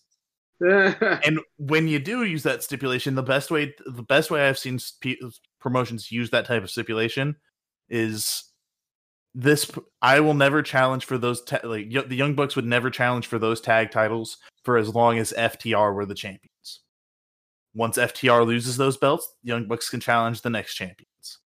And 1.26 1.40
when 1.58 1.88
you 1.88 2.00
do 2.00 2.24
use 2.24 2.44
that 2.44 2.64
stipulation, 2.64 3.16
the 3.16 3.24
best 3.24 3.52
way 3.52 3.74
the 3.86 4.04
best 4.04 4.30
way 4.32 4.48
I've 4.48 4.60
seen 4.60 4.80
spe- 4.80 5.24
promotions 5.60 6.12
use 6.12 6.30
that 6.32 6.46
type 6.46 6.64
of 6.64 6.70
stipulation 6.70 7.36
is 7.90 8.44
this 9.36 9.72
I 10.02 10.20
will 10.20 10.34
never 10.34 10.62
challenge 10.62 11.06
for 11.06 11.18
those 11.18 11.42
ta- 11.44 11.60
like 11.64 11.88
y- 11.90 12.04
the 12.06 12.16
Young 12.16 12.36
Bucks 12.36 12.56
would 12.56 12.66
never 12.66 12.90
challenge 12.90 13.28
for 13.28 13.40
those 13.40 13.62
tag 13.62 13.92
titles 13.92 14.38
for 14.64 14.78
as 14.78 14.94
long 14.94 15.18
as 15.18 15.34
FTR 15.38 15.94
were 15.94 16.06
the 16.06 16.16
champions. 16.16 16.82
Once 17.74 17.98
FTR 17.98 18.46
loses 18.46 18.78
those 18.78 18.98
belts, 18.98 19.32
Young 19.44 19.66
Bucks 19.66 19.90
can 19.90 20.00
challenge 20.00 20.42
the 20.42 20.50
next 20.50 20.76
champions. 20.76 21.40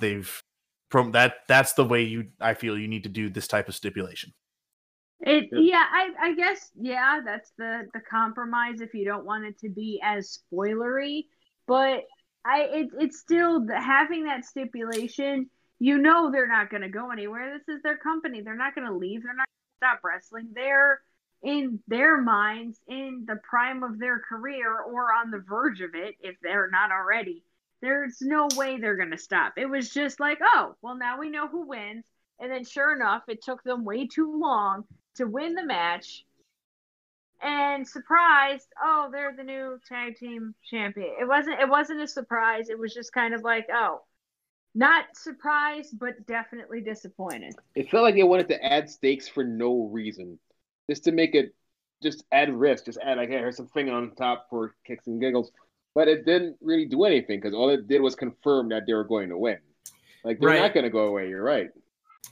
They've 0.00 0.42
from 0.90 1.12
that 1.12 1.36
that's 1.48 1.74
the 1.74 1.84
way 1.84 2.02
you 2.02 2.28
I 2.40 2.54
feel 2.54 2.76
you 2.78 2.88
need 2.88 3.04
to 3.04 3.08
do 3.08 3.30
this 3.30 3.48
type 3.48 3.68
of 3.68 3.74
stipulation. 3.74 4.32
It 5.20 5.48
Yeah. 5.52 5.58
yeah, 5.60 5.84
I 5.90 6.10
I 6.20 6.34
guess 6.34 6.70
yeah, 6.76 7.20
that's 7.24 7.50
the 7.58 7.88
the 7.92 8.00
compromise 8.00 8.80
if 8.80 8.94
you 8.94 9.04
don't 9.04 9.24
want 9.24 9.44
it 9.46 9.58
to 9.60 9.68
be 9.68 10.00
as 10.02 10.38
spoilery, 10.52 11.26
but 11.66 12.04
I 12.44 12.62
it 12.62 12.88
it's 13.00 13.18
still 13.18 13.66
having 13.68 14.24
that 14.24 14.44
stipulation. 14.44 15.50
You 15.80 15.98
know 15.98 16.30
they're 16.30 16.48
not 16.48 16.70
going 16.70 16.82
to 16.82 16.88
go 16.88 17.10
anywhere. 17.10 17.56
This 17.58 17.76
is 17.76 17.82
their 17.82 17.98
company. 17.98 18.42
They're 18.42 18.56
not 18.56 18.74
going 18.74 18.86
to 18.86 18.94
leave. 18.96 19.22
They're 19.22 19.34
not 19.34 19.46
going 19.46 19.72
to 19.72 19.76
stop 19.96 20.00
wrestling. 20.04 20.50
They're 20.54 21.00
in 21.42 21.80
their 21.86 22.20
minds 22.20 22.80
in 22.88 23.24
the 23.26 23.36
prime 23.48 23.82
of 23.84 23.98
their 23.98 24.18
career 24.20 24.76
or 24.80 25.12
on 25.14 25.30
the 25.30 25.38
verge 25.48 25.80
of 25.80 25.94
it 25.94 26.16
if 26.20 26.36
they're 26.42 26.68
not 26.70 26.90
already. 26.90 27.44
There's 27.80 28.20
no 28.20 28.48
way 28.56 28.78
they're 28.78 28.96
going 28.96 29.12
to 29.12 29.18
stop. 29.18 29.54
It 29.56 29.66
was 29.66 29.90
just 29.90 30.18
like, 30.18 30.38
oh, 30.42 30.74
well 30.82 30.96
now 30.96 31.18
we 31.20 31.30
know 31.30 31.46
who 31.48 31.66
wins. 31.68 32.04
And 32.40 32.50
then 32.50 32.64
sure 32.64 32.94
enough, 32.94 33.22
it 33.28 33.42
took 33.42 33.62
them 33.62 33.84
way 33.84 34.06
too 34.08 34.38
long 34.38 34.84
to 35.18 35.26
win 35.26 35.54
the 35.54 35.64
match. 35.64 36.24
And 37.40 37.86
surprised, 37.86 38.66
oh, 38.82 39.10
they're 39.12 39.32
the 39.36 39.44
new 39.44 39.78
tag 39.88 40.16
team 40.16 40.54
champion. 40.68 41.14
It 41.20 41.28
wasn't 41.28 41.60
it 41.60 41.68
wasn't 41.68 42.00
a 42.00 42.08
surprise. 42.08 42.68
It 42.68 42.76
was 42.78 42.92
just 42.92 43.12
kind 43.12 43.32
of 43.32 43.42
like, 43.42 43.66
oh, 43.72 44.00
not 44.74 45.04
surprised, 45.14 45.96
but 46.00 46.26
definitely 46.26 46.80
disappointed. 46.80 47.54
it 47.76 47.90
felt 47.90 48.02
like 48.02 48.16
they 48.16 48.24
wanted 48.24 48.48
to 48.48 48.64
add 48.64 48.90
stakes 48.90 49.28
for 49.28 49.44
no 49.44 49.84
reason, 49.86 50.38
just 50.90 51.04
to 51.04 51.12
make 51.12 51.36
it, 51.36 51.54
just 52.02 52.24
add 52.32 52.52
risk, 52.52 52.86
just 52.86 52.98
add 53.04 53.18
like, 53.18 53.28
hey, 53.28 53.38
here's 53.38 53.56
some 53.56 53.68
finger 53.68 53.92
on 53.92 54.12
top 54.16 54.46
for 54.50 54.74
kicks 54.84 55.06
and 55.06 55.20
giggles, 55.20 55.52
but 55.94 56.08
it 56.08 56.26
didn't 56.26 56.56
really 56.60 56.86
do 56.86 57.04
anything 57.04 57.38
because 57.40 57.54
all 57.54 57.70
it 57.70 57.86
did 57.86 58.00
was 58.02 58.16
confirm 58.16 58.68
that 58.70 58.82
they 58.86 58.94
were 58.94 59.04
going 59.04 59.28
to 59.28 59.38
win. 59.38 59.58
Like 60.24 60.40
they're 60.40 60.50
Right. 60.50 60.60
not 60.60 60.74
going 60.74 60.84
to 60.84 60.90
go 60.90 61.04
away. 61.06 61.28
You're 61.28 61.42
right. 61.42 61.70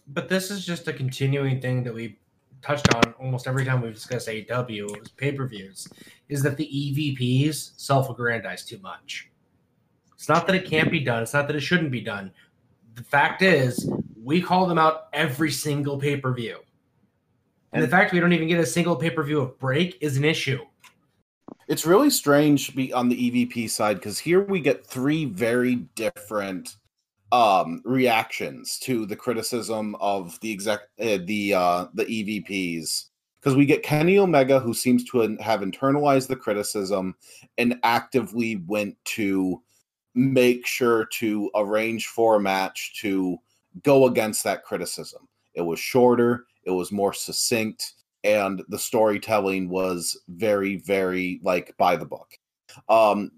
But 0.08 0.28
this 0.28 0.50
is 0.50 0.66
just 0.66 0.88
a 0.88 0.92
continuing 0.92 1.60
thing 1.60 1.84
that 1.84 1.94
we 1.94 2.18
touched 2.62 2.94
on 2.94 3.14
almost 3.20 3.46
every 3.46 3.64
time 3.64 3.80
we've 3.80 3.94
discussed 3.94 4.28
AEW 4.28 5.16
pay 5.16 5.32
per 5.32 5.46
views 5.46 5.88
is 6.28 6.42
that 6.42 6.56
the 6.56 6.66
EVPs 6.66 7.72
self 7.76 8.10
aggrandize 8.10 8.64
too 8.64 8.78
much. 8.78 9.30
It's 10.14 10.28
not 10.28 10.46
that 10.46 10.56
it 10.56 10.66
can't 10.66 10.90
be 10.90 11.00
done, 11.00 11.22
it's 11.22 11.34
not 11.34 11.46
that 11.46 11.56
it 11.56 11.60
shouldn't 11.60 11.90
be 11.90 12.00
done. 12.00 12.32
The 12.94 13.04
fact 13.04 13.42
is, 13.42 13.90
we 14.22 14.40
call 14.40 14.66
them 14.66 14.78
out 14.78 15.08
every 15.12 15.50
single 15.50 15.98
pay 15.98 16.16
per 16.16 16.32
view. 16.32 16.58
And 17.72 17.82
the 17.82 17.88
fact 17.88 18.12
we 18.12 18.20
don't 18.20 18.32
even 18.32 18.48
get 18.48 18.58
a 18.58 18.66
single 18.66 18.96
pay 18.96 19.10
per 19.10 19.22
view 19.22 19.40
of 19.40 19.58
break 19.58 19.98
is 20.00 20.16
an 20.16 20.24
issue. 20.24 20.60
It's 21.68 21.84
really 21.84 22.10
strange 22.10 22.66
to 22.68 22.76
be 22.76 22.92
on 22.92 23.08
the 23.08 23.30
EVP 23.30 23.68
side 23.70 23.96
because 23.96 24.18
here 24.18 24.40
we 24.40 24.60
get 24.60 24.86
three 24.86 25.24
very 25.24 25.76
different 25.94 26.76
um 27.32 27.82
reactions 27.84 28.78
to 28.78 29.04
the 29.06 29.16
criticism 29.16 29.96
of 30.00 30.38
the 30.40 30.52
exec 30.52 30.80
uh, 31.00 31.18
the 31.24 31.52
uh 31.54 31.86
the 31.94 32.04
EVPs 32.04 33.06
because 33.40 33.56
we 33.56 33.66
get 33.66 33.82
Kenny 33.82 34.18
Omega 34.18 34.60
who 34.60 34.72
seems 34.72 35.04
to 35.04 35.36
have 35.40 35.60
internalized 35.60 36.28
the 36.28 36.36
criticism 36.36 37.14
and 37.58 37.78
actively 37.82 38.56
went 38.66 38.96
to 39.04 39.60
make 40.16 40.66
sure 40.66 41.04
to 41.04 41.50
arrange 41.54 42.06
for 42.06 42.36
a 42.36 42.40
match 42.40 42.98
to 43.00 43.36
go 43.82 44.06
against 44.06 44.42
that 44.44 44.64
criticism. 44.64 45.28
It 45.54 45.60
was 45.60 45.78
shorter, 45.78 46.46
it 46.64 46.70
was 46.70 46.90
more 46.90 47.12
succinct, 47.12 47.92
and 48.24 48.62
the 48.68 48.78
storytelling 48.78 49.68
was 49.68 50.18
very, 50.28 50.76
very 50.76 51.40
like 51.42 51.74
by 51.76 51.96
the 51.96 52.06
book. 52.06 52.32
Um, 52.88 53.30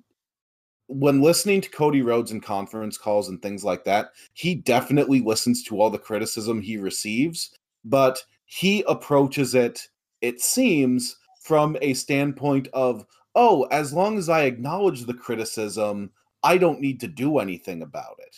when 0.88 1.20
listening 1.20 1.60
to 1.60 1.70
Cody 1.70 2.02
Rhodes 2.02 2.32
in 2.32 2.40
conference 2.40 2.96
calls 2.96 3.28
and 3.28 3.40
things 3.40 3.62
like 3.62 3.84
that, 3.84 4.12
he 4.32 4.54
definitely 4.54 5.20
listens 5.20 5.62
to 5.64 5.80
all 5.80 5.90
the 5.90 5.98
criticism 5.98 6.60
he 6.60 6.78
receives, 6.78 7.50
but 7.84 8.22
he 8.46 8.82
approaches 8.88 9.54
it, 9.54 9.86
it 10.22 10.40
seems, 10.40 11.16
from 11.42 11.76
a 11.82 11.92
standpoint 11.92 12.68
of, 12.72 13.04
oh, 13.34 13.64
as 13.64 13.92
long 13.92 14.16
as 14.16 14.30
I 14.30 14.42
acknowledge 14.42 15.04
the 15.04 15.14
criticism, 15.14 16.10
I 16.42 16.56
don't 16.56 16.80
need 16.80 17.00
to 17.00 17.08
do 17.08 17.38
anything 17.38 17.82
about 17.82 18.16
it. 18.18 18.34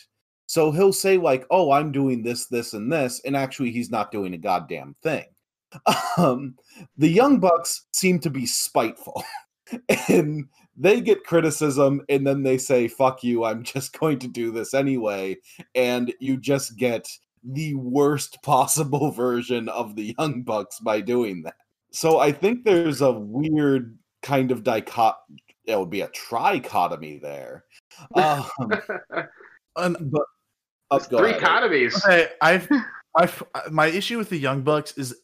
So 0.46 0.72
he'll 0.72 0.92
say, 0.92 1.16
like, 1.16 1.46
oh, 1.50 1.70
I'm 1.70 1.92
doing 1.92 2.24
this, 2.24 2.46
this, 2.46 2.74
and 2.74 2.92
this, 2.92 3.20
and 3.24 3.36
actually 3.36 3.70
he's 3.70 3.90
not 3.90 4.10
doing 4.10 4.34
a 4.34 4.38
goddamn 4.38 4.96
thing. 5.02 5.26
Um, 6.18 6.56
the 6.98 7.08
Young 7.08 7.38
Bucks 7.38 7.86
seem 7.92 8.18
to 8.20 8.30
be 8.30 8.44
spiteful. 8.44 9.22
and 10.08 10.48
they 10.80 11.00
get 11.00 11.24
criticism 11.24 12.00
and 12.08 12.26
then 12.26 12.42
they 12.42 12.58
say 12.58 12.88
fuck 12.88 13.22
you 13.22 13.44
i'm 13.44 13.62
just 13.74 13.98
going 13.98 14.18
to 14.18 14.26
do 14.28 14.50
this 14.50 14.74
anyway 14.74 15.36
and 15.74 16.12
you 16.20 16.36
just 16.36 16.76
get 16.76 17.06
the 17.44 17.74
worst 17.74 18.42
possible 18.42 19.10
version 19.10 19.68
of 19.68 19.94
the 19.94 20.14
young 20.18 20.42
bucks 20.42 20.80
by 20.80 21.00
doing 21.00 21.42
that 21.42 21.54
so 21.92 22.18
i 22.18 22.32
think 22.32 22.64
there's 22.64 23.00
a 23.02 23.12
weird 23.12 23.96
kind 24.22 24.50
of 24.50 24.62
dichot 24.64 25.14
it 25.66 25.78
would 25.78 25.90
be 25.90 26.00
a 26.00 26.08
trichotomy 26.08 27.20
there 27.20 27.64
um, 28.14 28.44
And 29.76 29.96
but 30.10 30.22
oh, 30.90 30.98
go 31.10 31.18
Three 31.18 31.30
ahead. 31.30 31.42
economies. 31.42 31.96
Okay, 32.04 32.28
I've, 32.40 32.68
I've, 33.16 33.42
my 33.70 33.86
issue 33.86 34.18
with 34.18 34.28
the 34.30 34.36
Young 34.38 34.62
Bucks 34.62 34.96
is 34.98 35.14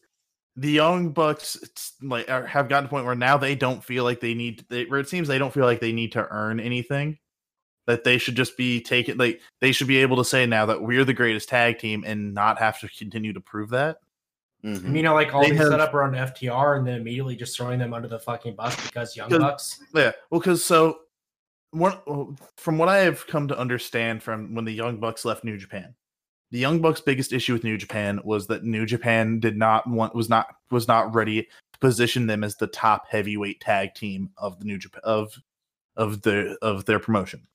the 0.57 0.71
Young 0.71 1.11
Bucks 1.11 1.93
like 2.01 2.29
are, 2.29 2.45
have 2.45 2.67
gotten 2.67 2.83
to 2.83 2.87
the 2.87 2.89
point 2.89 3.05
where 3.05 3.15
now 3.15 3.37
they 3.37 3.55
don't 3.55 3.83
feel 3.83 4.03
like 4.03 4.19
they 4.19 4.33
need. 4.33 4.65
They, 4.69 4.85
where 4.85 4.99
it 4.99 5.07
seems 5.07 5.27
they 5.27 5.37
don't 5.37 5.53
feel 5.53 5.65
like 5.65 5.79
they 5.79 5.93
need 5.93 6.11
to 6.13 6.27
earn 6.29 6.59
anything. 6.59 7.19
That 7.85 8.03
they 8.03 8.17
should 8.17 8.35
just 8.35 8.57
be 8.57 8.81
taken. 8.81 9.17
Like 9.17 9.39
they 9.61 9.71
should 9.71 9.87
be 9.87 9.97
able 9.97 10.17
to 10.17 10.25
say 10.25 10.45
now 10.45 10.65
that 10.65 10.81
we're 10.81 11.05
the 11.05 11.13
greatest 11.13 11.47
tag 11.47 11.79
team 11.79 12.03
and 12.05 12.33
not 12.33 12.59
have 12.59 12.79
to 12.81 12.89
continue 12.89 13.31
to 13.33 13.39
prove 13.39 13.69
that. 13.69 13.99
Mhm. 14.65 14.93
You 14.95 15.03
know, 15.03 15.13
like 15.13 15.33
all 15.33 15.41
They 15.43 15.51
they 15.51 15.55
have- 15.57 15.67
set 15.69 15.79
up 15.79 15.93
around 15.93 16.15
FTR 16.15 16.77
and 16.77 16.85
then 16.87 16.99
immediately 16.99 17.35
just 17.37 17.55
throwing 17.55 17.79
them 17.79 17.93
under 17.93 18.07
the 18.09 18.19
fucking 18.19 18.55
bus 18.55 18.75
because 18.87 19.15
Young 19.15 19.29
Bucks. 19.29 19.79
Yeah, 19.93 20.11
well, 20.31 20.41
because 20.41 20.65
so 20.65 21.01
one 21.71 22.35
from 22.57 22.77
what 22.79 22.89
I 22.89 22.97
have 22.97 23.25
come 23.27 23.47
to 23.49 23.57
understand 23.57 24.23
from 24.23 24.55
when 24.55 24.65
the 24.65 24.73
Young 24.73 24.97
Bucks 24.99 25.23
left 25.23 25.43
New 25.45 25.57
Japan, 25.57 25.93
the 26.51 26.59
Young 26.59 26.79
Bucks' 26.79 27.01
biggest 27.01 27.33
issue 27.33 27.53
with 27.53 27.63
New 27.63 27.77
Japan 27.77 28.21
was 28.23 28.47
that 28.47 28.63
New 28.63 28.85
Japan 28.85 29.39
did 29.39 29.57
not 29.57 29.87
want 29.87 30.15
was 30.15 30.29
not 30.29 30.47
was 30.71 30.87
not 30.87 31.13
ready 31.13 31.43
to 31.43 31.79
position 31.79 32.27
them 32.27 32.43
as 32.43 32.55
the 32.55 32.67
top 32.67 33.07
heavyweight 33.09 33.59
tag 33.59 33.93
team 33.95 34.29
of 34.37 34.59
the 34.59 34.65
New 34.65 34.77
Japan 34.77 35.01
of 35.03 35.33
of 35.97 36.21
the 36.21 36.57
of 36.61 36.85
their 36.85 36.99
promotion. 36.99 37.47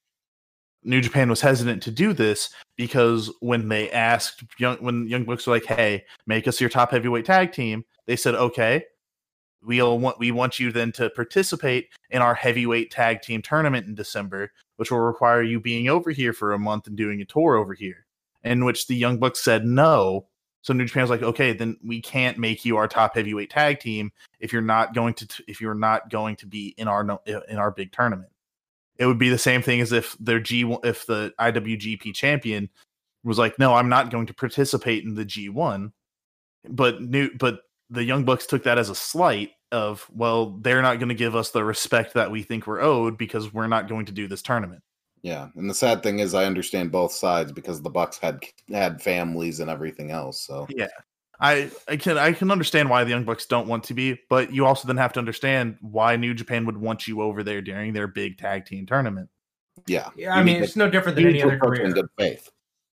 New 0.84 1.00
Japan 1.00 1.30
was 1.30 1.40
hesitant 1.40 1.82
to 1.84 1.90
do 1.90 2.12
this 2.12 2.50
because 2.76 3.32
when 3.40 3.68
they 3.68 3.90
asked 3.90 4.42
young 4.58 4.76
when 4.78 5.06
Young 5.08 5.24
Bucks 5.24 5.46
were 5.46 5.54
like, 5.54 5.64
"Hey, 5.64 6.04
make 6.26 6.46
us 6.46 6.60
your 6.60 6.70
top 6.70 6.90
heavyweight 6.90 7.24
tag 7.24 7.52
team," 7.52 7.84
they 8.06 8.16
said, 8.16 8.34
"Okay." 8.34 8.84
We'll 9.64 10.00
want 10.00 10.18
we 10.18 10.32
want 10.32 10.58
you 10.58 10.72
then 10.72 10.90
to 10.92 11.08
participate 11.10 11.90
in 12.10 12.20
our 12.20 12.34
heavyweight 12.34 12.90
tag 12.90 13.22
team 13.22 13.42
tournament 13.42 13.86
in 13.86 13.94
December, 13.94 14.50
which 14.76 14.90
will 14.90 14.98
require 14.98 15.42
you 15.42 15.60
being 15.60 15.88
over 15.88 16.10
here 16.10 16.32
for 16.32 16.52
a 16.52 16.58
month 16.58 16.88
and 16.88 16.96
doing 16.96 17.20
a 17.20 17.24
tour 17.24 17.54
over 17.54 17.72
here. 17.72 18.06
In 18.44 18.64
which 18.64 18.86
the 18.86 18.96
Young 18.96 19.18
Bucks 19.18 19.42
said 19.42 19.64
no 19.64 20.26
So 20.62 20.72
New 20.72 20.84
Japan's 20.84 21.10
like, 21.10 21.22
okay, 21.22 21.52
then 21.52 21.76
we 21.84 22.00
can't 22.00 22.38
make 22.38 22.64
you 22.64 22.76
our 22.76 22.88
top 22.88 23.14
heavyweight 23.14 23.50
tag 23.50 23.80
team 23.80 24.12
if 24.40 24.52
you're 24.52 24.62
not 24.62 24.94
going 24.94 25.14
to 25.14 25.26
if 25.48 25.60
you're 25.60 25.74
not 25.74 26.08
going 26.08 26.36
to 26.36 26.46
be 26.46 26.74
in 26.78 26.88
our 26.88 27.20
in 27.26 27.58
our 27.58 27.70
big 27.70 27.92
tournament. 27.92 28.30
It 28.96 29.06
would 29.06 29.18
be 29.18 29.28
the 29.28 29.38
same 29.38 29.62
thing 29.62 29.80
as 29.80 29.92
if 29.92 30.16
their 30.20 30.38
G 30.38 30.76
if 30.84 31.06
the 31.06 31.32
IWGP 31.40 32.14
champion 32.14 32.70
was 33.24 33.38
like, 33.38 33.58
no, 33.58 33.74
I'm 33.74 33.88
not 33.88 34.10
going 34.10 34.26
to 34.26 34.34
participate 34.34 35.04
in 35.04 35.14
the 35.14 35.24
G1. 35.24 35.92
But 36.68 37.02
new 37.02 37.30
but 37.36 37.60
the 37.90 38.04
Young 38.04 38.24
Bucks 38.24 38.46
took 38.46 38.62
that 38.64 38.78
as 38.78 38.88
a 38.88 38.94
slight 38.94 39.50
of, 39.72 40.08
well, 40.12 40.58
they're 40.60 40.82
not 40.82 40.98
going 40.98 41.08
to 41.08 41.14
give 41.14 41.34
us 41.34 41.50
the 41.50 41.64
respect 41.64 42.14
that 42.14 42.30
we 42.30 42.42
think 42.42 42.66
we're 42.66 42.80
owed 42.80 43.18
because 43.18 43.52
we're 43.52 43.66
not 43.66 43.88
going 43.88 44.06
to 44.06 44.12
do 44.12 44.28
this 44.28 44.42
tournament. 44.42 44.82
Yeah, 45.22 45.48
and 45.54 45.70
the 45.70 45.74
sad 45.74 46.02
thing 46.02 46.18
is, 46.18 46.34
I 46.34 46.44
understand 46.46 46.90
both 46.90 47.12
sides 47.12 47.52
because 47.52 47.80
the 47.80 47.90
Bucks 47.90 48.18
had 48.18 48.40
had 48.70 49.00
families 49.00 49.60
and 49.60 49.70
everything 49.70 50.10
else. 50.10 50.40
So 50.40 50.66
Yeah. 50.68 50.88
I, 51.40 51.70
I 51.88 51.96
can 51.96 52.18
I 52.18 52.32
can 52.32 52.50
understand 52.52 52.88
why 52.88 53.02
the 53.02 53.10
Young 53.10 53.24
Bucks 53.24 53.46
don't 53.46 53.66
want 53.66 53.82
to 53.84 53.94
be, 53.94 54.18
but 54.28 54.52
you 54.52 54.64
also 54.64 54.86
then 54.86 54.96
have 54.96 55.12
to 55.14 55.18
understand 55.20 55.76
why 55.80 56.14
New 56.16 56.34
Japan 56.34 56.64
would 56.66 56.76
want 56.76 57.08
you 57.08 57.20
over 57.20 57.42
there 57.42 57.60
during 57.60 57.92
their 57.92 58.06
big 58.06 58.38
tag 58.38 58.64
team 58.64 58.86
tournament. 58.86 59.28
yeah, 59.86 60.10
Yeah, 60.16 60.34
I 60.34 60.38
You 60.38 60.44
mean, 60.44 60.54
need 60.60 60.64
it's 60.64 60.76
no 60.76 60.88
different 60.88 61.16
than 61.16 61.26
any 61.26 61.42
other 61.42 61.56
approach 61.56 61.78
it 61.80 61.84
in 61.84 61.92
career. 61.92 62.02
good 62.02 62.10
faith. 62.18 62.50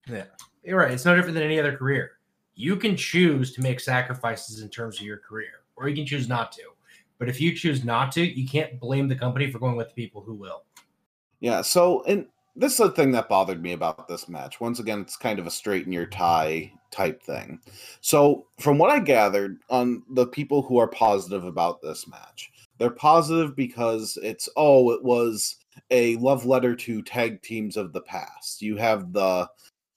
Yeah, 0.09 0.25
You're 0.65 0.79
right. 0.79 0.93
It's 0.93 1.05
no 1.05 1.15
different 1.15 1.35
than 1.35 1.45
any 1.45 1.59
other 1.61 1.77
career. 1.77 2.13
You 2.55 2.77
can 2.77 2.97
choose 2.97 3.53
to 3.53 3.61
make 3.61 3.81
sacrifices 3.81 4.63
in 4.63 4.69
terms 4.71 4.99
of 4.99 5.05
your 5.07 5.19
career, 5.19 5.65
or 5.77 5.89
you 5.89 5.95
can 5.95 6.07
choose 6.07 6.27
not 6.29 6.51
to. 6.53 6.63
But 7.19 7.29
if 7.29 7.41
you 7.41 7.55
choose 7.55 7.85
not 7.85 8.13
to, 8.13 8.23
you 8.23 8.49
can't 8.49 8.81
blame 8.81 9.09
the 9.09 9.17
company 9.17 9.51
for 9.51 9.59
going 9.59 9.77
with 9.77 9.89
the 9.89 9.95
people 9.95 10.23
who 10.23 10.35
will. 10.35 10.65
Yeah, 11.41 11.63
so 11.63 12.03
and 12.05 12.27
this 12.57 12.73
is 12.73 12.79
the 12.79 12.91
thing 12.91 13.13
that 13.13 13.29
bothered 13.29 13.63
me 13.63 13.73
about 13.73 14.09
this 14.09 14.29
match. 14.29 14.61
Once 14.61 14.81
again, 14.81 15.01
it's 15.01 15.17
kind 15.17 15.39
of 15.39 15.47
a 15.47 15.51
straighten 15.51 15.93
your 15.93 16.07
tie 16.07 16.73
type 16.91 17.23
thing. 17.23 17.61
So, 18.01 18.47
from 18.59 18.79
what 18.79 18.91
I 18.91 18.99
gathered 18.99 19.59
on 19.71 20.03
the 20.11 20.27
people 20.27 20.63
who 20.63 20.79
are 20.79 20.89
positive 20.89 21.45
about 21.45 21.81
this 21.81 22.09
match, 22.09 22.51
they're 22.79 22.91
positive 22.91 23.55
because 23.55 24.19
it's 24.23 24.49
oh, 24.57 24.91
it 24.91 25.03
was 25.05 25.57
a 25.91 26.17
love 26.17 26.45
letter 26.47 26.75
to 26.75 27.03
tag 27.03 27.43
teams 27.43 27.77
of 27.77 27.93
the 27.93 28.01
past. 28.01 28.61
You 28.61 28.77
have 28.77 29.13
the 29.13 29.49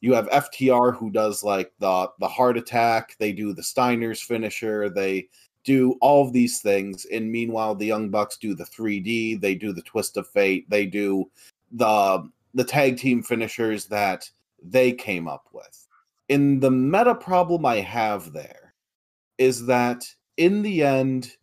you 0.02 0.14
have 0.14 0.30
FTR 0.30 0.96
who 0.96 1.10
does 1.10 1.44
like 1.44 1.72
the 1.80 2.10
the 2.20 2.28
heart 2.28 2.58
attack, 2.58 3.16
they 3.20 3.32
do 3.32 3.54
the 3.54 3.64
Steiner's 3.64 4.22
finisher, 4.22 4.90
they 4.90 5.30
do 5.64 5.96
all 6.02 6.26
of 6.26 6.34
these 6.34 6.60
things. 6.60 7.06
And 7.12 7.32
meanwhile 7.32 7.76
the 7.76 7.86
young 7.86 8.10
bucks 8.10 8.38
do 8.38 8.56
the 8.56 8.66
3d 8.66 9.42
they 9.42 9.56
do 9.56 9.74
the 9.74 9.82
twist 9.82 10.18
of 10.18 10.28
fate 10.28 10.70
they 10.70 10.86
do 10.86 11.30
the 11.72 12.30
the 12.54 12.64
tag 12.64 12.98
team 12.98 13.24
finishers 13.24 13.86
that 13.86 14.30
they 14.62 14.92
came 14.92 15.28
up 15.28 15.48
with. 15.54 15.88
In 16.30 16.60
the 16.60 16.72
meta 16.72 17.16
problem 17.16 17.66
i 17.66 17.78
have 17.78 18.34
there 18.34 18.74
is 19.38 19.66
that 19.66 20.06
in 20.38 20.62
the 20.62 20.84
end 20.84 21.36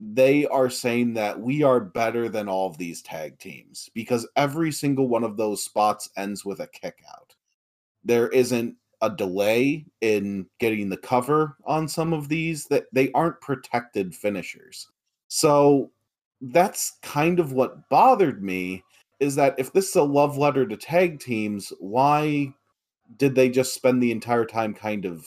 they 0.00 0.46
are 0.46 0.70
saying 0.70 1.12
that 1.14 1.38
we 1.38 1.62
are 1.62 1.78
better 1.78 2.28
than 2.28 2.48
all 2.48 2.66
of 2.66 2.78
these 2.78 3.02
tag 3.02 3.38
teams 3.38 3.90
because 3.94 4.26
every 4.34 4.72
single 4.72 5.08
one 5.08 5.24
of 5.24 5.36
those 5.36 5.62
spots 5.62 6.08
ends 6.16 6.42
with 6.44 6.60
a 6.60 6.66
kick 6.66 7.02
out. 7.14 7.34
There 8.02 8.28
isn't 8.28 8.76
a 9.02 9.10
delay 9.10 9.84
in 10.00 10.46
getting 10.58 10.88
the 10.88 10.96
cover 10.96 11.56
on 11.64 11.88
some 11.88 12.12
of 12.12 12.28
these 12.28 12.66
that 12.66 12.86
they 12.92 13.10
aren't 13.12 13.40
protected 13.40 14.14
finishers. 14.14 14.88
So 15.28 15.90
that's 16.40 16.98
kind 17.02 17.40
of 17.40 17.52
what 17.52 17.88
bothered 17.88 18.42
me 18.42 18.84
is 19.20 19.34
that 19.34 19.54
if 19.58 19.72
this 19.72 19.90
is 19.90 19.96
a 19.96 20.02
love 20.02 20.38
letter 20.38 20.66
to 20.66 20.76
tag 20.76 21.20
teams, 21.20 21.72
why 21.78 22.52
did 23.16 23.34
they 23.34 23.48
just 23.48 23.74
spend 23.74 24.02
the 24.02 24.12
entire 24.12 24.46
time 24.46 24.74
kind 24.74 25.04
of 25.04 25.26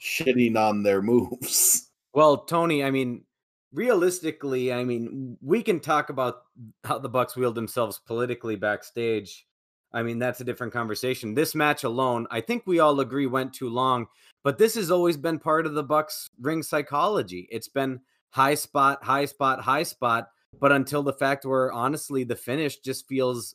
shitting 0.00 0.56
on 0.56 0.82
their 0.82 1.02
moves? 1.02 1.90
Well, 2.16 2.44
Tony, 2.44 2.84
I 2.84 2.92
mean, 2.92 3.24
realistically, 3.72 4.72
I 4.72 4.84
mean, 4.84 5.36
we 5.42 5.64
can 5.64 5.80
talk 5.80 6.10
about 6.10 6.42
how 6.84 7.00
the 7.00 7.08
Bucks 7.08 7.34
wield 7.34 7.56
themselves 7.56 7.98
politically 7.98 8.54
backstage. 8.54 9.48
I 9.94 10.02
mean, 10.02 10.18
that's 10.18 10.40
a 10.40 10.44
different 10.44 10.72
conversation. 10.72 11.34
This 11.34 11.54
match 11.54 11.84
alone, 11.84 12.26
I 12.30 12.40
think 12.40 12.64
we 12.66 12.80
all 12.80 12.98
agree 12.98 13.26
went 13.26 13.54
too 13.54 13.68
long, 13.68 14.08
but 14.42 14.58
this 14.58 14.74
has 14.74 14.90
always 14.90 15.16
been 15.16 15.38
part 15.38 15.66
of 15.66 15.74
the 15.74 15.84
Bucks 15.84 16.28
ring 16.40 16.64
psychology. 16.64 17.48
It's 17.50 17.68
been 17.68 18.00
high 18.30 18.56
spot, 18.56 19.04
high 19.04 19.24
spot, 19.26 19.60
high 19.60 19.84
spot, 19.84 20.30
but 20.60 20.72
until 20.72 21.04
the 21.04 21.12
fact 21.12 21.44
where 21.44 21.72
honestly 21.72 22.24
the 22.24 22.34
finish 22.34 22.78
just 22.78 23.06
feels 23.06 23.54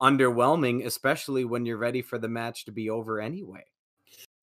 underwhelming, 0.00 0.86
especially 0.86 1.44
when 1.44 1.66
you're 1.66 1.76
ready 1.76 2.02
for 2.02 2.18
the 2.18 2.28
match 2.28 2.64
to 2.66 2.72
be 2.72 2.88
over 2.88 3.20
anyway. 3.20 3.64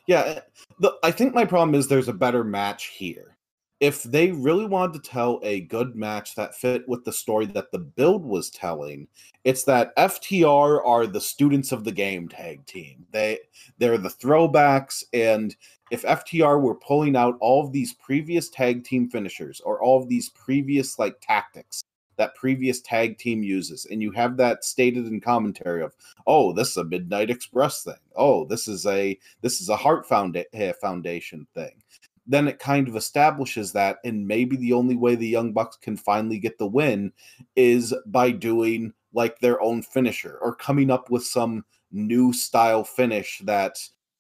Yeah, 0.05 0.21
eh, 0.21 0.39
the, 0.79 0.97
I 1.01 1.11
think 1.11 1.33
my 1.33 1.45
problem 1.45 1.75
is 1.75 1.87
there's 1.87 2.09
a 2.09 2.13
better 2.13 2.43
match 2.43 2.87
here. 2.87 3.36
If 3.79 4.01
they 4.03 4.31
really 4.31 4.65
wanted 4.65 4.93
to 5.03 5.09
tell 5.09 5.39
a 5.43 5.61
good 5.61 5.95
match 5.95 6.33
that 6.35 6.55
fit 6.55 6.87
with 6.87 7.05
the 7.05 7.13
story 7.13 7.45
that 7.47 7.71
the 7.71 7.79
build 7.79 8.25
was 8.25 8.49
telling, 8.49 9.07
it's 9.43 9.63
that 9.65 9.95
FTR 9.97 10.85
are 10.85 11.05
the 11.05 11.21
students 11.21 11.71
of 11.71 11.83
the 11.83 11.91
game 11.91 12.27
tag 12.27 12.65
team. 12.65 13.05
They 13.11 13.39
they're 13.77 13.99
the 13.99 14.09
throwbacks, 14.09 15.03
and 15.13 15.55
if 15.91 16.01
FTR 16.01 16.59
were 16.59 16.75
pulling 16.75 17.15
out 17.15 17.37
all 17.39 17.63
of 17.63 17.71
these 17.71 17.93
previous 17.93 18.49
tag 18.49 18.83
team 18.83 19.09
finishers 19.09 19.61
or 19.61 19.81
all 19.81 20.01
of 20.01 20.09
these 20.09 20.29
previous 20.29 20.97
like 20.97 21.21
tactics 21.21 21.83
that 22.17 22.35
previous 22.35 22.81
tag 22.81 23.17
team 23.17 23.43
uses, 23.43 23.85
and 23.85 24.01
you 24.01 24.11
have 24.11 24.37
that 24.37 24.63
stated 24.63 25.05
in 25.05 25.21
commentary 25.21 25.83
of, 25.83 25.95
oh, 26.25 26.51
this 26.51 26.71
is 26.71 26.77
a 26.77 26.83
Midnight 26.83 27.29
Express 27.29 27.83
thing. 27.83 27.93
Oh, 28.15 28.45
this 28.45 28.67
is 28.67 28.85
a 28.85 29.17
this 29.41 29.61
is 29.61 29.69
a 29.69 29.75
Heart 29.75 30.07
eh, 30.11 30.73
Foundation 30.81 31.47
thing. 31.53 31.83
Then 32.27 32.47
it 32.47 32.59
kind 32.59 32.87
of 32.87 32.95
establishes 32.95 33.71
that, 33.71 33.97
and 34.03 34.27
maybe 34.27 34.57
the 34.57 34.73
only 34.73 34.95
way 34.95 35.15
the 35.15 35.27
Young 35.27 35.53
Bucks 35.53 35.77
can 35.77 35.95
finally 35.95 36.39
get 36.39 36.57
the 36.57 36.67
win 36.67 37.13
is 37.55 37.93
by 38.05 38.31
doing 38.31 38.93
like 39.13 39.39
their 39.39 39.61
own 39.61 39.81
finisher 39.81 40.37
or 40.41 40.53
coming 40.53 40.91
up 40.91 41.09
with 41.09 41.25
some 41.25 41.63
new 41.91 42.33
style 42.33 42.83
finish 42.83 43.39
that 43.45 43.79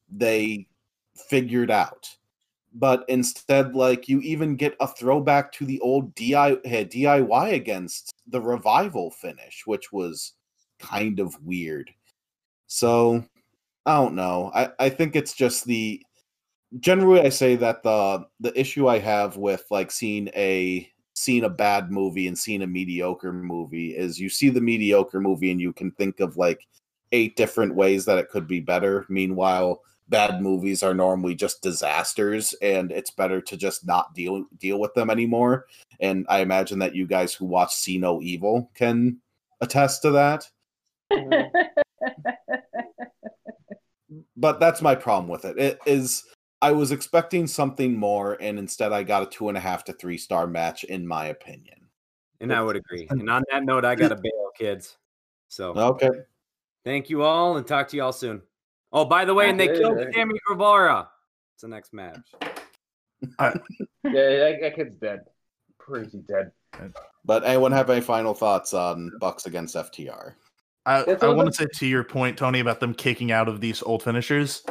they 0.09 0.67
figured 1.15 1.69
out. 1.69 2.09
But 2.73 3.05
instead, 3.07 3.75
like 3.75 4.07
you 4.07 4.21
even 4.21 4.55
get 4.55 4.75
a 4.79 4.87
throwback 4.87 5.51
to 5.53 5.65
the 5.65 5.79
old 5.81 6.13
eh, 6.19 6.83
DIY 6.83 7.53
against 7.53 8.13
the 8.27 8.41
revival 8.41 9.11
finish, 9.11 9.63
which 9.65 9.91
was 9.91 10.33
kind 10.79 11.19
of 11.19 11.41
weird. 11.43 11.91
So 12.67 13.23
I 13.85 13.95
don't 13.95 14.15
know. 14.15 14.51
I, 14.53 14.69
I 14.79 14.89
think 14.89 15.15
it's 15.15 15.33
just 15.33 15.65
the 15.65 16.01
generally 16.79 17.21
I 17.21 17.29
say 17.29 17.55
that 17.57 17.83
the 17.83 18.25
the 18.39 18.59
issue 18.59 18.87
I 18.87 18.99
have 18.99 19.37
with 19.37 19.65
like 19.69 19.91
seeing 19.91 20.29
a 20.29 20.89
seeing 21.13 21.43
a 21.43 21.49
bad 21.49 21.91
movie 21.91 22.27
and 22.27 22.37
seeing 22.37 22.61
a 22.61 22.67
mediocre 22.67 23.33
movie 23.33 23.95
is 23.95 24.19
you 24.19 24.29
see 24.29 24.49
the 24.49 24.61
mediocre 24.61 25.19
movie 25.19 25.51
and 25.51 25.59
you 25.59 25.73
can 25.73 25.91
think 25.91 26.19
of 26.19 26.37
like 26.37 26.67
eight 27.11 27.35
different 27.35 27.73
ways 27.73 28.05
that 28.05 28.19
it 28.19 28.29
could 28.29 28.47
be 28.47 28.59
better. 28.59 29.05
Meanwhile, 29.09 29.81
bad 30.09 30.41
movies 30.41 30.83
are 30.83 30.93
normally 30.93 31.35
just 31.35 31.63
disasters 31.63 32.53
and 32.61 32.91
it's 32.91 33.11
better 33.11 33.41
to 33.41 33.57
just 33.57 33.85
not 33.87 34.13
deal 34.13 34.45
deal 34.59 34.79
with 34.79 34.93
them 34.93 35.09
anymore. 35.09 35.65
And 35.99 36.25
I 36.29 36.39
imagine 36.39 36.79
that 36.79 36.95
you 36.95 37.07
guys 37.07 37.33
who 37.33 37.45
watch 37.45 37.73
See 37.73 37.97
No 37.97 38.21
Evil 38.21 38.69
can 38.75 39.19
attest 39.61 40.01
to 40.03 40.11
that. 40.11 40.49
But 44.37 44.59
that's 44.59 44.81
my 44.81 44.95
problem 44.95 45.29
with 45.29 45.45
it. 45.45 45.57
It 45.57 45.79
is 45.85 46.23
I 46.61 46.71
was 46.71 46.91
expecting 46.91 47.45
something 47.47 47.95
more, 47.95 48.37
and 48.41 48.57
instead 48.57 48.91
I 48.91 49.03
got 49.03 49.23
a 49.23 49.25
two 49.27 49.49
and 49.49 49.57
a 49.57 49.61
half 49.61 49.83
to 49.85 49.93
three 49.93 50.17
star 50.17 50.47
match, 50.47 50.83
in 50.83 51.07
my 51.07 51.27
opinion. 51.27 51.87
And 52.41 52.53
I 52.53 52.61
would 52.61 52.75
agree. 52.75 53.07
And 53.11 53.29
on 53.29 53.43
that 53.51 53.63
note, 53.63 53.85
I 53.85 53.95
got 53.95 54.09
to 54.09 54.15
bail, 54.15 54.51
kids. 54.57 54.97
So 55.49 55.73
Okay. 55.73 56.09
thank 56.83 57.09
you 57.09 57.23
all 57.23 57.57
and 57.57 57.65
talk 57.65 57.87
to 57.89 57.95
you 57.97 58.03
all 58.03 58.13
soon. 58.13 58.41
Oh, 58.91 59.05
by 59.05 59.25
the 59.25 59.33
way, 59.33 59.49
and 59.49 59.59
they 59.59 59.69
Okay, 59.69 59.79
killed 59.79 59.99
okay. 59.99 60.11
Sammy 60.13 60.39
Guevara. 60.47 61.09
It's 61.55 61.61
the 61.61 61.67
next 61.67 61.93
match. 61.93 62.19
Yeah, 63.39 63.53
that, 64.13 64.57
that 64.61 64.75
kid's 64.75 64.95
dead. 64.95 65.21
Crazy 65.79 66.19
dead. 66.27 66.51
But 67.25 67.43
anyone 67.43 67.71
have 67.71 67.89
any 67.89 67.99
final 67.99 68.33
thoughts 68.33 68.73
on 68.73 69.11
Bucks 69.19 69.47
against 69.47 69.75
FTR? 69.75 70.35
I, 70.85 71.03
I 71.21 71.27
want 71.29 71.47
to 71.47 71.53
say 71.53 71.65
to 71.79 71.87
your 71.87 72.03
point, 72.03 72.37
Tony, 72.37 72.59
about 72.59 72.79
them 72.79 72.93
kicking 72.93 73.31
out 73.31 73.49
of 73.49 73.59
these 73.59 73.81
old 73.81 74.03
finishers. 74.03 74.63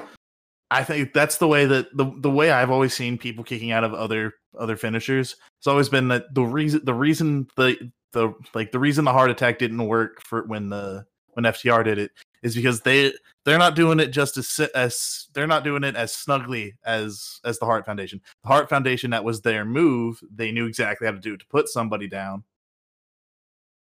I 0.70 0.82
think 0.82 1.12
that's 1.12 1.38
the 1.38 1.48
way 1.48 1.64
that 1.66 1.97
the 1.97 2.12
the 2.18 2.30
way 2.30 2.51
I've 2.51 2.70
always 2.70 2.94
seen 2.94 3.18
people 3.18 3.44
kicking 3.44 3.70
out 3.70 3.84
of 3.84 3.94
other 3.94 4.34
other 4.59 4.76
finishers. 4.76 5.36
It's 5.59 5.66
always 5.66 5.88
been 5.88 6.09
that 6.09 6.34
the 6.34 6.43
reason 6.43 6.80
the 6.84 6.94
reason 6.94 7.47
the 7.56 7.90
the 8.12 8.32
like 8.55 8.72
the 8.72 8.78
reason 8.78 9.05
the 9.05 9.12
heart 9.12 9.30
attack 9.30 9.59
didn't 9.59 9.86
work 9.86 10.22
for 10.22 10.44
when 10.47 10.68
the 10.70 11.06
when 11.34 11.44
FTR 11.44 11.84
did 11.84 11.98
it 11.98 12.10
is 12.43 12.55
because 12.55 12.80
they 12.80 13.12
they're 13.44 13.59
not 13.59 13.76
doing 13.76 14.01
it 14.01 14.09
just 14.09 14.36
as 14.36 14.59
as 14.74 15.28
they're 15.34 15.47
not 15.47 15.64
doing 15.64 15.84
it 15.84 15.94
as 15.94 16.12
snugly 16.12 16.74
as 16.84 17.40
as 17.44 17.59
the 17.59 17.66
Heart 17.66 17.86
Foundation. 17.86 18.20
The 18.43 18.48
Heart 18.48 18.68
Foundation 18.68 19.10
that 19.10 19.24
was 19.24 19.43
their 19.43 19.64
move. 19.64 20.20
They 20.34 20.51
knew 20.51 20.66
exactly 20.66 21.06
how 21.06 21.12
to 21.12 21.20
do 21.20 21.34
it 21.34 21.40
to 21.40 21.47
put 21.47 21.68
somebody 21.68 22.09
down. 22.09 22.44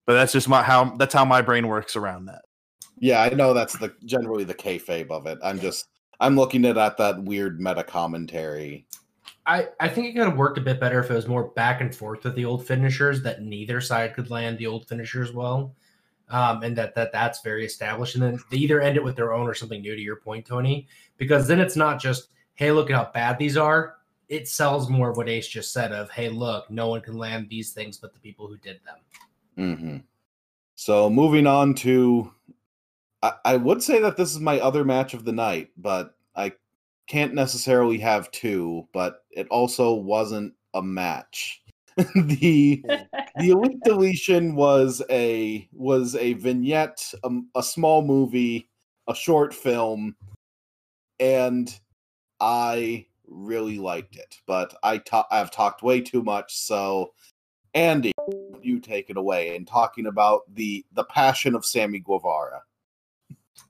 But 0.05 0.13
that's 0.13 0.33
just 0.33 0.49
my 0.49 0.61
how 0.61 0.95
that's 0.97 1.13
how 1.13 1.25
my 1.25 1.41
brain 1.41 1.67
works 1.67 1.95
around 1.95 2.25
that. 2.25 2.43
Yeah, 2.99 3.21
I 3.21 3.29
know 3.29 3.53
that's 3.53 3.77
the 3.77 3.93
generally 4.05 4.43
the 4.43 4.53
kayfabe 4.53 5.09
of 5.09 5.25
it. 5.25 5.39
I'm 5.43 5.59
just 5.59 5.85
I'm 6.19 6.35
looking 6.35 6.65
at, 6.65 6.77
at 6.77 6.97
that 6.97 7.23
weird 7.23 7.59
meta 7.59 7.83
commentary. 7.83 8.85
I, 9.45 9.67
I 9.79 9.87
think 9.87 10.07
it 10.07 10.13
could 10.13 10.27
have 10.27 10.37
worked 10.37 10.57
a 10.57 10.61
bit 10.61 10.79
better 10.79 10.99
if 10.99 11.11
it 11.11 11.15
was 11.15 11.27
more 11.27 11.49
back 11.49 11.81
and 11.81 11.93
forth 11.93 12.23
with 12.23 12.35
the 12.35 12.45
old 12.45 12.65
finishers 12.65 13.21
that 13.23 13.43
neither 13.43 13.79
side 13.79 14.15
could 14.15 14.31
land 14.31 14.57
the 14.57 14.67
old 14.67 14.87
finishers 14.87 15.31
well. 15.31 15.75
Um, 16.29 16.63
and 16.63 16.75
that, 16.77 16.95
that 16.95 17.11
that's 17.11 17.41
very 17.41 17.65
established. 17.65 18.15
And 18.15 18.23
then 18.23 18.39
they 18.49 18.57
either 18.57 18.81
end 18.81 18.97
it 18.97 19.03
with 19.03 19.15
their 19.15 19.33
own 19.33 19.47
or 19.47 19.53
something 19.53 19.81
new 19.81 19.95
to 19.95 20.01
your 20.01 20.15
point, 20.15 20.47
Tony, 20.47 20.87
because 21.17 21.47
then 21.47 21.59
it's 21.59 21.75
not 21.75 22.01
just, 22.01 22.29
hey, 22.55 22.71
look 22.71 22.89
at 22.89 22.95
how 22.95 23.11
bad 23.13 23.37
these 23.37 23.57
are. 23.57 23.97
It 24.27 24.47
sells 24.47 24.89
more 24.89 25.11
of 25.11 25.17
what 25.17 25.29
Ace 25.29 25.47
just 25.47 25.71
said 25.71 25.91
of, 25.91 26.09
hey, 26.09 26.29
look, 26.29 26.71
no 26.71 26.87
one 26.87 27.01
can 27.01 27.15
land 27.15 27.47
these 27.47 27.73
things 27.73 27.99
but 27.99 28.11
the 28.11 28.19
people 28.19 28.47
who 28.47 28.57
did 28.57 28.79
them. 28.83 29.77
hmm 29.77 29.97
So 30.73 31.07
moving 31.07 31.45
on 31.45 31.75
to, 31.75 32.33
I, 33.25 33.33
I 33.43 33.57
would 33.57 33.81
say 33.81 33.99
that 34.01 34.17
this 34.17 34.31
is 34.31 34.39
my 34.39 34.59
other 34.59 34.85
match 34.85 35.15
of 35.15 35.25
the 35.25 35.31
night, 35.31 35.71
but 35.77 36.15
I 36.35 36.53
can't 37.07 37.33
necessarily 37.33 37.97
have 37.99 38.29
two. 38.31 38.87
But 38.93 39.23
it 39.31 39.47
also 39.49 39.93
wasn't 39.93 40.53
a 40.75 40.81
match. 40.81 41.63
the 41.97 42.83
the 43.37 43.49
elite 43.49 43.79
deletion 43.83 44.55
was 44.55 45.01
a 45.09 45.67
was 45.71 46.15
a 46.15 46.33
vignette, 46.33 47.13
a, 47.23 47.31
a 47.55 47.63
small 47.63 48.03
movie, 48.03 48.69
a 49.07 49.15
short 49.15 49.55
film, 49.55 50.15
and 51.19 51.79
I 52.39 53.07
really 53.27 53.79
liked 53.79 54.17
it. 54.17 54.37
But 54.45 54.75
I 54.83 54.99
ta- 54.99 55.27
I've 55.31 55.49
talked 55.49 55.81
way 55.81 56.01
too 56.01 56.21
much, 56.21 56.55
so 56.55 57.13
Andy, 57.73 58.11
you 58.61 58.79
take 58.79 59.09
it 59.09 59.17
away 59.17 59.55
and 59.55 59.65
talking 59.65 60.05
about 60.05 60.41
the 60.53 60.85
the 60.93 61.05
passion 61.05 61.55
of 61.55 61.65
Sammy 61.65 61.99
Guevara. 61.99 62.61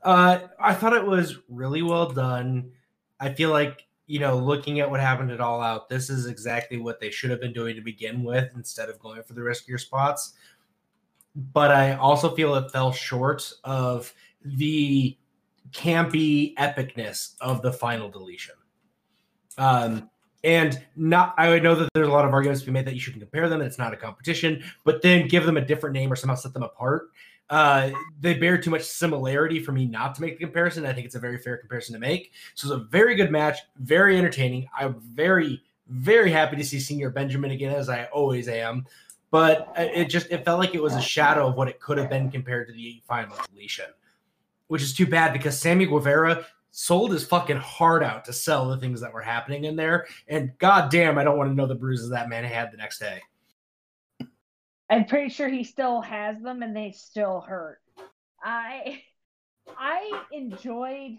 Uh, 0.03 0.39
I 0.59 0.73
thought 0.73 0.93
it 0.93 1.05
was 1.05 1.37
really 1.49 1.81
well 1.81 2.11
done. 2.11 2.71
I 3.19 3.33
feel 3.33 3.49
like 3.49 3.85
you 4.07 4.19
know, 4.19 4.37
looking 4.37 4.79
at 4.79 4.89
what 4.89 4.99
happened 4.99 5.31
at 5.31 5.41
All 5.41 5.61
Out, 5.61 5.89
this 5.89 6.09
is 6.09 6.27
exactly 6.27 6.77
what 6.77 6.99
they 6.99 7.09
should 7.09 7.31
have 7.31 7.41
been 7.41 7.53
doing 7.53 7.75
to 7.75 7.81
begin 7.81 8.23
with 8.23 8.51
instead 8.55 8.89
of 8.89 8.99
going 8.99 9.23
for 9.23 9.33
the 9.33 9.41
riskier 9.41 9.79
spots. 9.79 10.33
But 11.35 11.71
I 11.71 11.95
also 11.95 12.35
feel 12.35 12.55
it 12.55 12.71
fell 12.71 12.91
short 12.91 13.51
of 13.63 14.13
the 14.43 15.17
campy 15.71 16.53
epicness 16.55 17.35
of 17.41 17.61
the 17.61 17.73
final 17.73 18.09
deletion. 18.09 18.55
Um, 19.57 20.09
and 20.43 20.85
not, 20.95 21.33
I 21.37 21.49
would 21.49 21.63
know 21.63 21.73
that 21.73 21.89
there's 21.93 22.07
a 22.07 22.11
lot 22.11 22.25
of 22.25 22.31
arguments 22.31 22.61
to 22.61 22.67
be 22.67 22.71
made 22.71 22.85
that 22.85 22.93
you 22.93 22.99
shouldn't 22.99 23.23
compare 23.23 23.49
them. 23.49 23.61
It's 23.61 23.79
not 23.79 23.93
a 23.93 23.97
competition, 23.97 24.63
but 24.83 25.01
then 25.01 25.27
give 25.27 25.45
them 25.45 25.57
a 25.57 25.65
different 25.65 25.93
name 25.93 26.13
or 26.13 26.15
somehow 26.15 26.35
set 26.35 26.53
them 26.53 26.63
apart. 26.63 27.09
Uh, 27.49 27.91
they 28.19 28.33
bear 28.33 28.57
too 28.57 28.71
much 28.71 28.81
similarity 28.81 29.59
for 29.59 29.71
me 29.71 29.85
not 29.85 30.15
to 30.15 30.21
make 30.21 30.37
the 30.37 30.43
comparison. 30.43 30.85
I 30.85 30.93
think 30.93 31.05
it's 31.05 31.15
a 31.15 31.19
very 31.19 31.37
fair 31.37 31.57
comparison 31.57 31.93
to 31.93 31.99
make. 31.99 32.31
So 32.55 32.67
it's 32.67 32.81
a 32.81 32.85
very 32.85 33.15
good 33.15 33.31
match, 33.31 33.59
very 33.77 34.17
entertaining. 34.17 34.67
I'm 34.77 34.99
very, 34.99 35.61
very 35.87 36.31
happy 36.31 36.55
to 36.55 36.63
see 36.63 36.77
Señor 36.77 37.13
Benjamin 37.13 37.51
again, 37.51 37.73
as 37.73 37.89
I 37.89 38.05
always 38.05 38.47
am. 38.47 38.85
But 39.31 39.73
it 39.75 40.05
just 40.05 40.31
it 40.31 40.45
felt 40.45 40.59
like 40.59 40.75
it 40.75 40.81
was 40.81 40.95
a 40.95 41.01
shadow 41.01 41.47
of 41.47 41.55
what 41.55 41.67
it 41.67 41.79
could 41.79 41.97
have 41.97 42.09
been 42.09 42.31
compared 42.31 42.67
to 42.67 42.73
the 42.73 43.01
final 43.07 43.35
deletion, 43.51 43.85
which 44.67 44.81
is 44.81 44.93
too 44.93 45.05
bad 45.05 45.33
because 45.33 45.59
Sammy 45.59 45.85
Guevara 45.85 46.45
sold 46.71 47.11
his 47.11 47.25
fucking 47.25 47.57
heart 47.57 48.03
out 48.03 48.25
to 48.25 48.33
sell 48.33 48.69
the 48.69 48.77
things 48.77 49.01
that 49.01 49.13
were 49.13 49.21
happening 49.21 49.65
in 49.65 49.75
there. 49.75 50.07
And 50.27 50.57
goddamn, 50.57 51.17
I 51.17 51.23
don't 51.23 51.37
want 51.37 51.49
to 51.49 51.55
know 51.55 51.67
the 51.67 51.75
bruises 51.75 52.09
that 52.09 52.29
man 52.29 52.43
had 52.43 52.71
the 52.71 52.77
next 52.77 52.99
day. 52.99 53.21
I'm 54.89 55.05
pretty 55.05 55.29
sure 55.29 55.49
he 55.49 55.63
still 55.63 56.01
has 56.01 56.39
them 56.41 56.61
and 56.61 56.75
they 56.75 56.91
still 56.91 57.41
hurt. 57.41 57.79
I 58.43 59.01
I 59.77 60.23
enjoyed 60.31 61.17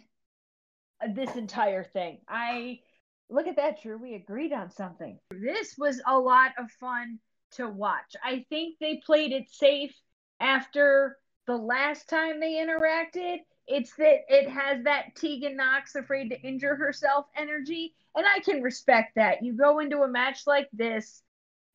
this 1.15 1.35
entire 1.37 1.85
thing. 1.85 2.19
I 2.29 2.81
look 3.29 3.49
at 3.49 3.57
that, 3.57 3.83
Drew. 3.83 3.99
We 3.99 4.15
agreed 4.15 4.53
on 4.53 4.71
something. 4.71 5.19
This 5.31 5.75
was 5.77 6.01
a 6.07 6.17
lot 6.17 6.53
of 6.59 6.71
fun 6.71 7.19
to 7.53 7.69
watch. 7.69 8.15
I 8.23 8.47
think 8.49 8.77
they 8.79 9.03
played 9.05 9.33
it 9.33 9.51
safe 9.51 9.95
after 10.41 11.19
the 11.47 11.57
last 11.57 12.09
time 12.09 12.39
they 12.39 12.55
interacted. 12.55 13.39
It's 13.67 13.95
that 13.97 14.21
it 14.29 14.49
has 14.49 14.85
that 14.85 15.17
Tegan 15.17 15.57
Nox 15.57 15.97
afraid 15.97 16.29
to 16.29 16.41
injure 16.41 16.77
herself 16.77 17.27
energy. 17.37 17.95
And 18.15 18.25
I 18.25 18.39
can 18.41 18.63
respect 18.63 19.17
that. 19.17 19.43
You 19.43 19.55
go 19.55 19.81
into 19.81 20.03
a 20.03 20.09
match 20.09 20.47
like 20.47 20.69
this 20.73 21.23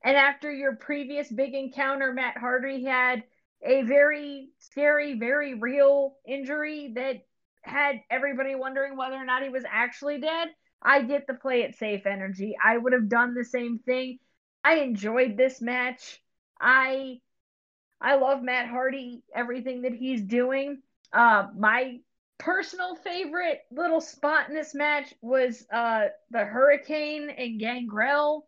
and 0.04 0.18
after 0.18 0.52
your 0.52 0.76
previous 0.76 1.30
big 1.30 1.54
encounter, 1.54 2.14
Matt 2.14 2.38
Hardy 2.38 2.84
had 2.84 3.24
a 3.64 3.84
very 3.84 4.50
scary, 4.60 5.18
very 5.20 5.54
real 5.54 6.16
injury 6.28 6.94
that 6.96 7.18
had 7.62 8.02
everybody 8.10 8.56
wondering 8.56 8.98
whether 8.98 9.16
or 9.16 9.26
not 9.26 9.44
he 9.44 9.50
was 9.50 9.64
actually 9.70 10.20
dead. 10.20 10.50
I 10.82 11.04
get 11.04 11.28
the 11.28 11.36
play 11.36 11.62
it 11.62 11.76
safe 11.76 12.08
energy. 12.08 12.56
I 12.64 12.78
would 12.78 12.94
have 12.94 13.10
done 13.10 13.36
the 13.36 13.46
same 13.46 13.80
thing. 13.80 14.18
I 14.64 14.76
enjoyed 14.76 15.38
this 15.38 15.62
match. 15.62 16.22
I 16.60 17.20
I 18.00 18.16
love 18.16 18.42
Matt 18.42 18.68
Hardy, 18.68 19.24
everything 19.34 19.84
that 19.84 19.94
he's 19.94 20.24
doing. 20.24 20.82
Uh, 21.14 21.48
my 21.56 22.00
personal 22.40 22.96
favorite 22.96 23.62
little 23.70 24.02
spot 24.02 24.50
in 24.50 24.56
this 24.56 24.74
match 24.74 25.14
was 25.22 25.64
uh, 25.72 26.08
the 26.32 26.44
Hurricane 26.44 27.30
and 27.30 27.60
Gangrel 27.60 28.48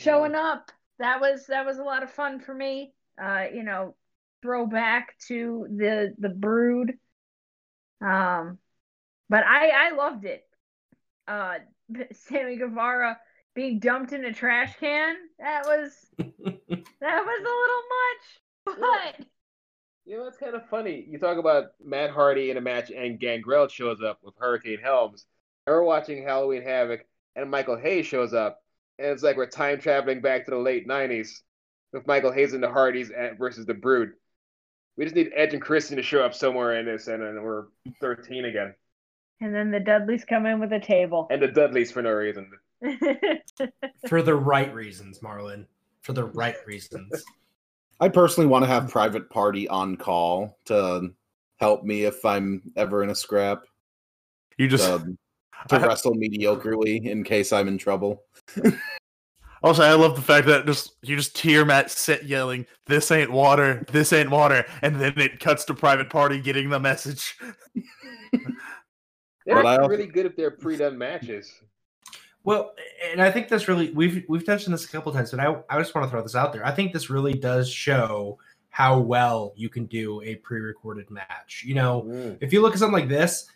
showing 0.00 0.34
up. 0.34 0.70
That 0.98 1.20
was 1.20 1.46
that 1.46 1.64
was 1.64 1.78
a 1.78 1.82
lot 1.82 2.02
of 2.02 2.10
fun 2.10 2.40
for 2.40 2.54
me. 2.54 2.92
Uh, 3.20 3.44
you 3.52 3.62
know, 3.62 3.94
throwback 4.42 5.16
to 5.28 5.66
the 5.70 6.14
the 6.18 6.28
brood. 6.28 6.94
Um, 8.00 8.58
but 9.28 9.44
I 9.44 9.68
I 9.68 9.90
loved 9.90 10.24
it. 10.24 10.44
Uh, 11.26 11.58
Sammy 12.12 12.56
Guevara 12.56 13.18
being 13.54 13.78
dumped 13.78 14.12
in 14.12 14.24
a 14.24 14.32
trash 14.32 14.76
can. 14.78 15.16
That 15.38 15.64
was 15.66 16.06
that 16.18 16.28
was 16.28 17.40
a 17.40 18.74
little 18.74 18.76
much, 18.76 19.16
but. 19.18 19.26
You 20.06 20.16
know, 20.16 20.26
it's 20.26 20.38
kind 20.38 20.56
of 20.56 20.68
funny. 20.68 21.06
You 21.08 21.18
talk 21.18 21.38
about 21.38 21.66
Matt 21.84 22.10
Hardy 22.10 22.50
in 22.50 22.56
a 22.56 22.60
match 22.60 22.90
and 22.90 23.20
Gangrel 23.20 23.68
shows 23.68 24.02
up 24.02 24.18
with 24.24 24.34
Hurricane 24.38 24.80
Helms. 24.82 25.26
We're 25.68 25.84
watching 25.84 26.24
Halloween 26.24 26.62
Havoc 26.62 27.04
and 27.36 27.48
Michael 27.48 27.78
Hayes 27.78 28.06
shows 28.06 28.34
up 28.34 28.60
and 29.00 29.10
it's 29.10 29.22
like 29.22 29.36
we're 29.36 29.46
time 29.46 29.80
traveling 29.80 30.20
back 30.20 30.44
to 30.44 30.50
the 30.50 30.58
late 30.58 30.86
'90s 30.86 31.30
with 31.92 32.06
Michael 32.06 32.32
Hayes 32.32 32.52
and 32.52 32.62
the 32.62 32.70
Hardys 32.70 33.10
at, 33.10 33.38
versus 33.38 33.66
the 33.66 33.74
Brood. 33.74 34.12
We 34.96 35.04
just 35.04 35.16
need 35.16 35.32
Edge 35.34 35.54
and 35.54 35.62
Christian 35.62 35.96
to 35.96 36.02
show 36.02 36.22
up 36.22 36.34
somewhere 36.34 36.78
in 36.78 36.86
this, 36.86 37.08
and 37.08 37.22
then 37.22 37.42
we're 37.42 37.66
13 38.00 38.44
again. 38.44 38.74
And 39.40 39.54
then 39.54 39.70
the 39.70 39.80
Dudleys 39.80 40.24
come 40.24 40.44
in 40.44 40.60
with 40.60 40.72
a 40.72 40.80
table. 40.80 41.26
And 41.30 41.40
the 41.40 41.48
Dudleys 41.48 41.90
for 41.90 42.02
no 42.02 42.10
reason. 42.10 42.50
For 44.08 44.22
the 44.22 44.34
right 44.34 44.72
reasons, 44.74 45.20
Marlon. 45.20 45.66
For 46.02 46.12
the 46.12 46.24
right 46.24 46.56
reasons. 46.66 47.24
I 48.00 48.08
personally 48.08 48.48
want 48.48 48.64
to 48.64 48.70
have 48.70 48.90
Private 48.90 49.28
Party 49.28 49.68
on 49.68 49.96
call 49.96 50.58
to 50.66 51.10
help 51.58 51.84
me 51.84 52.04
if 52.04 52.24
I'm 52.24 52.62
ever 52.76 53.02
in 53.02 53.10
a 53.10 53.14
scrap. 53.14 53.64
You 54.56 54.68
just 54.68 54.90
um, 54.90 55.18
to, 55.68 55.78
to 55.78 55.86
wrestle 55.86 56.14
mediocrely 56.14 57.04
in 57.04 57.22
case 57.24 57.52
I'm 57.52 57.68
in 57.68 57.78
trouble. 57.78 58.24
Also, 59.62 59.82
I 59.82 59.92
love 59.92 60.16
the 60.16 60.22
fact 60.22 60.46
that 60.46 60.64
just 60.64 60.94
you 61.02 61.16
just 61.16 61.36
hear 61.36 61.66
Matt 61.66 61.90
sit 61.90 62.22
yelling, 62.22 62.64
"This 62.86 63.10
ain't 63.10 63.30
water, 63.30 63.84
this 63.92 64.10
ain't 64.10 64.30
water," 64.30 64.64
and 64.80 64.96
then 64.98 65.12
it 65.18 65.38
cuts 65.38 65.66
to 65.66 65.74
Private 65.74 66.08
Party 66.08 66.40
getting 66.40 66.70
the 66.70 66.80
message. 66.80 67.36
They're 68.32 69.56
But 69.62 69.66
also- 69.66 69.88
really 69.88 70.06
good 70.06 70.24
at 70.24 70.34
their 70.36 70.50
pre-done 70.50 70.96
matches. 70.96 71.52
Well, 72.42 72.72
and 73.10 73.20
I 73.20 73.30
think 73.30 73.48
this 73.48 73.68
really 73.68 73.90
we've 73.92 74.24
we've 74.30 74.46
touched 74.46 74.66
on 74.66 74.72
this 74.72 74.86
a 74.86 74.88
couple 74.88 75.12
times, 75.12 75.30
but 75.30 75.40
I 75.40 75.54
I 75.68 75.78
just 75.78 75.94
want 75.94 76.06
to 76.06 76.10
throw 76.10 76.22
this 76.22 76.34
out 76.34 76.54
there. 76.54 76.64
I 76.64 76.70
think 76.70 76.94
this 76.94 77.10
really 77.10 77.34
does 77.34 77.68
show 77.68 78.38
how 78.70 78.98
well 78.98 79.52
you 79.56 79.68
can 79.68 79.84
do 79.86 80.22
a 80.22 80.36
pre-recorded 80.36 81.10
match. 81.10 81.64
You 81.66 81.74
know, 81.74 82.02
Mm. 82.08 82.38
if 82.40 82.52
you 82.54 82.62
look 82.62 82.72
at 82.72 82.78
something 82.78 82.98
like 82.98 83.10
this, 83.10 83.46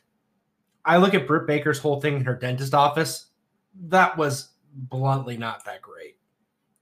I 0.85 0.99
look 0.99 1.15
at 1.15 1.27
Britt 1.27 1.47
Baker's 1.47 1.79
whole 1.79 2.01
thing 2.01 2.17
in 2.17 2.25
her 2.25 2.35
dentist 2.35 2.75
office. 2.75 3.27
That 3.89 4.17
was 4.17 4.51
bluntly 4.73 5.37
not 5.37 5.65
that 5.65 5.83
great. 5.83 6.17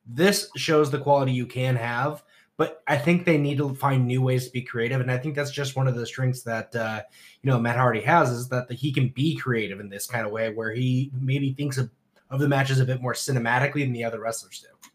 This 0.07 0.51
shows 0.57 0.91
the 0.91 0.99
quality 0.99 1.33
you 1.33 1.47
can 1.47 1.77
have, 1.77 2.25
but 2.57 2.83
I 2.87 2.97
think 2.97 3.25
they 3.25 3.39
need 3.39 3.59
to 3.59 3.75
find 3.75 4.07
new 4.07 4.21
ways 4.21 4.47
to 4.47 4.53
be 4.53 4.63
creative, 4.63 5.01
and 5.01 5.11
I 5.11 5.19
think 5.19 5.35
that's 5.35 5.53
just 5.53 5.77
one 5.77 5.87
of 5.87 5.95
the 5.95 6.05
strengths 6.05 6.43
that 6.43 6.75
uh, 6.75 7.03
you 7.43 7.51
know 7.51 7.59
Matt 7.59 7.77
Hardy 7.77 8.01
has 8.01 8.31
is 8.31 8.49
that 8.49 8.71
he 8.71 8.93
can 8.93 9.09
be 9.09 9.37
creative 9.37 9.81
in 9.81 9.89
this 9.89 10.07
kind 10.07 10.27
of 10.27 10.33
way, 10.33 10.53
where 10.53 10.73
he 10.73 11.11
maybe 11.19 11.53
thinks 11.53 11.79
of, 11.79 11.91
of 12.31 12.41
the 12.41 12.49
matches 12.49 12.81
a 12.81 12.85
bit 12.85 13.01
more 13.01 13.15
cinematically 13.15 13.85
than 13.85 13.93
the 13.93 14.05
other 14.05 14.21
wrestlers 14.21 14.61
do. 14.61 14.91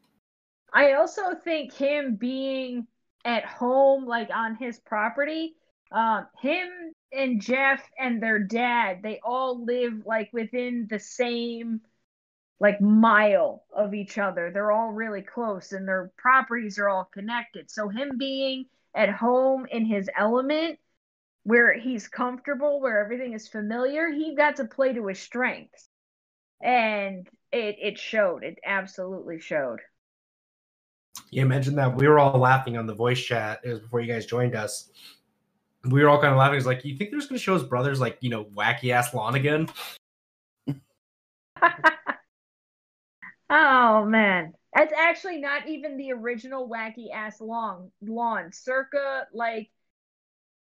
I 0.74 0.94
also 0.94 1.34
think 1.34 1.74
him 1.74 2.16
being 2.16 2.86
at 3.26 3.46
home, 3.46 4.06
like 4.06 4.30
on 4.34 4.56
his 4.56 4.80
property, 4.80 5.56
um, 5.92 6.28
him 6.40 6.94
and 7.12 7.42
Jeff 7.42 7.82
and 8.00 8.22
their 8.22 8.40
dad, 8.40 9.00
they 9.02 9.20
all 9.24 9.64
live 9.64 10.06
like 10.06 10.30
within 10.34 10.88
the 10.90 11.00
same 11.00 11.82
like 12.60 12.82
mile 12.82 13.64
of 13.76 13.94
each 13.94 14.18
other. 14.18 14.52
They're 14.52 14.72
all 14.72 14.92
really 14.92 15.22
close 15.22 15.72
and 15.72 15.88
their 15.88 16.12
properties 16.18 16.80
are 16.80 16.90
all 16.90 17.10
connected. 17.14 17.70
So 17.70 17.88
him 17.88 18.18
being 18.18 18.66
at 18.96 19.10
home 19.10 19.68
in 19.70 19.86
his 19.86 20.10
element 20.18 20.80
where 21.44 21.74
he's 21.74 22.08
comfortable, 22.08 22.82
where 22.82 23.00
everything 23.00 23.34
is 23.34 23.48
familiar, 23.48 24.10
he 24.10 24.36
got 24.36 24.58
to 24.58 24.66
play 24.66 24.94
to 24.94 25.08
his 25.08 25.20
strengths. 25.20 25.88
And 26.62 27.28
it 27.52 27.78
it 27.80 27.98
showed. 28.00 28.44
It 28.44 28.58
absolutely 28.66 29.40
showed. 29.40 29.80
You 31.30 31.46
mentioned 31.46 31.78
that 31.78 31.96
we 31.96 32.08
were 32.08 32.20
all 32.20 32.40
laughing 32.40 32.78
on 32.78 32.86
the 32.86 32.94
voice 32.94 33.20
chat. 33.20 33.62
It 33.64 33.70
was 33.70 33.80
before 33.80 34.02
you 34.02 34.12
guys 34.12 34.26
joined 34.26 34.56
us. 34.56 34.90
We 35.86 36.04
were 36.04 36.10
all 36.10 36.20
kind 36.20 36.34
of 36.34 36.38
laughing. 36.38 36.58
It's 36.58 36.66
like, 36.66 36.84
you 36.84 36.98
think 36.98 37.12
they're 37.12 37.20
just 37.20 37.30
going 37.30 37.38
to 37.40 37.44
show 37.44 37.54
his 37.54 37.64
brothers 37.64 38.00
like 38.00 38.18
you 38.22 38.30
know 38.30 38.46
wacky 38.46 38.92
ass 38.92 39.14
lawn 39.14 39.36
again? 39.36 39.70
oh 43.50 44.06
man. 44.06 44.54
That's 44.76 44.94
actually 44.94 45.40
not 45.40 45.68
even 45.68 45.98
the 45.98 46.12
original 46.12 46.70
wacky 46.70 47.12
ass 47.14 47.42
lawn 47.42 47.92
lawn. 48.02 48.52
Circa 48.52 49.28
like 49.34 49.72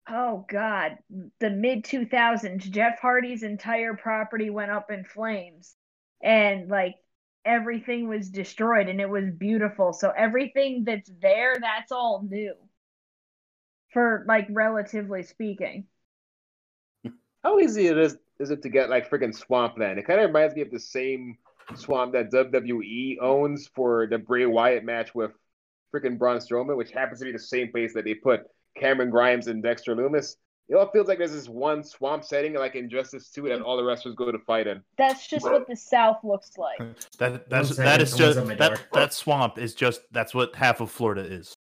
oh 0.09 0.45
god, 0.49 0.97
the 1.39 1.49
mid 1.49 1.83
2000s, 1.83 2.69
Jeff 2.69 2.99
Hardy's 2.99 3.43
entire 3.43 3.95
property 3.95 4.49
went 4.49 4.71
up 4.71 4.91
in 4.91 5.03
flames. 5.03 5.75
And 6.23 6.69
like 6.69 6.95
everything 7.45 8.07
was 8.07 8.29
destroyed 8.29 8.87
and 8.87 9.01
it 9.01 9.09
was 9.09 9.31
beautiful. 9.31 9.93
So 9.93 10.11
everything 10.15 10.83
that's 10.85 11.09
there, 11.21 11.55
that's 11.59 11.91
all 11.91 12.25
new. 12.29 12.53
For 13.91 14.25
like 14.27 14.47
relatively 14.49 15.23
speaking. 15.23 15.85
How 17.43 17.59
easy 17.59 17.87
it 17.87 17.97
is 17.97 18.17
is 18.39 18.51
it 18.51 18.61
to 18.63 18.69
get 18.69 18.89
like 18.89 19.09
freaking 19.09 19.35
swampland? 19.35 19.99
It 19.99 20.07
kind 20.07 20.19
of 20.19 20.27
reminds 20.27 20.55
me 20.55 20.61
of 20.61 20.71
the 20.71 20.79
same 20.79 21.37
swamp 21.75 22.13
that 22.13 22.31
WWE 22.31 23.17
owns 23.21 23.69
for 23.73 24.07
the 24.07 24.17
Bray 24.17 24.45
Wyatt 24.45 24.83
match 24.83 25.13
with 25.13 25.31
freaking 25.93 26.17
Braun 26.17 26.37
Strowman, 26.37 26.75
which 26.75 26.91
happens 26.91 27.19
to 27.19 27.25
be 27.25 27.31
the 27.31 27.39
same 27.39 27.71
place 27.71 27.93
that 27.93 28.05
they 28.05 28.15
put 28.15 28.41
Cameron 28.77 29.09
Grimes 29.09 29.47
and 29.47 29.61
Dexter 29.61 29.95
Lumis. 29.95 30.35
It 30.69 30.75
all 30.75 30.89
feels 30.89 31.07
like 31.07 31.17
there's 31.17 31.33
this 31.33 31.49
one 31.49 31.83
swamp 31.83 32.23
setting, 32.23 32.53
like 32.53 32.75
Injustice 32.75 33.29
2, 33.31 33.49
that 33.49 33.61
all 33.61 33.75
the 33.75 33.83
wrestlers 33.83 34.15
go 34.15 34.31
to 34.31 34.39
fight 34.39 34.67
in. 34.67 34.81
That's 34.97 35.27
just 35.27 35.43
what 35.43 35.67
the 35.67 35.75
South 35.75 36.19
looks 36.23 36.57
like. 36.57 36.79
That 37.17 37.49
that's 37.49 37.75
that 37.75 38.01
is 38.01 38.15
just 38.15 38.39
that 38.57 38.79
that 38.93 39.13
swamp 39.13 39.57
is 39.57 39.75
just 39.75 40.01
that's 40.11 40.33
what 40.33 40.55
half 40.55 40.79
of 40.79 40.89
Florida 40.89 41.23
is. 41.23 41.53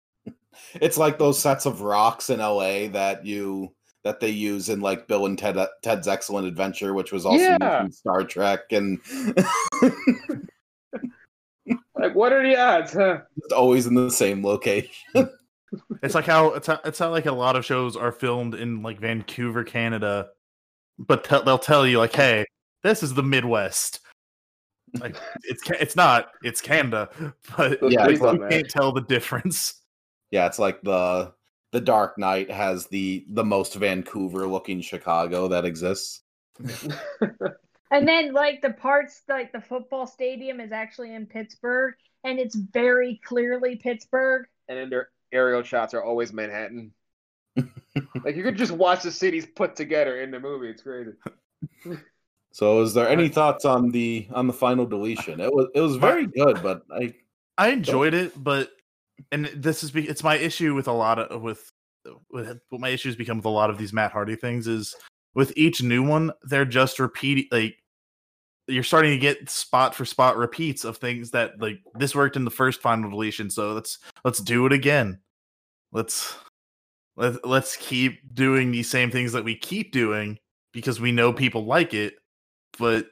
It's 0.81 0.99
like 0.99 1.19
those 1.19 1.39
sets 1.41 1.67
of 1.67 1.81
rocks 1.83 2.31
in 2.31 2.39
LA 2.41 2.89
that 2.89 3.25
you 3.25 3.75
that 4.05 4.21
they 4.21 4.31
use 4.31 4.69
in 4.69 4.81
like 4.81 5.09
Bill 5.09 5.27
and 5.27 5.39
Ted 5.39 5.57
Ted's 5.83 6.09
Excellent 6.09 6.47
Adventure, 6.47 6.95
which 6.95 7.13
was 7.13 7.27
also 7.27 7.39
used 7.45 7.59
Yeah. 7.61 7.85
in 7.85 7.93
Star 7.93 8.23
Trek, 8.25 8.61
and 8.73 8.99
Like, 11.99 12.15
what 12.15 12.33
are 12.33 12.43
the 12.43 12.57
odds, 12.57 12.93
huh? 12.95 13.21
it's 13.37 13.53
always 13.53 13.87
in 13.87 13.95
the 13.95 14.11
same 14.11 14.45
location. 14.45 14.91
It's 16.03 16.15
like 16.15 16.25
how 16.25 16.55
it's 16.55 16.67
how, 16.67 16.81
it's 16.87 16.99
how 16.99 17.11
like 17.11 17.27
a 17.27 17.33
lot 17.33 17.55
of 17.55 17.63
shows 17.63 17.95
are 17.95 18.11
filmed 18.11 18.55
in 18.55 18.83
like 18.83 18.99
Vancouver, 18.99 19.65
Canada, 19.65 20.29
but 20.99 21.25
te- 21.25 21.43
they'll 21.45 21.59
tell 21.59 21.87
you 21.87 21.99
like, 21.99 22.15
"Hey, 22.17 22.47
this 22.83 23.03
is 23.03 23.13
the 23.13 23.23
Midwest." 23.23 24.01
Like 24.99 25.15
it's 25.43 25.61
it's 25.69 25.95
not 25.95 26.31
it's 26.43 26.63
Canada, 26.63 27.11
but 27.59 27.79
Yeah, 27.83 28.07
trees 28.07 28.19
you 28.19 28.47
can't 28.49 28.71
tell 28.71 28.93
the 28.93 29.03
difference. 29.03 29.83
Yeah, 30.31 30.47
it's 30.47 30.59
like 30.59 30.83
the 30.83 31.33
the 31.73 31.81
Dark 31.81 32.19
Knight 32.19 32.51
has 32.51 32.87
the 32.87 33.25
the 33.29 33.45
most 33.45 33.75
Vancouver 33.75 34.47
looking 34.47 34.81
Chicago 34.81 35.49
that 35.49 35.65
exists. 35.65 36.23
And 37.91 38.07
then 38.07 38.33
like 38.35 38.61
the 38.61 38.73
parts 38.73 39.23
like 39.29 39.53
the 39.53 39.61
football 39.61 40.07
stadium 40.07 40.61
is 40.61 40.73
actually 40.73 41.15
in 41.15 41.27
Pittsburgh 41.27 41.95
and 42.25 42.39
it's 42.39 42.55
very 42.55 43.21
clearly 43.25 43.77
Pittsburgh. 43.77 44.47
and 44.69 44.79
then 44.79 44.91
their 44.91 45.09
aerial 45.33 45.63
shots 45.63 45.95
are 45.95 46.03
always 46.03 46.33
Manhattan. 46.33 46.93
like 47.57 48.37
you 48.37 48.43
could 48.43 48.59
just 48.59 48.73
watch 48.73 49.03
the 49.03 49.11
cities 49.11 49.47
put 49.47 49.75
together 49.75 50.21
in 50.21 50.31
the 50.31 50.39
movie. 50.41 50.69
It's 50.69 50.83
crazy. 50.83 51.13
So, 52.51 52.81
is 52.81 52.95
there 52.95 53.09
any 53.09 53.29
thoughts 53.29 53.65
on 53.65 53.91
the 53.91 54.27
on 54.33 54.47
the 54.47 54.53
final 54.53 54.87
deletion? 54.87 55.39
It 55.39 55.53
was 55.53 55.69
it 55.75 55.81
was 55.81 55.97
very 55.97 56.27
good, 56.27 56.61
but 56.63 56.83
I 56.91 57.15
I 57.57 57.69
enjoyed 57.69 58.15
it, 58.15 58.33
but 58.43 58.71
and 59.33 59.47
this 59.55 59.83
is 59.83 59.95
it's 59.95 60.23
my 60.23 60.37
issue 60.37 60.75
with 60.75 60.89
a 60.89 60.93
lot 60.93 61.19
of 61.19 61.43
with 61.43 61.73
with 62.31 62.61
what 62.71 62.81
my 62.81 62.89
issues 62.89 63.17
become 63.17 63.39
with 63.39 63.47
a 63.47 63.51
lot 63.51 63.71
of 63.71 63.79
these 63.79 63.93
Matt 63.93 64.13
Hardy 64.13 64.37
things 64.37 64.67
is 64.67 64.95
with 65.35 65.53
each 65.57 65.83
new 65.83 66.03
one 66.03 66.33
they're 66.43 66.65
just 66.65 66.99
repeating 66.99 67.47
like 67.51 67.77
you're 68.67 68.83
starting 68.83 69.13
to 69.13 69.19
get 69.19 69.49
spot 69.49 69.95
for 69.95 70.05
spot 70.05 70.37
repeats 70.37 70.85
of 70.85 70.99
things 70.99 71.31
that 71.31 71.61
like 71.61 71.81
this 71.95 72.15
worked 72.15 72.37
in 72.37 72.45
the 72.45 72.51
first 72.51 72.81
final 72.83 73.11
deletion 73.11 73.51
so 73.51 73.73
let's 73.73 73.99
let's 74.25 74.39
do 74.39 74.67
it 74.67 74.73
again. 74.73 75.21
Let's 75.91 76.37
let, 77.17 77.45
let's 77.47 77.77
keep 77.77 78.35
doing 78.35 78.71
these 78.71 78.91
same 78.91 79.11
things 79.11 79.33
that 79.33 79.45
we 79.45 79.57
keep 79.57 79.91
doing 79.91 80.39
because 80.73 81.01
we 81.01 81.13
know 81.13 81.33
people 81.33 81.65
like 81.65 81.95
it 81.95 82.15
but 82.79 83.09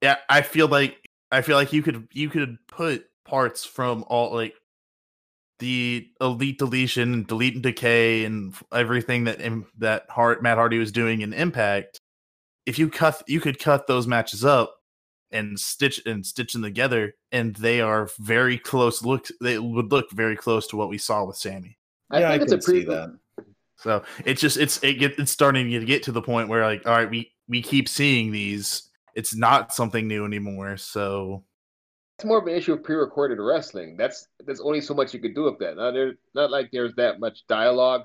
yeah 0.00 0.16
i 0.30 0.40
feel 0.40 0.68
like 0.68 0.96
i 1.32 1.42
feel 1.42 1.56
like 1.56 1.72
you 1.72 1.82
could 1.82 2.08
you 2.12 2.30
could 2.30 2.56
put 2.68 3.04
parts 3.26 3.64
from 3.64 4.04
all 4.06 4.32
like 4.32 4.54
the 5.60 6.08
elite 6.20 6.58
deletion 6.58 7.24
delete 7.24 7.54
and 7.54 7.62
decay 7.62 8.24
and 8.24 8.54
everything 8.72 9.24
that 9.24 9.40
that 9.78 10.06
Hart, 10.10 10.42
Matt 10.42 10.58
Hardy 10.58 10.78
was 10.78 10.92
doing 10.92 11.20
in 11.20 11.32
Impact. 11.32 12.00
If 12.66 12.78
you 12.78 12.90
cut, 12.90 13.22
you 13.28 13.40
could 13.40 13.58
cut 13.58 13.86
those 13.86 14.06
matches 14.06 14.44
up 14.44 14.76
and 15.30 15.58
stitch 15.58 16.04
and 16.04 16.26
stitch 16.26 16.52
them 16.52 16.62
together, 16.62 17.14
and 17.30 17.54
they 17.56 17.80
are 17.80 18.08
very 18.18 18.58
close. 18.58 19.02
Look, 19.02 19.28
they 19.40 19.58
would 19.58 19.92
look 19.92 20.10
very 20.10 20.36
close 20.36 20.66
to 20.68 20.76
what 20.76 20.88
we 20.88 20.98
saw 20.98 21.24
with 21.24 21.36
Sammy. 21.36 21.78
I 22.10 22.20
yeah, 22.20 22.28
I 22.28 22.32
think 22.32 22.42
it's 22.42 22.52
a 22.52 22.60
see 22.60 22.84
pretty 22.84 22.86
that. 22.86 23.16
So 23.76 24.02
it's 24.24 24.40
just 24.40 24.56
it's 24.58 24.82
it 24.82 24.94
get, 24.94 25.18
it's 25.18 25.32
starting 25.32 25.70
to 25.70 25.84
get 25.84 26.02
to 26.04 26.12
the 26.12 26.22
point 26.22 26.48
where 26.48 26.62
like 26.62 26.86
all 26.86 26.92
right, 26.92 27.08
we 27.08 27.32
we 27.48 27.62
keep 27.62 27.88
seeing 27.88 28.32
these. 28.32 28.88
It's 29.14 29.34
not 29.34 29.72
something 29.72 30.06
new 30.06 30.24
anymore. 30.24 30.76
So 30.76 31.44
It's 32.20 32.26
more 32.26 32.36
of 32.36 32.46
an 32.46 32.54
issue 32.54 32.74
of 32.74 32.84
pre-recorded 32.84 33.38
wrestling. 33.40 33.96
That's 33.96 34.28
there's 34.44 34.60
only 34.60 34.82
so 34.82 34.92
much 34.92 35.14
you 35.14 35.20
could 35.20 35.34
do 35.34 35.44
with 35.44 35.58
that. 35.60 35.76
Not 35.76 35.92
there, 35.92 36.16
not 36.34 36.50
like 36.50 36.68
there's 36.70 36.92
that 36.96 37.18
much 37.18 37.46
dialogue 37.46 38.02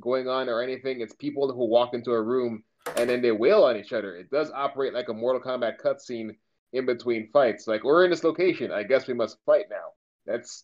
going 0.00 0.28
on 0.28 0.48
or 0.48 0.62
anything. 0.62 1.00
It's 1.00 1.16
people 1.16 1.52
who 1.52 1.64
walk 1.64 1.92
into 1.92 2.12
a 2.12 2.22
room 2.22 2.62
and 2.96 3.10
then 3.10 3.22
they 3.22 3.32
wail 3.32 3.64
on 3.64 3.76
each 3.76 3.92
other. 3.92 4.14
It 4.14 4.30
does 4.30 4.52
operate 4.52 4.94
like 4.94 5.08
a 5.08 5.12
Mortal 5.12 5.42
Kombat 5.42 5.80
cutscene 5.84 6.36
in 6.74 6.86
between 6.86 7.28
fights. 7.32 7.66
Like 7.66 7.82
we're 7.82 8.04
in 8.04 8.10
this 8.12 8.22
location, 8.22 8.70
I 8.70 8.84
guess 8.84 9.08
we 9.08 9.14
must 9.14 9.38
fight 9.44 9.64
now. 9.68 9.94
That's 10.26 10.62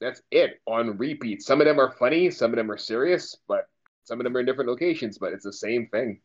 that's 0.00 0.20
it 0.32 0.60
on 0.66 0.98
repeat. 0.98 1.42
Some 1.42 1.60
of 1.60 1.68
them 1.68 1.78
are 1.78 1.92
funny, 1.92 2.32
some 2.32 2.50
of 2.50 2.56
them 2.56 2.72
are 2.72 2.76
serious, 2.76 3.36
but 3.46 3.68
some 4.02 4.18
of 4.18 4.24
them 4.24 4.36
are 4.36 4.40
in 4.40 4.46
different 4.46 4.68
locations. 4.68 5.16
But 5.16 5.32
it's 5.32 5.44
the 5.44 5.52
same 5.52 5.86
thing. 5.92 6.20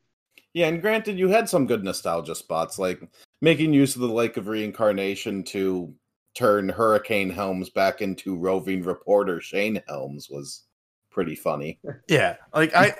Yeah, 0.53 0.65
and 0.65 0.81
granted, 0.81 1.19
you 1.19 1.27
had 1.27 1.47
some 1.47 1.67
good 1.67 1.83
nostalgia 1.83 2.33
spots, 2.33 2.79
like 2.79 3.07
making 3.41 3.73
use 3.73 3.95
of 3.95 4.01
the 4.01 4.07
Lake 4.07 4.37
of 4.37 4.47
Reincarnation 4.47 5.43
to 5.45 5.93
turn 6.35 6.69
Hurricane 6.69 7.29
Helms 7.29 7.69
back 7.69 8.01
into 8.01 8.37
roving 8.37 8.83
reporter 8.83 9.41
Shane 9.41 9.81
Helms 9.87 10.29
was 10.29 10.63
pretty 11.11 11.35
funny. 11.35 11.79
Yeah, 12.07 12.37
like 12.53 12.75
I 12.75 12.95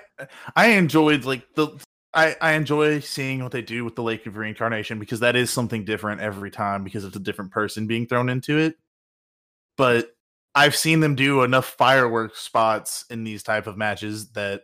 I 0.55 0.67
enjoyed 0.67 1.25
like 1.25 1.43
the 1.55 1.69
I 2.13 2.35
I 2.41 2.53
enjoy 2.53 2.99
seeing 2.99 3.41
what 3.41 3.51
they 3.51 3.61
do 3.61 3.85
with 3.85 3.95
the 3.95 4.03
Lake 4.03 4.25
of 4.25 4.37
Reincarnation 4.37 4.99
because 4.99 5.21
that 5.21 5.35
is 5.35 5.49
something 5.49 5.85
different 5.85 6.21
every 6.21 6.51
time 6.51 6.83
because 6.83 7.05
it's 7.05 7.15
a 7.15 7.21
different 7.21 7.51
person 7.51 7.87
being 7.87 8.07
thrown 8.07 8.29
into 8.29 8.57
it. 8.57 8.75
But 9.77 10.11
I've 10.53 10.75
seen 10.75 10.99
them 10.99 11.15
do 11.15 11.43
enough 11.43 11.65
fireworks 11.65 12.39
spots 12.39 13.05
in 13.09 13.23
these 13.23 13.41
type 13.41 13.67
of 13.67 13.77
matches 13.77 14.31
that 14.31 14.63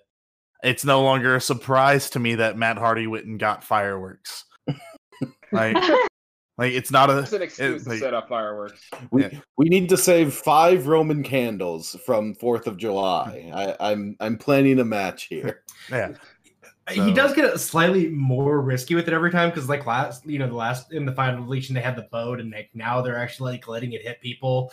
it's 0.64 0.84
no 0.84 1.04
longer 1.04 1.36
a 1.36 1.42
surprise 1.42 2.10
to 2.12 2.20
me 2.20 2.36
that 2.36 2.58
Matt 2.58 2.78
Hardy 2.78 3.08
went 3.08 3.26
and 3.26 3.40
got 3.40 3.64
fireworks. 3.64 4.44
Like 5.52 5.76
like 6.58 6.74
it's 6.74 6.92
not 6.92 7.10
a 7.10 7.20
It's 7.20 7.34
an 7.34 7.42
excuse 7.42 7.84
to 7.84 7.90
like- 7.90 8.00
set 8.00 8.14
up 8.14 8.30
fireworks. 8.30 8.82
We, 9.12 9.24
Yeah. 9.24 9.40
we 9.58 9.70
need 9.70 9.90
to 9.90 9.98
save 9.98 10.34
five 10.34 10.88
Roman 10.88 11.24
candles 11.24 11.96
from 12.06 12.34
Fourth 12.36 12.68
of 12.68 12.78
July. 12.78 13.52
I, 13.54 13.92
I'm 13.92 14.16
I'm 14.20 14.38
planning 14.38 14.80
a 14.80 14.86
match 14.86 15.24
here. 15.26 15.64
yeah. 15.92 16.14
He 16.90 17.12
does 17.12 17.34
get 17.34 17.60
slightly 17.60 18.08
more 18.08 18.62
risky 18.62 18.96
with 18.96 19.10
it 19.10 19.14
every 19.14 19.30
time 19.30 19.50
because, 19.50 19.68
like 19.68 19.86
last, 19.86 20.26
you 20.26 20.40
know, 20.40 20.48
the 20.48 20.54
last 20.56 20.94
in 20.94 21.06
the 21.06 21.12
final 21.12 21.44
deletion, 21.44 21.76
they 21.76 21.82
had 21.82 21.98
the 21.98 22.08
boat, 22.14 22.40
and 22.40 22.50
like 22.50 22.70
now 22.74 23.02
they're 23.02 23.18
actually 23.18 23.52
like 23.52 23.68
letting 23.68 23.92
it 23.92 24.04
hit 24.04 24.22
people. 24.22 24.72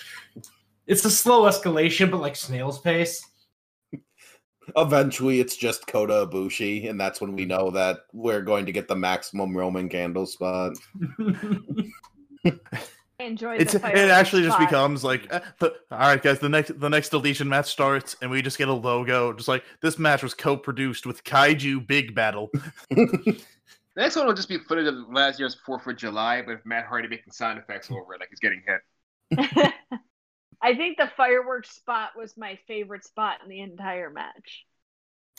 It's 0.87 1.05
a 1.05 1.11
slow 1.11 1.43
escalation, 1.51 2.13
but 2.13 2.21
like 2.21 2.37
snail's 2.37 2.79
pace. 2.79 3.27
Eventually, 4.77 5.41
it's 5.41 5.57
just 5.57 5.87
Kota 5.87 6.27
Ibushi, 6.27 6.89
and 6.89 7.01
that's 7.01 7.21
when 7.21 7.35
we 7.35 7.45
know 7.45 7.71
that 7.71 8.01
we're 8.13 8.43
going 8.43 8.67
to 8.67 8.73
get 8.73 8.89
the 8.89 8.97
maximum 8.97 9.57
Roman 9.57 9.89
candle 9.89 10.27
spot. 10.27 10.73
Enjoy 13.21 13.55
it's 13.57 13.73
the 13.73 13.79
it 13.79 13.83
fireworks 13.83 14.11
actually 14.11 14.43
just 14.43 14.57
spot. 14.57 14.69
becomes 14.69 15.05
like 15.05 15.33
uh, 15.33 15.41
the, 15.61 15.73
all 15.93 15.99
right 15.99 16.21
guys 16.21 16.41
the 16.41 16.49
next 16.49 16.79
the 16.81 16.91
next 16.91 17.11
deletion 17.11 17.49
match 17.49 17.71
starts 17.71 18.17
and 18.21 18.29
we 18.31 18.43
just 18.43 18.59
get 18.59 18.67
a 18.67 18.73
logo 18.73 19.33
just 19.33 19.47
like 19.47 19.63
this 19.81 20.01
match 20.01 20.21
was 20.21 20.35
co-produced 20.35 21.07
with 21.07 21.23
Kaiju 21.23 21.87
Big 21.87 22.13
Battel 22.15 22.49
Next 23.97 24.17
one 24.17 24.27
will 24.27 24.35
just 24.35 24.49
be 24.49 24.59
footage 24.59 24.89
of 24.89 24.95
last 25.11 25.39
year's 25.39 25.55
Fourth 25.55 25.87
of 25.87 25.97
July, 25.97 26.43
but 26.43 26.53
if 26.53 26.67
Matt 26.67 26.87
Hardy 26.87 27.07
making 27.07 27.33
sound 27.33 27.59
effects 27.59 27.91
over 27.91 28.15
it, 28.15 28.21
like 28.21 28.29
he's 28.29 28.41
getting 28.41 28.63
hit. 28.67 29.73
I 30.65 30.75
think 30.75 30.97
the 30.97 31.11
fireworks 31.17 31.71
spot 31.71 32.11
was 32.17 32.37
my 32.37 32.59
favorite 32.67 33.05
spot 33.05 33.39
in 33.43 33.51
the 33.51 33.61
entire 33.61 34.09
match. 34.11 34.65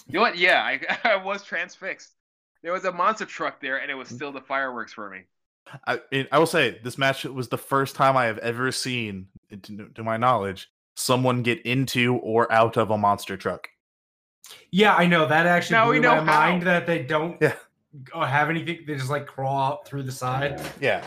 You 0.08 0.14
know 0.16 0.22
what? 0.22 0.38
Yeah, 0.38 0.62
I, 0.62 0.80
I 1.04 1.16
was 1.16 1.44
transfixed. 1.44 2.12
There 2.62 2.72
was 2.74 2.86
a 2.86 2.92
monster 2.92 3.26
truck 3.26 3.60
there, 3.62 3.78
and 3.78 3.90
it 3.90 3.96
was 3.96 4.08
still 4.08 4.32
the 4.32 4.42
fireworks 4.42 4.94
for 4.94 5.10
me. 5.10 5.22
I, 5.88 6.00
it, 6.12 6.28
I 6.32 6.38
will 6.40 6.46
say 6.46 6.80
this 6.84 6.98
match 6.98 7.26
was 7.26 7.48
the 7.50 7.58
first 7.58 7.96
time 7.96 8.16
I 8.16 8.26
have 8.26 8.38
ever 8.40 8.72
seen, 8.72 9.28
to, 9.64 9.90
to 9.96 10.04
my 10.04 10.18
knowledge, 10.18 10.70
someone 10.96 11.42
get 11.42 11.62
into 11.66 12.18
or 12.18 12.52
out 12.52 12.78
of 12.78 12.92
a 12.92 12.98
monster 12.98 13.36
truck. 13.36 13.68
Yeah, 14.72 14.96
I 14.96 15.08
know 15.08 15.26
that 15.28 15.48
actually 15.48 15.74
Now 15.76 15.90
we 15.90 16.00
blew 16.00 16.10
know 16.10 16.22
my 16.22 16.32
how. 16.34 16.40
mind 16.52 16.64
that 16.64 16.86
they 16.86 17.02
don't 17.04 17.42
Yeah. 17.42 17.56
have 18.14 18.50
anything. 18.52 18.84
They 18.86 18.96
just 18.96 19.10
like 19.10 19.26
crawl 19.26 19.58
out 19.74 19.88
through 19.88 20.04
the 20.04 20.12
side. 20.12 20.62
Yeah. 20.80 21.04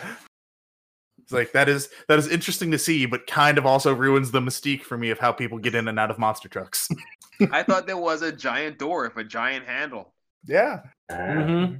It's 1.29 1.33
like 1.35 1.53
that 1.53 1.69
is 1.69 1.91
that 2.09 2.19
is 2.19 2.27
interesting 2.27 2.71
to 2.71 2.79
see, 2.79 3.05
but 3.05 3.27
kind 3.27 3.59
of 3.59 3.67
also 3.67 3.93
ruins 3.93 4.31
the 4.31 4.41
mystique 4.41 4.81
for 4.81 4.97
me 4.97 5.11
of 5.11 5.19
how 5.19 5.31
people 5.31 5.59
get 5.59 5.75
in 5.75 5.87
and 5.87 6.01
out 6.01 6.11
of 6.11 6.19
monster 6.19 6.49
trucks. 6.49 6.89
I 7.53 7.63
thought 7.63 7.87
there 7.87 7.99
was 7.99 8.23
a 8.23 8.33
giant 8.33 8.79
door 8.79 9.03
with 9.03 9.17
a 9.19 9.29
giant 9.29 9.67
handle 9.67 10.15
yeah. 10.47 10.81
Mm-hmm. 11.11 11.77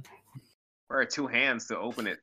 or 0.91 1.03
two 1.05 1.25
hands 1.25 1.65
to 1.69 1.79
open 1.79 2.05
it. 2.05 2.19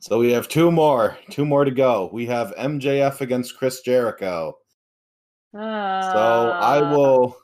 So 0.00 0.18
we 0.18 0.32
have 0.32 0.48
two 0.48 0.72
more, 0.72 1.16
two 1.30 1.44
more 1.46 1.64
to 1.64 1.70
go. 1.70 2.10
We 2.12 2.26
have 2.26 2.52
MJF 2.56 3.20
against 3.20 3.56
Chris 3.56 3.82
Jericho. 3.82 4.58
So 5.54 5.60
I 5.60 6.80
Uh, 6.80 6.96
will. 6.96 7.36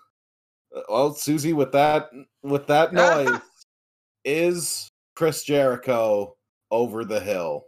Well, 0.89 1.15
Susie, 1.15 1.53
with 1.53 1.71
that 1.73 2.11
with 2.43 2.67
that 2.67 2.93
noise, 2.93 3.41
is 4.25 4.89
Chris 5.15 5.45
Jericho 5.45 6.35
over 6.73 7.05
the 7.05 7.21
hill? 7.21 7.67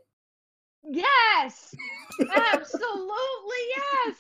Yes, 0.85 1.75
absolutely 2.21 3.63
yes. 3.77 4.17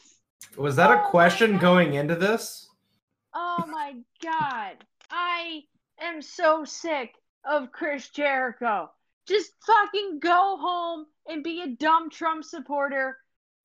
Was 0.56 0.76
that 0.76 0.90
Oh 0.90 1.04
a 1.06 1.08
question 1.08 1.58
going 1.58 1.94
into 1.94 2.14
this? 2.14 2.68
Oh 3.34 3.64
my 3.70 3.94
god. 4.22 4.76
I 5.10 5.62
am 6.00 6.22
so 6.22 6.64
sick 6.64 7.14
of 7.44 7.72
Chris 7.72 8.08
Jericho. 8.10 8.90
Just 9.26 9.52
fucking 9.66 10.18
go 10.20 10.56
home 10.60 11.06
and 11.28 11.42
be 11.42 11.62
a 11.62 11.68
dumb 11.68 12.10
Trump 12.10 12.44
supporter 12.44 13.16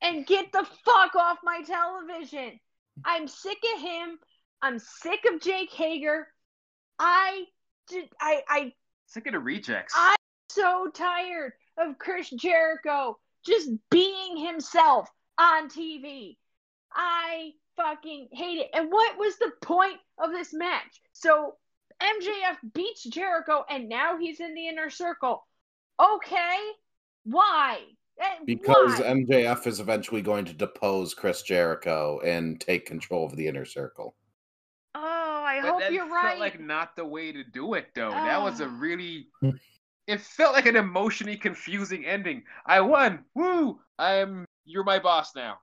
and 0.02 0.26
get 0.26 0.52
the 0.52 0.66
fuck 0.86 1.16
off 1.16 1.40
my 1.44 1.62
television. 1.66 2.60
I'm 3.06 3.28
sick 3.28 3.58
of 3.76 3.82
him. 3.82 4.20
I'm 4.62 4.80
sick 4.80 5.26
of 5.32 5.42
Jake 5.42 5.72
Hager. 5.72 6.28
I 7.00 7.46
did 7.88 8.10
I 8.20 8.42
I 8.48 8.74
Sick 9.08 9.28
of 9.28 9.34
the 9.34 9.40
rejects. 9.40 9.94
I'm 9.96 10.18
so 10.50 10.90
tired 10.94 11.54
of 11.78 11.98
Chris 12.00 12.30
Jericho 12.32 13.18
just 13.46 13.70
being 13.90 14.38
himself 14.38 15.10
on 15.38 15.70
TV. 15.70 16.38
I 16.94 17.52
fucking 17.76 18.30
hate 18.32 18.60
it. 18.60 18.70
And 18.74 18.92
what 18.92 19.18
was 19.18 19.38
the 19.38 19.52
point 19.62 19.98
of 20.18 20.32
this 20.32 20.54
match? 20.54 21.02
So 21.14 21.56
MJF 22.02 22.58
beats 22.74 23.04
Jericho 23.04 23.64
and 23.70 23.88
now 23.90 24.18
he's 24.18 24.40
in 24.40 24.54
the 24.56 24.68
inner 24.68 24.90
circle. 24.90 25.46
Okay. 26.00 26.58
Why? 27.24 27.80
Eh, 28.20 28.26
Because 28.46 29.00
why? 29.00 29.06
MJF 29.08 29.68
is 29.68 29.80
eventually 29.80 30.22
going 30.22 30.46
to 30.46 30.54
depose 30.54 31.14
Chris 31.14 31.42
Jericho 31.44 32.20
and 32.24 32.60
take 32.60 32.86
control 32.86 33.26
of 33.26 33.36
the 33.36 33.48
inner 33.48 33.66
circle. 33.66 34.16
oh, 34.96 35.44
I 35.46 35.60
But 35.62 35.70
hope 35.70 35.80
that 35.82 35.94
you're 35.94 36.06
felt 36.08 36.24
right. 36.24 36.40
like 36.40 36.60
not 36.60 36.96
the 36.96 37.06
way 37.06 37.32
to 37.32 37.44
do 37.44 37.76
it, 37.76 37.90
though. 37.96 38.10
that 38.10 38.42
was 38.42 38.60
a 38.62 38.66
Ah. 38.66 38.76
really. 38.80 39.28
It 40.08 40.22
felt 40.22 40.54
like 40.54 40.66
an 40.66 40.76
emotionally 40.78 41.36
confusing 41.38 42.06
ending. 42.06 42.44
I 42.66 42.82
won. 42.82 43.20
Woo! 43.36 43.80
I'm. 44.00 44.46
You're 44.66 44.84
my 44.84 45.00
boss 45.00 45.36
now. 45.36 45.58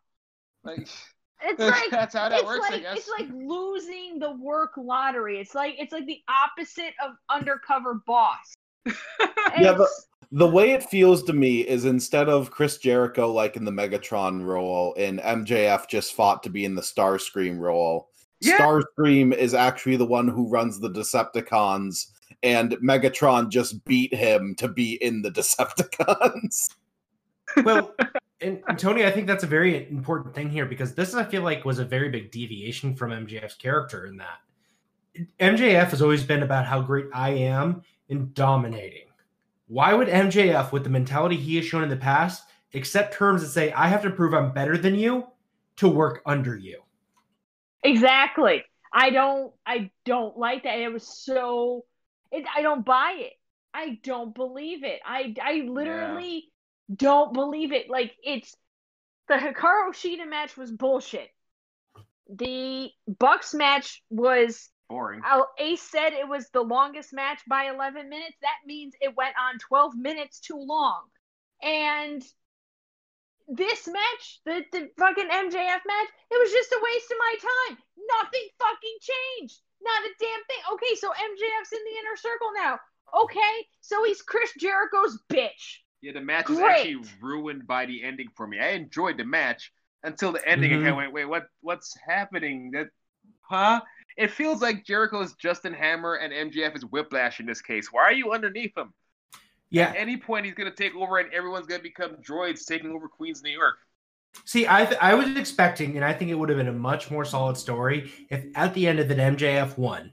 Like 0.65 0.89
it's 1.43 1.59
like 1.61 1.91
that's 1.91 2.15
how 2.15 2.29
that 2.29 2.41
it's 2.41 2.45
works. 2.47 2.67
I 2.67 2.73
like 2.75 2.83
guess. 2.83 2.99
it's 2.99 3.09
like 3.19 3.29
losing 3.35 4.19
the 4.19 4.33
work 4.33 4.73
lottery. 4.77 5.39
It's 5.41 5.55
like 5.55 5.75
it's 5.79 5.93
like 5.93 6.07
the 6.07 6.21
opposite 6.29 6.95
of 7.05 7.13
undercover 7.31 8.03
boss. 8.07 8.55
Yeah, 9.59 9.75
but- 9.79 9.89
The 10.33 10.49
way 10.49 10.73
it 10.73 10.83
feels 10.83 11.23
to 11.25 11.33
me 11.33 11.61
is 11.61 11.85
instead 11.85 12.29
of 12.29 12.51
Chris 12.51 12.79
Jericho 12.79 13.31
like 13.31 13.55
in 13.57 13.65
the 13.65 13.71
Megatron 13.71 14.45
role 14.45 14.93
and 14.99 15.21
MJF 15.21 15.89
just 15.89 16.15
fought 16.15 16.43
to 16.43 16.51
be 16.51 16.65
in 16.65 16.75
the 16.75 16.83
Starscream 16.83 17.61
role. 17.61 18.09
Yeah. 18.41 18.59
Starscream 18.59 19.33
is 19.33 19.55
actually 19.55 19.95
the 19.97 20.07
one 20.07 20.27
who 20.27 20.49
runs 20.49 20.81
the 20.81 20.91
Decepticons 20.91 22.07
and 22.45 22.73
Megatron 22.75 23.49
just 23.49 23.85
beat 23.85 24.15
him 24.15 24.55
to 24.57 24.69
be 24.69 24.95
in 25.03 25.23
the 25.23 25.31
Decepticons. 25.33 26.69
well, 27.65 27.95
and, 28.41 28.63
and 28.69 28.79
Tony, 28.79 29.05
I 29.05 29.11
think 29.11 29.27
that's 29.27 29.43
a 29.43 29.49
very 29.49 29.89
important 29.91 30.35
thing 30.35 30.51
here 30.51 30.67
because 30.67 30.95
this, 30.95 31.15
I 31.15 31.25
feel 31.25 31.43
like, 31.43 31.65
was 31.65 31.81
a 31.81 31.85
very 31.85 32.09
big 32.09 32.31
deviation 32.31 32.95
from 32.95 33.11
MJF's 33.11 33.55
character 33.57 34.07
in 34.07 34.19
that 34.19 34.39
MJF 35.41 35.91
has 35.91 36.03
always 36.03 36.25
been 36.25 36.43
about 36.43 36.67
how 36.67 36.81
great 36.81 37.07
I 37.15 37.31
am 37.31 37.83
in 38.09 38.33
dominating. 38.33 39.07
Why 39.69 39.95
would 39.95 40.09
MJF, 40.09 40.73
with 40.73 40.85
the 40.85 40.91
mentality 40.91 41.37
he 41.37 41.57
has 41.57 41.65
shown 41.65 41.83
in 41.83 41.89
the 41.89 41.97
past, 41.97 42.45
accept 42.75 43.15
terms 43.15 43.43
that 43.43 43.49
say, 43.49 43.73
I 43.73 43.89
have 43.89 44.03
to 44.03 44.11
prove 44.11 44.35
I'm 44.35 44.53
better 44.53 44.77
than 44.77 44.95
you 44.95 45.27
to 45.77 45.89
work 45.89 46.23
under 46.27 46.57
you? 46.57 46.83
Exactly. 47.83 48.65
I 48.93 49.11
don't 49.11 49.53
I 49.67 49.91
don't 50.05 50.39
like 50.39 50.63
that. 50.65 50.79
It 50.79 50.93
was 50.93 51.07
so 51.07 51.85
it, 52.33 52.45
I 52.55 52.63
don't 52.63 52.85
buy 52.85 53.17
it. 53.19 53.33
I 53.73 53.99
don't 54.03 54.35
believe 54.35 54.85
it. 54.85 55.01
I 55.05 55.35
I 55.43 55.65
literally 55.67 56.45
don't 56.95 57.33
believe 57.33 57.73
it. 57.73 57.91
Like 57.91 58.13
it's 58.23 58.55
the 59.29 59.35
Hikaru 59.35 59.91
Shida 59.91 60.29
match 60.29 60.57
was 60.57 60.71
bullshit. 60.71 61.29
The 62.29 62.91
Bucks 63.19 63.55
match 63.55 64.03
was 64.11 64.71
boring. 64.89 65.23
Ace 65.59 65.83
said 65.83 66.13
it 66.13 66.29
was 66.29 66.49
the 66.51 66.63
longest 66.63 67.13
match 67.13 67.41
by 67.49 67.65
11 67.65 68.09
minutes. 68.09 68.37
That 68.43 68.59
means 68.67 68.95
it 69.01 69.17
went 69.17 69.35
on 69.41 69.59
12 69.59 69.97
minutes 69.97 70.41
too 70.41 70.59
long. 70.59 71.03
And 71.63 72.23
this 73.49 73.87
match, 73.87 74.41
the, 74.45 74.63
the 74.73 74.91
fucking 74.99 75.29
MJF 75.29 75.81
match, 75.87 76.09
it 76.31 76.41
was 76.41 76.51
just 76.51 76.73
a 76.73 76.81
waste 76.83 77.11
of 77.11 77.17
my 77.19 77.35
time. 77.41 77.79
Nothing 78.23 78.49
fucking 78.59 78.99
changed. 79.01 79.61
Not 79.85 80.03
a 80.03 80.11
damn 80.19 80.45
thing. 80.45 80.63
Okay, 80.73 80.95
so 80.97 81.09
MJF's 81.11 81.73
in 81.73 81.79
the 81.85 81.99
inner 82.01 82.17
circle 82.17 82.49
now. 82.57 82.79
Okay, 83.23 83.67
so 83.81 84.03
he's 84.05 84.23
Chris 84.23 84.51
Jericho's 84.59 85.19
bitch. 85.31 85.79
Yeah, 86.01 86.13
the 86.13 86.21
match 86.21 86.49
was 86.49 86.59
actually 86.59 87.05
ruined 87.21 87.67
by 87.67 87.87
the 87.87 88.03
ending 88.03 88.29
for 88.37 88.47
me. 88.47 88.59
I 88.61 88.71
enjoyed 88.71 89.17
the 89.19 89.25
match 89.25 89.73
until 90.03 90.33
the 90.33 90.47
ending. 90.47 90.71
Mhm. 90.73 90.79
and 90.79 90.89
I 90.89 90.93
went, 90.93 91.13
wait, 91.13 91.25
what? 91.27 91.47
What's 91.61 91.97
happening? 92.07 92.73
That, 92.73 92.89
huh? 93.43 93.81
It 94.17 94.31
feels 94.31 94.61
like 94.63 94.85
Jericho 94.85 95.21
is 95.23 95.33
Justin 95.35 95.73
Hammer 95.73 96.15
and 96.15 96.33
MJF 96.33 96.77
is 96.77 96.85
Whiplash 96.85 97.41
in 97.41 97.47
this 97.47 97.61
case. 97.63 97.93
Why 97.93 98.03
are 98.03 98.13
you 98.13 98.33
underneath 98.33 98.77
him? 98.77 98.93
Yeah. 99.71 99.89
At 99.89 99.97
any 99.97 100.17
point, 100.17 100.45
he's 100.47 100.55
gonna 100.55 100.71
take 100.71 100.95
over, 100.95 101.19
and 101.19 101.33
everyone's 101.33 101.67
gonna 101.67 101.83
become 101.83 102.17
droids 102.17 102.65
taking 102.67 102.91
over 102.93 103.09
Queens, 103.09 103.43
New 103.43 103.51
York. 103.51 103.77
See, 104.45 104.67
I 104.69 104.85
th- 104.85 105.01
I 105.01 105.15
was 105.15 105.37
expecting, 105.37 105.97
and 105.97 106.05
I 106.05 106.13
think 106.13 106.31
it 106.31 106.35
would 106.35 106.49
have 106.49 106.59
been 106.59 106.69
a 106.69 106.73
much 106.73 107.11
more 107.11 107.25
solid 107.25 107.57
story 107.57 108.13
if 108.31 108.45
at 108.55 108.75
the 108.75 108.87
end 108.87 108.99
of 108.99 109.11
it 109.11 109.19
MJF 109.19 109.79
won, 109.79 110.13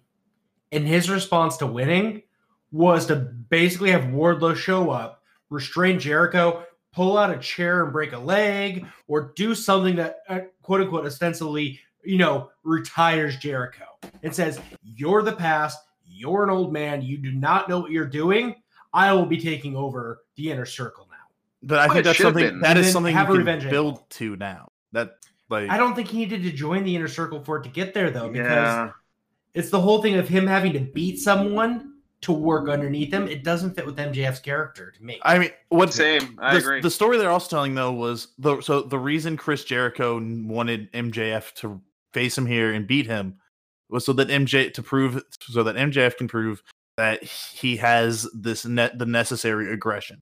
and 0.71 0.87
his 0.87 1.09
response 1.09 1.57
to 1.57 1.67
winning 1.67 2.23
was 2.71 3.05
to 3.07 3.15
basically 3.15 3.91
have 3.91 4.03
Wardlow 4.03 4.55
show 4.55 4.89
up, 4.89 5.23
restrain 5.49 5.99
Jericho, 5.99 6.65
pull 6.93 7.17
out 7.17 7.29
a 7.31 7.37
chair 7.37 7.83
and 7.83 7.91
break 7.91 8.13
a 8.13 8.17
leg, 8.17 8.85
or 9.07 9.33
do 9.35 9.55
something 9.55 9.95
that 9.97 10.19
uh, 10.29 10.39
quote 10.61 10.81
unquote 10.81 11.05
ostensibly 11.05 11.79
you 12.03 12.17
know 12.17 12.49
retires 12.63 13.37
Jericho 13.37 13.85
and 14.23 14.33
says, 14.33 14.59
"You're 14.83 15.23
the 15.23 15.33
past. 15.33 15.79
You're 16.05 16.43
an 16.43 16.49
old 16.49 16.71
man. 16.71 17.01
You 17.01 17.17
do 17.17 17.31
not 17.31 17.69
know 17.69 17.79
what 17.79 17.91
you're 17.91 18.05
doing. 18.05 18.55
I 18.93 19.13
will 19.13 19.25
be 19.25 19.39
taking 19.39 19.75
over 19.75 20.21
the 20.35 20.51
inner 20.51 20.65
circle 20.65 21.07
now." 21.10 21.10
But 21.63 21.79
I 21.79 21.85
Well, 21.87 21.93
think 21.95 22.05
that's 22.05 22.17
something 22.19 22.45
been. 22.45 22.59
that 22.61 22.71
And 22.71 22.79
is 22.79 22.85
then 22.87 22.93
something 22.93 23.15
have 23.15 23.29
a 23.29 23.33
you 23.33 23.39
revenge 23.39 23.61
can 23.63 23.69
angle. 23.69 23.83
build 23.93 24.09
to 24.11 24.35
now. 24.35 24.69
That 24.93 25.17
like 25.49 25.69
I 25.69 25.77
don't 25.77 25.95
think 25.95 26.07
he 26.09 26.17
needed 26.17 26.43
to 26.43 26.51
join 26.51 26.83
the 26.83 26.95
inner 26.95 27.07
circle 27.07 27.43
for 27.43 27.57
it 27.57 27.63
to 27.63 27.69
get 27.69 27.93
there 27.93 28.09
though, 28.09 28.29
because 28.29 28.91
it's 29.53 29.69
the 29.69 29.79
whole 29.81 30.01
thing 30.01 30.15
of 30.15 30.27
him 30.27 30.47
having 30.47 30.73
to 30.73 30.79
beat 30.79 31.19
someone 31.19 31.93
to 32.21 32.31
work 32.31 32.69
underneath 32.69 33.11
him. 33.11 33.27
It 33.27 33.43
doesn't 33.43 33.75
fit 33.75 33.85
with 33.85 33.97
MJF's 33.97 34.39
character 34.39 34.91
to 34.91 35.03
me. 35.03 35.19
I 35.23 35.39
mean, 35.39 35.49
what's 35.69 35.95
same. 35.95 36.37
I 36.41 36.53
the, 36.53 36.59
agree. 36.59 36.81
the 36.81 36.91
story 36.91 37.17
they're 37.17 37.31
also 37.31 37.49
telling 37.49 37.75
though 37.75 37.91
was 37.91 38.29
the 38.37 38.61
so 38.61 38.81
the 38.81 38.99
reason 38.99 39.37
Chris 39.37 39.63
Jericho 39.63 40.19
wanted 40.21 40.91
MJF 40.93 41.53
to 41.55 41.81
face 42.13 42.37
him 42.37 42.45
here 42.45 42.73
and 42.73 42.85
beat 42.87 43.07
him 43.07 43.37
was 43.89 44.05
so 44.05 44.13
that 44.13 44.29
MJ 44.29 44.73
to 44.73 44.81
prove 44.83 45.21
so 45.41 45.63
that 45.63 45.75
MJF 45.75 46.17
can 46.17 46.27
prove 46.27 46.61
that 46.97 47.23
he 47.23 47.77
has 47.77 48.27
this 48.33 48.65
net 48.65 48.97
the 48.99 49.05
necessary 49.05 49.71
aggression. 49.73 50.21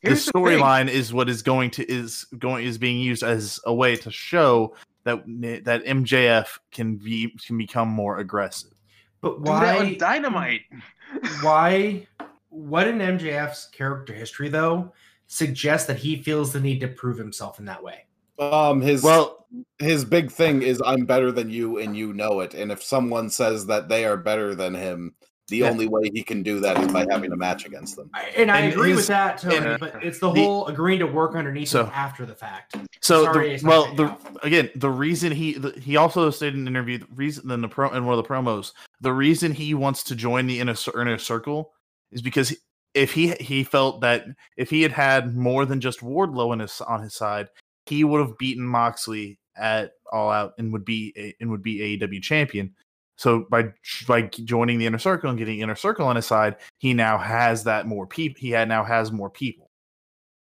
Here's 0.00 0.24
the 0.24 0.32
the 0.32 0.38
storyline 0.38 0.88
is 0.88 1.12
what 1.12 1.28
is 1.28 1.42
going 1.42 1.70
to 1.72 1.90
is 1.90 2.24
going 2.38 2.64
is 2.66 2.78
being 2.78 3.00
used 3.00 3.22
as 3.22 3.60
a 3.66 3.74
way 3.74 3.96
to 3.96 4.10
show 4.10 4.74
that 5.04 5.22
that 5.64 5.84
MJF 5.84 6.58
can 6.70 6.96
be 6.96 7.34
can 7.46 7.58
become 7.58 7.88
more 7.88 8.18
aggressive. 8.18 8.72
but 9.20 9.38
Do 9.44 9.52
that 9.52 9.78
why? 9.78 9.94
dynamite. 9.94 10.62
why? 11.42 12.06
What 12.48 12.88
in 12.88 12.98
MJF's 12.98 13.66
character 13.66 14.12
history 14.12 14.48
though 14.48 14.92
suggests 15.26 15.86
that 15.86 15.98
he 15.98 16.16
feels 16.16 16.52
the 16.52 16.60
need 16.60 16.80
to 16.80 16.88
prove 16.88 17.18
himself 17.18 17.58
in 17.58 17.64
that 17.66 17.82
way? 17.82 18.06
Um, 18.38 18.80
his 18.80 19.02
Well, 19.02 19.46
his 19.78 20.04
big 20.04 20.30
thing 20.30 20.62
is 20.62 20.82
I'm 20.84 21.04
better 21.04 21.30
than 21.30 21.50
you 21.50 21.78
and 21.78 21.96
you 21.96 22.12
know 22.14 22.40
it. 22.40 22.54
And 22.54 22.72
if 22.72 22.82
someone 22.82 23.28
says 23.28 23.66
that 23.66 23.88
they 23.88 24.04
are 24.06 24.16
better 24.16 24.54
than 24.54 24.74
him, 24.74 25.14
the 25.50 25.58
Yeah. 25.58 25.68
only 25.70 25.86
way 25.88 26.08
he 26.12 26.22
can 26.22 26.42
do 26.42 26.60
that 26.60 26.78
is 26.78 26.88
by 26.92 27.04
having 27.10 27.30
a 27.32 27.36
match 27.36 27.66
against 27.66 27.96
them. 27.96 28.08
I- 28.14 28.32
and 28.36 28.50
I 28.50 28.60
And 28.60 28.72
agree 28.72 28.90
his- 28.90 28.96
with 28.98 29.06
that, 29.08 29.38
Tony. 29.38 29.56
and, 29.56 29.78
but 29.80 30.02
it's 30.02 30.18
the, 30.18 30.30
the- 30.32 30.42
whole 30.42 30.66
agreeing 30.68 31.00
to 31.00 31.06
work 31.06 31.34
underneath 31.34 31.68
So- 31.68 31.84
him 31.84 31.92
after 31.94 32.24
the 32.24 32.34
fact. 32.34 32.76
so 33.02 33.24
Sorry, 33.24 33.56
the, 33.58 33.66
well, 33.66 33.94
the 33.94 34.16
again, 34.42 34.70
the 34.74 34.90
reason 34.90 35.32
he 35.32 35.54
the, 35.54 35.72
he 35.78 35.96
also 35.96 36.30
stated 36.30 36.54
in 36.54 36.62
an 36.62 36.68
interview, 36.68 36.98
the 36.98 37.06
reason 37.14 37.50
in 37.50 37.60
the 37.60 37.68
pro 37.68 37.90
in 37.90 38.04
one 38.06 38.16
of 38.18 38.22
the 38.24 38.28
promos, 38.28 38.72
the 39.00 39.12
reason 39.12 39.52
he 39.52 39.74
wants 39.74 40.02
to 40.04 40.14
join 40.14 40.46
the 40.46 40.60
inner, 40.60 40.74
inner 40.98 41.18
circle 41.18 41.72
is 42.12 42.22
because 42.22 42.56
if 42.94 43.12
he 43.12 43.28
he 43.40 43.62
felt 43.64 44.00
that 44.00 44.24
if 44.56 44.70
he 44.70 44.82
had 44.82 44.92
had 44.92 45.36
more 45.36 45.64
than 45.66 45.80
just 45.80 46.00
Wardlow 46.00 46.52
in 46.52 46.60
his 46.60 46.80
on 46.80 47.02
his 47.02 47.14
side, 47.14 47.48
he 47.86 48.04
would 48.04 48.20
have 48.20 48.36
beaten 48.38 48.64
Moxley 48.64 49.38
at 49.56 49.92
All 50.12 50.30
Out 50.30 50.54
and 50.58 50.72
would 50.72 50.84
be 50.84 51.12
a, 51.16 51.34
and 51.40 51.50
would 51.50 51.62
be 51.62 51.78
AEW 51.98 52.22
champion. 52.22 52.74
So 53.20 53.44
by 53.50 53.74
by 54.08 54.22
joining 54.22 54.78
the 54.78 54.86
inner 54.86 54.98
circle 54.98 55.28
and 55.28 55.38
getting 55.38 55.60
inner 55.60 55.74
circle 55.76 56.06
on 56.06 56.16
his 56.16 56.24
side, 56.24 56.56
he 56.78 56.94
now 56.94 57.18
has 57.18 57.64
that 57.64 57.86
more 57.86 58.06
people. 58.06 58.40
He 58.40 58.48
had 58.50 58.66
now 58.66 58.82
has 58.82 59.12
more 59.12 59.28
people. 59.28 59.70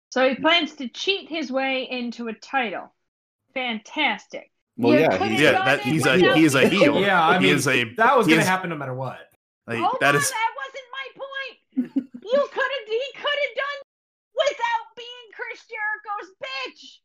So 0.09 0.27
he 0.27 0.35
plans 0.35 0.73
to 0.73 0.89
cheat 0.89 1.29
his 1.29 1.53
way 1.53 1.87
into 1.89 2.27
a 2.27 2.33
title. 2.33 2.93
Fantastic. 3.53 4.51
Well, 4.75 4.93
You 4.93 4.99
yeah, 4.99 5.17
could've 5.17 5.27
he's, 5.31 5.39
Yeah, 5.39 5.51
that 5.63 5.81
he's 5.83 6.05
a 6.05 6.15
without 6.17 6.35
he 6.37 6.43
is 6.43 6.55
a 6.55 6.67
heel. 6.67 6.99
Yeah, 6.99 7.25
I 7.25 7.37
he 7.39 7.45
mean, 7.45 7.55
is 7.55 7.65
a 7.65 7.85
that 7.95 8.17
was 8.17 8.27
going 8.27 8.39
to 8.41 8.45
happen 8.45 8.69
no 8.71 8.75
matter 8.75 8.93
what. 8.93 9.19
like, 9.67 9.79
Hold 9.79 9.95
that 10.01 10.15
on, 10.15 10.21
is 10.21 10.29
that 10.29 10.51
wasn't 10.57 10.85
my 10.91 11.87
point. 11.95 12.09
You 12.25 12.39
could 12.51 12.71
have 12.75 12.87
he 12.89 13.03
could 13.13 13.39
have 13.45 13.55
done 13.55 13.79
without 14.35 14.85
being 14.97 15.27
Chris 15.33 15.63
Jericho's 15.71 16.35
bitch. 16.43 16.99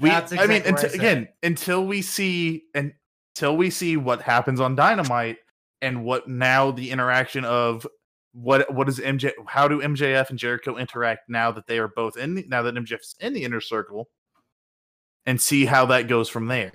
we 0.00 0.08
That's 0.08 0.32
I 0.32 0.46
mean 0.46 0.62
exactly 0.62 0.72
what 0.72 0.84
I 0.92 0.96
again 0.96 1.28
until 1.42 1.84
we 1.86 2.00
see 2.00 2.62
and 2.74 2.94
until 3.40 3.56
we 3.56 3.70
see 3.70 3.96
what 3.96 4.20
happens 4.20 4.60
on 4.60 4.76
Dynamite 4.76 5.38
and 5.80 6.04
what 6.04 6.28
now 6.28 6.70
the 6.70 6.90
interaction 6.90 7.42
of 7.46 7.86
what 8.32 8.72
what 8.72 8.86
is 8.86 9.00
MJ 9.00 9.32
how 9.46 9.66
do 9.66 9.80
MJF 9.80 10.28
and 10.28 10.38
Jericho 10.38 10.76
interact 10.76 11.30
now 11.30 11.50
that 11.50 11.66
they 11.66 11.78
are 11.78 11.88
both 11.88 12.18
in 12.18 12.34
the, 12.34 12.44
now 12.48 12.60
that 12.60 12.74
MJF's 12.74 13.16
in 13.18 13.32
the 13.32 13.42
inner 13.42 13.62
circle 13.62 14.08
and 15.24 15.40
see 15.40 15.64
how 15.64 15.86
that 15.86 16.06
goes 16.06 16.28
from 16.28 16.48
there 16.48 16.70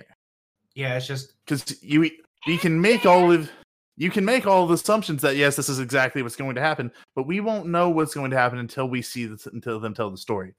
Yeah, 0.74 0.96
it's 0.96 1.06
just 1.06 1.34
because 1.46 1.80
you 1.82 2.10
you 2.46 2.58
can 2.58 2.80
make 2.80 3.06
all 3.06 3.30
of 3.30 3.48
you 3.96 4.10
can 4.10 4.24
make 4.24 4.44
all 4.44 4.66
the 4.66 4.74
assumptions 4.74 5.22
that 5.22 5.36
yes 5.36 5.54
this 5.54 5.68
is 5.68 5.78
exactly 5.78 6.20
what's 6.20 6.36
going 6.36 6.56
to 6.56 6.60
happen 6.60 6.90
but 7.14 7.28
we 7.28 7.38
won't 7.38 7.68
know 7.68 7.90
what's 7.90 8.12
going 8.12 8.32
to 8.32 8.36
happen 8.36 8.58
until 8.58 8.88
we 8.88 9.02
see 9.02 9.24
this 9.24 9.46
until 9.46 9.78
them 9.78 9.94
tell 9.94 10.10
the 10.10 10.18
story 10.18 10.52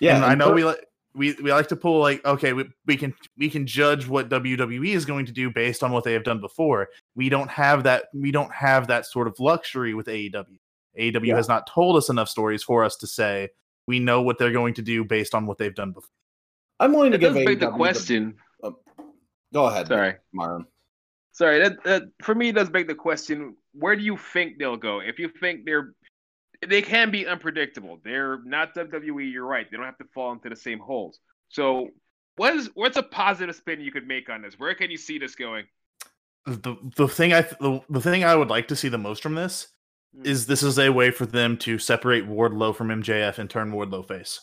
yeah. 0.00 0.16
and 0.16 0.24
I 0.24 0.34
know 0.34 0.50
per- 0.50 0.54
we 0.54 0.64
like 0.64 0.84
we, 1.14 1.34
we 1.42 1.52
like 1.52 1.68
to 1.68 1.76
pull 1.76 1.98
like 2.00 2.24
okay 2.24 2.52
we, 2.52 2.68
we 2.86 2.96
can 2.96 3.12
we 3.36 3.50
can 3.50 3.66
judge 3.66 4.06
what 4.06 4.28
WWE 4.28 4.94
is 4.94 5.04
going 5.04 5.26
to 5.26 5.32
do 5.32 5.50
based 5.50 5.82
on 5.82 5.90
what 5.92 6.04
they 6.04 6.12
have 6.12 6.24
done 6.24 6.40
before. 6.40 6.88
We 7.14 7.28
don't 7.28 7.50
have 7.50 7.82
that 7.84 8.04
we 8.14 8.30
don't 8.30 8.52
have 8.52 8.86
that 8.88 9.06
sort 9.06 9.26
of 9.26 9.38
luxury 9.40 9.94
with 9.94 10.06
AEW. 10.06 10.58
AEW 10.98 11.26
Yeah. 11.26 11.36
has 11.36 11.48
not 11.48 11.66
told 11.66 11.96
us 11.96 12.08
enough 12.08 12.28
stories 12.28 12.62
for 12.62 12.84
us 12.84 12.96
to 12.96 13.06
say 13.06 13.48
we 13.86 13.98
know 13.98 14.22
what 14.22 14.38
they're 14.38 14.52
going 14.52 14.74
to 14.74 14.82
do 14.82 15.04
based 15.04 15.34
on 15.34 15.46
what 15.46 15.58
they've 15.58 15.74
done 15.74 15.92
before. 15.92 16.10
I'm 16.78 16.92
willing 16.92 17.10
to 17.12 17.16
It 17.16 17.20
give 17.20 17.34
does 17.34 17.44
beg 17.44 17.60
the 17.60 17.66
AEW 17.66 17.76
question. 17.76 18.36
Oh, 18.62 18.76
go 19.52 19.66
ahead, 19.66 19.88
Sorry. 19.88 20.14
Maron. 20.32 20.64
Sorry, 21.32 21.58
that, 21.60 21.82
that 21.84 22.02
for 22.22 22.34
me 22.34 22.52
does 22.52 22.68
beg 22.70 22.86
the 22.86 22.94
question: 22.94 23.56
Where 23.72 23.96
do 23.96 24.02
you 24.02 24.16
think 24.16 24.58
they'll 24.58 24.76
go? 24.76 25.00
If 25.00 25.18
you 25.18 25.28
think 25.40 25.64
they're 25.64 25.94
they 26.66 26.82
can 26.82 27.10
be 27.10 27.26
unpredictable, 27.26 28.00
they're 28.04 28.42
not 28.44 28.74
WWE. 28.74 29.32
You're 29.32 29.46
right; 29.46 29.66
they 29.70 29.76
don't 29.76 29.86
have 29.86 29.98
to 29.98 30.04
fall 30.14 30.32
into 30.32 30.48
the 30.48 30.56
same 30.56 30.78
holes. 30.78 31.18
So, 31.48 31.88
what 32.36 32.54
is 32.56 32.70
what's 32.74 32.96
a 32.96 33.02
positive 33.02 33.56
spin 33.56 33.80
you 33.80 33.92
could 33.92 34.06
make 34.06 34.28
on 34.30 34.42
this? 34.42 34.58
Where 34.58 34.74
can 34.74 34.90
you 34.90 34.98
see 34.98 35.18
this 35.18 35.34
going? 35.34 35.66
The 36.46 36.76
the 36.96 37.08
thing 37.08 37.32
I 37.32 37.42
the, 37.42 37.82
the 37.88 38.00
thing 38.02 38.24
I 38.24 38.34
would 38.34 38.48
like 38.50 38.68
to 38.68 38.76
see 38.76 38.88
the 38.88 38.98
most 38.98 39.22
from 39.22 39.34
this 39.34 39.68
Hmm. 40.14 40.26
is 40.26 40.46
this 40.46 40.62
is 40.62 40.78
a 40.78 40.90
way 40.90 41.10
for 41.10 41.26
them 41.26 41.56
to 41.58 41.78
separate 41.78 42.26
Wardlow 42.26 42.74
from 42.76 42.88
MJF 42.90 43.38
and 43.38 43.48
turn 43.50 43.72
Wardlow 43.72 44.06
face. 44.06 44.40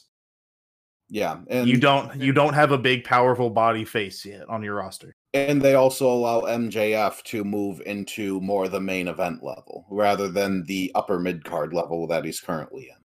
Yeah, 1.09 1.39
and 1.49 1.67
you 1.67 1.77
don't 1.77 2.15
you 2.21 2.31
don't 2.33 2.53
have 2.53 2.71
a 2.71 2.77
big 2.77 3.03
powerful 3.03 3.49
body 3.49 3.85
face 3.85 4.25
yet 4.25 4.47
on 4.49 4.63
your 4.63 4.75
roster. 4.75 5.16
And 5.37 5.61
they 5.61 5.75
also 5.75 6.11
allow 6.11 6.41
MJF 6.41 7.23
to 7.23 7.43
move 7.43 7.81
into 7.85 8.41
more 8.41 8.67
the 8.67 8.79
main 8.81 9.07
event 9.07 9.43
level 9.43 9.85
rather 9.89 10.27
than 10.29 10.63
the 10.65 10.91
upper 10.95 11.19
mid 11.19 11.43
card 11.45 11.73
level 11.73 12.07
that 12.07 12.25
he's 12.25 12.39
currently 12.39 12.89
in. 12.89 13.03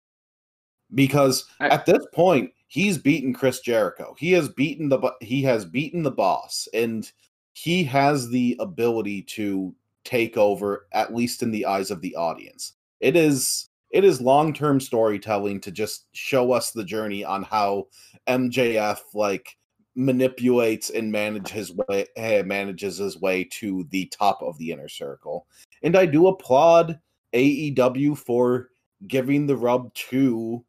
Because 0.94 1.46
I- 1.60 1.68
at 1.68 1.86
this 1.86 2.04
point, 2.14 2.52
he's 2.68 2.98
beaten 2.98 3.32
Chris 3.34 3.60
Jericho. 3.60 4.14
He 4.18 4.32
has 4.32 4.48
beaten 4.48 4.88
the 4.88 5.12
he 5.20 5.42
has 5.42 5.64
beaten 5.64 6.02
the 6.02 6.10
boss, 6.10 6.68
and 6.72 7.10
he 7.52 7.84
has 7.84 8.28
the 8.30 8.56
ability 8.60 9.22
to 9.22 9.74
take 10.04 10.36
over 10.36 10.86
at 10.92 11.14
least 11.14 11.42
in 11.42 11.50
the 11.50 11.66
eyes 11.66 11.90
of 11.90 12.00
the 12.00 12.16
audience. 12.16 12.74
It 13.00 13.16
is 13.16 13.68
it 13.90 14.04
is 14.04 14.20
long 14.20 14.52
term 14.52 14.80
storytelling 14.80 15.60
to 15.62 15.70
just 15.70 16.06
show 16.12 16.52
us 16.52 16.72
the 16.72 16.84
journey 16.84 17.24
on 17.24 17.42
how 17.42 17.88
MJF 18.26 19.00
like 19.14 19.57
manipulates 19.98 20.90
and 20.90 21.10
manage 21.10 21.48
his 21.48 21.72
way 21.72 22.06
eh, 22.14 22.40
manages 22.42 22.98
his 22.98 23.20
way 23.20 23.42
to 23.42 23.84
the 23.90 24.06
top 24.16 24.40
of 24.42 24.56
the 24.56 24.70
inner 24.70 24.88
circle. 24.88 25.44
And 25.82 25.96
I 25.96 26.06
do 26.06 26.28
applaud 26.28 27.00
AEW 27.34 28.16
for 28.16 28.68
giving 29.08 29.46
the 29.46 29.56
rub 29.56 29.92
to 29.94 30.64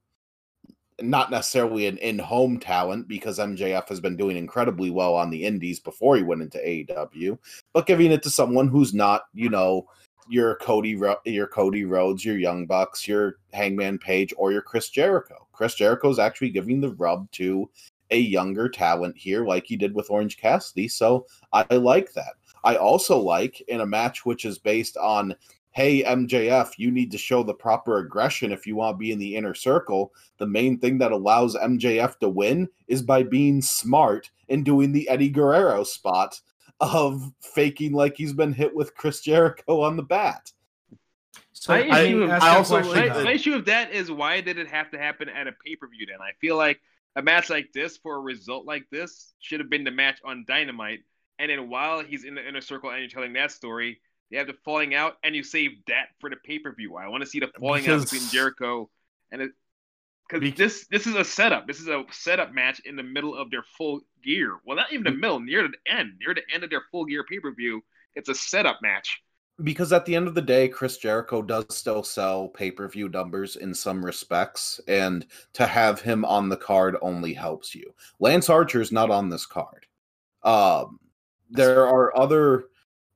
not 0.99 1.29
necessarily 1.29 1.85
an 1.85 1.97
in-home 1.99 2.59
talent 2.59 3.07
because 3.07 3.37
MJF 3.37 3.87
has 3.87 3.99
been 3.99 4.17
doing 4.17 4.35
incredibly 4.35 4.89
well 4.89 5.13
on 5.13 5.29
the 5.29 5.45
indies 5.45 5.79
before 5.79 6.17
he 6.17 6.23
went 6.23 6.41
into 6.41 6.57
AEW, 6.57 7.37
but 7.71 7.85
giving 7.85 8.11
it 8.11 8.23
to 8.23 8.31
someone 8.31 8.67
who's 8.67 8.95
not, 8.95 9.25
you 9.33 9.49
know, 9.49 9.87
your 10.27 10.55
Cody 10.55 10.99
your 11.25 11.47
Cody 11.47 11.85
Rhodes, 11.85 12.25
your 12.25 12.37
Young 12.37 12.65
Bucks, 12.65 13.07
your 13.07 13.35
Hangman 13.53 13.99
Page 13.99 14.33
or 14.37 14.51
your 14.51 14.63
Chris 14.63 14.89
Jericho. 14.89 15.47
Chris 15.53 15.75
Jericho 15.75 16.09
is 16.09 16.19
actually 16.19 16.49
giving 16.49 16.81
the 16.81 16.93
rub 16.93 17.29
to 17.33 17.69
a 18.11 18.19
younger 18.19 18.69
talent 18.69 19.17
here, 19.17 19.45
like 19.45 19.65
he 19.65 19.77
did 19.77 19.93
with 19.93 20.09
Orange 20.09 20.37
Cassidy. 20.37 20.87
So 20.87 21.25
I 21.53 21.65
like 21.75 22.13
that. 22.13 22.33
I 22.63 22.75
also 22.75 23.17
like 23.17 23.61
in 23.67 23.81
a 23.81 23.85
match 23.85 24.25
which 24.25 24.45
is 24.45 24.57
based 24.57 24.97
on, 24.97 25.35
hey, 25.71 26.03
MJF, 26.03 26.71
you 26.77 26.91
need 26.91 27.11
to 27.11 27.17
show 27.17 27.43
the 27.43 27.53
proper 27.53 27.99
aggression 27.99 28.51
if 28.51 28.67
you 28.67 28.75
want 28.75 28.95
to 28.95 28.97
be 28.97 29.11
in 29.11 29.19
the 29.19 29.35
inner 29.35 29.53
circle. 29.53 30.13
The 30.37 30.47
main 30.47 30.77
thing 30.79 30.97
that 30.97 31.11
allows 31.11 31.55
MJF 31.55 32.19
to 32.19 32.29
win 32.29 32.67
is 32.87 33.01
by 33.01 33.23
being 33.23 33.61
smart 33.61 34.29
and 34.49 34.65
doing 34.65 34.91
the 34.91 35.07
Eddie 35.07 35.29
Guerrero 35.29 35.83
spot 35.83 36.39
of 36.81 37.31
faking 37.41 37.93
like 37.93 38.15
he's 38.17 38.33
been 38.33 38.53
hit 38.53 38.73
with 38.75 38.95
Chris 38.95 39.21
Jericho 39.21 39.81
on 39.81 39.95
the 39.95 40.03
bat. 40.03 40.51
so. 41.51 41.73
My 41.73 41.81
let 41.81 41.87
issue- 41.87 41.95
I 41.95 42.03
you 42.03 42.31
a 42.31 42.57
also 42.57 42.81
question, 42.81 43.09
My, 43.09 43.23
my 43.23 43.31
issue 43.33 43.53
with 43.53 43.65
that 43.65 43.91
is 43.91 44.11
why 44.11 44.41
did 44.41 44.57
it 44.57 44.67
have 44.67 44.89
to 44.91 44.97
happen 44.97 45.29
at 45.29 45.47
a 45.47 45.51
pay 45.51 45.75
per 45.75 45.87
view? 45.87 46.05
Then 46.07 46.21
I 46.21 46.31
feel 46.39 46.57
like 46.57 46.81
a 47.19 47.21
match 47.21 47.49
like 47.49 47.73
this 47.73 47.97
for 47.97 48.15
a 48.15 48.19
result 48.19 48.65
like 48.65 48.85
this 48.89 49.33
should 49.39 49.59
have 49.59 49.69
been 49.69 49.83
the 49.83 49.91
match 49.91 50.19
on 50.23 50.45
Dynamite. 50.47 51.01
And 51.37 51.51
then 51.51 51.69
while 51.69 52.01
he's 52.01 52.23
in 52.23 52.35
the 52.35 52.47
inner 52.47 52.61
circle 52.61 52.89
and 52.89 52.99
you're 52.99 53.09
telling 53.09 53.33
that 53.33 53.51
story, 53.51 53.99
they 54.31 54.37
have 54.37 54.47
the 54.47 54.53
falling 54.63 54.95
out, 54.95 55.17
and 55.23 55.35
you 55.35 55.43
save 55.43 55.71
that 55.87 56.09
for 56.19 56.29
the 56.29 56.37
pay 56.37 56.59
per 56.59 56.73
view. 56.73 56.95
I 56.95 57.07
want 57.09 57.23
to 57.23 57.29
see 57.29 57.39
the 57.39 57.49
falling 57.59 57.87
out 57.87 58.01
between 58.01 58.29
Jericho 58.29 58.89
and 59.31 59.41
it. 59.41 59.51
Because 60.27 60.47
Bec- 60.47 60.57
this 60.57 60.87
this 60.87 61.07
is 61.07 61.15
a 61.15 61.25
setup. 61.25 61.67
This 61.67 61.79
is 61.79 61.87
a 61.87 62.03
setup 62.11 62.53
match 62.53 62.79
in 62.85 62.95
the 62.95 63.03
middle 63.03 63.35
of 63.35 63.49
their 63.49 63.63
full 63.77 64.01
gear. 64.23 64.57
Well, 64.63 64.77
not 64.77 64.93
even 64.93 65.03
the 65.03 65.11
middle, 65.11 65.39
near 65.39 65.67
the 65.67 65.91
end, 65.91 66.13
near 66.19 66.35
the 66.35 66.43
end 66.53 66.63
of 66.63 66.69
their 66.69 66.83
full 66.91 67.05
gear 67.05 67.25
pay 67.27 67.39
per 67.39 67.51
view. 67.51 67.83
It's 68.13 68.29
a 68.29 68.35
setup 68.35 68.79
match. 68.81 69.21
Because 69.63 69.91
at 69.93 70.05
the 70.05 70.15
end 70.15 70.27
of 70.27 70.35
the 70.35 70.41
day, 70.41 70.67
Chris 70.67 70.97
Jericho 70.97 71.41
does 71.41 71.65
still 71.69 72.03
sell 72.03 72.47
pay 72.47 72.71
per 72.71 72.87
view 72.87 73.09
numbers 73.09 73.55
in 73.55 73.73
some 73.73 74.03
respects, 74.05 74.79
and 74.87 75.25
to 75.53 75.65
have 75.65 76.01
him 76.01 76.23
on 76.25 76.49
the 76.49 76.57
card 76.57 76.95
only 77.01 77.33
helps 77.33 77.73
you. 77.75 77.93
Lance 78.19 78.49
Archer 78.49 78.81
is 78.81 78.91
not 78.91 79.09
on 79.11 79.29
this 79.29 79.45
card. 79.45 79.85
Um, 80.43 80.99
there 81.49 81.85
are 81.87 82.15
other 82.17 82.65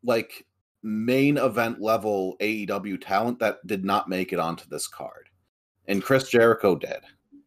like 0.03 0.45
main 0.82 1.38
event 1.38 1.80
level 1.82 2.36
AEW 2.41 3.02
talent 3.02 3.40
that 3.40 3.65
did 3.65 3.86
not 3.86 4.10
make 4.10 4.34
it 4.34 4.40
onto 4.40 4.68
this 4.70 4.88
card, 4.88 5.30
and 5.88 6.03
Chris 6.03 6.30
Jericho 6.30 6.76
did. 6.76 6.99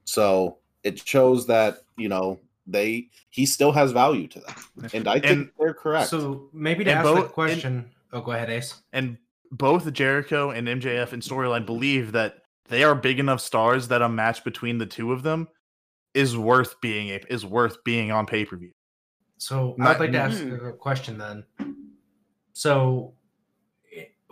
So 0.05 0.59
it 0.85 1.07
shows 1.07 1.47
that 1.49 1.79
you 1.99 2.09
know 2.09 2.39
they 2.67 3.09
he 3.31 3.45
still 3.47 3.73
has 3.73 3.93
value 3.93 4.27
to 4.29 4.41
them, 4.41 4.91
and 4.95 5.07
I 5.09 5.15
think 5.21 5.25
And 5.27 5.51
they're 5.59 5.75
correct. 5.75 6.09
So 6.09 6.49
maybe 6.53 6.85
to 6.85 6.91
And 6.91 6.99
ask 7.01 7.05
both- 7.05 7.17
the 7.17 7.23
and- 7.25 7.33
question. 7.33 7.91
Oh, 8.13 8.21
go 8.21 8.33
ahead, 8.33 8.51
Ace. 8.51 8.83
and 8.93 9.19
both 9.53 9.91
Jericho 9.93 10.51
and 10.51 10.67
MJF 10.67 11.13
in 11.13 11.21
storyline 11.21 11.65
believe 11.67 12.13
that 12.13 12.43
they 12.69 12.83
are 12.83 12.95
big 12.97 13.19
enough 13.21 13.41
stars 13.41 13.89
that 13.89 14.03
a 14.03 14.09
match 14.09 14.43
between 14.43 14.79
the 14.79 14.87
two 14.87 15.13
of 15.13 15.23
them 15.23 15.47
is 16.15 16.37
worth 16.37 16.81
being 16.81 17.11
a, 17.11 17.21
is 17.29 17.47
worth 17.47 17.83
being 17.85 18.11
on 18.11 18.27
pay 18.27 18.45
per 18.45 18.57
view. 18.57 18.73
So 19.39 19.75
Not- 19.79 19.97
I'd 19.97 20.01
like 20.01 20.13
to 20.13 20.19
ask 20.19 20.39
Mhm. 20.43 20.69
a 20.69 20.73
question 20.73 21.17
then. 21.19 21.45
So 22.53 23.15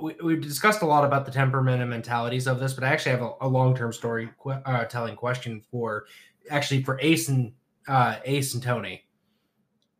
we, 0.01 0.17
we've 0.25 0.41
discussed 0.41 0.83
a 0.83 0.87
lot 0.87 1.05
about 1.05 1.25
the 1.27 1.31
temperament 1.31 1.81
and 1.81 1.91
mentalities 1.91 2.47
of 2.49 2.59
this, 2.59 2.73
but 2.73 2.83
I 2.85 2.89
actually 2.89 3.13
have 3.13 3.23
a, 3.23 3.33
a 3.43 3.49
long-term 3.49 3.93
story 3.93 4.29
que- 4.43 4.61
uh, 4.65 4.85
telling 4.87 5.15
question 5.15 5.61
for 5.71 6.07
actually 6.51 6.83
for 6.83 6.99
Ace 7.01 7.29
and 7.29 7.53
uh, 7.87 8.17
Ace 8.25 8.55
and 8.55 8.63
Tony. 8.63 9.05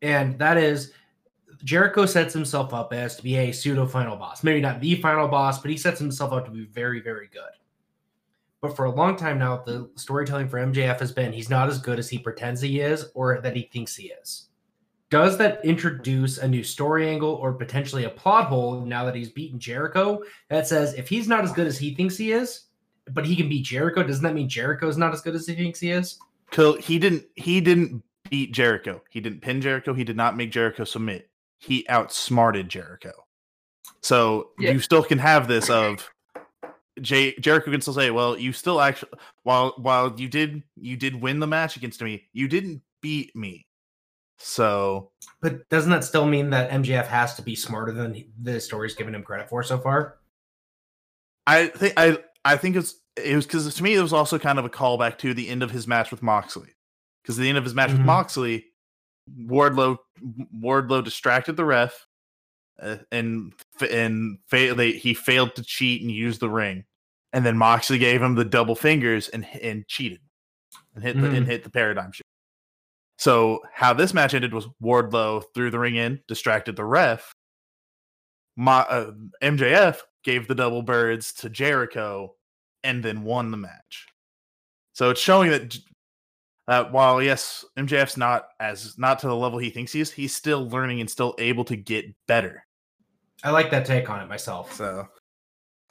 and 0.03 0.39
that 0.39 0.57
is 0.57 0.93
Jericho 1.65 2.05
sets 2.05 2.35
himself 2.35 2.75
up 2.75 2.93
as 2.93 3.17
to 3.17 3.23
be 3.23 3.37
a 3.37 3.51
pseudo 3.53 3.87
final 3.87 4.17
boss. 4.17 4.45
Maybe 4.45 4.61
not 4.61 4.81
the 4.81 4.97
final 4.97 5.29
boss, 5.29 5.61
but 5.61 5.71
he 5.71 5.77
sets 5.79 5.99
himself 5.99 6.33
up 6.33 6.45
to 6.45 6.51
be 6.51 6.67
very, 6.67 7.01
very 7.01 7.29
good. 7.33 7.43
But 8.61 8.77
for 8.77 8.85
a 8.85 8.91
long 8.95 9.17
time 9.17 9.39
now, 9.39 9.63
the 9.65 9.91
storytelling 9.97 10.49
for 10.49 10.59
MJF 10.59 10.99
has 11.01 11.13
been 11.13 11.33
he's 11.33 11.51
not 11.51 11.69
as 11.69 11.79
good 11.79 11.99
as 11.99 12.09
he 12.09 12.19
pretends 12.19 12.61
he 12.61 12.81
is 12.81 13.07
or 13.15 13.41
that 13.41 13.57
he 13.57 13.69
thinks 13.73 13.97
he 13.97 14.13
is. 14.23 14.49
Does 15.11 15.39
that 15.39 15.65
introduce 15.65 16.39
a 16.39 16.49
new 16.49 16.65
story 16.65 17.09
angle 17.09 17.35
or 17.35 17.53
potentially 17.53 18.05
a 18.05 18.11
plot 18.11 18.47
hole 18.49 18.81
now 18.81 19.05
that 19.05 19.15
he's 19.15 19.31
beaten 19.31 19.59
Jericho 19.59 20.21
that 20.49 20.67
says 20.67 20.95
if 20.95 21.09
he's 21.09 21.29
not 21.29 21.45
as 21.45 21.53
good 21.53 21.67
as 21.67 21.79
he 21.79 21.95
thinks 21.95 22.17
he 22.17 22.33
is, 22.33 22.63
but 23.11 23.27
he 23.27 23.37
can 23.37 23.49
beat 23.49 23.65
Jericho, 23.65 24.03
doesn't 24.03 24.23
that 24.25 24.35
mean 24.35 24.49
Jericho's 24.49 24.97
not 24.97 25.13
as 25.13 25.21
good 25.21 25.35
as 25.35 25.47
he 25.47 25.55
thinks 25.55 25.79
he 25.79 25.91
is? 25.91 26.19
Col- 26.51 26.79
He 26.79 26.99
didn't. 26.99 27.25
He 27.37 27.61
didn't 27.61 28.03
beat 28.31 28.53
Jericho. 28.53 29.03
He 29.11 29.21
didn't 29.21 29.41
pin 29.43 29.61
Jericho. 29.61 29.93
He 29.95 30.05
did 30.05 30.17
not 30.17 30.37
make 30.37 30.51
Jericho 30.51 30.85
submit. 30.85 31.29
He 31.65 31.87
outsmarted 31.89 32.69
Jericho. 32.69 33.13
So 34.03 34.51
Yeah. 34.59 34.73
you 34.73 34.81
still 34.81 35.03
can 35.03 35.19
have 35.19 35.49
this 35.49 35.71
of 35.71 36.09
Jay, 37.01 37.35
Jericho 37.41 37.71
can 37.73 37.81
still 37.81 37.95
say, 37.95 38.11
"Well, 38.11 38.39
you 38.39 38.53
still 38.53 38.81
actually 38.81 39.13
while 39.43 39.75
while 39.79 40.15
you 40.19 40.29
did 40.29 40.63
you 40.77 40.97
did 40.97 41.21
win 41.21 41.41
the 41.41 41.47
match 41.47 41.77
against 41.77 42.01
me, 42.03 42.29
you 42.33 42.47
didn't 42.47 42.83
beat 43.01 43.35
me." 43.35 43.67
So 44.39 45.11
But 45.41 45.69
doesn't 45.71 45.91
that 45.91 46.05
still 46.05 46.27
mean 46.27 46.51
that 46.51 46.71
MJF 46.71 47.07
has 47.07 47.35
to 47.37 47.43
be 47.43 47.57
smarter 47.57 47.93
than 47.93 48.33
the 48.41 48.61
story's 48.61 48.95
given 48.95 49.15
him 49.15 49.23
credit 49.25 49.49
for 49.49 49.63
so 49.63 49.79
far? 49.79 50.19
I 51.47 51.69
think 51.69 51.95
I 51.97 52.19
I 52.45 52.57
think 52.57 52.77
it's 52.77 52.95
it 53.17 53.35
was 53.35 53.47
because 53.47 53.75
to 53.75 53.83
me 53.83 53.95
it 53.95 54.03
was 54.03 54.13
also 54.13 54.39
kind 54.39 54.59
of 54.59 54.65
a 54.65 54.71
callback 54.71 55.19
to 55.19 55.35
the 55.35 55.49
end 55.49 55.63
of 55.63 55.71
his 55.71 55.87
match 55.87 56.11
with 56.11 56.23
Moxley. 56.23 56.75
Because 57.23 57.37
the 57.39 57.49
end 57.49 57.57
of 57.59 57.65
his 57.65 57.75
match 57.75 57.91
Mhm. 57.91 57.99
with 57.99 58.07
Moxley, 58.07 58.67
Wardlow 59.31 59.97
Wardlow 60.61 61.03
distracted 61.05 61.57
the 61.57 61.65
ref, 61.65 62.07
uh, 62.81 62.97
and 63.11 63.53
and 63.91 64.39
fa- 64.49 64.75
they, 64.77 64.93
he 64.93 65.15
failed 65.15 65.55
to 65.57 65.63
cheat 65.63 66.03
and 66.03 66.11
use 66.11 66.39
the 66.39 66.51
ring, 66.51 66.85
and 67.33 67.45
then 67.45 67.57
Moxley 67.57 67.99
gave 67.99 68.23
him 68.23 68.35
the 68.35 68.45
double 68.45 68.75
fingers 68.75 69.29
and 69.29 69.47
and 69.63 69.87
cheated, 69.89 70.21
and 70.95 71.03
hit 71.03 71.17
the 71.17 71.31
and 71.31 71.47
Mhm. 71.47 71.49
hit 71.49 71.65
the 71.65 71.71
paradigm 71.71 72.13
shift. 72.13 72.23
So 73.19 73.63
how 73.73 73.95
this 73.95 74.13
match 74.13 74.35
ended 74.35 74.53
was 74.53 74.67
Wardlow 74.83 75.45
threw 75.55 75.71
the 75.71 75.79
ring 75.79 75.97
in, 75.97 76.21
distracted 76.29 76.77
the 76.77 76.85
ref. 76.85 77.33
Ma, 78.57 78.81
uh, 78.89 79.13
MJF 79.43 80.01
gave 80.23 80.47
the 80.49 80.55
double 80.55 80.83
birds 80.83 81.33
to 81.35 81.49
Jericho, 81.51 82.35
and 82.83 83.03
then 83.05 83.23
won 83.25 83.51
the 83.51 83.57
match. 83.57 84.07
So 84.93 85.11
it's 85.11 85.21
showing 85.21 85.51
that 85.51 85.77
J- 86.69 86.75
uh, 86.75 86.85
while 86.91 87.23
yes, 87.23 87.65
MJF's 87.77 88.17
not 88.17 88.49
as 88.61 88.99
not 88.99 89.19
to 89.21 89.27
the 89.27 89.37
level 89.37 89.59
he 89.59 89.71
thinks 89.71 89.93
he 89.93 90.01
is, 90.01 90.11
he's 90.11 90.35
still 90.35 90.69
learning 90.69 91.01
and 91.01 91.11
still 91.11 91.35
able 91.39 91.65
to 91.65 91.77
get 91.77 92.07
better. 92.27 92.67
I 93.43 93.51
like 93.51 93.71
that 93.71 93.85
take 93.85 94.09
on 94.09 94.21
it 94.21 94.29
myself. 94.29 94.73
So, 94.73 95.07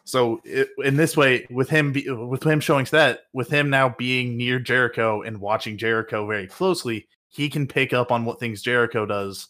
so 0.06 0.42
it, 0.44 0.70
in 0.84 0.96
this 0.96 1.16
way, 1.16 1.46
with 1.52 1.70
him 1.70 1.92
be, 1.92 2.10
with 2.10 2.44
him 2.44 2.60
showing 2.60 2.88
that, 2.92 3.22
with 3.34 3.50
him 3.50 3.70
now 3.70 3.90
being 3.98 4.36
near 4.38 4.60
Jericho 4.60 5.22
and 5.22 5.40
watching 5.40 5.78
Jericho 5.78 6.26
very 6.26 6.48
closely, 6.48 7.08
he 7.30 7.50
can 7.50 7.68
pick 7.68 7.94
up 7.94 8.12
on 8.12 8.26
what 8.26 8.40
things 8.40 8.62
Jericho 8.62 9.06
does 9.06 9.50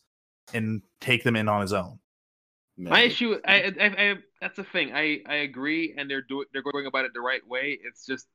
and 0.53 0.81
take 0.99 1.23
them 1.23 1.35
in 1.35 1.47
on 1.47 1.61
his 1.61 1.73
own. 1.73 1.99
My 2.75 3.01
issue, 3.01 3.39
I, 3.45 3.71
I, 3.79 3.85
I, 3.85 4.15
that's 4.41 4.57
the 4.57 4.63
thing. 4.63 4.93
I, 4.93 5.21
I 5.27 5.35
agree, 5.35 5.93
and 5.97 6.09
they're 6.09 6.23
doing, 6.23 6.47
they're 6.51 6.63
going 6.63 6.87
about 6.87 7.05
it 7.05 7.11
the 7.13 7.21
right 7.21 7.47
way. 7.47 7.79
It's 7.83 8.05
just 8.05 8.27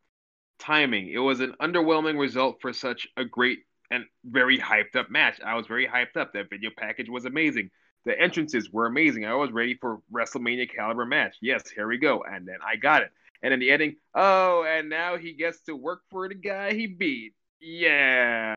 timing. 0.59 1.11
It 1.11 1.19
was 1.19 1.41
an 1.41 1.55
underwhelming 1.61 2.19
result 2.19 2.59
for 2.61 2.73
such 2.73 3.07
a 3.17 3.25
great 3.25 3.61
and 3.91 4.05
very 4.25 4.59
hyped 4.59 4.97
up 4.97 5.11
match. 5.11 5.41
I 5.45 5.55
was 5.55 5.67
very 5.67 5.87
hyped 5.87 6.17
up. 6.17 6.33
That 6.33 6.51
video 6.51 6.71
package 6.77 7.09
was 7.09 7.25
amazing. 7.25 7.71
The 8.05 8.19
entrances 8.19 8.71
were 8.71 8.87
amazing. 8.87 9.25
I 9.25 9.35
was 9.35 9.51
ready 9.51 9.75
for 9.75 10.01
WrestleMania 10.13 10.75
caliber 10.75 11.07
match. 11.07 11.37
Yes, 11.41 11.69
here 11.71 11.89
we 11.89 11.99
go. 11.99 12.23
And 12.23 12.47
then 12.47 12.59
I 12.65 12.77
got 12.77 13.03
it. 13.03 13.11
And 13.43 13.55
in 13.55 13.61
the 13.61 13.71
ending. 13.71 13.97
Oh, 14.15 14.65
and 14.65 14.89
now 14.89 15.17
he 15.17 15.33
gets 15.33 15.61
to 15.63 15.77
work 15.77 16.01
for 16.11 16.29
the 16.29 16.35
guy 16.35 16.75
he 16.75 16.87
beat. 16.87 17.35
Yeah. 17.61 18.55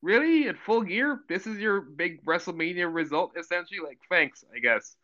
Really? 0.00 0.48
In 0.48 0.56
full 0.56 0.82
gear? 0.82 1.20
This 1.28 1.46
is 1.46 1.58
your 1.58 1.80
big 1.80 2.24
WrestleMania 2.24 2.92
result, 2.92 3.32
essentially? 3.38 3.80
Like, 3.84 3.98
thanks, 4.08 4.44
I 4.54 4.58
guess. 4.58 4.96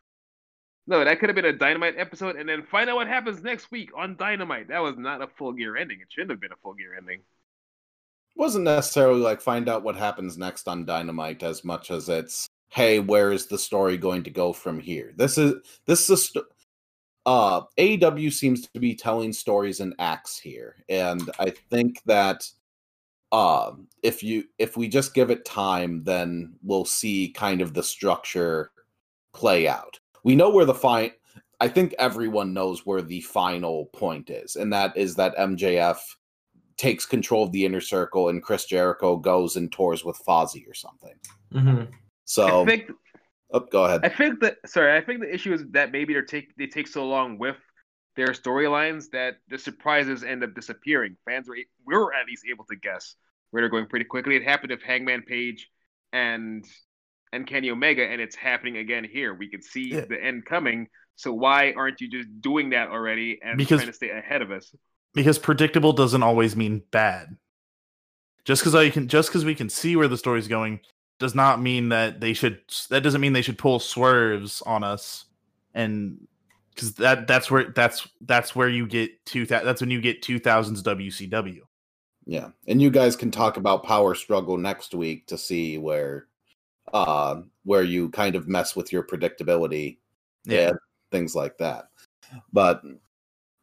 No, 0.89 1.05
that 1.05 1.21
could 1.21 1.29
have 1.29 1.37
been 1.37 1.45
a 1.45 1.53
Dynamite 1.53 1.97
episode, 1.99 2.37
and 2.37 2.49
then 2.49 2.63
find 2.63 2.89
out 2.89 2.97
what 2.97 3.09
happens 3.09 3.43
next 3.43 3.71
week 3.71 3.91
on 3.95 4.17
Dynamite. 4.17 4.69
That 4.69 4.79
was 4.79 4.97
not 4.97 5.21
a 5.21 5.27
full 5.27 5.53
gear 5.53 5.77
ending. 5.77 6.01
It 6.01 6.09
shouldn't 6.09 6.31
have 6.31 6.41
been 6.41 6.51
a 6.51 6.57
full 6.63 6.73
gear 6.73 6.97
ending. 6.97 7.19
It 7.19 8.41
wasn't 8.41 8.65
necessarily 8.65 9.21
like 9.21 9.43
find 9.43 9.69
out 9.69 9.83
what 9.83 9.97
happens 9.97 10.39
next 10.39 10.67
on 10.67 10.87
Dynamite 10.87 11.43
as 11.43 11.63
much 11.63 11.91
as 11.91 12.09
it's 12.09 12.49
hey, 12.71 13.01
where 13.01 13.33
is 13.33 13.47
the 13.47 13.59
story 13.59 13.99
going 13.99 14.23
to 14.23 14.31
go 14.31 14.55
from 14.55 14.81
here? 14.81 15.13
This 15.15 15.37
is 15.37 15.57
this 15.85 16.05
is 16.05 16.11
a 16.11 16.17
st- 16.17 16.45
uh 17.27 17.61
AEW 17.79 18.33
seems 18.33 18.67
to 18.69 18.81
be 18.81 18.95
telling 18.95 19.35
stories 19.35 19.81
in 19.81 19.95
acts 19.99 20.39
here, 20.39 20.77
and 20.89 21.31
I 21.39 21.53
think 21.69 22.01
that 22.07 22.49
uh 23.31 23.73
if 24.03 24.23
you 24.23 24.45
if 24.57 24.79
we 24.79 24.89
just 24.89 25.13
give 25.13 25.31
it 25.31 25.45
time, 25.45 26.03
then 26.05 26.55
we'll 26.63 26.87
see 26.87 27.29
kind 27.29 27.61
of 27.61 27.75
the 27.75 27.83
structure 27.83 28.71
play 29.35 29.69
out. 29.69 30.01
We 30.25 30.37
know 30.37 30.51
where 30.51 30.65
the 30.65 30.75
fine. 30.75 31.13
I 31.61 31.69
think 31.69 31.95
everyone 31.99 32.53
knows 32.53 32.87
where 32.87 33.03
the 33.03 33.21
final 33.23 33.87
point 33.87 34.31
is, 34.31 34.57
and 34.57 34.73
that 34.73 34.97
is 34.97 35.17
that 35.17 35.37
MJF 35.37 35.99
takes 36.77 37.05
control 37.05 37.43
of 37.43 37.53
the 37.53 37.65
inner 37.65 37.81
circle 37.81 38.29
and 38.29 38.43
Chris 38.43 38.65
Jericho 38.65 39.17
goes 39.17 39.57
and 39.57 39.71
tours 39.71 40.05
with 40.05 40.21
Fozzy 40.27 40.69
or 40.69 40.75
something. 40.75 41.15
Mhm. 41.53 41.93
So, 42.25 42.63
I 42.63 42.67
think 42.67 42.93
oh, 43.51 43.61
go 43.61 43.85
ahead. 43.85 44.05
I 44.05 44.09
think 44.09 44.41
that 44.41 44.59
sorry, 44.67 44.97
I 44.97 45.01
think 45.01 45.21
the 45.21 45.35
issue 45.35 45.53
is 45.53 45.65
that 45.71 45.91
maybe 45.91 46.15
they 46.15 46.23
take 46.23 46.55
they 46.57 46.69
take 46.69 46.87
so 46.87 47.07
long 47.07 47.39
with 47.39 47.57
their 48.15 48.29
storylines 48.29 49.11
that 49.11 49.39
the 49.49 49.59
surprises 49.59 50.23
end 50.23 50.45
up 50.45 50.55
disappearing. 50.55 51.17
Fans 51.25 51.49
were 51.49 51.57
we 51.87 51.97
were 51.97 52.15
at 52.15 52.27
least 52.27 52.45
able 52.49 52.65
to 52.67 52.77
guess 52.77 53.17
where 53.51 53.63
they're 53.63 53.71
going 53.71 53.87
pretty 53.87 54.05
quickly. 54.05 54.37
It 54.37 54.45
happened 54.45 54.71
with 54.71 54.83
Hangman 54.83 55.23
Page 55.23 55.71
and 56.13 56.65
and 57.33 57.47
Kenny 57.47 57.71
Omega, 57.71 58.05
and 58.07 58.21
it's 58.21 58.37
happening 58.37 58.79
again 58.79 59.05
here. 59.05 59.35
We 59.35 59.49
could 59.49 59.65
see 59.65 59.91
Yeah. 59.93 60.05
the 60.09 60.23
end 60.23 60.45
coming. 60.47 60.89
So 61.17 61.33
why 61.33 61.73
aren't 61.73 62.01
you 62.01 62.09
just 62.09 62.29
doing 62.41 62.71
that 62.71 62.89
already 62.89 63.41
and 63.43 63.59
Because- 63.59 63.81
trying 63.81 63.89
to 63.91 63.93
stay 63.97 64.11
ahead 64.11 64.43
of 64.43 64.51
us? 64.51 64.75
because 65.15 65.39
predictable 65.39 65.93
doesn't 65.93 66.23
always 66.23 66.55
mean 66.55 66.83
bad. 66.93 67.37
Just 68.45 68.63
because 68.63 68.75
I 68.75 68.91
can, 68.91 69.09
just 69.09 69.31
because 69.31 69.45
we 69.45 69.55
can 69.55 69.69
see 69.69 69.97
where 69.97 70.07
the 70.09 70.17
story's 70.17 70.47
going, 70.49 70.81
does 71.19 71.35
not 71.35 71.61
mean 71.61 71.89
that 71.89 72.21
they 72.21 72.33
should. 72.35 72.61
That 72.91 73.03
doesn't 73.03 73.21
mean 73.21 73.33
they 73.33 73.43
should 73.43 73.59
pull 73.59 73.81
swerves 73.81 74.63
on 74.63 74.85
us, 74.85 75.25
and 75.75 76.29
because 76.73 76.95
that 76.95 77.27
that's 77.27 77.51
where 77.51 77.73
that's 77.75 78.07
that's 78.21 78.55
where 78.55 78.69
you 78.69 78.87
get 78.87 79.25
two. 79.27 79.45
That's 79.45 79.81
when 79.81 79.91
you 79.91 80.01
get 80.01 80.23
two 80.23 80.39
thousands 80.39 80.83
WCW. 80.83 81.63
Yeah. 82.25 82.51
And 82.69 82.81
you 82.81 82.91
guys 82.91 83.17
can 83.17 83.31
talk 83.31 83.57
about 83.57 83.83
power 83.85 84.15
struggle 84.15 84.57
next 84.57 84.95
week 84.95 85.27
to 85.29 85.37
see 85.39 85.79
where 85.79 86.29
uh 86.93 87.43
where 87.65 87.83
you 87.83 88.11
kind 88.11 88.35
of 88.35 88.49
mess 88.49 88.75
with 88.75 88.93
your 88.93 89.03
predictability 89.03 89.99
Yeah. 90.45 90.71
and 90.71 90.79
things 91.11 91.35
like 91.35 91.59
that. 91.59 91.89
But 92.53 92.83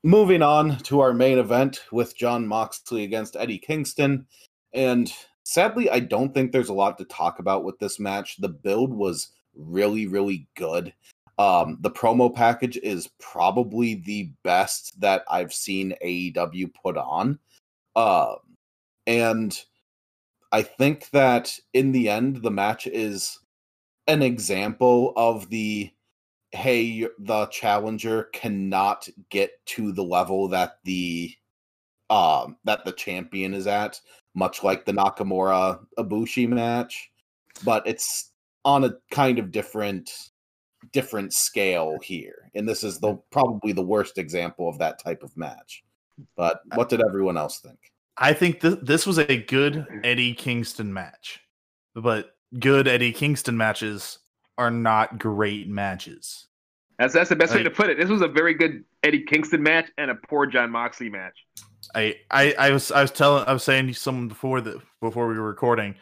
moving 0.04 0.42
on 0.42 0.78
to 0.80 1.00
our 1.00 1.14
main 1.14 1.40
event 1.40 1.82
with 1.92 2.16
Jon 2.16 2.48
Moxley 2.48 3.04
against 3.04 3.36
Eddie 3.36 3.58
Kingston. 3.58 4.28
And 4.74 5.12
sadly, 5.44 5.90
I 5.90 6.00
don't 6.00 6.34
think 6.34 6.52
there's 6.52 6.70
a 6.70 6.74
lot 6.74 6.98
to 7.00 7.06
talk 7.06 7.40
about 7.40 7.64
with 7.64 7.80
this 7.80 8.00
match. 8.00 8.38
The 8.38 8.50
build 8.50 8.94
was 8.94 9.32
really, 9.56 10.06
really 10.06 10.48
good. 10.56 10.94
Um, 11.38 11.78
the 11.82 11.92
promo 11.92 12.34
package 12.34 12.78
is 12.78 13.10
probably 13.20 13.96
the 13.96 14.32
best 14.44 15.00
that 15.02 15.24
I've 15.30 15.54
seen 15.54 15.96
AEW 16.04 16.72
put 16.74 16.98
on. 16.98 17.40
Um, 17.96 18.38
and 19.08 19.60
I 20.56 20.62
think 20.62 21.10
that 21.10 21.60
in 21.74 21.92
the 21.92 22.08
end, 22.08 22.38
the 22.38 22.50
match 22.50 22.88
is 22.88 23.40
an 24.08 24.22
example 24.22 25.12
of 25.18 25.50
the 25.50 25.92
hey, 26.54 27.10
the 27.20 27.48
challenger 27.48 28.30
cannot 28.32 29.10
get 29.30 29.52
to 29.66 29.92
the 29.92 30.02
level 30.02 30.48
that 30.48 30.78
the 30.86 31.36
um 32.10 32.56
that 32.64 32.86
the 32.86 32.94
champion 32.94 33.54
is 33.54 33.68
at, 33.68 34.00
much 34.34 34.64
like 34.64 34.86
the 34.86 34.94
Nakamura 34.94 35.86
Ibushi 36.00 36.48
match, 36.48 37.12
but 37.66 37.86
it's 37.86 38.32
on 38.64 38.86
a 38.86 38.94
kind 39.12 39.40
of 39.40 39.52
different 39.52 40.30
different 40.94 41.34
scale 41.34 41.98
here. 42.02 42.50
And 42.56 42.66
this 42.66 42.82
is 42.82 43.02
the 43.02 43.18
probably 43.30 43.74
the 43.74 43.82
worst 43.82 44.18
example 44.18 44.70
of 44.70 44.78
that 44.78 45.04
type 45.04 45.22
of 45.22 45.36
match. 45.36 45.84
But 46.38 46.62
what 46.76 46.88
did 46.88 47.04
everyone 47.04 47.36
else 47.36 47.60
think? 47.60 47.92
I 48.18 48.34
think 48.34 48.62
th- 48.62 48.80
this 48.82 49.06
was 49.06 49.18
a 49.18 49.38
good 49.38 49.86
Eddie 50.04 50.34
Kingston 50.34 50.94
match, 50.94 51.42
but 51.94 52.36
good 52.60 52.88
Eddie 52.88 53.12
Kingston 53.12 53.58
matches 53.58 54.20
are 54.58 54.72
not 54.72 55.20
great 55.20 55.68
matches. 55.68 56.48
That's 56.98 57.14
that's 57.14 57.30
the 57.30 57.36
best 57.36 57.54
way 57.54 57.62
to 57.62 57.70
put 57.70 57.90
it. 57.90 57.98
This 57.98 58.10
was 58.10 58.22
a 58.22 58.28
very 58.28 58.54
good 58.54 58.86
Eddie 59.04 59.24
Kingston 59.24 59.62
match 59.62 59.92
and 59.98 60.10
a 60.10 60.16
poor 60.16 60.46
Jon 60.46 60.72
Moxley 60.72 61.10
match. 61.10 61.46
I, 61.94 62.16
I 62.32 62.56
I 62.58 62.72
was 62.72 62.90
I 62.92 63.02
was 63.02 63.12
telling 63.12 63.46
I 63.48 63.54
was 63.54 63.64
saying 63.64 63.88
to 63.88 63.94
someone 63.94 64.30
before 64.30 64.62
the 64.62 64.82
before 65.02 65.28
we 65.28 65.38
were 65.38 65.48
recording. 65.48 65.96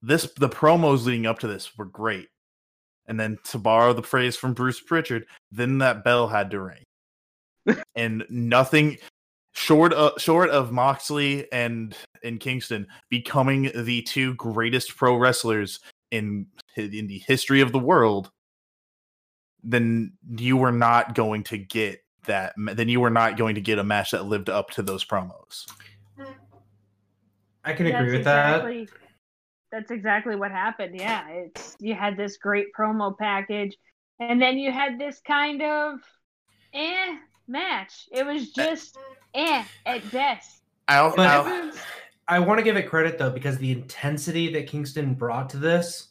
this 0.00 0.32
the 0.38 0.48
promos 0.48 1.04
leading 1.04 1.26
up 1.26 1.38
to 1.40 1.46
this 1.46 1.76
were 1.76 1.84
great. 1.84 2.28
And 3.08 3.20
then 3.20 3.38
to 3.44 3.58
borrow 3.58 3.92
the 3.92 4.02
phrase 4.02 4.36
from 4.36 4.52
Bruce 4.54 4.80
Pritchard, 4.80 5.26
then 5.52 5.78
that 5.78 6.02
bell 6.02 6.26
had 6.26 6.50
to 6.50 6.60
ring. 6.60 6.82
and 7.94 8.24
nothing 8.30 8.96
short 9.56 9.94
of 9.94 10.20
short 10.20 10.50
of 10.50 10.70
Moxley 10.70 11.50
and 11.50 11.96
and 12.22 12.38
Kingston 12.38 12.86
becoming 13.08 13.70
the 13.74 14.02
two 14.02 14.34
greatest 14.34 14.96
pro 14.96 15.16
wrestlers 15.16 15.80
in 16.10 16.46
in 16.76 17.06
the 17.06 17.22
history 17.26 17.62
of 17.62 17.72
the 17.72 17.78
world, 17.78 18.30
then 19.62 20.12
you 20.36 20.56
were 20.56 20.72
not 20.72 21.14
going 21.14 21.42
to 21.44 21.58
get 21.58 22.00
that. 22.26 22.54
Then 22.56 22.88
you 22.88 23.00
were 23.00 23.10
not 23.10 23.36
going 23.36 23.54
to 23.54 23.60
get 23.60 23.78
a 23.78 23.84
match 23.84 24.10
that 24.10 24.26
lived 24.26 24.50
up 24.50 24.70
to 24.72 24.82
those 24.82 25.04
promos. 25.04 25.66
I 27.64 27.72
can 27.72 27.86
agree 27.86 28.10
That's 28.10 28.12
with 28.12 28.24
that. 28.24 28.86
That's 29.72 29.90
exactly 29.90 30.36
what 30.36 30.52
happened. 30.52 31.00
Yeah, 31.00 31.28
it's 31.28 31.76
you 31.80 31.94
had 31.94 32.16
this 32.16 32.36
great 32.36 32.66
promo 32.78 33.16
package, 33.16 33.76
and 34.20 34.40
then 34.40 34.58
you 34.58 34.70
had 34.70 34.98
this 34.98 35.20
kind 35.26 35.62
of 35.62 35.98
eh 36.74 37.16
match. 37.48 38.08
It 38.12 38.24
was 38.26 38.50
just 38.52 38.96
eh 39.34 39.64
at 39.84 40.10
best. 40.10 40.62
I'll, 40.88 41.14
But- 41.14 41.28
I'll- 41.28 41.72
I 42.28 42.40
want 42.40 42.58
to 42.58 42.64
give 42.64 42.76
it 42.76 42.88
credit 42.88 43.18
though 43.18 43.30
because 43.30 43.56
the 43.58 43.70
intensity 43.70 44.52
that 44.52 44.66
Kingston 44.66 45.14
brought 45.14 45.48
to 45.50 45.58
this, 45.58 46.08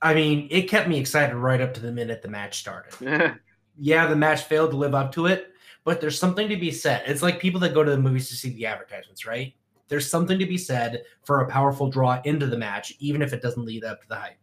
I 0.00 0.14
mean, 0.14 0.46
it 0.52 0.62
kept 0.68 0.88
me 0.88 1.00
excited 1.00 1.34
right 1.34 1.60
up 1.60 1.74
to 1.74 1.80
the 1.80 1.90
minute 1.90 2.22
the 2.22 2.28
match 2.28 2.60
started. 2.60 3.36
yeah, 3.78 4.06
the 4.06 4.14
match 4.14 4.44
failed 4.44 4.70
to 4.70 4.76
live 4.76 4.94
up 4.94 5.10
to 5.12 5.26
it, 5.26 5.50
but 5.82 6.00
there's 6.00 6.16
something 6.18 6.48
to 6.48 6.56
be 6.56 6.70
said. 6.70 7.02
It's 7.06 7.22
like 7.22 7.40
people 7.40 7.58
that 7.60 7.74
go 7.74 7.82
to 7.82 7.90
the 7.90 7.98
movies 7.98 8.28
to 8.28 8.36
see 8.36 8.50
the 8.50 8.66
advertisements, 8.66 9.26
right? 9.26 9.52
There's 9.88 10.08
something 10.08 10.38
to 10.38 10.46
be 10.46 10.58
said 10.58 11.02
for 11.24 11.40
a 11.40 11.48
powerful 11.48 11.90
draw 11.90 12.20
into 12.24 12.46
the 12.46 12.58
match, 12.58 12.92
even 13.00 13.20
if 13.20 13.32
it 13.32 13.42
doesn't 13.42 13.64
lead 13.64 13.82
up 13.82 14.02
to 14.02 14.08
the 14.08 14.14
hype. 14.16 14.36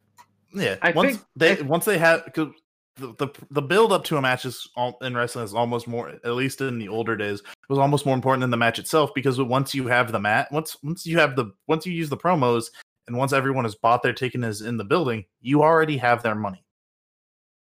yeah. 0.54 0.76
I 0.82 0.92
once 0.92 1.16
think- 1.16 1.26
they 1.38 1.62
once 1.62 1.86
they 1.86 1.98
have 1.98 2.26
because 2.26 2.50
the, 2.95 3.30
the 3.49 3.61
build 3.61 3.91
up 3.91 4.03
to 4.03 4.18
a 4.18 4.22
match 4.22 4.45
is 4.45 4.70
all, 4.76 4.98
in 5.02 5.15
wrestling 5.15 5.44
is 5.44 5.53
almost 5.53 5.88
more 5.88 6.10
at 6.10 6.34
least 6.34 6.61
in 6.61 6.78
the 6.78 6.88
older 6.88 7.15
days 7.15 7.41
was 7.68 7.80
almost 7.80 8.06
more 8.06 8.14
important 8.14 8.41
than 8.41 8.52
the 8.52 8.57
match 8.57 8.78
itself 8.78 9.11
because 9.15 9.41
once 9.41 9.74
you 9.74 9.88
have 9.88 10.11
the 10.11 10.20
mat 10.20 10.48
once 10.52 10.78
once 10.84 11.03
you 11.06 11.18
have 11.18 11.36
the 11.36 11.52
once 11.68 11.88
you 11.88 11.91
use 11.91 12.10
the 12.10 12.18
promos 12.18 12.65
and 13.07 13.18
once 13.18 13.34
everyone 13.34 13.64
has 13.64 13.74
bought 13.74 14.03
their 14.03 14.14
ticket 14.14 14.44
is 14.44 14.61
in 14.61 14.78
the 14.78 14.84
building 14.84 15.26
you 15.41 15.64
already 15.64 15.98
have 15.98 16.22
their 16.22 16.36
money 16.36 16.64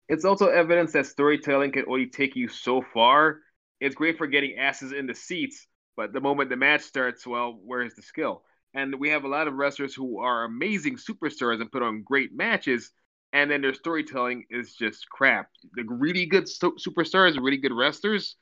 it's 0.10 0.26
also 0.26 0.48
evidence 0.48 0.94
that 0.94 1.06
storytelling 1.06 1.72
can 1.72 1.86
only 1.88 2.08
take 2.08 2.36
you 2.36 2.48
so 2.48 2.82
far. 2.94 3.40
It's 3.80 3.96
great 3.96 4.18
for 4.18 4.28
getting 4.28 4.58
asses 4.58 4.94
in 4.94 5.06
the 5.06 5.14
seats, 5.14 5.68
but 5.96 6.14
the 6.14 6.22
moment 6.22 6.50
the 6.50 6.56
match 6.56 6.82
starts, 6.82 7.28
well, 7.28 7.60
where's 7.64 7.94
the 7.96 8.02
skill? 8.02 8.44
And 8.74 9.00
we 9.00 9.10
have 9.10 9.26
a 9.26 9.30
lot 9.30 9.48
of 9.48 9.56
wrestlers 9.56 9.94
who 9.94 10.20
are 10.20 10.46
amazing 10.46 10.98
superstars 10.98 11.62
and 11.62 11.72
put 11.72 11.84
on 11.84 12.04
great 12.04 12.34
matches, 12.34 12.92
and 13.38 13.52
then 13.52 13.62
their 13.62 13.74
storytelling 13.76 14.46
is 14.50 14.74
just 14.74 15.08
crap. 15.10 15.50
The 15.76 15.84
really 15.84 16.26
good 16.26 16.46
superstars, 16.46 17.38
really 17.40 17.58
good 17.58 17.72
wrestlers, 17.72 18.36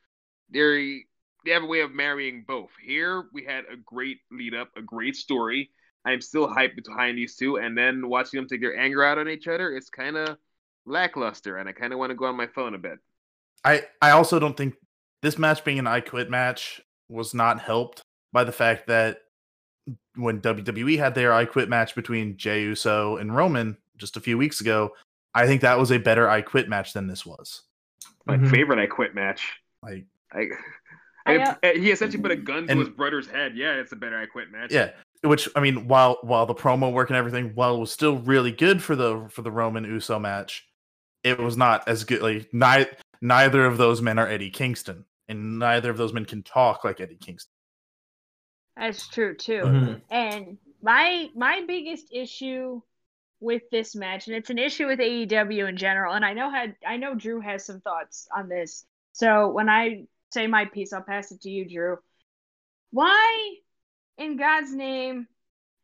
they 0.50 1.02
they 1.44 1.50
have 1.50 1.64
a 1.64 1.66
way 1.66 1.80
of 1.80 1.92
marrying 1.92 2.44
both. 2.48 2.70
Here 2.82 3.24
we 3.30 3.44
had 3.44 3.64
a 3.70 3.76
great 3.84 4.18
lead 4.32 4.54
up, 4.54 4.70
a 4.74 4.80
great 4.80 5.14
story. 5.14 5.70
I'm 6.06 6.22
still 6.22 6.48
hyped 6.48 6.82
behind 6.82 7.18
these 7.18 7.36
two, 7.36 7.58
and 7.58 7.76
then 7.76 8.08
watching 8.08 8.38
them 8.40 8.48
take 8.48 8.62
their 8.62 8.78
anger 8.78 9.04
out 9.04 9.18
on 9.18 9.28
each 9.28 9.46
other, 9.46 9.76
it's 9.76 9.90
kind 9.90 10.16
of 10.16 10.38
lackluster, 10.86 11.58
and 11.58 11.68
I 11.68 11.72
kind 11.72 11.92
of 11.92 11.98
want 11.98 12.10
to 12.10 12.16
go 12.16 12.24
on 12.24 12.36
my 12.36 12.46
phone 12.46 12.74
a 12.74 12.78
bit. 12.78 12.98
I 13.64 13.82
I 14.00 14.12
also 14.12 14.38
don't 14.38 14.56
think 14.56 14.76
this 15.20 15.38
match 15.38 15.62
being 15.62 15.78
an 15.78 15.86
I 15.86 16.00
quit 16.00 16.30
match 16.30 16.80
was 17.10 17.34
not 17.34 17.60
helped 17.60 18.00
by 18.32 18.44
the 18.44 18.52
fact 18.52 18.86
that 18.86 19.18
when 20.14 20.40
WWE 20.40 20.98
had 20.98 21.14
their 21.14 21.34
I 21.34 21.44
quit 21.44 21.68
match 21.68 21.94
between 21.94 22.38
Jey 22.38 22.62
Uso 22.62 23.18
and 23.18 23.36
Roman 23.36 23.76
just 23.96 24.16
a 24.16 24.20
few 24.20 24.38
weeks 24.38 24.60
ago, 24.60 24.94
I 25.34 25.46
think 25.46 25.60
that 25.62 25.78
was 25.78 25.90
a 25.92 25.98
better 25.98 26.28
I 26.28 26.42
quit 26.42 26.68
match 26.68 26.92
than 26.92 27.06
this 27.06 27.24
was. 27.26 27.62
My 28.26 28.36
Mhm. 28.36 28.50
favorite 28.50 28.78
I 28.78 28.86
quit 28.86 29.14
match. 29.14 29.60
Like 29.82 30.06
I, 30.32 30.48
I, 31.26 31.36
I, 31.36 31.42
uh, 31.42 31.54
he 31.74 31.90
essentially 31.90 32.22
put 32.22 32.30
a 32.32 32.36
gun 32.36 32.66
to 32.66 32.72
And- 32.72 32.80
his 32.80 32.88
brother's 32.90 33.28
head. 33.28 33.56
Yeah, 33.56 33.74
it's 33.74 33.92
a 33.92 33.96
better 33.96 34.18
I 34.18 34.26
quit 34.26 34.50
match. 34.50 34.72
yeah, 34.72 34.92
which 35.22 35.48
I 35.56 35.60
mean, 35.60 35.86
while 35.88 36.18
while 36.22 36.46
the 36.46 36.54
promo 36.54 36.92
work 36.92 37.10
and 37.10 37.16
everything, 37.16 37.52
while 37.54 37.76
it 37.76 37.78
was 37.80 37.92
still 37.92 38.18
really 38.18 38.52
good 38.52 38.82
for 38.82 38.96
the 38.96 39.26
for 39.30 39.42
the 39.42 39.50
Roman 39.50 39.84
Uso 39.84 40.18
match, 40.18 40.66
it 41.22 41.38
was 41.38 41.56
not 41.56 41.86
as 41.88 42.04
good. 42.04 42.22
Like 42.22 42.52
neither 42.52 42.90
neither 43.20 43.64
of 43.64 43.76
those 43.78 44.02
men 44.02 44.18
are 44.18 44.26
Eddie 44.28 44.50
Kingston, 44.50 45.04
and 45.28 45.58
neither 45.58 45.90
of 45.90 45.96
those 45.96 46.12
men 46.12 46.24
can 46.24 46.42
talk 46.42 46.84
like 46.84 47.00
Eddie 47.00 47.16
Kingston. 47.16 47.52
That's 48.76 49.08
true 49.08 49.34
too. 49.34 49.62
Mhm. 49.62 50.02
And 50.10 50.58
my 50.82 51.30
my 51.34 51.64
biggest 51.66 52.08
issue 52.12 52.82
with 53.40 53.62
this 53.70 53.94
match, 53.94 54.26
and 54.26 54.36
it's 54.36 54.50
an 54.50 54.58
issue 54.58 54.86
with 54.86 54.98
AEW 54.98 55.68
in 55.68 55.76
general, 55.76 56.14
and 56.14 56.24
I 56.24 56.32
know 56.32 56.50
had 56.50 56.76
I 56.86 56.96
know 56.96 57.14
Drew 57.14 57.40
has 57.40 57.64
some 57.64 57.80
thoughts 57.80 58.28
on 58.36 58.48
this. 58.48 58.84
So 59.12 59.50
when 59.50 59.68
I 59.68 60.04
say 60.32 60.46
my 60.46 60.64
piece, 60.66 60.92
I'll 60.92 61.02
pass 61.02 61.32
it 61.32 61.42
to 61.42 61.50
you, 61.50 61.68
Drew. 61.68 61.98
Why, 62.90 63.54
in 64.18 64.36
God's 64.36 64.74
name, 64.74 65.26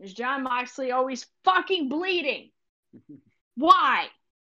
is 0.01 0.15
Jon 0.15 0.43
Moxley 0.43 0.93
always 0.93 1.27
fucking 1.45 1.89
bleeding? 1.89 2.51
Why? 3.57 4.07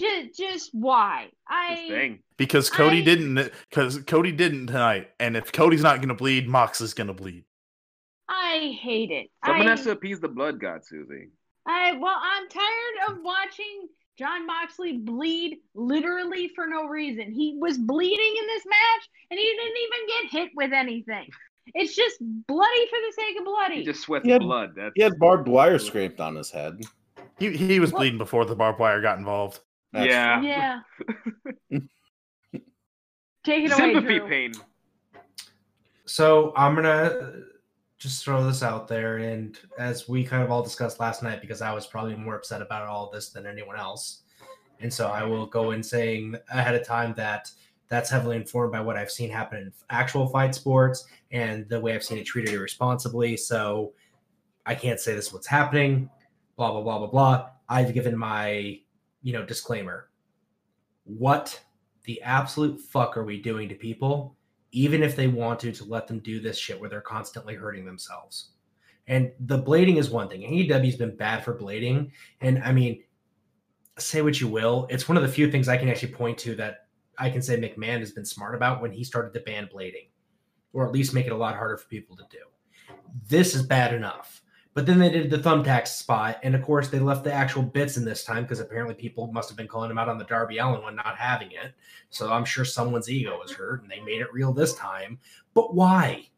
Just, 0.01 0.37
just 0.37 0.71
why? 0.73 1.29
I 1.49 1.87
thing. 1.89 2.19
Because 2.37 2.69
Cody 2.69 2.99
I- 2.99 3.05
didn't, 3.05 3.53
because 3.71 3.99
Cody 4.03 4.33
didn't 4.33 4.67
tonight, 4.67 5.11
and 5.21 5.37
if 5.37 5.53
Cody's 5.53 5.83
not 5.83 5.97
going 5.97 6.09
to 6.09 6.15
bleed, 6.15 6.49
Mox 6.49 6.81
is 6.81 6.95
going 6.95 7.07
to 7.07 7.15
bleed. 7.15 7.45
I 8.29 8.77
hate 8.81 9.11
it. 9.11 9.31
Someone 9.45 9.69
I, 9.69 9.71
has 9.71 9.85
to 9.85 9.93
appease 9.93 10.19
the 10.19 10.29
blood 10.29 10.61
god, 10.61 10.85
Susie. 10.85 11.29
I 11.67 11.93
well, 11.93 12.17
I'm 12.21 12.49
tired 12.49 13.11
of 13.11 13.19
watching 13.23 13.89
Jon 14.19 14.47
Moxley 14.47 14.99
bleed 14.99 15.59
literally 15.75 16.51
for 16.55 16.67
no 16.67 16.85
reason. 16.87 17.33
He 17.33 17.57
was 17.61 17.79
bleeding 17.79 18.35
in 18.41 18.47
this 18.47 18.65
match, 18.67 19.09
and 19.31 19.39
he 19.41 19.45
didn't 19.47 19.77
even 19.83 20.07
get 20.07 20.41
hit 20.41 20.51
with 20.55 20.73
anything. 20.73 21.29
It's 21.75 21.97
just 21.97 22.17
bloody 22.21 22.87
for 22.89 22.99
the 23.07 23.13
sake 23.17 23.39
of 23.39 23.45
bloody. 23.47 23.77
He 23.77 23.85
just 23.85 24.03
sweats 24.03 24.25
He 24.27 24.31
had- 24.31 24.43
blood. 24.43 24.75
That's 24.77 24.93
He 24.95 25.03
had 25.03 25.19
barbed 25.19 25.49
wire 25.49 25.79
scraped 25.79 26.21
on 26.21 26.37
his 26.37 26.51
head. 26.51 26.81
He 27.39 27.57
he 27.57 27.81
was 27.81 27.91
What? 27.93 28.01
bleeding 28.01 28.19
before 28.19 28.45
the 28.45 28.55
barbed 28.55 28.79
wire 28.79 29.01
got 29.01 29.19
involved. 29.19 29.61
That's- 29.93 30.11
yeah. 30.43 30.81
yeah. 31.71 31.79
Take 33.45 33.65
it 33.65 33.73
away, 33.73 33.93
Sympathy 33.95 34.19
Drew. 34.19 34.29
pain. 34.29 34.53
So 36.07 36.53
I'm 36.57 36.75
gonna 36.75 37.43
just 38.05 38.23
throw 38.23 38.45
this 38.45 38.63
out 38.63 38.87
there, 38.87 39.17
and 39.17 39.59
as 39.79 40.11
we 40.11 40.23
kind 40.25 40.43
of 40.43 40.51
all 40.51 40.63
discussed 40.63 41.01
last 41.01 41.23
night, 41.23 41.41
because 41.41 41.63
I 41.63 41.73
was 41.73 41.87
probably 41.87 42.15
more 42.15 42.37
upset 42.37 42.61
about 42.61 42.87
all 42.87 43.11
this 43.11 43.31
than 43.31 43.47
anyone 43.47 43.79
else, 43.79 44.25
and 44.81 44.93
so 44.93 45.09
I 45.09 45.25
will 45.25 45.47
go 45.47 45.71
in 45.71 45.83
saying 45.83 46.37
ahead 46.53 46.75
of 46.75 46.87
time 46.87 47.15
that 47.17 47.51
that's 47.89 48.11
heavily 48.11 48.37
informed 48.37 48.73
by 48.73 48.81
what 48.83 48.99
I've 48.99 49.11
seen 49.11 49.31
happen 49.31 49.59
in 49.59 49.73
actual 49.89 50.27
fight 50.27 50.55
sports 50.55 51.07
and 51.31 51.67
the 51.71 51.81
way 51.81 51.95
I've 51.95 52.05
seen 52.05 52.19
it 52.19 52.25
treated 52.25 52.53
irresponsibly. 52.53 53.39
So 53.39 53.95
I 54.67 54.75
can't 54.75 55.01
say 55.01 55.15
this 55.15 55.29
is 55.29 55.33
what's 55.33 55.47
happening. 55.47 56.11
Blah 56.57 56.73
blah 56.73 56.83
blah 56.83 56.99
blah 56.99 57.07
blah. 57.07 57.49
I've 57.71 57.95
given 57.95 58.19
my 58.19 58.81
you 59.23 59.33
know 59.33 59.47
disclaimer. 59.47 60.11
What 61.05 61.59
the 62.03 62.21
absolute 62.21 62.79
fuck 62.83 63.17
are 63.17 63.25
we 63.25 63.41
doing 63.41 63.71
to 63.71 63.75
people? 63.75 64.37
Even 64.75 65.05
if 65.05 65.15
they 65.15 65.29
want 65.29 65.61
to, 65.61 65.71
to 65.71 65.85
let 65.85 66.09
them 66.09 66.19
do 66.19 66.41
this 66.41 66.59
shit 66.59 66.79
where 66.79 66.91
they're 66.91 67.01
constantly 67.01 67.55
hurting 67.55 67.85
themselves. 67.85 68.51
And 69.07 69.31
the 69.39 69.63
blading 69.63 69.99
is 69.99 70.11
one 70.11 70.29
thing. 70.29 70.41
AEW's 70.41 70.97
been 70.97 71.17
bad 71.17 71.45
for 71.45 71.57
blading. 71.57 72.11
And 72.41 72.61
I 72.63 72.73
mean, 72.73 73.05
say 73.99 74.21
what 74.23 74.41
you 74.41 74.49
will, 74.49 74.89
it's 74.91 75.09
one 75.09 75.17
of 75.17 75.23
the 75.23 75.29
few 75.29 75.49
things 75.49 75.69
I 75.69 75.77
can 75.77 75.89
actually 75.89 76.13
point 76.13 76.39
to 76.39 76.57
that 76.57 76.89
I 77.19 77.31
can 77.31 77.41
say 77.41 77.57
McMahon 77.57 78.01
has 78.01 78.11
been 78.11 78.25
smart 78.25 78.57
about 78.57 78.83
when 78.83 78.91
he 78.91 79.05
started 79.05 79.33
to 79.35 79.41
ban 79.45 79.69
blading, 79.73 80.09
or 80.73 80.85
at 80.85 80.93
least 80.93 81.15
make 81.15 81.27
it 81.27 81.33
a 81.33 81.37
lot 81.37 81.55
harder 81.55 81.77
for 81.77 81.87
people 81.87 82.17
to 82.17 82.25
do. 82.29 82.39
This 83.29 83.55
is 83.55 83.63
bad 83.63 83.95
enough. 83.95 84.43
But 84.75 84.87
then 84.87 84.99
they 84.99 85.09
did 85.09 85.31
the 85.31 85.39
thumbtack 85.39 85.87
spot, 85.87 86.41
and 86.43 86.55
of 86.55 86.63
course 86.63 86.89
they 86.89 86.99
left 86.99 87.23
the 87.23 87.33
actual 87.33 87.63
bits 87.63 87.97
in 87.97 88.05
this 88.05 88.25
time 88.25 88.43
because 88.43 88.59
apparently 88.59 88.95
people 88.95 89.29
must 89.29 89.49
have 89.49 89.57
been 89.57 89.69
calling 89.69 89.91
him 89.91 89.99
out 89.99 90.09
on 90.09 90.19
the 90.19 90.25
Darby 90.25 90.59
Allin 90.59 90.83
one 90.83 90.97
not 90.97 91.17
having 91.17 91.53
it. 91.53 91.75
So 92.11 92.33
I'm 92.33 92.45
sure 92.45 92.65
someone's 92.65 93.09
ego 93.09 93.39
was 93.39 93.53
hurt 93.53 93.83
and 93.83 93.91
they 93.91 94.01
made 94.01 94.21
it 94.21 94.33
real 94.33 94.53
this 94.53 94.75
time. 94.75 95.21
But 95.55 95.75
why? 95.75 96.29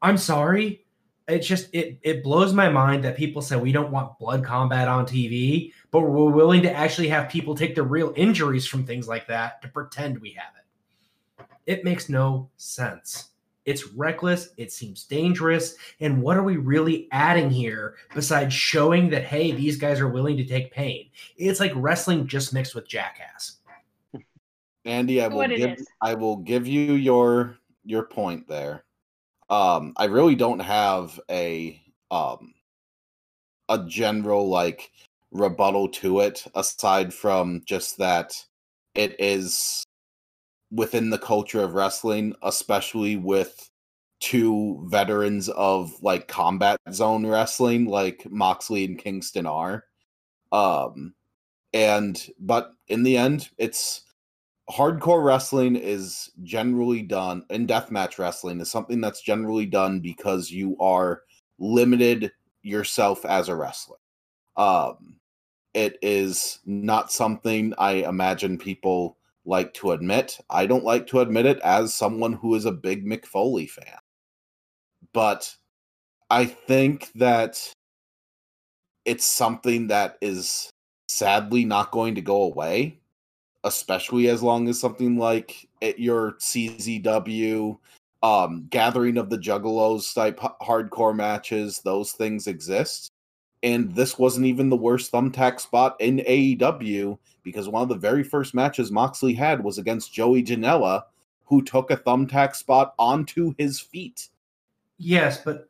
I'm 0.00 0.16
sorry. 0.16 0.86
It 1.28 1.40
just 1.40 1.68
it 1.74 1.98
it 2.02 2.24
blows 2.24 2.54
my 2.54 2.70
mind 2.70 3.04
that 3.04 3.18
people 3.18 3.42
say 3.42 3.56
we 3.56 3.70
don't 3.70 3.90
want 3.90 4.18
blood 4.18 4.42
combat 4.42 4.88
on 4.88 5.04
TV, 5.04 5.72
but 5.90 6.00
we're 6.00 6.30
willing 6.30 6.62
to 6.62 6.72
actually 6.72 7.08
have 7.08 7.28
people 7.28 7.54
take 7.54 7.74
the 7.74 7.82
real 7.82 8.14
injuries 8.16 8.66
from 8.66 8.86
things 8.86 9.06
like 9.06 9.26
that 9.28 9.60
to 9.60 9.68
pretend 9.68 10.20
we 10.20 10.30
have 10.30 10.54
it. 10.56 11.46
It 11.66 11.84
makes 11.84 12.08
no 12.08 12.48
sense. 12.56 13.28
It's 13.68 13.92
reckless, 13.92 14.48
it 14.56 14.72
seems 14.72 15.04
dangerous, 15.04 15.76
and 16.00 16.22
what 16.22 16.38
are 16.38 16.42
we 16.42 16.56
really 16.56 17.06
adding 17.12 17.50
here 17.50 17.96
besides 18.14 18.54
showing 18.54 19.10
that 19.10 19.24
hey, 19.24 19.52
these 19.52 19.76
guys 19.76 20.00
are 20.00 20.08
willing 20.08 20.38
to 20.38 20.44
take 20.46 20.72
pain? 20.72 21.10
It's 21.36 21.60
like 21.60 21.72
wrestling 21.74 22.26
just 22.26 22.54
mixed 22.54 22.74
with 22.74 22.88
jackass. 22.88 23.58
Andy, 24.86 25.20
I 25.20 25.28
will 25.28 25.46
give. 25.46 25.78
I 26.00 26.14
will 26.14 26.36
give 26.36 26.66
you 26.66 26.94
your 26.94 27.58
your 27.84 28.04
point 28.04 28.48
there. 28.48 28.84
Um, 29.50 29.92
I 29.98 30.06
really 30.06 30.34
don't 30.34 30.60
have 30.60 31.20
a 31.30 31.78
um 32.10 32.54
a 33.68 33.84
general 33.86 34.48
like 34.48 34.90
rebuttal 35.30 35.90
to 35.90 36.20
it 36.20 36.42
aside 36.54 37.12
from 37.12 37.60
just 37.66 37.98
that 37.98 38.32
it 38.94 39.14
is 39.18 39.84
within 40.70 41.10
the 41.10 41.18
culture 41.18 41.62
of 41.62 41.74
wrestling, 41.74 42.34
especially 42.42 43.16
with 43.16 43.70
two 44.20 44.84
veterans 44.88 45.48
of 45.50 45.92
like 46.02 46.26
combat 46.28 46.78
zone 46.92 47.24
wrestling 47.26 47.86
like 47.86 48.26
Moxley 48.30 48.84
and 48.84 48.98
Kingston 48.98 49.46
are. 49.46 49.84
Um 50.50 51.14
and 51.72 52.26
but 52.40 52.72
in 52.88 53.02
the 53.02 53.16
end 53.16 53.50
it's 53.58 54.02
hardcore 54.70 55.24
wrestling 55.24 55.76
is 55.76 56.30
generally 56.42 57.02
done 57.02 57.44
in 57.50 57.66
deathmatch 57.66 58.18
wrestling 58.18 58.60
is 58.60 58.70
something 58.70 59.00
that's 59.00 59.22
generally 59.22 59.66
done 59.66 60.00
because 60.00 60.50
you 60.50 60.76
are 60.80 61.22
limited 61.58 62.32
yourself 62.62 63.24
as 63.24 63.48
a 63.48 63.54
wrestler. 63.54 63.98
Um 64.56 65.16
it 65.74 65.96
is 66.02 66.58
not 66.66 67.12
something 67.12 67.72
I 67.78 67.92
imagine 67.92 68.58
people 68.58 69.17
like 69.48 69.74
to 69.74 69.92
admit. 69.92 70.38
I 70.50 70.66
don't 70.66 70.84
like 70.84 71.06
to 71.08 71.20
admit 71.20 71.46
it 71.46 71.58
as 71.60 71.94
someone 71.94 72.34
who 72.34 72.54
is 72.54 72.66
a 72.66 72.72
big 72.72 73.04
Mick 73.04 73.24
Foley 73.24 73.66
fan. 73.66 73.98
But 75.12 75.54
I 76.30 76.44
think 76.44 77.10
that 77.14 77.58
it's 79.04 79.24
something 79.24 79.86
that 79.88 80.18
is 80.20 80.70
sadly 81.08 81.64
not 81.64 81.90
going 81.90 82.14
to 82.16 82.20
go 82.20 82.42
away, 82.42 82.98
especially 83.64 84.28
as 84.28 84.42
long 84.42 84.68
as 84.68 84.78
something 84.78 85.16
like 85.16 85.66
at 85.82 85.98
your 85.98 86.32
CZW 86.34 87.78
um 88.20 88.66
gathering 88.68 89.16
of 89.16 89.30
the 89.30 89.38
juggalos 89.38 90.12
type 90.12 90.38
hardcore 90.60 91.14
matches, 91.14 91.80
those 91.84 92.12
things 92.12 92.46
exist. 92.46 93.10
And 93.62 93.94
this 93.94 94.18
wasn't 94.18 94.46
even 94.46 94.68
the 94.68 94.76
worst 94.76 95.10
thumbtack 95.10 95.58
spot 95.58 95.96
in 96.00 96.18
AEW 96.18 97.18
because 97.48 97.68
one 97.68 97.82
of 97.82 97.88
the 97.88 97.96
very 97.96 98.22
first 98.22 98.54
matches 98.54 98.92
Moxley 98.92 99.34
had 99.34 99.62
was 99.64 99.78
against 99.78 100.12
Joey 100.12 100.42
Janela, 100.42 101.02
who 101.44 101.62
took 101.62 101.90
a 101.90 101.96
thumbtack 101.96 102.54
spot 102.54 102.94
onto 102.98 103.54
his 103.58 103.80
feet. 103.80 104.28
Yes, 104.98 105.42
but 105.42 105.68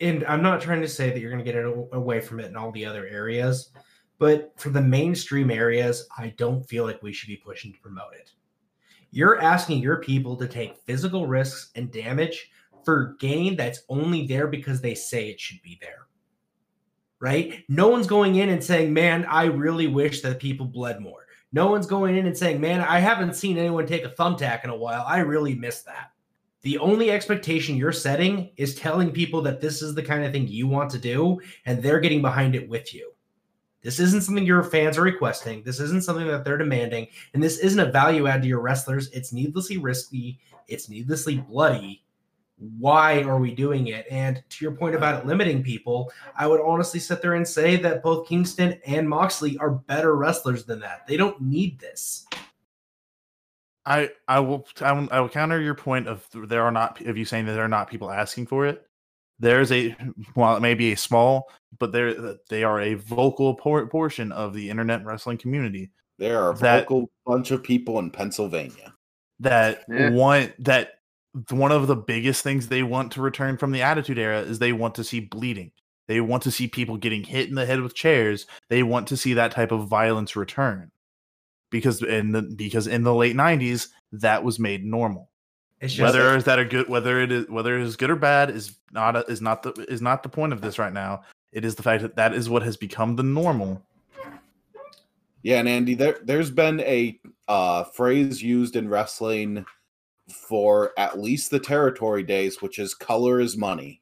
and 0.00 0.24
I'm 0.26 0.42
not 0.42 0.60
trying 0.60 0.80
to 0.80 0.88
say 0.88 1.10
that 1.10 1.20
you're 1.20 1.30
going 1.30 1.44
to 1.44 1.50
get 1.50 1.58
it 1.58 1.66
away 1.92 2.20
from 2.20 2.40
it 2.40 2.46
in 2.46 2.56
all 2.56 2.72
the 2.72 2.84
other 2.84 3.06
areas, 3.06 3.70
but 4.18 4.52
for 4.56 4.70
the 4.70 4.80
mainstream 4.80 5.50
areas, 5.50 6.06
I 6.18 6.34
don't 6.36 6.68
feel 6.68 6.84
like 6.84 7.02
we 7.02 7.12
should 7.12 7.28
be 7.28 7.36
pushing 7.36 7.72
to 7.72 7.78
promote 7.80 8.14
it. 8.14 8.30
You're 9.10 9.40
asking 9.40 9.80
your 9.80 10.00
people 10.00 10.36
to 10.36 10.48
take 10.48 10.78
physical 10.86 11.26
risks 11.26 11.70
and 11.76 11.92
damage 11.92 12.50
for 12.84 13.16
gain 13.20 13.56
that's 13.56 13.82
only 13.88 14.26
there 14.26 14.46
because 14.46 14.80
they 14.80 14.94
say 14.94 15.28
it 15.28 15.38
should 15.38 15.62
be 15.62 15.78
there. 15.80 16.06
Right? 17.22 17.64
No 17.68 17.86
one's 17.86 18.08
going 18.08 18.34
in 18.34 18.48
and 18.48 18.62
saying, 18.62 18.92
"Man, 18.92 19.24
I 19.26 19.44
really 19.44 19.86
wish 19.86 20.22
that 20.22 20.40
people 20.40 20.66
bled 20.66 21.00
more." 21.00 21.24
No 21.52 21.70
one's 21.70 21.86
going 21.86 22.16
in 22.16 22.26
and 22.26 22.36
saying, 22.36 22.60
"Man, 22.60 22.80
I 22.80 22.98
haven't 22.98 23.36
seen 23.36 23.58
anyone 23.58 23.86
take 23.86 24.04
a 24.04 24.08
thumbtack 24.08 24.64
in 24.64 24.70
a 24.70 24.76
while. 24.76 25.04
I 25.06 25.20
really 25.20 25.54
miss 25.54 25.82
that." 25.82 26.10
The 26.62 26.78
only 26.78 27.12
expectation 27.12 27.76
you're 27.76 27.92
setting 27.92 28.50
is 28.56 28.74
telling 28.74 29.12
people 29.12 29.40
that 29.42 29.60
this 29.60 29.82
is 29.82 29.94
the 29.94 30.02
kind 30.02 30.24
of 30.24 30.32
thing 30.32 30.48
you 30.48 30.66
want 30.66 30.90
to 30.90 30.98
do, 30.98 31.40
and 31.64 31.80
they're 31.80 32.00
getting 32.00 32.22
behind 32.22 32.56
it 32.56 32.68
with 32.68 32.92
you. 32.92 33.12
This 33.82 34.00
isn't 34.00 34.22
something 34.22 34.44
your 34.44 34.64
fans 34.64 34.98
are 34.98 35.02
requesting. 35.02 35.62
This 35.62 35.78
isn't 35.78 36.04
something 36.04 36.26
that 36.26 36.44
they're 36.44 36.58
demanding. 36.58 37.06
And 37.34 37.42
this 37.42 37.58
isn't 37.58 37.80
a 37.80 37.90
value 37.92 38.26
add 38.26 38.42
to 38.42 38.48
your 38.48 38.60
wrestlers. 38.60 39.08
It's 39.10 39.32
needlessly 39.32 39.78
risky. 39.78 40.40
It's 40.68 40.88
needlessly 40.88 41.38
bloody. 41.38 42.02
Why 42.78 43.22
are 43.22 43.38
we 43.38 43.54
doing 43.54 43.88
it? 43.88 44.06
And 44.10 44.42
to 44.48 44.64
your 44.64 44.72
point 44.72 44.94
about 44.94 45.20
it 45.20 45.26
limiting 45.26 45.62
people, 45.62 46.12
I 46.36 46.46
would 46.46 46.60
honestly 46.60 47.00
sit 47.00 47.20
there 47.22 47.34
and 47.34 47.46
say 47.46 47.76
that 47.76 48.02
both 48.02 48.28
Kingston 48.28 48.78
and 48.86 49.08
Moxley 49.08 49.58
are 49.58 49.70
better 49.70 50.14
wrestlers 50.16 50.64
than 50.64 50.80
that. 50.80 51.06
They 51.06 51.16
don't 51.16 51.40
need 51.40 51.78
this. 51.80 52.26
I 53.84 54.10
I 54.28 54.38
will 54.40 54.66
I 54.80 54.92
will, 54.92 55.08
I 55.10 55.20
will 55.20 55.28
counter 55.28 55.60
your 55.60 55.74
point 55.74 56.06
of 56.06 56.24
there 56.32 56.62
are 56.62 56.70
not 56.70 57.00
of 57.00 57.16
you 57.18 57.24
saying 57.24 57.46
that 57.46 57.54
there 57.54 57.64
are 57.64 57.68
not 57.68 57.90
people 57.90 58.10
asking 58.10 58.46
for 58.46 58.64
it. 58.66 58.86
There's 59.40 59.72
a 59.72 59.96
while 60.34 60.56
it 60.56 60.60
may 60.60 60.74
be 60.74 60.92
a 60.92 60.96
small, 60.96 61.50
but 61.80 61.90
there 61.90 62.36
they 62.48 62.62
are 62.62 62.80
a 62.80 62.94
vocal 62.94 63.54
por- 63.56 63.86
portion 63.88 64.30
of 64.30 64.54
the 64.54 64.70
internet 64.70 65.04
wrestling 65.04 65.38
community 65.38 65.90
There 66.18 66.40
are 66.40 66.52
a 66.52 66.56
That- 66.58 66.82
vocal 66.88 67.10
bunch 67.26 67.50
of 67.50 67.64
people 67.64 67.98
in 67.98 68.10
Pennsylvania. 68.12 68.94
that 69.40 69.84
Yeah. 69.88 70.10
want 70.10 70.52
that 70.64 71.00
one 71.50 71.72
of 71.72 71.86
the 71.86 71.96
biggest 71.96 72.42
things 72.42 72.68
they 72.68 72.82
want 72.82 73.12
to 73.12 73.22
return 73.22 73.56
from 73.56 73.72
the 73.72 73.82
attitude 73.82 74.18
era 74.18 74.40
is 74.40 74.58
they 74.58 74.72
want 74.72 74.94
to 74.96 75.04
see 75.04 75.20
bleeding. 75.20 75.72
They 76.08 76.20
want 76.20 76.42
to 76.42 76.50
see 76.50 76.68
people 76.68 76.96
getting 76.96 77.24
hit 77.24 77.48
in 77.48 77.54
the 77.54 77.64
head 77.64 77.80
with 77.80 77.94
chairs. 77.94 78.46
They 78.68 78.82
want 78.82 79.08
to 79.08 79.16
see 79.16 79.34
that 79.34 79.52
type 79.52 79.72
of 79.72 79.88
violence 79.88 80.36
return. 80.36 80.90
Because 81.70 82.02
in 82.02 82.32
the 82.32 82.42
because 82.42 82.86
in 82.86 83.02
the 83.02 83.14
late 83.14 83.34
90s 83.34 83.88
that 84.12 84.44
was 84.44 84.58
made 84.58 84.84
normal. 84.84 85.30
It's 85.80 85.94
just 85.94 86.14
whether 86.14 86.36
is 86.36 86.44
that 86.44 86.58
a 86.58 86.66
good 86.66 86.88
whether 86.88 87.20
it 87.20 87.32
is 87.32 87.48
whether 87.48 87.78
it 87.78 87.82
is 87.82 87.96
good 87.96 88.10
or 88.10 88.16
bad 88.16 88.50
is 88.50 88.76
not 88.92 89.16
a, 89.16 89.20
is 89.20 89.40
not 89.40 89.62
the 89.62 89.72
is 89.88 90.02
not 90.02 90.22
the 90.22 90.28
point 90.28 90.52
of 90.52 90.60
this 90.60 90.78
right 90.78 90.92
now. 90.92 91.22
It 91.50 91.64
is 91.64 91.74
the 91.74 91.82
fact 91.82 92.02
that 92.02 92.16
that 92.16 92.34
is 92.34 92.50
what 92.50 92.62
has 92.62 92.76
become 92.76 93.16
the 93.16 93.22
normal. 93.22 93.82
Yeah, 95.42 95.58
and 95.58 95.68
Andy, 95.68 95.94
there 95.94 96.18
there's 96.22 96.50
been 96.50 96.80
a 96.80 97.18
uh, 97.48 97.84
phrase 97.84 98.42
used 98.42 98.76
in 98.76 98.88
wrestling 98.88 99.64
for 100.32 100.92
at 100.98 101.20
least 101.20 101.50
the 101.50 101.60
territory 101.60 102.22
days, 102.22 102.60
which 102.60 102.78
is 102.78 102.94
"color 102.94 103.40
is 103.40 103.56
money." 103.56 104.00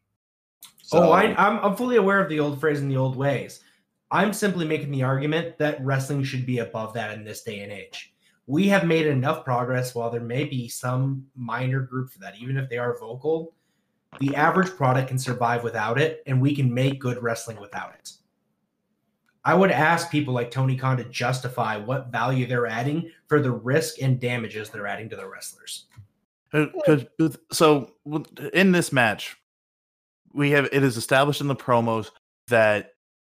oh, 0.92 1.10
I, 1.10 1.34
I'm, 1.36 1.58
I'm 1.64 1.76
fully 1.76 1.96
aware 1.96 2.20
of 2.20 2.28
the 2.28 2.40
old 2.40 2.60
phrase 2.60 2.80
and 2.80 2.90
the 2.90 2.96
old 2.96 3.16
ways. 3.16 3.60
I'm 4.10 4.32
simply 4.32 4.66
making 4.66 4.90
the 4.90 5.04
argument 5.04 5.56
that 5.58 5.84
wrestling 5.84 6.24
should 6.24 6.44
be 6.44 6.58
above 6.58 6.94
that 6.94 7.16
in 7.16 7.24
this 7.24 7.42
day 7.42 7.60
and 7.60 7.70
age. 7.70 8.12
We 8.46 8.66
have 8.68 8.84
made 8.84 9.06
enough 9.06 9.44
progress 9.44 9.94
while 9.94 10.10
there 10.10 10.20
may 10.20 10.44
be 10.44 10.68
some 10.68 11.26
minor 11.36 11.80
group 11.80 12.10
for 12.10 12.18
that, 12.18 12.36
even 12.36 12.56
if 12.56 12.68
they 12.68 12.78
are 12.78 12.98
vocal. 12.98 13.54
The 14.18 14.34
average 14.34 14.70
product 14.70 15.06
can 15.06 15.18
survive 15.18 15.62
without 15.62 16.00
it, 16.00 16.24
and 16.26 16.40
we 16.40 16.56
can 16.56 16.74
make 16.74 16.98
good 16.98 17.22
wrestling 17.22 17.60
without 17.60 17.94
it. 17.94 18.10
I 19.44 19.54
would 19.54 19.70
ask 19.70 20.10
people 20.10 20.34
like 20.34 20.50
Tony 20.50 20.76
Khan 20.76 20.96
to 20.96 21.04
justify 21.04 21.76
what 21.76 22.10
value 22.10 22.46
they're 22.46 22.66
adding 22.66 23.10
for 23.28 23.40
the 23.40 23.52
risk 23.52 24.02
and 24.02 24.20
damages 24.20 24.68
they're 24.68 24.86
adding 24.86 25.08
to 25.10 25.16
the 25.16 25.28
wrestlers. 25.28 25.86
Because 26.52 27.06
so 27.52 27.92
in 28.52 28.72
this 28.72 28.92
match, 28.92 29.36
we 30.32 30.50
have 30.50 30.66
it 30.72 30.82
is 30.82 30.96
established 30.96 31.40
in 31.40 31.48
the 31.48 31.56
promos 31.56 32.10
that 32.48 32.92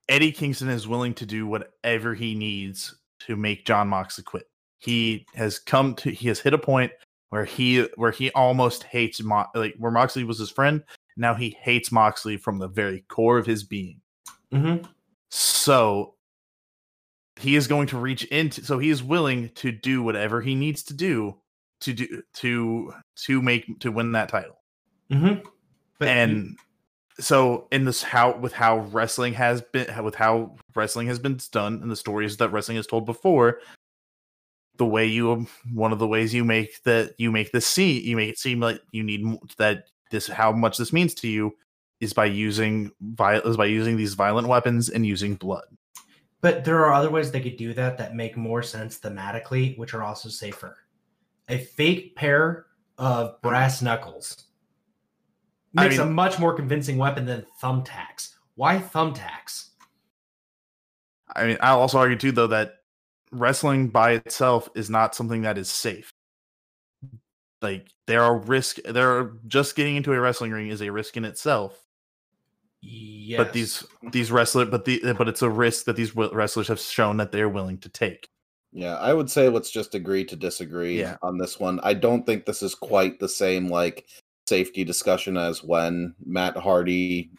Eddie 0.10 0.32
Kingston 0.32 0.70
is 0.70 0.88
willing 0.88 1.14
to 1.16 1.26
do 1.26 1.48
whatever 1.48 2.14
he 2.14 2.36
needs 2.36 2.96
to 3.22 3.36
make 3.36 3.66
Jon 3.66 3.88
Moxley 3.88 4.24
quit. 4.24 4.50
He 4.80 5.26
has 5.36 5.60
come 5.60 5.96
to 5.96 6.10
he 6.12 6.28
has 6.28 6.40
hit 6.40 6.54
a 6.54 6.58
point 6.58 6.92
where 7.30 7.46
he 7.46 7.88
where 7.96 8.12
he 8.12 8.32
almost 8.32 8.84
hates 8.84 9.22
Mo, 9.22 9.46
like 9.56 9.76
where 9.78 9.92
Moxley 9.92 10.24
was 10.24 10.40
his 10.40 10.50
friend. 10.50 10.84
Now 11.16 11.34
he 11.34 11.52
hates 11.62 11.92
Moxley 11.92 12.38
from 12.38 12.58
the 12.58 12.68
very 12.68 13.02
core 13.08 13.38
of 13.38 13.46
his 13.46 13.64
being. 13.64 14.02
Mm-hmm. 14.52 14.86
So 15.30 16.16
he 17.40 17.56
is 17.56 17.68
going 17.68 17.88
to 17.88 17.98
reach 17.98 18.26
into 18.26 18.64
so 18.64 18.78
he 18.78 18.90
is 18.90 19.02
willing 19.02 19.50
to 19.56 19.72
do 19.72 20.04
whatever 20.04 20.42
he 20.42 20.56
needs 20.56 20.84
to 20.84 20.94
do 20.94 21.36
to 21.84 21.94
do 21.94 22.24
to 22.36 22.94
to 23.16 23.42
make 23.42 23.80
to 23.80 23.92
win 23.92 24.12
that 24.14 24.30
title. 24.30 24.60
Mm-hmm. 25.12 25.46
And 26.02 26.58
so 27.20 27.68
in 27.72 27.86
this 27.86 28.02
how 28.02 28.38
with 28.38 28.54
how 28.54 28.80
wrestling 28.80 29.34
has 29.34 29.62
been 29.62 30.04
with 30.04 30.16
how 30.16 30.56
wrestling 30.76 31.08
has 31.08 31.20
been 31.20 31.40
done 31.52 31.80
and 31.82 31.92
the 31.92 31.96
stories 31.96 32.38
that 32.38 32.50
wrestling 32.50 32.78
has 32.78 32.88
told 32.88 33.06
before 33.06 33.60
the 34.78 34.86
way 34.86 35.06
you 35.06 35.46
one 35.72 35.94
of 35.94 36.00
the 36.00 36.08
ways 36.08 36.34
you 36.34 36.44
make 36.44 36.82
that 36.84 37.14
you 37.20 37.32
make 37.32 37.52
this 37.52 37.68
seem 37.68 38.04
you 38.04 38.16
make 38.16 38.30
it 38.30 38.40
seem 38.40 38.60
like 38.60 38.82
you 38.92 39.04
need 39.04 39.24
that 39.58 39.86
this 40.10 40.28
how 40.28 40.52
much 40.52 40.78
this 40.78 40.92
means 40.92 41.14
to 41.14 41.28
you 41.28 41.54
is 42.02 42.12
by 42.14 42.26
using 42.26 42.92
is 43.20 43.58
by 43.58 43.66
using 43.66 43.96
these 43.96 44.16
violent 44.16 44.48
weapons 44.48 44.90
and 44.90 45.06
using 45.06 45.36
blood 45.36 45.66
But 46.44 46.66
there 46.66 46.84
are 46.84 46.92
other 46.92 47.10
ways 47.10 47.32
they 47.32 47.40
could 47.40 47.56
do 47.56 47.74
that 47.74 47.98
that 47.98 48.16
make 48.16 48.36
more 48.36 48.62
sense 48.62 49.00
thematically, 49.00 49.78
which 49.78 49.94
are 49.94 50.04
also 50.04 50.28
safer. 50.28 50.76
A 51.50 51.58
fake 51.58 52.16
pair 52.16 52.66
of 52.98 53.42
brass 53.42 53.82
knuckles 53.82 54.46
I 55.76 55.86
makes 55.86 55.98
a 55.98 56.06
much 56.06 56.40
more 56.40 56.54
convincing 56.54 56.98
weapon 56.98 57.26
than 57.26 57.46
thumbtacks. 57.62 58.36
Why 58.56 58.78
thumbtacks? 58.80 59.70
I 61.36 61.48
mean, 61.48 61.58
I'll 61.62 61.80
also 61.80 61.98
argue 61.98 62.18
too, 62.18 62.32
though, 62.32 62.48
that 62.48 62.76
wrestling 63.32 63.90
by 63.90 64.12
itself 64.12 64.70
is 64.76 64.90
not 64.90 65.16
something 65.16 65.42
that 65.42 65.58
is 65.58 65.70
safe. 65.70 66.14
Like 67.62 67.88
there 68.08 68.22
are 68.22 68.38
risk. 68.38 68.78
There 68.84 69.18
are 69.18 69.38
just 69.48 69.76
getting 69.76 69.96
into 69.96 70.14
a 70.14 70.20
wrestling 70.20 70.52
ring 70.52 70.68
is 70.68 70.82
a 70.82 70.92
risk 70.92 71.18
in 71.18 71.26
itself. 71.26 71.80
Yes. 72.82 73.38
But 73.38 73.54
these 73.54 73.86
these 74.12 74.32
wrestler, 74.32 74.66
but 74.66 74.84
the 74.84 75.14
but 75.18 75.30
it's 75.30 75.42
a 75.42 75.50
risk 75.50 75.86
that 75.86 75.96
these 75.96 76.14
wrestlers 76.16 76.68
have 76.68 76.80
shown 76.80 77.18
that 77.18 77.32
they're 77.32 77.50
willing 77.50 77.78
to 77.80 77.90
take. 77.90 78.28
Yeah, 78.74 78.96
I 78.96 79.14
would 79.14 79.30
say 79.30 79.50
let's 79.50 79.70
just 79.70 79.94
agree 79.94 80.26
to 80.26 80.36
disagree 80.36 81.00
Yeah. 81.00 81.18
on 81.22 81.38
this 81.38 81.60
one. 81.60 81.80
I 81.84 81.94
don't 81.94 82.26
think 82.26 82.46
this 82.46 82.64
is 82.64 82.74
quite 82.74 83.20
the 83.20 83.30
same 83.30 83.68
like 83.68 84.08
safety 84.50 84.84
discussion 84.84 85.38
as 85.38 85.64
when 85.64 86.16
Matt 86.26 86.58
Hardy 86.58 87.30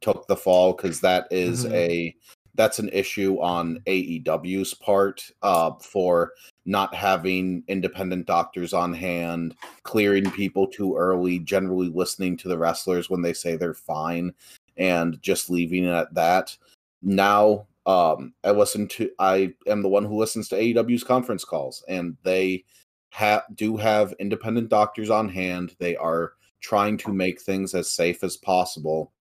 took 0.00 0.26
the 0.28 0.36
fall 0.36 0.72
because 0.72 1.00
that 1.00 1.26
is 1.30 1.64
Mhm. 1.64 1.72
a 1.72 2.16
that's 2.54 2.78
an 2.78 2.88
issue 2.90 3.38
on 3.40 3.82
AEW's 3.86 4.72
part 4.72 5.30
uh, 5.42 5.72
for 5.74 6.32
not 6.64 6.94
having 6.94 7.62
independent 7.68 8.26
doctors 8.26 8.72
on 8.72 8.94
hand, 8.94 9.54
clearing 9.82 10.30
people 10.30 10.66
too 10.66 10.96
early, 10.96 11.38
generally 11.38 11.90
listening 11.90 12.34
to 12.38 12.48
the 12.48 12.56
wrestlers 12.56 13.10
when 13.10 13.20
they 13.20 13.34
say 13.34 13.56
they're 13.56 13.74
fine, 13.74 14.32
and 14.78 15.20
just 15.20 15.50
leaving 15.50 15.84
it 15.84 15.90
at 15.90 16.14
that. 16.14 16.56
Now, 17.02 17.66
um, 17.86 18.34
I 18.42 18.50
listen 18.50 18.88
to 18.88 19.10
I 19.18 19.54
am 19.66 19.82
the 19.82 19.88
one 19.88 20.04
who 20.04 20.18
listens 20.18 20.48
to 20.48 20.56
AEW's 20.56 21.04
conference 21.04 21.44
calls, 21.44 21.84
and 21.88 22.16
they 22.24 22.64
ha- 23.12 23.44
do 23.54 23.76
have 23.76 24.14
independent 24.18 24.68
doctors 24.68 25.08
on 25.08 25.28
hand. 25.28 25.76
They 25.78 25.96
are 25.96 26.32
trying 26.60 26.96
to 26.98 27.12
make 27.12 27.40
things 27.40 27.74
as 27.74 27.90
safe 27.90 28.24
as 28.24 28.36
possible 28.36 29.12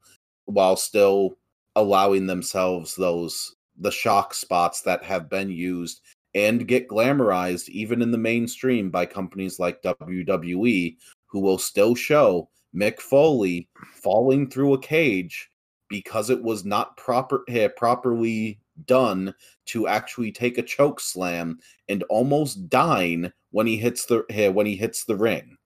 while 0.45 0.75
still 0.75 1.37
allowing 1.75 2.25
themselves 2.25 2.95
those 2.95 3.55
the 3.77 3.91
shock 3.91 4.33
spots 4.33 4.81
that 4.81 5.03
have 5.03 5.29
been 5.29 5.49
used 5.49 6.01
and 6.33 6.67
get 6.67 6.87
glamorized 6.87 7.69
even 7.69 8.01
in 8.01 8.11
the 8.11 8.17
mainstream 8.17 8.89
by 8.89 9.05
companies 9.05 9.59
like 9.59 9.81
WWE 9.83 10.95
who 11.27 11.39
will 11.39 11.57
still 11.57 11.93
show 11.93 12.49
Mick 12.73 12.99
Foley 12.99 13.67
falling 13.93 14.49
through 14.49 14.73
a 14.73 14.79
cage 14.79 15.51
because 15.89 16.29
it 16.29 16.41
was 16.41 16.65
not 16.65 16.97
proper 16.97 17.43
eh, 17.47 17.67
properly 17.67 18.59
done 18.85 19.33
to 19.65 19.87
actually 19.87 20.31
take 20.31 20.57
a 20.57 20.63
choke 20.63 20.99
slam 20.99 21.59
and 21.87 22.03
almost 22.03 22.69
dying 22.69 23.31
when 23.51 23.67
he 23.67 23.77
hits 23.77 24.05
the 24.05 24.25
eh, 24.29 24.49
when 24.49 24.65
he 24.65 24.75
hits 24.75 25.05
the 25.05 25.15
ring. 25.15 25.57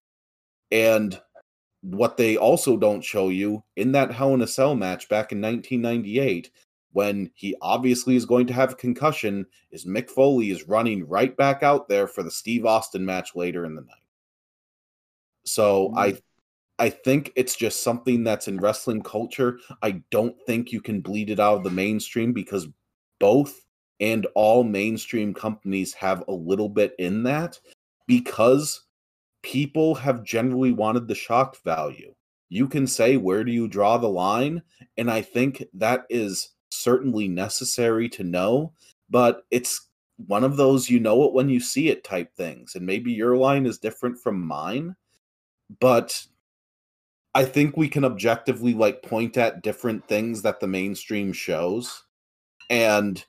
And 0.70 1.20
what 1.82 2.16
they 2.16 2.36
also 2.36 2.76
don't 2.76 3.04
show 3.04 3.28
you 3.28 3.64
in 3.76 3.92
that 3.92 4.12
Hell 4.12 4.34
in 4.34 4.42
a 4.42 4.46
Cell 4.46 4.74
match 4.74 5.08
back 5.08 5.32
in 5.32 5.40
1998, 5.40 6.50
when 6.92 7.30
he 7.34 7.56
obviously 7.62 8.16
is 8.16 8.26
going 8.26 8.46
to 8.48 8.52
have 8.52 8.72
a 8.72 8.76
concussion, 8.76 9.46
is 9.70 9.86
Mick 9.86 10.10
Foley 10.10 10.50
is 10.50 10.68
running 10.68 11.06
right 11.08 11.36
back 11.36 11.62
out 11.62 11.88
there 11.88 12.06
for 12.06 12.22
the 12.22 12.30
Steve 12.30 12.66
Austin 12.66 13.04
match 13.04 13.34
later 13.34 13.64
in 13.64 13.74
the 13.74 13.82
night. 13.82 13.96
So 15.44 15.92
I 15.96 16.18
I 16.80 16.88
think 16.88 17.30
it's 17.36 17.54
just 17.54 17.82
something 17.82 18.24
that's 18.24 18.48
in 18.48 18.58
wrestling 18.58 19.02
culture. 19.02 19.58
I 19.82 20.02
don't 20.10 20.34
think 20.46 20.72
you 20.72 20.80
can 20.80 21.02
bleed 21.02 21.28
it 21.28 21.38
out 21.38 21.58
of 21.58 21.64
the 21.64 21.70
mainstream 21.70 22.32
because 22.32 22.68
both 23.18 23.66
and 24.00 24.26
all 24.34 24.64
mainstream 24.64 25.34
companies 25.34 25.92
have 25.92 26.24
a 26.26 26.32
little 26.32 26.70
bit 26.70 26.94
in 26.98 27.22
that 27.24 27.60
because 28.06 28.84
people 29.42 29.94
have 29.94 30.24
generally 30.24 30.72
wanted 30.72 31.06
the 31.06 31.14
shock 31.14 31.62
value. 31.64 32.14
You 32.48 32.66
can 32.66 32.86
say, 32.86 33.18
where 33.18 33.44
do 33.44 33.52
you 33.52 33.68
draw 33.68 33.98
the 33.98 34.08
line? 34.08 34.62
And 34.96 35.10
I 35.10 35.20
think 35.20 35.62
that 35.74 36.06
is 36.08 36.54
certainly 36.70 37.28
necessary 37.28 38.08
to 38.08 38.24
know, 38.24 38.72
but 39.10 39.42
it's 39.50 39.86
one 40.26 40.44
of 40.44 40.56
those 40.56 40.88
you 40.88 40.98
know 40.98 41.24
it 41.24 41.34
when 41.34 41.50
you 41.50 41.60
see 41.60 41.90
it 41.90 42.04
type 42.04 42.34
things. 42.34 42.74
And 42.74 42.86
maybe 42.86 43.12
your 43.12 43.36
line 43.36 43.66
is 43.66 43.78
different 43.78 44.18
from 44.18 44.40
mine, 44.40 44.96
but 45.78 46.26
I 47.34 47.44
think 47.44 47.76
we 47.76 47.88
can 47.88 48.04
objectively 48.04 48.74
like 48.74 49.02
point 49.02 49.36
at 49.36 49.62
different 49.62 50.06
things 50.08 50.42
that 50.42 50.60
the 50.60 50.66
mainstream 50.66 51.32
shows 51.32 52.04
and 52.68 53.24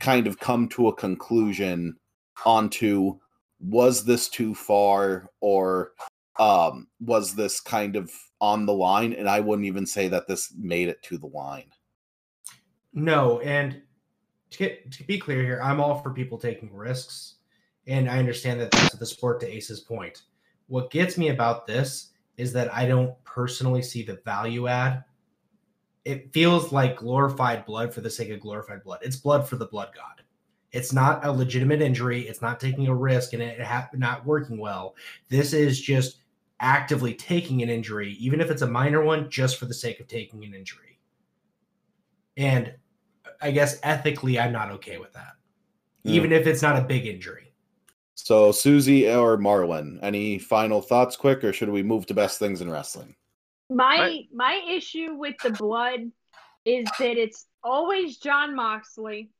kind 0.00 0.26
of 0.26 0.38
come 0.38 0.68
to 0.68 0.88
a 0.88 0.94
conclusion 0.94 1.96
onto 2.44 3.18
was 3.60 4.04
this 4.04 4.28
too 4.28 4.54
far 4.54 5.30
or 5.40 5.92
um 6.38 6.86
was 7.00 7.34
this 7.34 7.60
kind 7.60 7.96
of 7.96 8.12
on 8.40 8.64
the 8.64 8.72
line 8.72 9.12
and 9.12 9.28
i 9.28 9.40
wouldn't 9.40 9.66
even 9.66 9.84
say 9.84 10.06
that 10.06 10.28
this 10.28 10.54
made 10.56 10.86
it 10.86 11.02
to 11.02 11.18
the 11.18 11.26
line 11.26 11.68
No, 12.92 13.40
and 13.40 13.82
to 14.50 14.58
get 14.58 14.90
to 14.92 15.04
be 15.04 15.18
clear 15.18 15.42
here, 15.42 15.60
I'm 15.62 15.80
all 15.80 16.00
for 16.02 16.10
people 16.10 16.38
taking 16.38 16.74
risks, 16.74 17.36
and 17.86 18.08
I 18.08 18.18
understand 18.18 18.60
that 18.60 18.70
that's 18.70 18.96
the 18.96 19.06
sport 19.06 19.40
to 19.40 19.48
Ace's 19.48 19.80
point. 19.80 20.22
What 20.68 20.90
gets 20.90 21.18
me 21.18 21.28
about 21.28 21.66
this 21.66 22.10
is 22.38 22.52
that 22.54 22.72
I 22.72 22.86
don't 22.86 23.12
personally 23.24 23.82
see 23.82 24.02
the 24.02 24.20
value 24.24 24.68
add. 24.68 25.04
It 26.04 26.32
feels 26.32 26.72
like 26.72 26.96
glorified 26.96 27.66
blood 27.66 27.92
for 27.92 28.00
the 28.00 28.08
sake 28.08 28.30
of 28.30 28.40
glorified 28.40 28.82
blood. 28.82 29.00
It's 29.02 29.16
blood 29.16 29.46
for 29.46 29.56
the 29.56 29.66
blood 29.66 29.90
god. 29.94 30.22
It's 30.72 30.92
not 30.92 31.24
a 31.24 31.32
legitimate 31.32 31.82
injury. 31.82 32.22
It's 32.28 32.40
not 32.40 32.60
taking 32.60 32.86
a 32.86 32.94
risk 32.94 33.32
and 33.32 33.42
it 33.42 33.60
ha- 33.60 33.90
not 33.92 34.24
working 34.24 34.58
well. 34.58 34.94
This 35.28 35.52
is 35.52 35.80
just 35.80 36.18
actively 36.60 37.14
taking 37.14 37.62
an 37.62 37.70
injury, 37.70 38.12
even 38.14 38.40
if 38.40 38.50
it's 38.50 38.62
a 38.62 38.66
minor 38.66 39.02
one, 39.02 39.28
just 39.30 39.56
for 39.58 39.66
the 39.66 39.74
sake 39.74 40.00
of 40.00 40.06
taking 40.08 40.44
an 40.44 40.54
injury. 40.54 40.98
And 42.36 42.74
I 43.40 43.50
guess 43.50 43.78
ethically, 43.82 44.38
I'm 44.38 44.52
not 44.52 44.70
okay 44.72 44.98
with 44.98 45.12
that, 45.12 45.32
Yeah. 46.02 46.14
even 46.14 46.32
if 46.32 46.46
it's 46.46 46.62
not 46.62 46.76
a 46.76 46.82
big 46.86 47.06
injury. 47.06 47.47
So 48.24 48.52
susie 48.52 49.08
or 49.08 49.38
marlon 49.38 49.98
any 50.02 50.38
final 50.38 50.82
thoughts 50.82 51.16
quick 51.16 51.44
or 51.44 51.52
should 51.52 51.70
we 51.70 51.82
move 51.82 52.04
to 52.06 52.14
best 52.14 52.38
things 52.38 52.60
in 52.60 52.70
wrestling 52.70 53.14
My 53.70 53.98
Right. 53.98 54.28
my 54.32 54.62
issue 54.68 55.14
with 55.14 55.36
the 55.42 55.50
blood 55.50 56.00
is 56.64 56.86
that 56.98 57.16
it's 57.16 57.46
always 57.62 58.18
Jon 58.18 58.54
Moxley. 58.54 59.30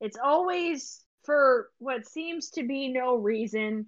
It's 0.00 0.18
always 0.22 1.02
for 1.24 1.70
what 1.78 2.06
seems 2.06 2.50
to 2.50 2.64
be 2.64 2.88
no 2.88 3.16
reason. 3.16 3.86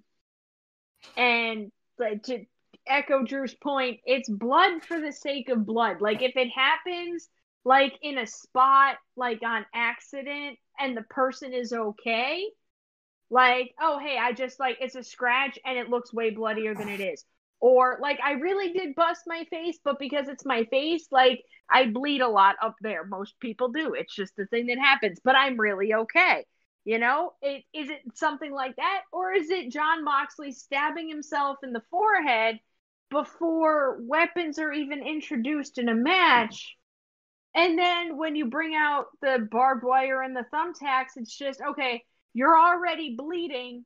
And 1.17 1.71
like 1.99 2.23
to 2.23 2.45
echo 2.87 3.23
Drew's 3.23 3.53
point, 3.53 3.99
it's 4.05 4.29
blood 4.29 4.83
for 4.83 4.99
the 4.99 5.11
sake 5.11 5.49
of 5.49 5.65
blood. 5.65 6.01
Like 6.01 6.21
if 6.21 6.35
it 6.35 6.49
happens 6.49 7.29
like 7.65 7.93
in 8.01 8.17
a 8.17 8.25
spot 8.25 8.95
like 9.15 9.43
on 9.43 9.65
accident 9.75 10.57
and 10.79 10.95
the 10.95 11.03
person 11.03 11.53
is 11.53 11.73
okay, 11.73 12.45
like, 13.29 13.73
oh 13.79 13.99
hey, 13.99 14.17
I 14.19 14.33
just 14.33 14.59
like 14.59 14.77
it's 14.81 14.95
a 14.95 15.03
scratch 15.03 15.59
and 15.65 15.77
it 15.77 15.89
looks 15.89 16.13
way 16.13 16.31
bloodier 16.31 16.75
than 16.75 16.89
it 16.89 16.99
is 16.99 17.23
or 17.59 17.97
like 18.01 18.19
I 18.23 18.33
really 18.33 18.71
did 18.71 18.95
bust 18.95 19.21
my 19.27 19.45
face, 19.49 19.77
but 19.83 19.99
because 19.99 20.27
it's 20.27 20.45
my 20.45 20.63
face, 20.65 21.07
like 21.11 21.43
I 21.69 21.87
bleed 21.87 22.21
a 22.21 22.27
lot 22.27 22.55
up 22.61 22.75
there. 22.81 23.05
Most 23.05 23.39
people 23.39 23.69
do. 23.69 23.93
It's 23.93 24.15
just 24.15 24.35
the 24.35 24.45
thing 24.45 24.67
that 24.67 24.79
happens, 24.79 25.19
but 25.23 25.35
I'm 25.35 25.59
really 25.59 25.93
okay. 25.93 26.45
You 26.85 26.97
know, 26.97 27.33
it 27.41 27.63
is 27.73 27.89
it 27.89 28.01
something 28.15 28.51
like 28.51 28.77
that, 28.77 29.01
or 29.11 29.33
is 29.33 29.49
it 29.49 29.71
Jon 29.71 30.03
Moxley 30.03 30.51
stabbing 30.51 31.09
himself 31.09 31.57
in 31.63 31.73
the 31.73 31.83
forehead 31.91 32.59
before 33.11 33.99
weapons 34.01 34.59
are 34.59 34.71
even 34.71 35.05
introduced 35.05 35.77
in 35.77 35.89
a 35.89 35.95
match? 35.95 36.75
And 37.53 37.77
then 37.77 38.17
when 38.17 38.35
you 38.35 38.45
bring 38.45 38.75
out 38.75 39.07
the 39.21 39.47
barbed 39.51 39.83
wire 39.83 40.21
and 40.21 40.35
the 40.35 40.45
thumbtacks, 40.53 41.17
it's 41.17 41.35
just 41.35 41.59
okay, 41.61 42.03
you're 42.33 42.59
already 42.59 43.15
bleeding. 43.15 43.85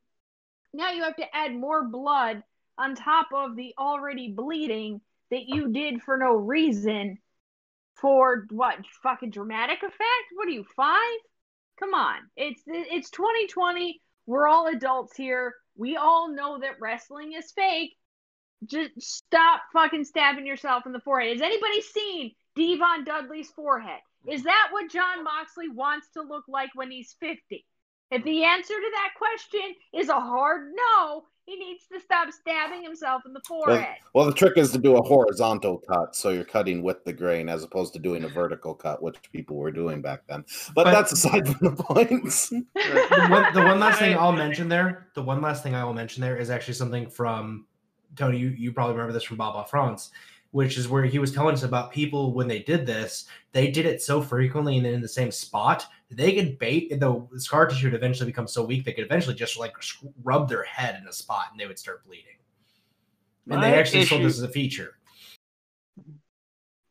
Now 0.72 0.92
you 0.92 1.02
have 1.02 1.16
to 1.16 1.36
add 1.36 1.54
more 1.54 1.86
blood 1.86 2.42
on 2.76 2.94
top 2.94 3.28
of 3.32 3.56
the 3.56 3.74
already 3.78 4.32
bleeding 4.32 5.00
that 5.30 5.46
you 5.46 5.72
did 5.72 6.02
for 6.02 6.16
no 6.16 6.34
reason 6.34 7.18
for 7.96 8.46
what 8.50 8.78
fucking 9.02 9.30
dramatic 9.30 9.78
effect? 9.78 10.28
What 10.34 10.48
are 10.48 10.52
you 10.52 10.64
five? 10.76 11.18
Come 11.78 11.94
on. 11.94 12.16
It's 12.36 12.62
it's 12.66 13.10
2020 13.10 14.00
we're 14.26 14.48
all 14.48 14.66
adults 14.68 15.16
here. 15.16 15.54
We 15.76 15.96
all 15.96 16.32
know 16.32 16.58
that 16.60 16.80
wrestling 16.80 17.32
is 17.32 17.52
fake. 17.52 17.96
Just 18.64 18.92
stop 19.00 19.62
fucking 19.72 20.04
stabbing 20.04 20.46
yourself 20.46 20.86
in 20.86 20.92
the 20.92 21.00
forehead. 21.00 21.32
Has 21.32 21.42
anybody 21.42 21.82
seen 21.82 22.32
devon 22.56 23.04
dudley's 23.04 23.50
forehead? 23.50 24.00
Is 24.26 24.44
that 24.44 24.68
what 24.70 24.90
jon 24.90 25.22
moxley 25.22 25.68
wants 25.68 26.08
to 26.14 26.22
look 26.22 26.44
like 26.48 26.70
when 26.74 26.90
he's 26.90 27.14
50 27.20 27.66
if 28.14 28.24
the 28.24 28.44
answer 28.44 28.74
to 28.74 28.90
that 28.92 29.10
question 29.18 29.74
is 29.92 30.08
a 30.08 30.20
hard 30.20 30.72
no, 30.74 31.24
he 31.46 31.56
needs 31.56 31.86
to 31.92 32.00
stop 32.00 32.32
stabbing 32.32 32.82
himself 32.82 33.22
in 33.26 33.32
the 33.32 33.40
forehead. 33.46 33.96
well 34.14 34.24
the 34.24 34.32
trick 34.32 34.56
is 34.56 34.72
to 34.72 34.78
do 34.78 34.96
a 34.96 35.02
horizontal 35.02 35.78
cut 35.88 36.16
so 36.16 36.30
you're 36.30 36.44
cutting 36.44 36.82
with 36.82 37.04
the 37.04 37.12
grain 37.12 37.48
as 37.48 37.62
opposed 37.62 37.92
to 37.92 37.98
doing 37.98 38.24
a 38.24 38.28
vertical 38.28 38.74
cut 38.74 39.02
which 39.02 39.16
people 39.30 39.56
were 39.56 39.70
doing 39.70 40.00
back 40.00 40.22
then 40.28 40.42
but, 40.74 40.84
But- 40.84 40.92
that's 40.92 41.12
aside 41.12 41.46
from 41.46 41.74
the 41.74 41.82
points 41.82 42.48
the 42.50 43.26
one, 43.28 43.52
the 43.52 43.62
one 43.62 43.78
last 43.80 43.98
thing 43.98 44.16
I'll 44.16 44.32
mention 44.32 44.68
there, 44.68 45.08
the 45.14 45.22
one 45.22 45.42
last 45.42 45.62
thing 45.62 45.74
I 45.74 45.84
will 45.84 45.94
mention 45.94 46.22
there 46.22 46.36
is 46.36 46.50
actually 46.50 46.74
something 46.74 47.08
from 47.10 47.66
Tony. 48.16 48.38
You, 48.38 48.48
you 48.50 48.72
probably 48.72 48.94
remember 48.94 49.12
this 49.12 49.24
from 49.24 49.38
Bob 49.38 49.68
France, 49.68 50.10
which 50.52 50.78
is 50.78 50.88
where 50.88 51.04
he 51.04 51.18
was 51.18 51.32
telling 51.32 51.52
us 51.52 51.64
about 51.64 51.90
people 51.90 52.32
when 52.32 52.46
they 52.46 52.60
did 52.60 52.86
this, 52.86 53.24
they 53.52 53.70
did 53.70 53.86
it 53.86 54.00
so 54.00 54.22
frequently 54.22 54.76
and 54.76 54.86
then 54.86 54.94
in 54.94 55.00
the 55.00 55.08
same 55.08 55.32
spot 55.32 55.80
that 55.80 56.03
they 56.16 56.34
could 56.34 56.58
bait 56.58 56.88
the 56.98 57.26
scar 57.36 57.66
tissue 57.66 57.86
would 57.86 57.94
eventually 57.94 58.26
become 58.26 58.46
so 58.46 58.64
weak 58.64 58.84
they 58.84 58.92
could 58.92 59.04
eventually 59.04 59.34
just 59.34 59.58
like 59.58 59.72
rub 60.22 60.48
their 60.48 60.64
head 60.64 60.98
in 61.00 61.08
a 61.08 61.12
spot 61.12 61.46
and 61.50 61.60
they 61.60 61.66
would 61.66 61.78
start 61.78 62.04
bleeding. 62.04 62.36
And 63.50 63.60
My 63.60 63.70
they 63.70 63.78
actually 63.78 64.04
sold 64.04 64.22
this 64.22 64.38
as 64.38 64.42
a 64.42 64.48
feature. 64.48 64.96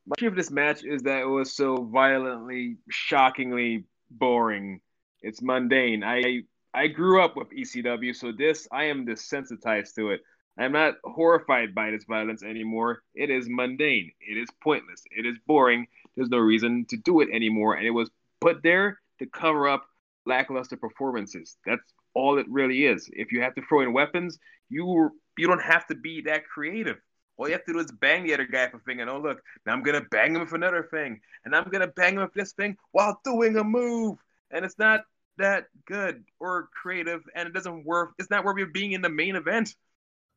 My 0.06 0.16
issue 0.18 0.28
of 0.28 0.36
this 0.36 0.52
match 0.52 0.84
is 0.84 1.04
that 1.04 1.22
it 1.22 1.28
was 1.28 1.54
so 1.54 1.84
violently, 1.84 2.78
shockingly 2.90 3.86
boring. 4.12 4.82
It's 5.22 5.41
mundane. 5.41 6.04
I 6.04 6.44
I 6.74 6.88
grew 6.88 7.24
up 7.24 7.36
with 7.36 7.50
ECW, 7.52 8.16
so 8.16 8.32
this 8.32 8.68
I 8.72 8.86
am 8.86 9.06
desensitized 9.06 9.95
to 9.95 10.12
it. 10.12 10.22
I'm 10.58 10.72
not 10.72 10.95
horrified 11.04 11.74
by 11.74 11.91
this 11.91 12.04
violence 12.04 12.44
anymore. 12.44 13.04
It 13.16 13.30
is 13.30 13.48
mundane. 13.50 14.12
It 14.20 14.38
is 14.38 14.50
pointless. 14.62 15.04
It 15.12 15.26
is 15.26 15.38
boring. 15.48 15.88
There's 16.16 16.30
no 16.30 16.38
reason 16.38 16.86
to 16.90 16.98
do 16.98 17.22
it 17.22 17.30
anymore. 17.34 17.76
And 17.76 17.88
it 17.88 17.91
was 17.91 18.10
put 18.40 18.62
there 18.62 19.00
to 19.19 19.26
cover 19.27 19.68
up 19.68 19.85
lackluster 20.26 20.77
performances. 20.77 21.57
That's 21.65 21.81
all 22.14 22.38
it 22.38 22.48
really 22.49 22.85
is. 22.85 23.10
If 23.11 23.31
you 23.31 23.41
have 23.41 23.56
to 23.56 23.61
throw 23.68 23.81
in 23.81 23.94
weapons, 23.94 24.40
you 24.69 25.11
you 25.38 25.48
don't 25.48 25.61
have 25.61 25.88
to 25.88 25.95
be 25.95 26.22
that 26.22 26.45
creative. 26.48 26.98
All 27.38 27.48
you 27.48 27.53
have 27.53 27.65
to 27.65 27.73
do 27.73 27.80
is 27.80 27.91
bang 27.91 28.23
the 28.23 28.34
other 28.35 28.45
guy 28.45 28.69
for 28.69 28.77
a 28.77 28.80
thing, 28.81 29.02
and 29.02 29.10
oh 29.10 29.19
look, 29.19 29.41
now 29.65 29.73
I'm 29.73 29.81
gonna 29.84 30.06
bang 30.11 30.35
him 30.35 30.41
with 30.41 30.53
another 30.53 30.88
thing, 30.91 31.19
and 31.45 31.56
I'm 31.56 31.69
gonna 31.69 31.88
bang 31.88 32.15
him 32.15 32.22
with 32.22 32.34
this 32.34 32.53
thing 32.53 32.77
while 32.91 33.19
doing 33.23 33.57
a 33.57 33.64
move, 33.64 34.19
and 34.52 34.64
it's 34.64 34.77
not 34.77 35.02
that 35.38 35.65
good 35.85 36.23
or 36.40 36.69
creative, 36.80 37.22
and 37.35 37.48
it 37.48 37.53
doesn't 37.53 37.85
work. 37.85 38.14
It's 38.19 38.30
not 38.30 38.45
worth 38.45 38.72
being 38.72 38.91
in 38.91 39.02
the 39.02 39.10
main 39.10 39.35
event. 39.35 39.76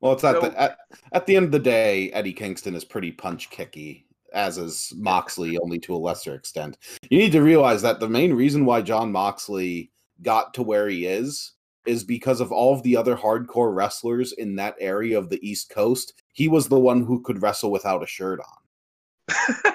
Well, 0.01 0.15
it's 0.15 0.25
at 0.25 0.37
So- 0.37 0.41
the 0.49 0.61
at, 0.61 0.79
at 1.13 1.27
the 1.27 1.37
end 1.37 1.45
of 1.47 1.53
the 1.53 1.59
day, 1.59 2.11
Eddie 2.13 2.33
Kingston 2.33 2.75
is 2.75 2.85
pretty 2.85 3.13
punch 3.13 3.51
kicky, 3.51 4.07
as 4.33 4.59
is 4.59 4.93
Moxley, 4.97 5.59
only 5.59 5.79
to 5.81 5.95
a 5.95 5.97
lesser 5.97 6.35
extent. 6.35 6.79
You 7.11 7.19
need 7.19 7.33
to 7.33 7.43
realize 7.43 7.83
that 7.83 8.01
the 8.01 8.09
main 8.09 8.33
reason 8.33 8.65
why 8.65 8.83
Jon 8.83 9.11
Moxley 9.13 9.91
got 10.23 10.55
to 10.55 10.63
where 10.63 10.89
he 10.89 11.07
is 11.07 11.53
is 11.87 12.03
because 12.03 12.41
of 12.41 12.51
all 12.51 12.75
of 12.75 12.83
the 12.83 12.97
other 12.97 13.17
hardcore 13.17 13.75
wrestlers 13.75 14.33
in 14.33 14.57
that 14.57 14.75
area 14.81 15.17
of 15.19 15.31
the 15.31 15.39
East 15.49 15.71
Coast. 15.71 16.15
He 16.33 16.49
was 16.49 16.69
the 16.69 16.81
one 16.81 17.05
who 17.05 17.21
could 17.23 17.41
wrestle 17.43 17.71
without 17.71 18.03
a 18.03 18.07
shirt 18.07 18.41
on. 18.41 19.75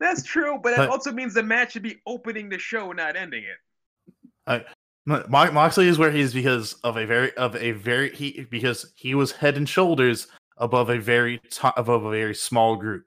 That's 0.00 0.22
true, 0.24 0.58
but 0.62 0.72
it 0.72 0.76
But- 0.78 0.88
also 0.90 1.12
means 1.12 1.34
the 1.34 1.42
match 1.42 1.72
should 1.72 1.82
be 1.82 2.00
opening 2.06 2.48
the 2.48 2.58
show, 2.58 2.92
not 2.92 3.16
ending 3.16 3.44
it. 3.44 4.66
Mo- 5.06 5.24
Mo- 5.28 5.52
Moxley 5.52 5.86
is 5.88 5.98
where 5.98 6.10
he 6.10 6.20
is 6.20 6.34
because 6.34 6.74
of 6.84 6.96
a 6.96 7.06
very 7.06 7.32
of 7.36 7.54
a 7.56 7.72
very 7.72 8.14
he 8.14 8.46
because 8.50 8.92
he 8.96 9.14
was 9.14 9.32
head 9.32 9.56
and 9.56 9.68
shoulders 9.68 10.26
above 10.56 10.90
a 10.90 10.98
very 10.98 11.38
to- 11.38 11.78
above 11.78 12.04
a 12.04 12.10
very 12.10 12.34
small 12.34 12.76
group. 12.76 13.04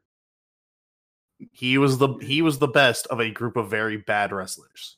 He 1.51 1.77
was 1.77 1.97
the 1.99 2.15
he 2.21 2.41
was 2.41 2.59
the 2.59 2.67
best 2.67 3.07
of 3.07 3.19
a 3.19 3.29
group 3.29 3.57
of 3.57 3.69
very 3.69 3.97
bad 3.97 4.31
wrestlers. 4.31 4.97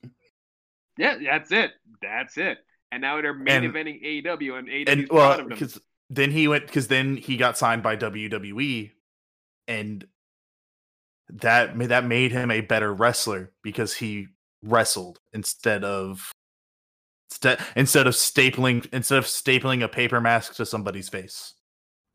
Yeah, 0.98 1.18
that's 1.24 1.52
it. 1.52 1.72
That's 2.02 2.38
it. 2.38 2.60
And 2.92 3.02
now 3.02 3.22
they're 3.22 3.34
main 3.34 3.64
And- 3.64 3.74
eventing 3.74 4.04
AEW, 4.04 4.58
and 4.58 4.68
AEW 4.68 4.90
And 4.90 5.08
well, 5.10 5.44
because 5.46 5.80
then 6.10 6.32
he 6.32 6.48
went 6.48 6.66
because 6.66 6.88
then 6.88 7.18
he 7.18 7.38
got 7.38 7.58
signed 7.58 7.84
by 7.84 7.96
WWE, 7.96 8.92
and 9.68 10.08
that 11.30 11.78
that 11.90 12.06
made 12.06 12.32
him 12.32 12.50
a 12.52 12.62
better 12.62 12.94
wrestler 12.94 13.52
because 13.62 13.94
he 13.96 14.28
wrestled 14.64 15.20
instead 15.34 15.84
of 15.84 16.32
instead 17.30 17.60
instead 17.76 18.08
of 18.08 18.14
stapling 18.16 18.92
instead 18.92 19.18
of 19.20 19.26
stapling 19.26 19.84
a 19.84 19.88
paper 19.88 20.20
mask 20.20 20.56
to 20.56 20.66
somebody's 20.66 21.10
face. 21.10 21.54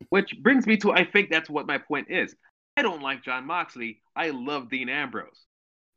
Which 0.09 0.35
brings 0.41 0.67
me 0.67 0.77
to 0.77 0.91
I 0.91 1.05
think 1.05 1.29
that's 1.29 1.49
what 1.49 1.67
my 1.67 1.77
point 1.77 2.07
is. 2.09 2.35
I 2.77 2.81
don't 2.81 3.01
like 3.01 3.23
Jon 3.23 3.45
Moxley. 3.45 4.01
I 4.15 4.29
love 4.31 4.69
Dean 4.69 4.89
Ambrose. 4.89 5.45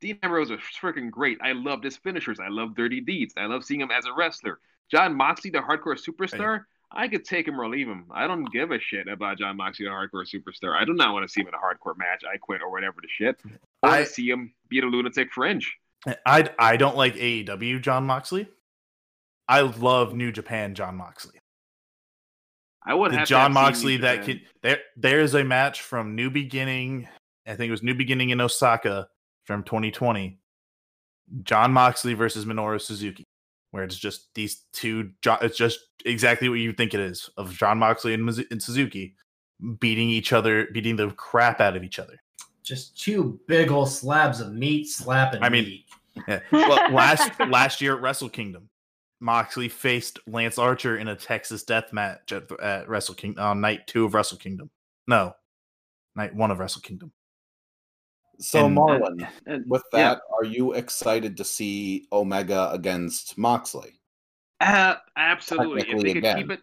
Dean 0.00 0.18
Ambrose 0.22 0.50
is 0.50 0.60
freaking 0.80 1.10
great. 1.10 1.38
I 1.42 1.52
love 1.52 1.82
his 1.82 1.96
finishers. 1.96 2.38
I 2.38 2.48
love 2.48 2.76
Dirty 2.76 3.00
Deeds. 3.00 3.34
I 3.36 3.46
love 3.46 3.64
seeing 3.64 3.80
him 3.80 3.90
as 3.90 4.06
a 4.06 4.12
wrestler. 4.12 4.60
Jon 4.90 5.14
Moxley, 5.16 5.50
the 5.50 5.58
hardcore 5.58 5.98
superstar, 5.98 6.64
I 6.90 7.08
could 7.08 7.24
take 7.24 7.46
him 7.46 7.60
or 7.60 7.68
leave 7.68 7.88
him. 7.88 8.06
I 8.10 8.26
don't 8.26 8.44
give 8.50 8.70
a 8.70 8.80
shit 8.80 9.08
about 9.08 9.38
Jon 9.38 9.56
Moxley, 9.56 9.86
the 9.86 9.90
hardcore 9.90 10.24
superstar. 10.24 10.74
I 10.74 10.84
do 10.84 10.94
not 10.94 11.12
want 11.12 11.26
to 11.26 11.32
see 11.32 11.42
him 11.42 11.48
in 11.48 11.54
a 11.54 11.58
hardcore 11.58 11.98
match. 11.98 12.22
I 12.32 12.38
quit 12.38 12.62
or 12.62 12.70
whatever 12.70 13.00
the 13.02 13.08
shit. 13.08 13.38
I 13.82 13.88
want 13.88 14.00
I- 14.00 14.04
to 14.04 14.10
see 14.10 14.30
him 14.30 14.54
beat 14.68 14.84
a 14.84 14.86
lunatic 14.86 15.32
fringe. 15.32 15.76
I 16.24 16.48
I 16.58 16.76
don't 16.76 16.96
like 16.96 17.16
AEW 17.16 17.82
Jon 17.82 18.06
Moxley. 18.06 18.48
I 19.48 19.62
love 19.62 20.14
New 20.14 20.30
Japan 20.30 20.74
Jon 20.74 20.96
Moxley. 20.96 21.40
I 22.88 22.94
would 22.94 23.12
the 23.12 23.18
have 23.18 23.28
to 23.28 23.30
John 23.30 23.42
have 23.42 23.52
Moxley 23.52 23.96
that 23.98 24.20
Japan. 24.24 24.26
could 24.26 24.40
there 24.62 24.78
there 24.96 25.20
is 25.20 25.34
a 25.34 25.44
match 25.44 25.82
from 25.82 26.14
New 26.16 26.30
Beginning. 26.30 27.06
I 27.46 27.54
think 27.54 27.68
it 27.68 27.72
was 27.72 27.82
New 27.82 27.94
Beginning 27.94 28.30
in 28.30 28.40
Osaka 28.40 29.08
from 29.44 29.62
2020. 29.62 30.38
Jon 31.42 31.72
Moxley 31.72 32.14
versus 32.14 32.44
Minoru 32.46 32.80
Suzuki, 32.80 33.24
where 33.70 33.84
it's 33.84 33.96
just 33.98 34.34
these 34.34 34.64
two. 34.72 35.10
Jo- 35.22 35.38
It's 35.42 35.58
just 35.58 35.78
exactly 36.06 36.48
what 36.48 36.56
you 36.58 36.72
think 36.72 36.94
it 36.94 37.00
is 37.00 37.28
of 37.36 37.52
Jon 37.54 37.78
Moxley 37.78 38.14
and, 38.14 38.26
and 38.50 38.62
Suzuki 38.62 39.14
beating 39.80 40.08
each 40.08 40.32
other, 40.32 40.68
beating 40.72 40.96
the 40.96 41.10
crap 41.12 41.60
out 41.60 41.76
of 41.76 41.84
each 41.84 41.98
other. 41.98 42.14
Just 42.62 42.98
two 43.00 43.38
big 43.46 43.70
old 43.70 43.90
slabs 43.90 44.40
of 44.40 44.52
meat 44.52 44.88
slapping 44.88 45.42
I 45.42 45.48
mean, 45.48 45.64
meat. 45.64 45.84
Yeah. 46.26 46.40
Well, 46.50 46.92
last 46.92 47.38
last 47.48 47.80
year 47.80 47.94
at 47.96 48.00
Wrestle 48.02 48.28
Kingdom, 48.28 48.68
Moxley 49.20 49.68
faced 49.68 50.18
Lance 50.26 50.58
Archer 50.58 50.96
in 50.98 51.08
a 51.08 51.16
Texas 51.16 51.62
death 51.64 51.92
match 51.92 52.32
at, 52.32 52.50
at 52.60 52.88
Wrestle 52.88 53.14
Kingdom 53.14 53.44
on 53.44 53.60
night 53.60 53.86
two 53.86 54.04
of 54.04 54.14
Wrestle 54.14 54.38
Kingdom. 54.38 54.70
No, 55.06 55.34
night 56.14 56.34
one 56.34 56.50
of 56.50 56.58
Wrestle 56.58 56.82
Kingdom. 56.82 57.12
So, 58.40 58.66
And- 58.66 58.76
Marlon, 58.76 59.28
And- 59.46 59.64
with 59.68 59.82
yeah. 59.92 60.14
that, 60.14 60.20
are 60.36 60.44
you 60.44 60.74
excited 60.74 61.36
to 61.38 61.44
see 61.44 62.06
Omega 62.12 62.70
against 62.72 63.36
Moxley? 63.36 64.00
Uh, 64.60 64.96
absolutely. 65.16 65.82
If 65.82 66.02
they 66.02 66.08
could 66.14 66.16
again. 66.18 66.36
keep 66.38 66.50
it, 66.50 66.60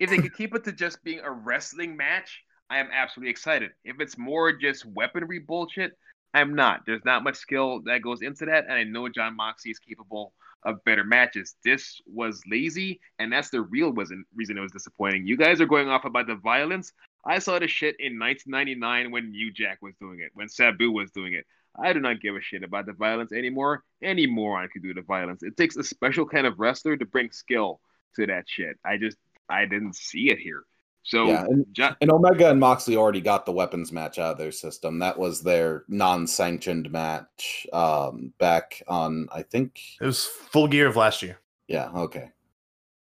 if 0.00 0.10
they 0.10 0.18
could 0.18 0.34
keep 0.36 0.54
it 0.54 0.64
to 0.64 0.72
just 0.72 1.02
being 1.04 1.20
a 1.20 1.30
wrestling 1.30 1.96
match, 1.96 2.42
I 2.70 2.78
am 2.78 2.88
absolutely 2.92 3.30
excited. 3.30 3.72
If 3.84 4.00
it's 4.00 4.18
more 4.18 4.52
just 4.52 4.84
weaponry 4.86 5.38
bullshit, 5.38 5.92
I'm 6.36 6.54
not. 6.54 6.82
There's 6.84 7.04
not 7.06 7.24
much 7.24 7.36
skill 7.36 7.80
that 7.86 8.02
goes 8.02 8.20
into 8.20 8.44
that, 8.44 8.64
and 8.64 8.74
I 8.74 8.84
know 8.84 9.08
Jon 9.08 9.34
Moxley 9.34 9.70
is 9.70 9.78
capable 9.78 10.34
of 10.64 10.84
better 10.84 11.02
matches. 11.02 11.56
This 11.64 11.98
was 12.06 12.42
lazy, 12.46 13.00
and 13.18 13.32
that's 13.32 13.48
the 13.48 13.62
real 13.62 13.90
reason 13.90 14.26
it 14.36 14.60
was 14.60 14.70
disappointing. 14.70 15.26
You 15.26 15.38
guys 15.38 15.62
are 15.62 15.66
going 15.66 15.88
off 15.88 16.04
about 16.04 16.26
the 16.26 16.34
violence. 16.34 16.92
I 17.24 17.38
saw 17.38 17.58
this 17.58 17.70
shit 17.70 17.96
in 17.98 18.18
1999 18.18 19.12
when 19.12 19.30
New 19.30 19.50
Jack 19.50 19.78
was 19.80 19.94
doing 19.98 20.20
it, 20.20 20.30
when 20.34 20.50
Sabu 20.50 20.92
was 20.92 21.10
doing 21.10 21.32
it. 21.32 21.46
I 21.74 21.94
do 21.94 22.00
not 22.00 22.20
give 22.20 22.36
a 22.36 22.42
shit 22.42 22.62
about 22.62 22.84
the 22.84 22.92
violence 22.92 23.32
anymore. 23.32 23.82
Any 24.02 24.26
moron 24.26 24.68
can 24.68 24.82
do 24.82 24.92
the 24.92 25.00
violence. 25.00 25.42
It 25.42 25.56
takes 25.56 25.76
a 25.76 25.84
special 25.84 26.26
kind 26.26 26.46
of 26.46 26.60
wrestler 26.60 26.98
to 26.98 27.06
bring 27.06 27.30
skill 27.30 27.80
to 28.16 28.26
that 28.26 28.44
shit. 28.46 28.78
I 28.84 28.98
just 28.98 29.16
I 29.48 29.64
didn't 29.64 29.96
see 29.96 30.30
it 30.30 30.38
here. 30.38 30.64
So 31.06 31.28
Yeah, 31.28 31.44
and- 31.44 31.64
Jo- 31.72 31.94
And 32.00 32.10
Omega 32.10 32.50
and 32.50 32.58
Moxley 32.58 32.96
already 32.96 33.20
got 33.20 33.46
the 33.46 33.52
weapons 33.52 33.92
match 33.92 34.18
out 34.18 34.32
of 34.32 34.38
their 34.38 34.50
system. 34.50 34.98
That 34.98 35.16
was 35.16 35.40
their 35.40 35.84
non-sanctioned 35.88 36.90
match 36.90 37.64
um, 37.72 38.32
back 38.38 38.82
on, 38.88 39.28
I 39.32 39.42
think. 39.42 39.80
It 40.00 40.04
was 40.04 40.24
full 40.26 40.66
gear 40.66 40.88
of 40.88 40.96
last 40.96 41.22
year. 41.22 41.38
Yeah, 41.68 41.90
okay. 41.90 42.30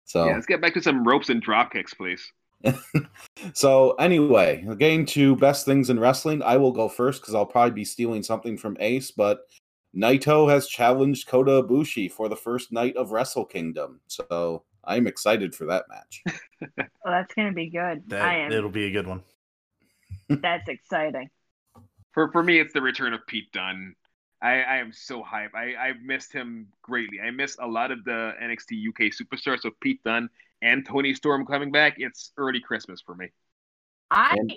So, 0.06 0.26
yeah, 0.26 0.34
let's 0.34 0.48
get 0.48 0.61
back 0.61 0.73
to 0.73 0.82
some 0.82 1.03
ropes 1.07 1.30
and 1.30 1.41
drop 1.41 1.72
kicks, 1.72 1.94
please. 1.94 2.34
so 3.53 3.91
anyway, 3.94 4.65
getting 4.78 5.06
to 5.07 5.36
best 5.36 5.65
things 5.65 5.91
in 5.91 5.99
wrestling, 5.99 6.41
I 6.41 6.57
will 6.57 6.72
go 6.72 6.90
first 6.90 7.22
because 7.22 7.36
I'll 7.36 7.45
probably 7.45 7.72
be 7.72 7.86
stealing 7.86 8.23
something 8.23 8.57
from 8.57 8.78
Ace. 8.80 9.11
But 9.11 9.41
Naito 9.95 10.49
has 10.49 10.68
challenged 10.68 11.28
Kota 11.28 11.64
Ibushi 11.64 12.11
for 12.11 12.30
the 12.30 12.36
first 12.36 12.72
night 12.72 12.95
of 12.98 13.11
Wrestle 13.11 13.45
Kingdom, 13.45 14.02
so 14.07 14.64
I'm 14.84 15.08
excited 15.08 15.53
for 15.56 15.66
that 15.68 15.86
match. 15.90 16.24
Well, 17.03 17.14
that's 17.16 17.34
gonna 17.34 17.53
be 17.53 17.70
good. 17.72 18.03
That 18.10 18.22
I 18.22 18.38
am. 18.41 18.52
it'll 18.52 18.70
be 18.70 18.86
a 18.86 18.91
good 18.91 19.08
one. 19.08 19.24
That's 20.30 20.70
exciting. 20.70 21.32
For 22.14 22.32
for 22.32 22.44
me, 22.44 22.60
it's 22.60 22.72
the 22.74 22.82
return 22.84 23.14
of 23.16 23.26
Pete 23.26 23.52
Dunne. 23.52 23.95
I, 24.44 24.62
I 24.62 24.78
am 24.78 24.91
so 24.94 25.24
hyped. 25.24 25.56
I, 25.56 25.76
I 25.76 25.94
missed 26.03 26.32
him 26.32 26.68
greatly. 26.84 27.20
I 27.20 27.32
missed 27.32 27.58
a 27.60 27.68
lot 27.68 27.90
of 27.91 28.03
the 28.03 28.34
NXT 28.41 28.88
UK 28.90 29.12
superstars. 29.12 29.62
So 29.62 29.72
Pete 29.82 30.03
Dunne 30.03 30.30
and 30.62 30.86
Toni 30.86 31.16
Storm 31.16 31.45
coming 31.48 31.72
back, 31.72 31.95
it's 31.98 32.32
early 32.38 32.60
Christmas 32.60 33.02
for 33.02 33.16
me. 33.16 33.30
I 34.12 34.36
And- 34.38 34.53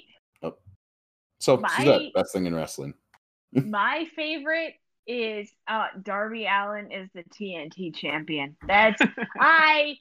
So 1.39 1.57
My- 1.59 1.69
she's 1.77 1.85
that 1.87 2.03
best 2.15 2.33
thing 2.35 2.45
in 2.47 2.55
wrestling. 2.55 2.93
my 3.53 4.07
favorite 4.15 4.75
is 5.07 5.51
uh 5.69 5.87
Darby 6.03 6.47
Allin 6.47 6.91
is 6.93 7.09
the 7.15 7.23
TNT 7.25 7.95
champion. 7.95 8.57
That's 8.67 9.01
I 9.39 9.97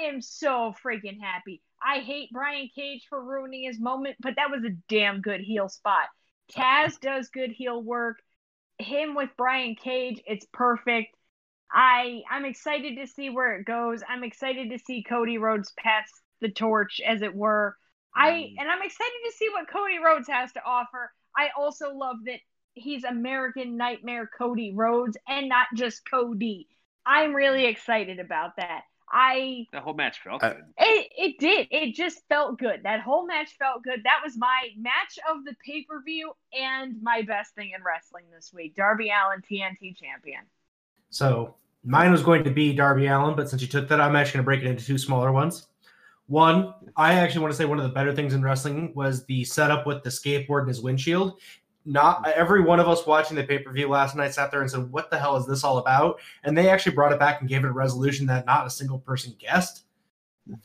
am 0.00 0.20
so 0.20 0.74
freaking 0.84 1.20
happy. 1.20 1.62
I 1.82 2.00
hate 2.00 2.30
Brian 2.32 2.68
Cage 2.74 3.06
for 3.08 3.22
ruining 3.22 3.64
his 3.64 3.80
moment, 3.80 4.16
but 4.20 4.36
that 4.36 4.50
was 4.50 4.64
a 4.64 4.76
damn 4.88 5.20
good 5.20 5.40
heel 5.40 5.68
spot. 5.68 6.08
Taz 6.52 6.98
does 7.00 7.28
good 7.28 7.50
heel 7.50 7.82
work. 7.82 8.18
Him 8.78 9.14
with 9.14 9.30
Brian 9.36 9.74
Cage, 9.74 10.20
it's 10.26 10.46
perfect. 10.52 11.14
I 11.72 12.22
I'm 12.30 12.44
excited 12.44 12.96
to 12.96 13.06
see 13.06 13.30
where 13.30 13.56
it 13.56 13.64
goes. 13.66 14.02
I'm 14.08 14.24
excited 14.24 14.70
to 14.70 14.78
see 14.78 15.02
Cody 15.02 15.38
Rhodes 15.38 15.72
pass 15.78 16.10
the 16.40 16.48
torch, 16.50 17.00
as 17.06 17.22
it 17.22 17.34
were. 17.34 17.76
I 18.14 18.30
Mm. 18.30 18.54
and 18.58 18.70
I'm 18.70 18.82
excited 18.82 19.20
to 19.26 19.32
see 19.32 19.48
what 19.50 19.68
Cody 19.68 19.98
Rhodes 19.98 20.28
has 20.28 20.52
to 20.52 20.64
offer. 20.64 21.12
I 21.36 21.50
also 21.56 21.92
love 21.92 22.16
that 22.24 22.40
he's 22.74 23.04
American 23.04 23.76
Nightmare 23.76 24.26
Cody 24.38 24.72
Rhodes 24.74 25.16
and 25.28 25.48
not 25.48 25.66
just 25.74 26.08
Cody. 26.08 26.68
I'm 27.04 27.34
really 27.34 27.66
excited 27.66 28.18
about 28.18 28.56
that. 28.56 28.82
I 29.10 29.66
That 29.72 29.82
whole 29.82 29.94
match 29.94 30.20
felt 30.22 30.42
I- 30.44 30.54
good. 30.54 30.64
it 30.78 31.12
it 31.16 31.38
did. 31.38 31.68
It 31.70 31.94
just 31.94 32.26
felt 32.28 32.58
good. 32.58 32.82
That 32.82 33.00
whole 33.00 33.26
match 33.26 33.50
felt 33.58 33.82
good. 33.82 34.02
That 34.04 34.20
was 34.24 34.36
my 34.36 34.68
match 34.76 35.18
of 35.30 35.44
the 35.44 35.54
pay 35.64 35.84
per 35.84 36.02
view 36.02 36.32
and 36.58 37.00
my 37.02 37.22
best 37.22 37.54
thing 37.54 37.72
in 37.76 37.82
wrestling 37.82 38.24
this 38.34 38.52
week. 38.52 38.74
Darby 38.76 39.10
Allin, 39.10 39.40
TNT 39.42 39.96
champion. 39.96 40.42
So 41.10 41.54
mine 41.84 42.10
was 42.12 42.22
going 42.22 42.44
to 42.44 42.50
be 42.50 42.74
Darby 42.74 43.06
Allin, 43.06 43.34
but 43.34 43.48
since 43.48 43.62
you 43.62 43.68
took 43.68 43.88
that, 43.88 44.00
I'm 44.00 44.14
actually 44.16 44.38
going 44.38 44.44
to 44.44 44.46
break 44.46 44.60
it 44.60 44.66
into 44.66 44.84
two 44.84 44.98
smaller 44.98 45.32
ones. 45.32 45.68
One, 46.26 46.74
I 46.96 47.14
actually 47.14 47.40
want 47.40 47.52
to 47.52 47.56
say 47.56 47.64
one 47.64 47.78
of 47.78 47.84
the 47.84 47.94
better 47.94 48.14
things 48.14 48.34
in 48.34 48.42
wrestling 48.42 48.92
was 48.94 49.24
the 49.24 49.44
setup 49.44 49.86
with 49.86 50.02
the 50.02 50.10
skateboard 50.10 50.60
and 50.60 50.68
his 50.68 50.82
windshield. 50.82 51.40
Not 51.88 52.28
every 52.28 52.60
one 52.60 52.80
of 52.80 52.86
us 52.86 53.06
watching 53.06 53.34
the 53.34 53.44
pay 53.44 53.60
per 53.60 53.72
view 53.72 53.88
last 53.88 54.14
night 54.14 54.34
sat 54.34 54.50
there 54.50 54.60
and 54.60 54.70
said, 54.70 54.92
"What 54.92 55.10
the 55.10 55.18
hell 55.18 55.38
is 55.38 55.46
this 55.46 55.64
all 55.64 55.78
about?" 55.78 56.20
And 56.44 56.56
they 56.56 56.68
actually 56.68 56.94
brought 56.94 57.12
it 57.12 57.18
back 57.18 57.40
and 57.40 57.48
gave 57.48 57.64
it 57.64 57.68
a 57.68 57.72
resolution 57.72 58.26
that 58.26 58.44
not 58.44 58.66
a 58.66 58.70
single 58.70 58.98
person 58.98 59.34
guessed. 59.38 59.86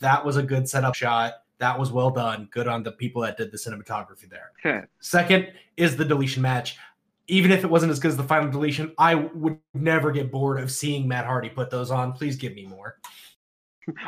That 0.00 0.22
was 0.22 0.36
a 0.36 0.42
good 0.42 0.68
setup 0.68 0.94
shot. 0.94 1.32
That 1.58 1.78
was 1.78 1.90
well 1.90 2.10
done. 2.10 2.48
Good 2.50 2.68
on 2.68 2.82
the 2.82 2.92
people 2.92 3.22
that 3.22 3.38
did 3.38 3.50
the 3.50 3.56
cinematography 3.56 4.28
there. 4.28 4.50
Second 5.00 5.50
is 5.78 5.96
the 5.96 6.04
deletion 6.04 6.42
match. 6.42 6.76
Even 7.26 7.50
if 7.50 7.64
it 7.64 7.70
wasn't 7.70 7.90
as 7.90 7.98
good 7.98 8.10
as 8.10 8.18
the 8.18 8.22
final 8.22 8.50
deletion, 8.50 8.92
I 8.98 9.14
would 9.14 9.58
never 9.72 10.12
get 10.12 10.30
bored 10.30 10.60
of 10.60 10.70
seeing 10.70 11.08
Matt 11.08 11.24
Hardy 11.24 11.48
put 11.48 11.70
those 11.70 11.90
on. 11.90 12.12
Please 12.12 12.36
give 12.36 12.54
me 12.54 12.66
more. 12.66 12.98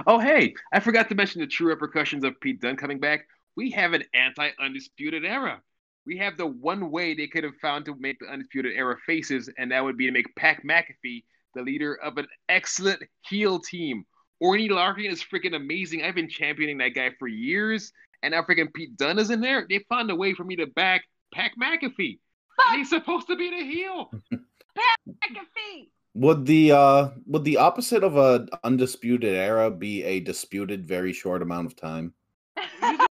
Oh, 0.07 0.19
hey, 0.19 0.55
I 0.73 0.81
forgot 0.81 1.11
to 1.11 1.15
mention 1.15 1.43
the 1.43 1.47
true 1.47 1.69
repercussions 1.69 2.25
of 2.25 2.41
Pete 2.41 2.63
Dunne 2.63 2.77
coming 2.77 2.99
back. 2.99 3.27
We 3.57 3.71
have 3.73 3.93
an 3.93 4.05
anti 4.15 4.49
undisputed 4.59 5.23
era. 5.23 5.61
We 6.07 6.16
have 6.19 6.37
the 6.37 6.47
one 6.47 6.91
way 6.91 7.15
they 7.15 7.27
could 7.27 7.45
have 7.45 7.57
found 7.57 7.85
to 7.87 7.97
make 7.99 8.19
the 8.20 8.27
undisputed 8.27 8.74
era 8.77 8.97
faces, 9.07 9.51
and 9.59 9.73
that 9.73 9.83
would 9.83 9.97
be 9.97 10.07
to 10.07 10.12
make 10.12 10.35
Pat 10.37 10.62
McAfee 10.65 11.24
the 11.55 11.62
leader 11.62 11.97
of 11.97 12.16
an 12.19 12.27
excellent 12.49 13.03
heel 13.28 13.59
team. 13.59 14.05
Oney 14.41 14.69
Lorcan 14.69 15.11
is 15.11 15.24
freaking 15.24 15.57
amazing. 15.57 16.05
I've 16.05 16.15
been 16.15 16.28
championing 16.28 16.78
that 16.78 16.91
guy 16.91 17.11
for 17.19 17.27
years, 17.27 17.93
and 18.23 18.33
now 18.33 18.43
freaking 18.43 18.73
Pete 18.73 18.97
Dunne 18.97 19.19
is 19.19 19.31
in 19.31 19.41
there. 19.41 19.66
They 19.69 19.85
found 19.89 20.11
a 20.11 20.15
way 20.15 20.35
for 20.35 20.45
me 20.45 20.57
to 20.57 20.66
back 20.66 21.03
Pat 21.35 21.53
McAfee. 21.61 22.19
And 22.69 22.78
he's 22.78 22.91
supposed 22.91 23.27
to 23.28 23.37
be 23.37 23.51
the 23.51 23.65
heel. 23.65 24.11
McAfee. 25.09 25.91
Would 26.15 26.47
the 26.47 26.73
uh 26.73 27.11
would 27.27 27.45
the 27.45 27.59
opposite 27.59 28.03
of 28.03 28.16
a 28.16 28.47
undisputed 28.65 29.35
era 29.35 29.70
be 29.70 30.03
a 30.03 30.20
disputed 30.20 30.87
very 30.87 31.12
short 31.12 31.43
amount 31.43 31.66
of 31.66 31.77
time? 31.77 32.15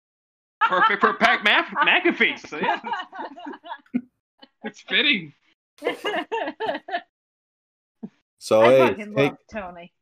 Perfect 0.68 1.02
for 1.02 1.14
Pat 1.14 1.44
Mac- 1.44 1.70
McAfee. 1.70 2.40
So 2.48 2.58
yeah, 2.58 2.80
it's 4.64 4.82
fitting. 4.82 5.34
So 8.40 8.62
I 8.62 8.74
Ace, 8.74 8.90
fucking 8.90 9.16
take, 9.16 9.32
love 9.32 9.38
Tony. 9.52 9.94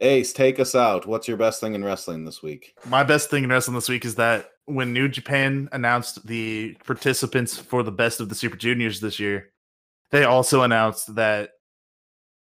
Ace, 0.00 0.32
take 0.32 0.60
us 0.60 0.74
out. 0.74 1.06
What's 1.06 1.26
your 1.26 1.36
best 1.36 1.60
thing 1.60 1.74
in 1.74 1.84
wrestling 1.84 2.24
this 2.24 2.42
week? 2.42 2.74
My 2.86 3.02
best 3.02 3.30
thing 3.30 3.44
in 3.44 3.50
wrestling 3.50 3.74
this 3.74 3.88
week 3.88 4.04
is 4.04 4.14
that 4.14 4.50
when 4.66 4.92
New 4.92 5.08
Japan 5.08 5.68
announced 5.72 6.24
the 6.26 6.76
participants 6.84 7.58
for 7.58 7.82
the 7.82 7.90
best 7.90 8.20
of 8.20 8.28
the 8.28 8.34
Super 8.34 8.56
Juniors 8.56 9.00
this 9.00 9.18
year, 9.18 9.50
they 10.10 10.24
also 10.24 10.62
announced 10.62 11.14
that 11.16 11.50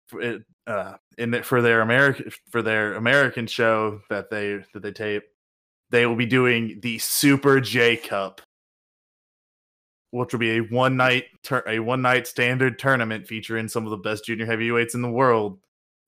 for 0.08 0.20
it, 0.20 0.42
uh, 0.66 0.94
in 1.18 1.30
the, 1.30 1.42
for 1.42 1.62
their 1.62 1.82
American 1.82 2.32
for 2.50 2.62
their 2.62 2.94
American 2.94 3.46
show 3.46 4.00
that 4.10 4.30
they 4.30 4.64
that 4.72 4.82
they 4.82 4.92
tape, 4.92 5.22
they 5.94 6.06
will 6.06 6.16
be 6.16 6.26
doing 6.26 6.80
the 6.82 6.98
Super 6.98 7.60
J 7.60 7.96
Cup, 7.96 8.40
which 10.10 10.32
will 10.32 10.40
be 10.40 10.56
a 10.56 10.60
one 10.60 10.96
night 10.96 11.26
tur- 11.44 11.62
a 11.68 11.78
one 11.78 12.02
night 12.02 12.26
standard 12.26 12.80
tournament 12.80 13.28
featuring 13.28 13.68
some 13.68 13.84
of 13.84 13.90
the 13.90 13.96
best 13.96 14.24
junior 14.24 14.44
heavyweights 14.44 14.94
in 14.96 15.02
the 15.02 15.10
world. 15.10 15.60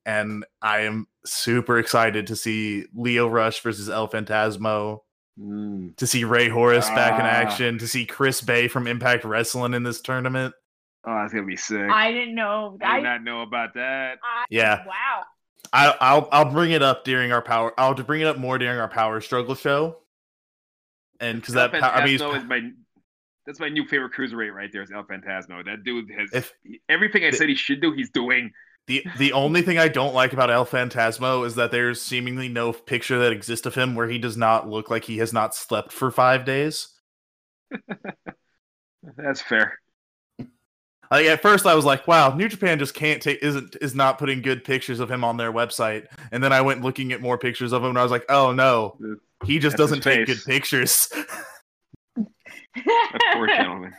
And 0.05 0.45
I 0.61 0.81
am 0.81 1.07
super 1.25 1.79
excited 1.79 2.27
to 2.29 2.37
see 2.37 2.87
Lio 2.95 3.29
Rush 3.29 3.61
versus 3.61 3.89
El 3.89 4.09
Fantasmo, 4.09 5.01
Mm. 5.39 5.95
to 5.99 6.07
see 6.07 6.25
Rey 6.25 6.49
Horus 6.49 6.89
back 6.91 7.21
in 7.21 7.27
Ah. 7.27 7.29
action, 7.29 7.79
to 7.79 7.87
see 7.87 8.07
Chris 8.07 8.41
Bey 8.41 8.69
from 8.69 8.87
Impact 8.87 9.23
Wrestling 9.25 9.75
in 9.75 9.83
this 9.85 10.01
tournament. 10.01 10.55
Oh, 11.07 11.15
that's 11.15 11.33
gonna 11.33 11.47
be 11.47 11.57
sick. 11.57 11.89
I 11.91 12.11
didn't 12.11 12.35
know. 12.35 12.77
I 12.83 12.87
I, 12.93 12.97
did 12.97 13.05
not 13.05 13.23
know 13.23 13.43
about 13.43 13.75
that. 13.75 14.19
I- 14.25 14.47
Yeah. 14.51 14.85
Wow. 14.87 15.25
I, 15.73 15.95
I'll 16.01 16.29
I'll 16.33 16.51
bring 16.53 16.71
it 16.71 16.83
up 16.83 17.05
during 17.05 17.33
our 17.33 17.43
power. 17.43 17.73
I'll 17.79 17.95
bring 17.95 18.21
it 18.21 18.27
up 18.27 18.39
more 18.39 18.57
during 18.59 18.79
our 18.79 18.89
power 18.89 19.21
struggle 19.21 19.55
show, 19.55 19.99
and 21.21 21.41
because 21.41 21.55
that 21.55 21.75
El 21.75 21.81
pow- 21.81 21.91
I 21.91 22.05
mean, 22.05 22.15
is 22.15 22.45
my 22.45 22.71
that's 23.47 23.61
my 23.61 23.69
new 23.69 23.87
favorite 23.87 24.13
cruiserweight 24.13 24.53
right 24.55 24.71
there 24.73 24.83
is 24.83 24.91
El 24.91 25.05
Fantasmo. 25.05 25.65
That 25.65 25.83
dude 25.85 26.11
has 26.17 26.31
If- 26.33 26.53
everything 26.89 27.25
I 27.25 27.31
the- 27.31 27.37
said 27.37 27.49
he 27.49 27.55
should 27.55 27.81
do, 27.81 27.93
he's 27.93 28.11
doing. 28.11 28.53
the 28.87 29.05
the 29.19 29.33
only 29.33 29.63
thing 29.63 29.79
I 29.79 29.89
don't 29.89 30.15
like 30.15 30.33
about 30.33 30.51
El 30.51 30.65
Fantasmo 30.67 31.45
is 31.45 31.57
that 31.57 31.73
there's 31.73 32.01
seemingly 32.01 32.49
no 32.49 32.73
picture 32.73 33.19
that 33.19 33.33
exists 33.33 33.67
of 33.67 33.75
him 33.75 33.95
where 33.97 34.09
he 34.09 34.19
does 34.19 34.37
not 34.37 34.69
look 34.69 34.89
like 34.91 35.05
he 35.05 35.19
has 35.19 35.33
not 35.33 35.55
slept 35.55 35.91
for 35.93 36.11
five 36.11 36.45
days. 36.45 36.89
That's 39.17 39.41
fair. 39.41 39.79
Like 41.11 41.27
at 41.27 41.43
first, 41.43 41.67
I 41.67 41.75
was 41.75 41.85
like, 41.85 42.07
"Wow, 42.07 42.35
New 42.35 42.49
Japan 42.49 42.79
just 42.79 42.95
can't 42.95 43.23
take 43.23 43.39
isn't 43.43 43.77
is 43.81 43.95
not 43.95 44.19
putting 44.19 44.43
good 44.43 44.65
pictures 44.65 45.01
of 45.01 45.11
him 45.11 45.25
on 45.25 45.37
their 45.37 45.53
website." 45.53 46.07
And 46.33 46.43
then 46.43 46.53
I 46.53 46.61
went 46.61 46.83
looking 46.83 47.13
at 47.13 47.21
more 47.21 47.39
pictures 47.39 47.73
of 47.73 47.83
him, 47.83 47.91
and 47.91 47.99
I 47.99 48.03
was 48.03 48.13
like, 48.13 48.25
"Oh 48.29 48.53
no, 48.53 48.99
he 49.45 49.59
just 49.59 49.77
That's 49.77 49.91
doesn't 49.91 50.03
take 50.03 50.27
good 50.27 50.43
pictures." 50.45 51.09
That 52.17 53.21
poor 53.35 53.47
gentleman. 53.47 53.93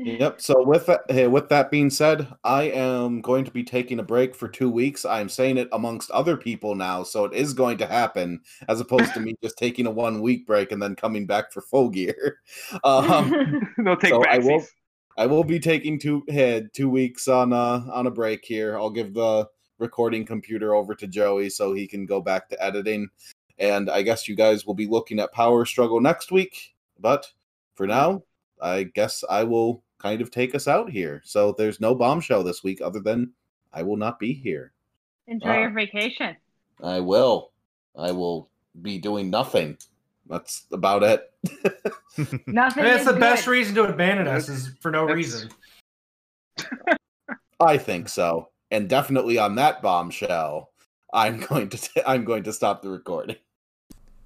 Yep. 0.00 0.40
So 0.40 0.64
with 0.64 0.86
that, 0.86 1.00
hey, 1.08 1.26
with 1.26 1.48
that 1.48 1.72
being 1.72 1.90
said, 1.90 2.28
I 2.44 2.64
am 2.64 3.20
going 3.20 3.44
to 3.44 3.50
be 3.50 3.64
taking 3.64 3.98
a 3.98 4.04
break 4.04 4.32
for 4.32 4.46
two 4.46 4.70
weeks. 4.70 5.04
I'm 5.04 5.28
saying 5.28 5.58
it 5.58 5.68
amongst 5.72 6.12
other 6.12 6.36
people 6.36 6.76
now, 6.76 7.02
so 7.02 7.24
it 7.24 7.32
is 7.32 7.52
going 7.52 7.78
to 7.78 7.86
happen, 7.86 8.40
as 8.68 8.80
opposed 8.80 9.12
to 9.14 9.20
me 9.20 9.34
just 9.42 9.58
taking 9.58 9.86
a 9.86 9.90
one 9.90 10.20
week 10.22 10.46
break 10.46 10.70
and 10.70 10.80
then 10.80 10.94
coming 10.94 11.26
back 11.26 11.52
for 11.52 11.62
full 11.62 11.90
gear. 11.90 12.38
Um, 12.84 13.60
no 13.78 13.96
take 13.96 14.10
So 14.10 14.24
I 14.24 14.38
will- 14.38 14.64
I 15.18 15.26
will 15.26 15.42
be 15.42 15.58
taking 15.58 15.98
two 15.98 16.22
head 16.28 16.72
two 16.72 16.88
weeks 16.88 17.26
on 17.26 17.52
uh 17.52 17.84
on 17.92 18.06
a 18.06 18.10
break 18.10 18.44
here. 18.44 18.78
I'll 18.78 18.88
give 18.88 19.14
the 19.14 19.48
recording 19.80 20.24
computer 20.24 20.76
over 20.76 20.94
to 20.94 21.08
Joey 21.08 21.50
so 21.50 21.72
he 21.72 21.88
can 21.88 22.06
go 22.06 22.20
back 22.20 22.48
to 22.48 22.64
editing. 22.64 23.08
And 23.58 23.90
I 23.90 24.02
guess 24.02 24.28
you 24.28 24.36
guys 24.36 24.64
will 24.64 24.74
be 24.74 24.86
looking 24.86 25.18
at 25.18 25.32
Power 25.32 25.64
Struggle 25.64 26.00
next 26.00 26.30
week. 26.30 26.72
But 27.00 27.26
for 27.74 27.84
now, 27.88 28.22
I 28.62 28.84
guess 28.84 29.24
I 29.28 29.42
will 29.42 29.82
kind 29.98 30.20
of 30.20 30.30
take 30.30 30.54
us 30.54 30.68
out 30.68 30.88
here. 30.88 31.20
So 31.24 31.52
there's 31.58 31.80
no 31.80 31.96
bombshell 31.96 32.44
this 32.44 32.62
week 32.62 32.80
other 32.80 33.00
than 33.00 33.32
I 33.72 33.82
will 33.82 33.96
not 33.96 34.20
be 34.20 34.32
here. 34.32 34.72
Enjoy 35.26 35.58
your 35.58 35.70
vacation. 35.70 36.36
I 36.80 37.00
will. 37.00 37.50
I 37.96 38.12
will 38.12 38.48
be 38.82 38.98
doing 38.98 39.30
nothing. 39.30 39.78
That's 40.28 40.66
about 40.72 41.02
it. 41.02 41.30
Nothing. 42.46 42.84
That's 42.84 43.00
is 43.00 43.06
the 43.06 43.16
best 43.18 43.44
good. 43.46 43.50
reason 43.52 43.74
to 43.76 43.84
abandon 43.84 44.28
us 44.28 44.48
is 44.48 44.70
for 44.80 44.90
no 44.90 45.06
That's- 45.06 45.16
reason. 45.16 45.50
I 47.60 47.76
think 47.78 48.08
so. 48.08 48.50
And 48.70 48.88
definitely 48.88 49.38
on 49.38 49.54
that 49.56 49.80
bombshell, 49.82 50.70
I'm 51.12 51.40
going 51.48 51.68
to 51.70 51.78
t- 51.78 52.02
I'm 52.06 52.24
going 52.24 52.42
to 52.44 52.52
stop 52.52 52.82
the 52.82 52.90
recording. 52.90 53.36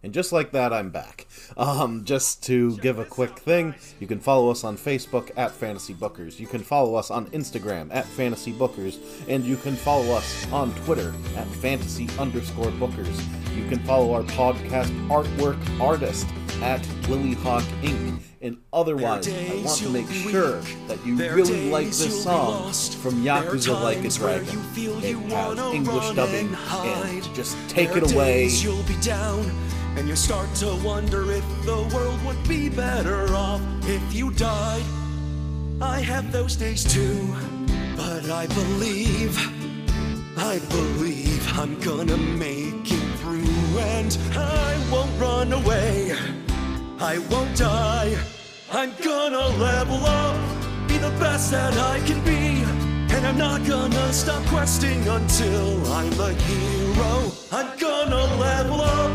And 0.05 0.13
just 0.13 0.33
like 0.33 0.51
that, 0.51 0.73
I'm 0.73 0.91
back. 0.91 1.27
Um, 1.57 2.05
just 2.05 2.43
to 2.45 2.77
give 2.79 2.99
a 2.99 3.05
quick 3.05 3.39
thing, 3.39 3.75
you 4.01 4.09
can 4.09 4.19
follow 4.19 4.51
us 4.51 4.65
on 4.65 4.77
Facebook 4.77 5.31
at 5.37 5.53
Fantasy 5.53 5.95
Bookers. 5.95 6.41
You 6.41 6.49
can 6.49 6.61
follow 6.61 6.97
us 6.97 7.11
on 7.11 7.27
Instagram 7.29 7.89
at 7.93 8.05
Fantasy 8.07 8.53
Bookers, 8.53 8.99
and 9.29 9.45
you 9.45 9.57
can 9.57 9.77
follow 9.77 10.13
us 10.13 10.51
on 10.51 10.75
Twitter 10.85 11.15
at 11.37 11.47
Fantasy 11.47 12.09
underscore 12.19 12.73
Bookers. 12.73 13.23
You 13.57 13.69
can 13.69 13.79
follow 13.81 14.13
our 14.15 14.23
podcast 14.23 14.91
artwork 15.09 15.59
artist 15.81 16.27
at 16.63 16.85
Willy 17.09 17.35
Hawk 17.35 17.65
Inc. 17.83 18.21
And 18.41 18.57
otherwise, 18.73 19.29
I 19.29 19.63
want 19.65 19.79
to 19.79 19.89
make 19.91 20.09
sure 20.11 20.61
that 20.89 20.99
you 21.07 21.17
really 21.17 21.71
like 21.71 21.87
this 21.87 22.25
song 22.25 22.73
from 23.01 23.23
Yakuza 23.23 23.81
Like 23.81 24.05
a 24.05 24.09
Dragon. 24.09 24.59
It 24.75 25.17
has 25.31 25.73
English 25.73 26.11
dubbing, 26.17 26.53
and 26.53 27.35
just 27.37 27.57
take 27.69 27.91
There 27.91 27.99
it 27.99 28.13
away. 28.13 28.49
And 29.97 30.09
you 30.09 30.17
start 30.17 30.53
to 30.57 30.75
wonder 30.85 31.31
if 31.33 31.45
the 31.65 31.89
world 31.95 32.25
would 32.25 32.43
be 32.49 32.69
better 32.69 33.35
off 33.35 33.61
if 33.85 34.03
you 34.15 34.31
died. 34.33 34.85
I 35.81 36.01
have 36.01 36.33
those 36.33 36.57
days 36.57 36.85
too, 36.85 37.35
but 37.97 38.31
I 38.31 38.47
believe, 38.47 39.37
I 40.37 40.59
believe 40.71 41.59
I'm 41.59 41.79
gonna 41.81 42.17
make 42.17 42.91
it 42.91 43.19
through, 43.19 43.79
and 43.79 44.17
I 44.35 44.89
won't 44.91 45.13
run 45.21 45.53
away. 45.53 46.17
I 46.99 47.19
won't 47.31 47.57
die. 47.57 48.17
I'm 48.71 48.93
gonna 49.03 49.49
level 49.59 50.05
up, 50.07 50.89
be 50.89 50.99
the 50.99 51.11
best 51.19 51.51
that 51.51 51.77
I 51.77 51.99
can 52.07 52.23
be. 52.25 52.65
And 53.15 53.27
I'm 53.27 53.37
not 53.37 53.67
gonna 53.67 54.13
stop 54.13 54.43
questing 54.47 55.07
until 55.07 55.87
I'm 55.93 56.19
a 56.19 56.33
hero. 56.33 57.31
I'm 57.53 57.77
gonna 57.79 58.25
level 58.37 58.81
up, 58.81 59.13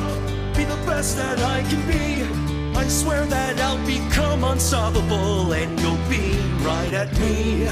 best 0.88 1.18
that 1.18 1.40
I 1.40 1.62
can 1.64 1.86
be. 1.86 2.24
I 2.78 2.88
swear 2.88 3.26
that 3.26 3.60
I'll 3.60 3.86
become 3.86 4.44
unsolvable 4.44 5.52
and 5.54 5.80
you'll 5.82 6.10
be 6.10 6.40
right 6.66 6.94
at 6.94 7.12
me. 7.20 7.68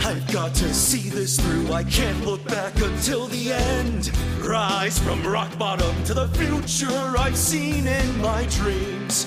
I've 0.00 0.26
got 0.32 0.54
to 0.54 0.72
see 0.72 1.10
this 1.10 1.38
through. 1.38 1.70
I 1.70 1.84
can't 1.84 2.24
look 2.24 2.42
back 2.46 2.74
until 2.80 3.26
the 3.26 3.52
end. 3.52 4.10
Rise 4.40 4.98
from 4.98 5.22
rock 5.26 5.56
bottom 5.58 5.94
to 6.04 6.14
the 6.14 6.28
future 6.28 7.14
I've 7.18 7.36
seen 7.36 7.86
in 7.86 8.20
my 8.22 8.46
dreams. 8.46 9.26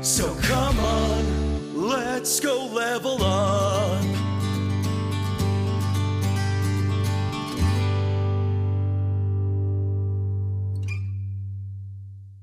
So 0.00 0.34
come 0.42 0.78
on, 0.80 1.88
let's 1.88 2.40
go 2.40 2.66
level 2.66 3.22
up. 3.22 4.21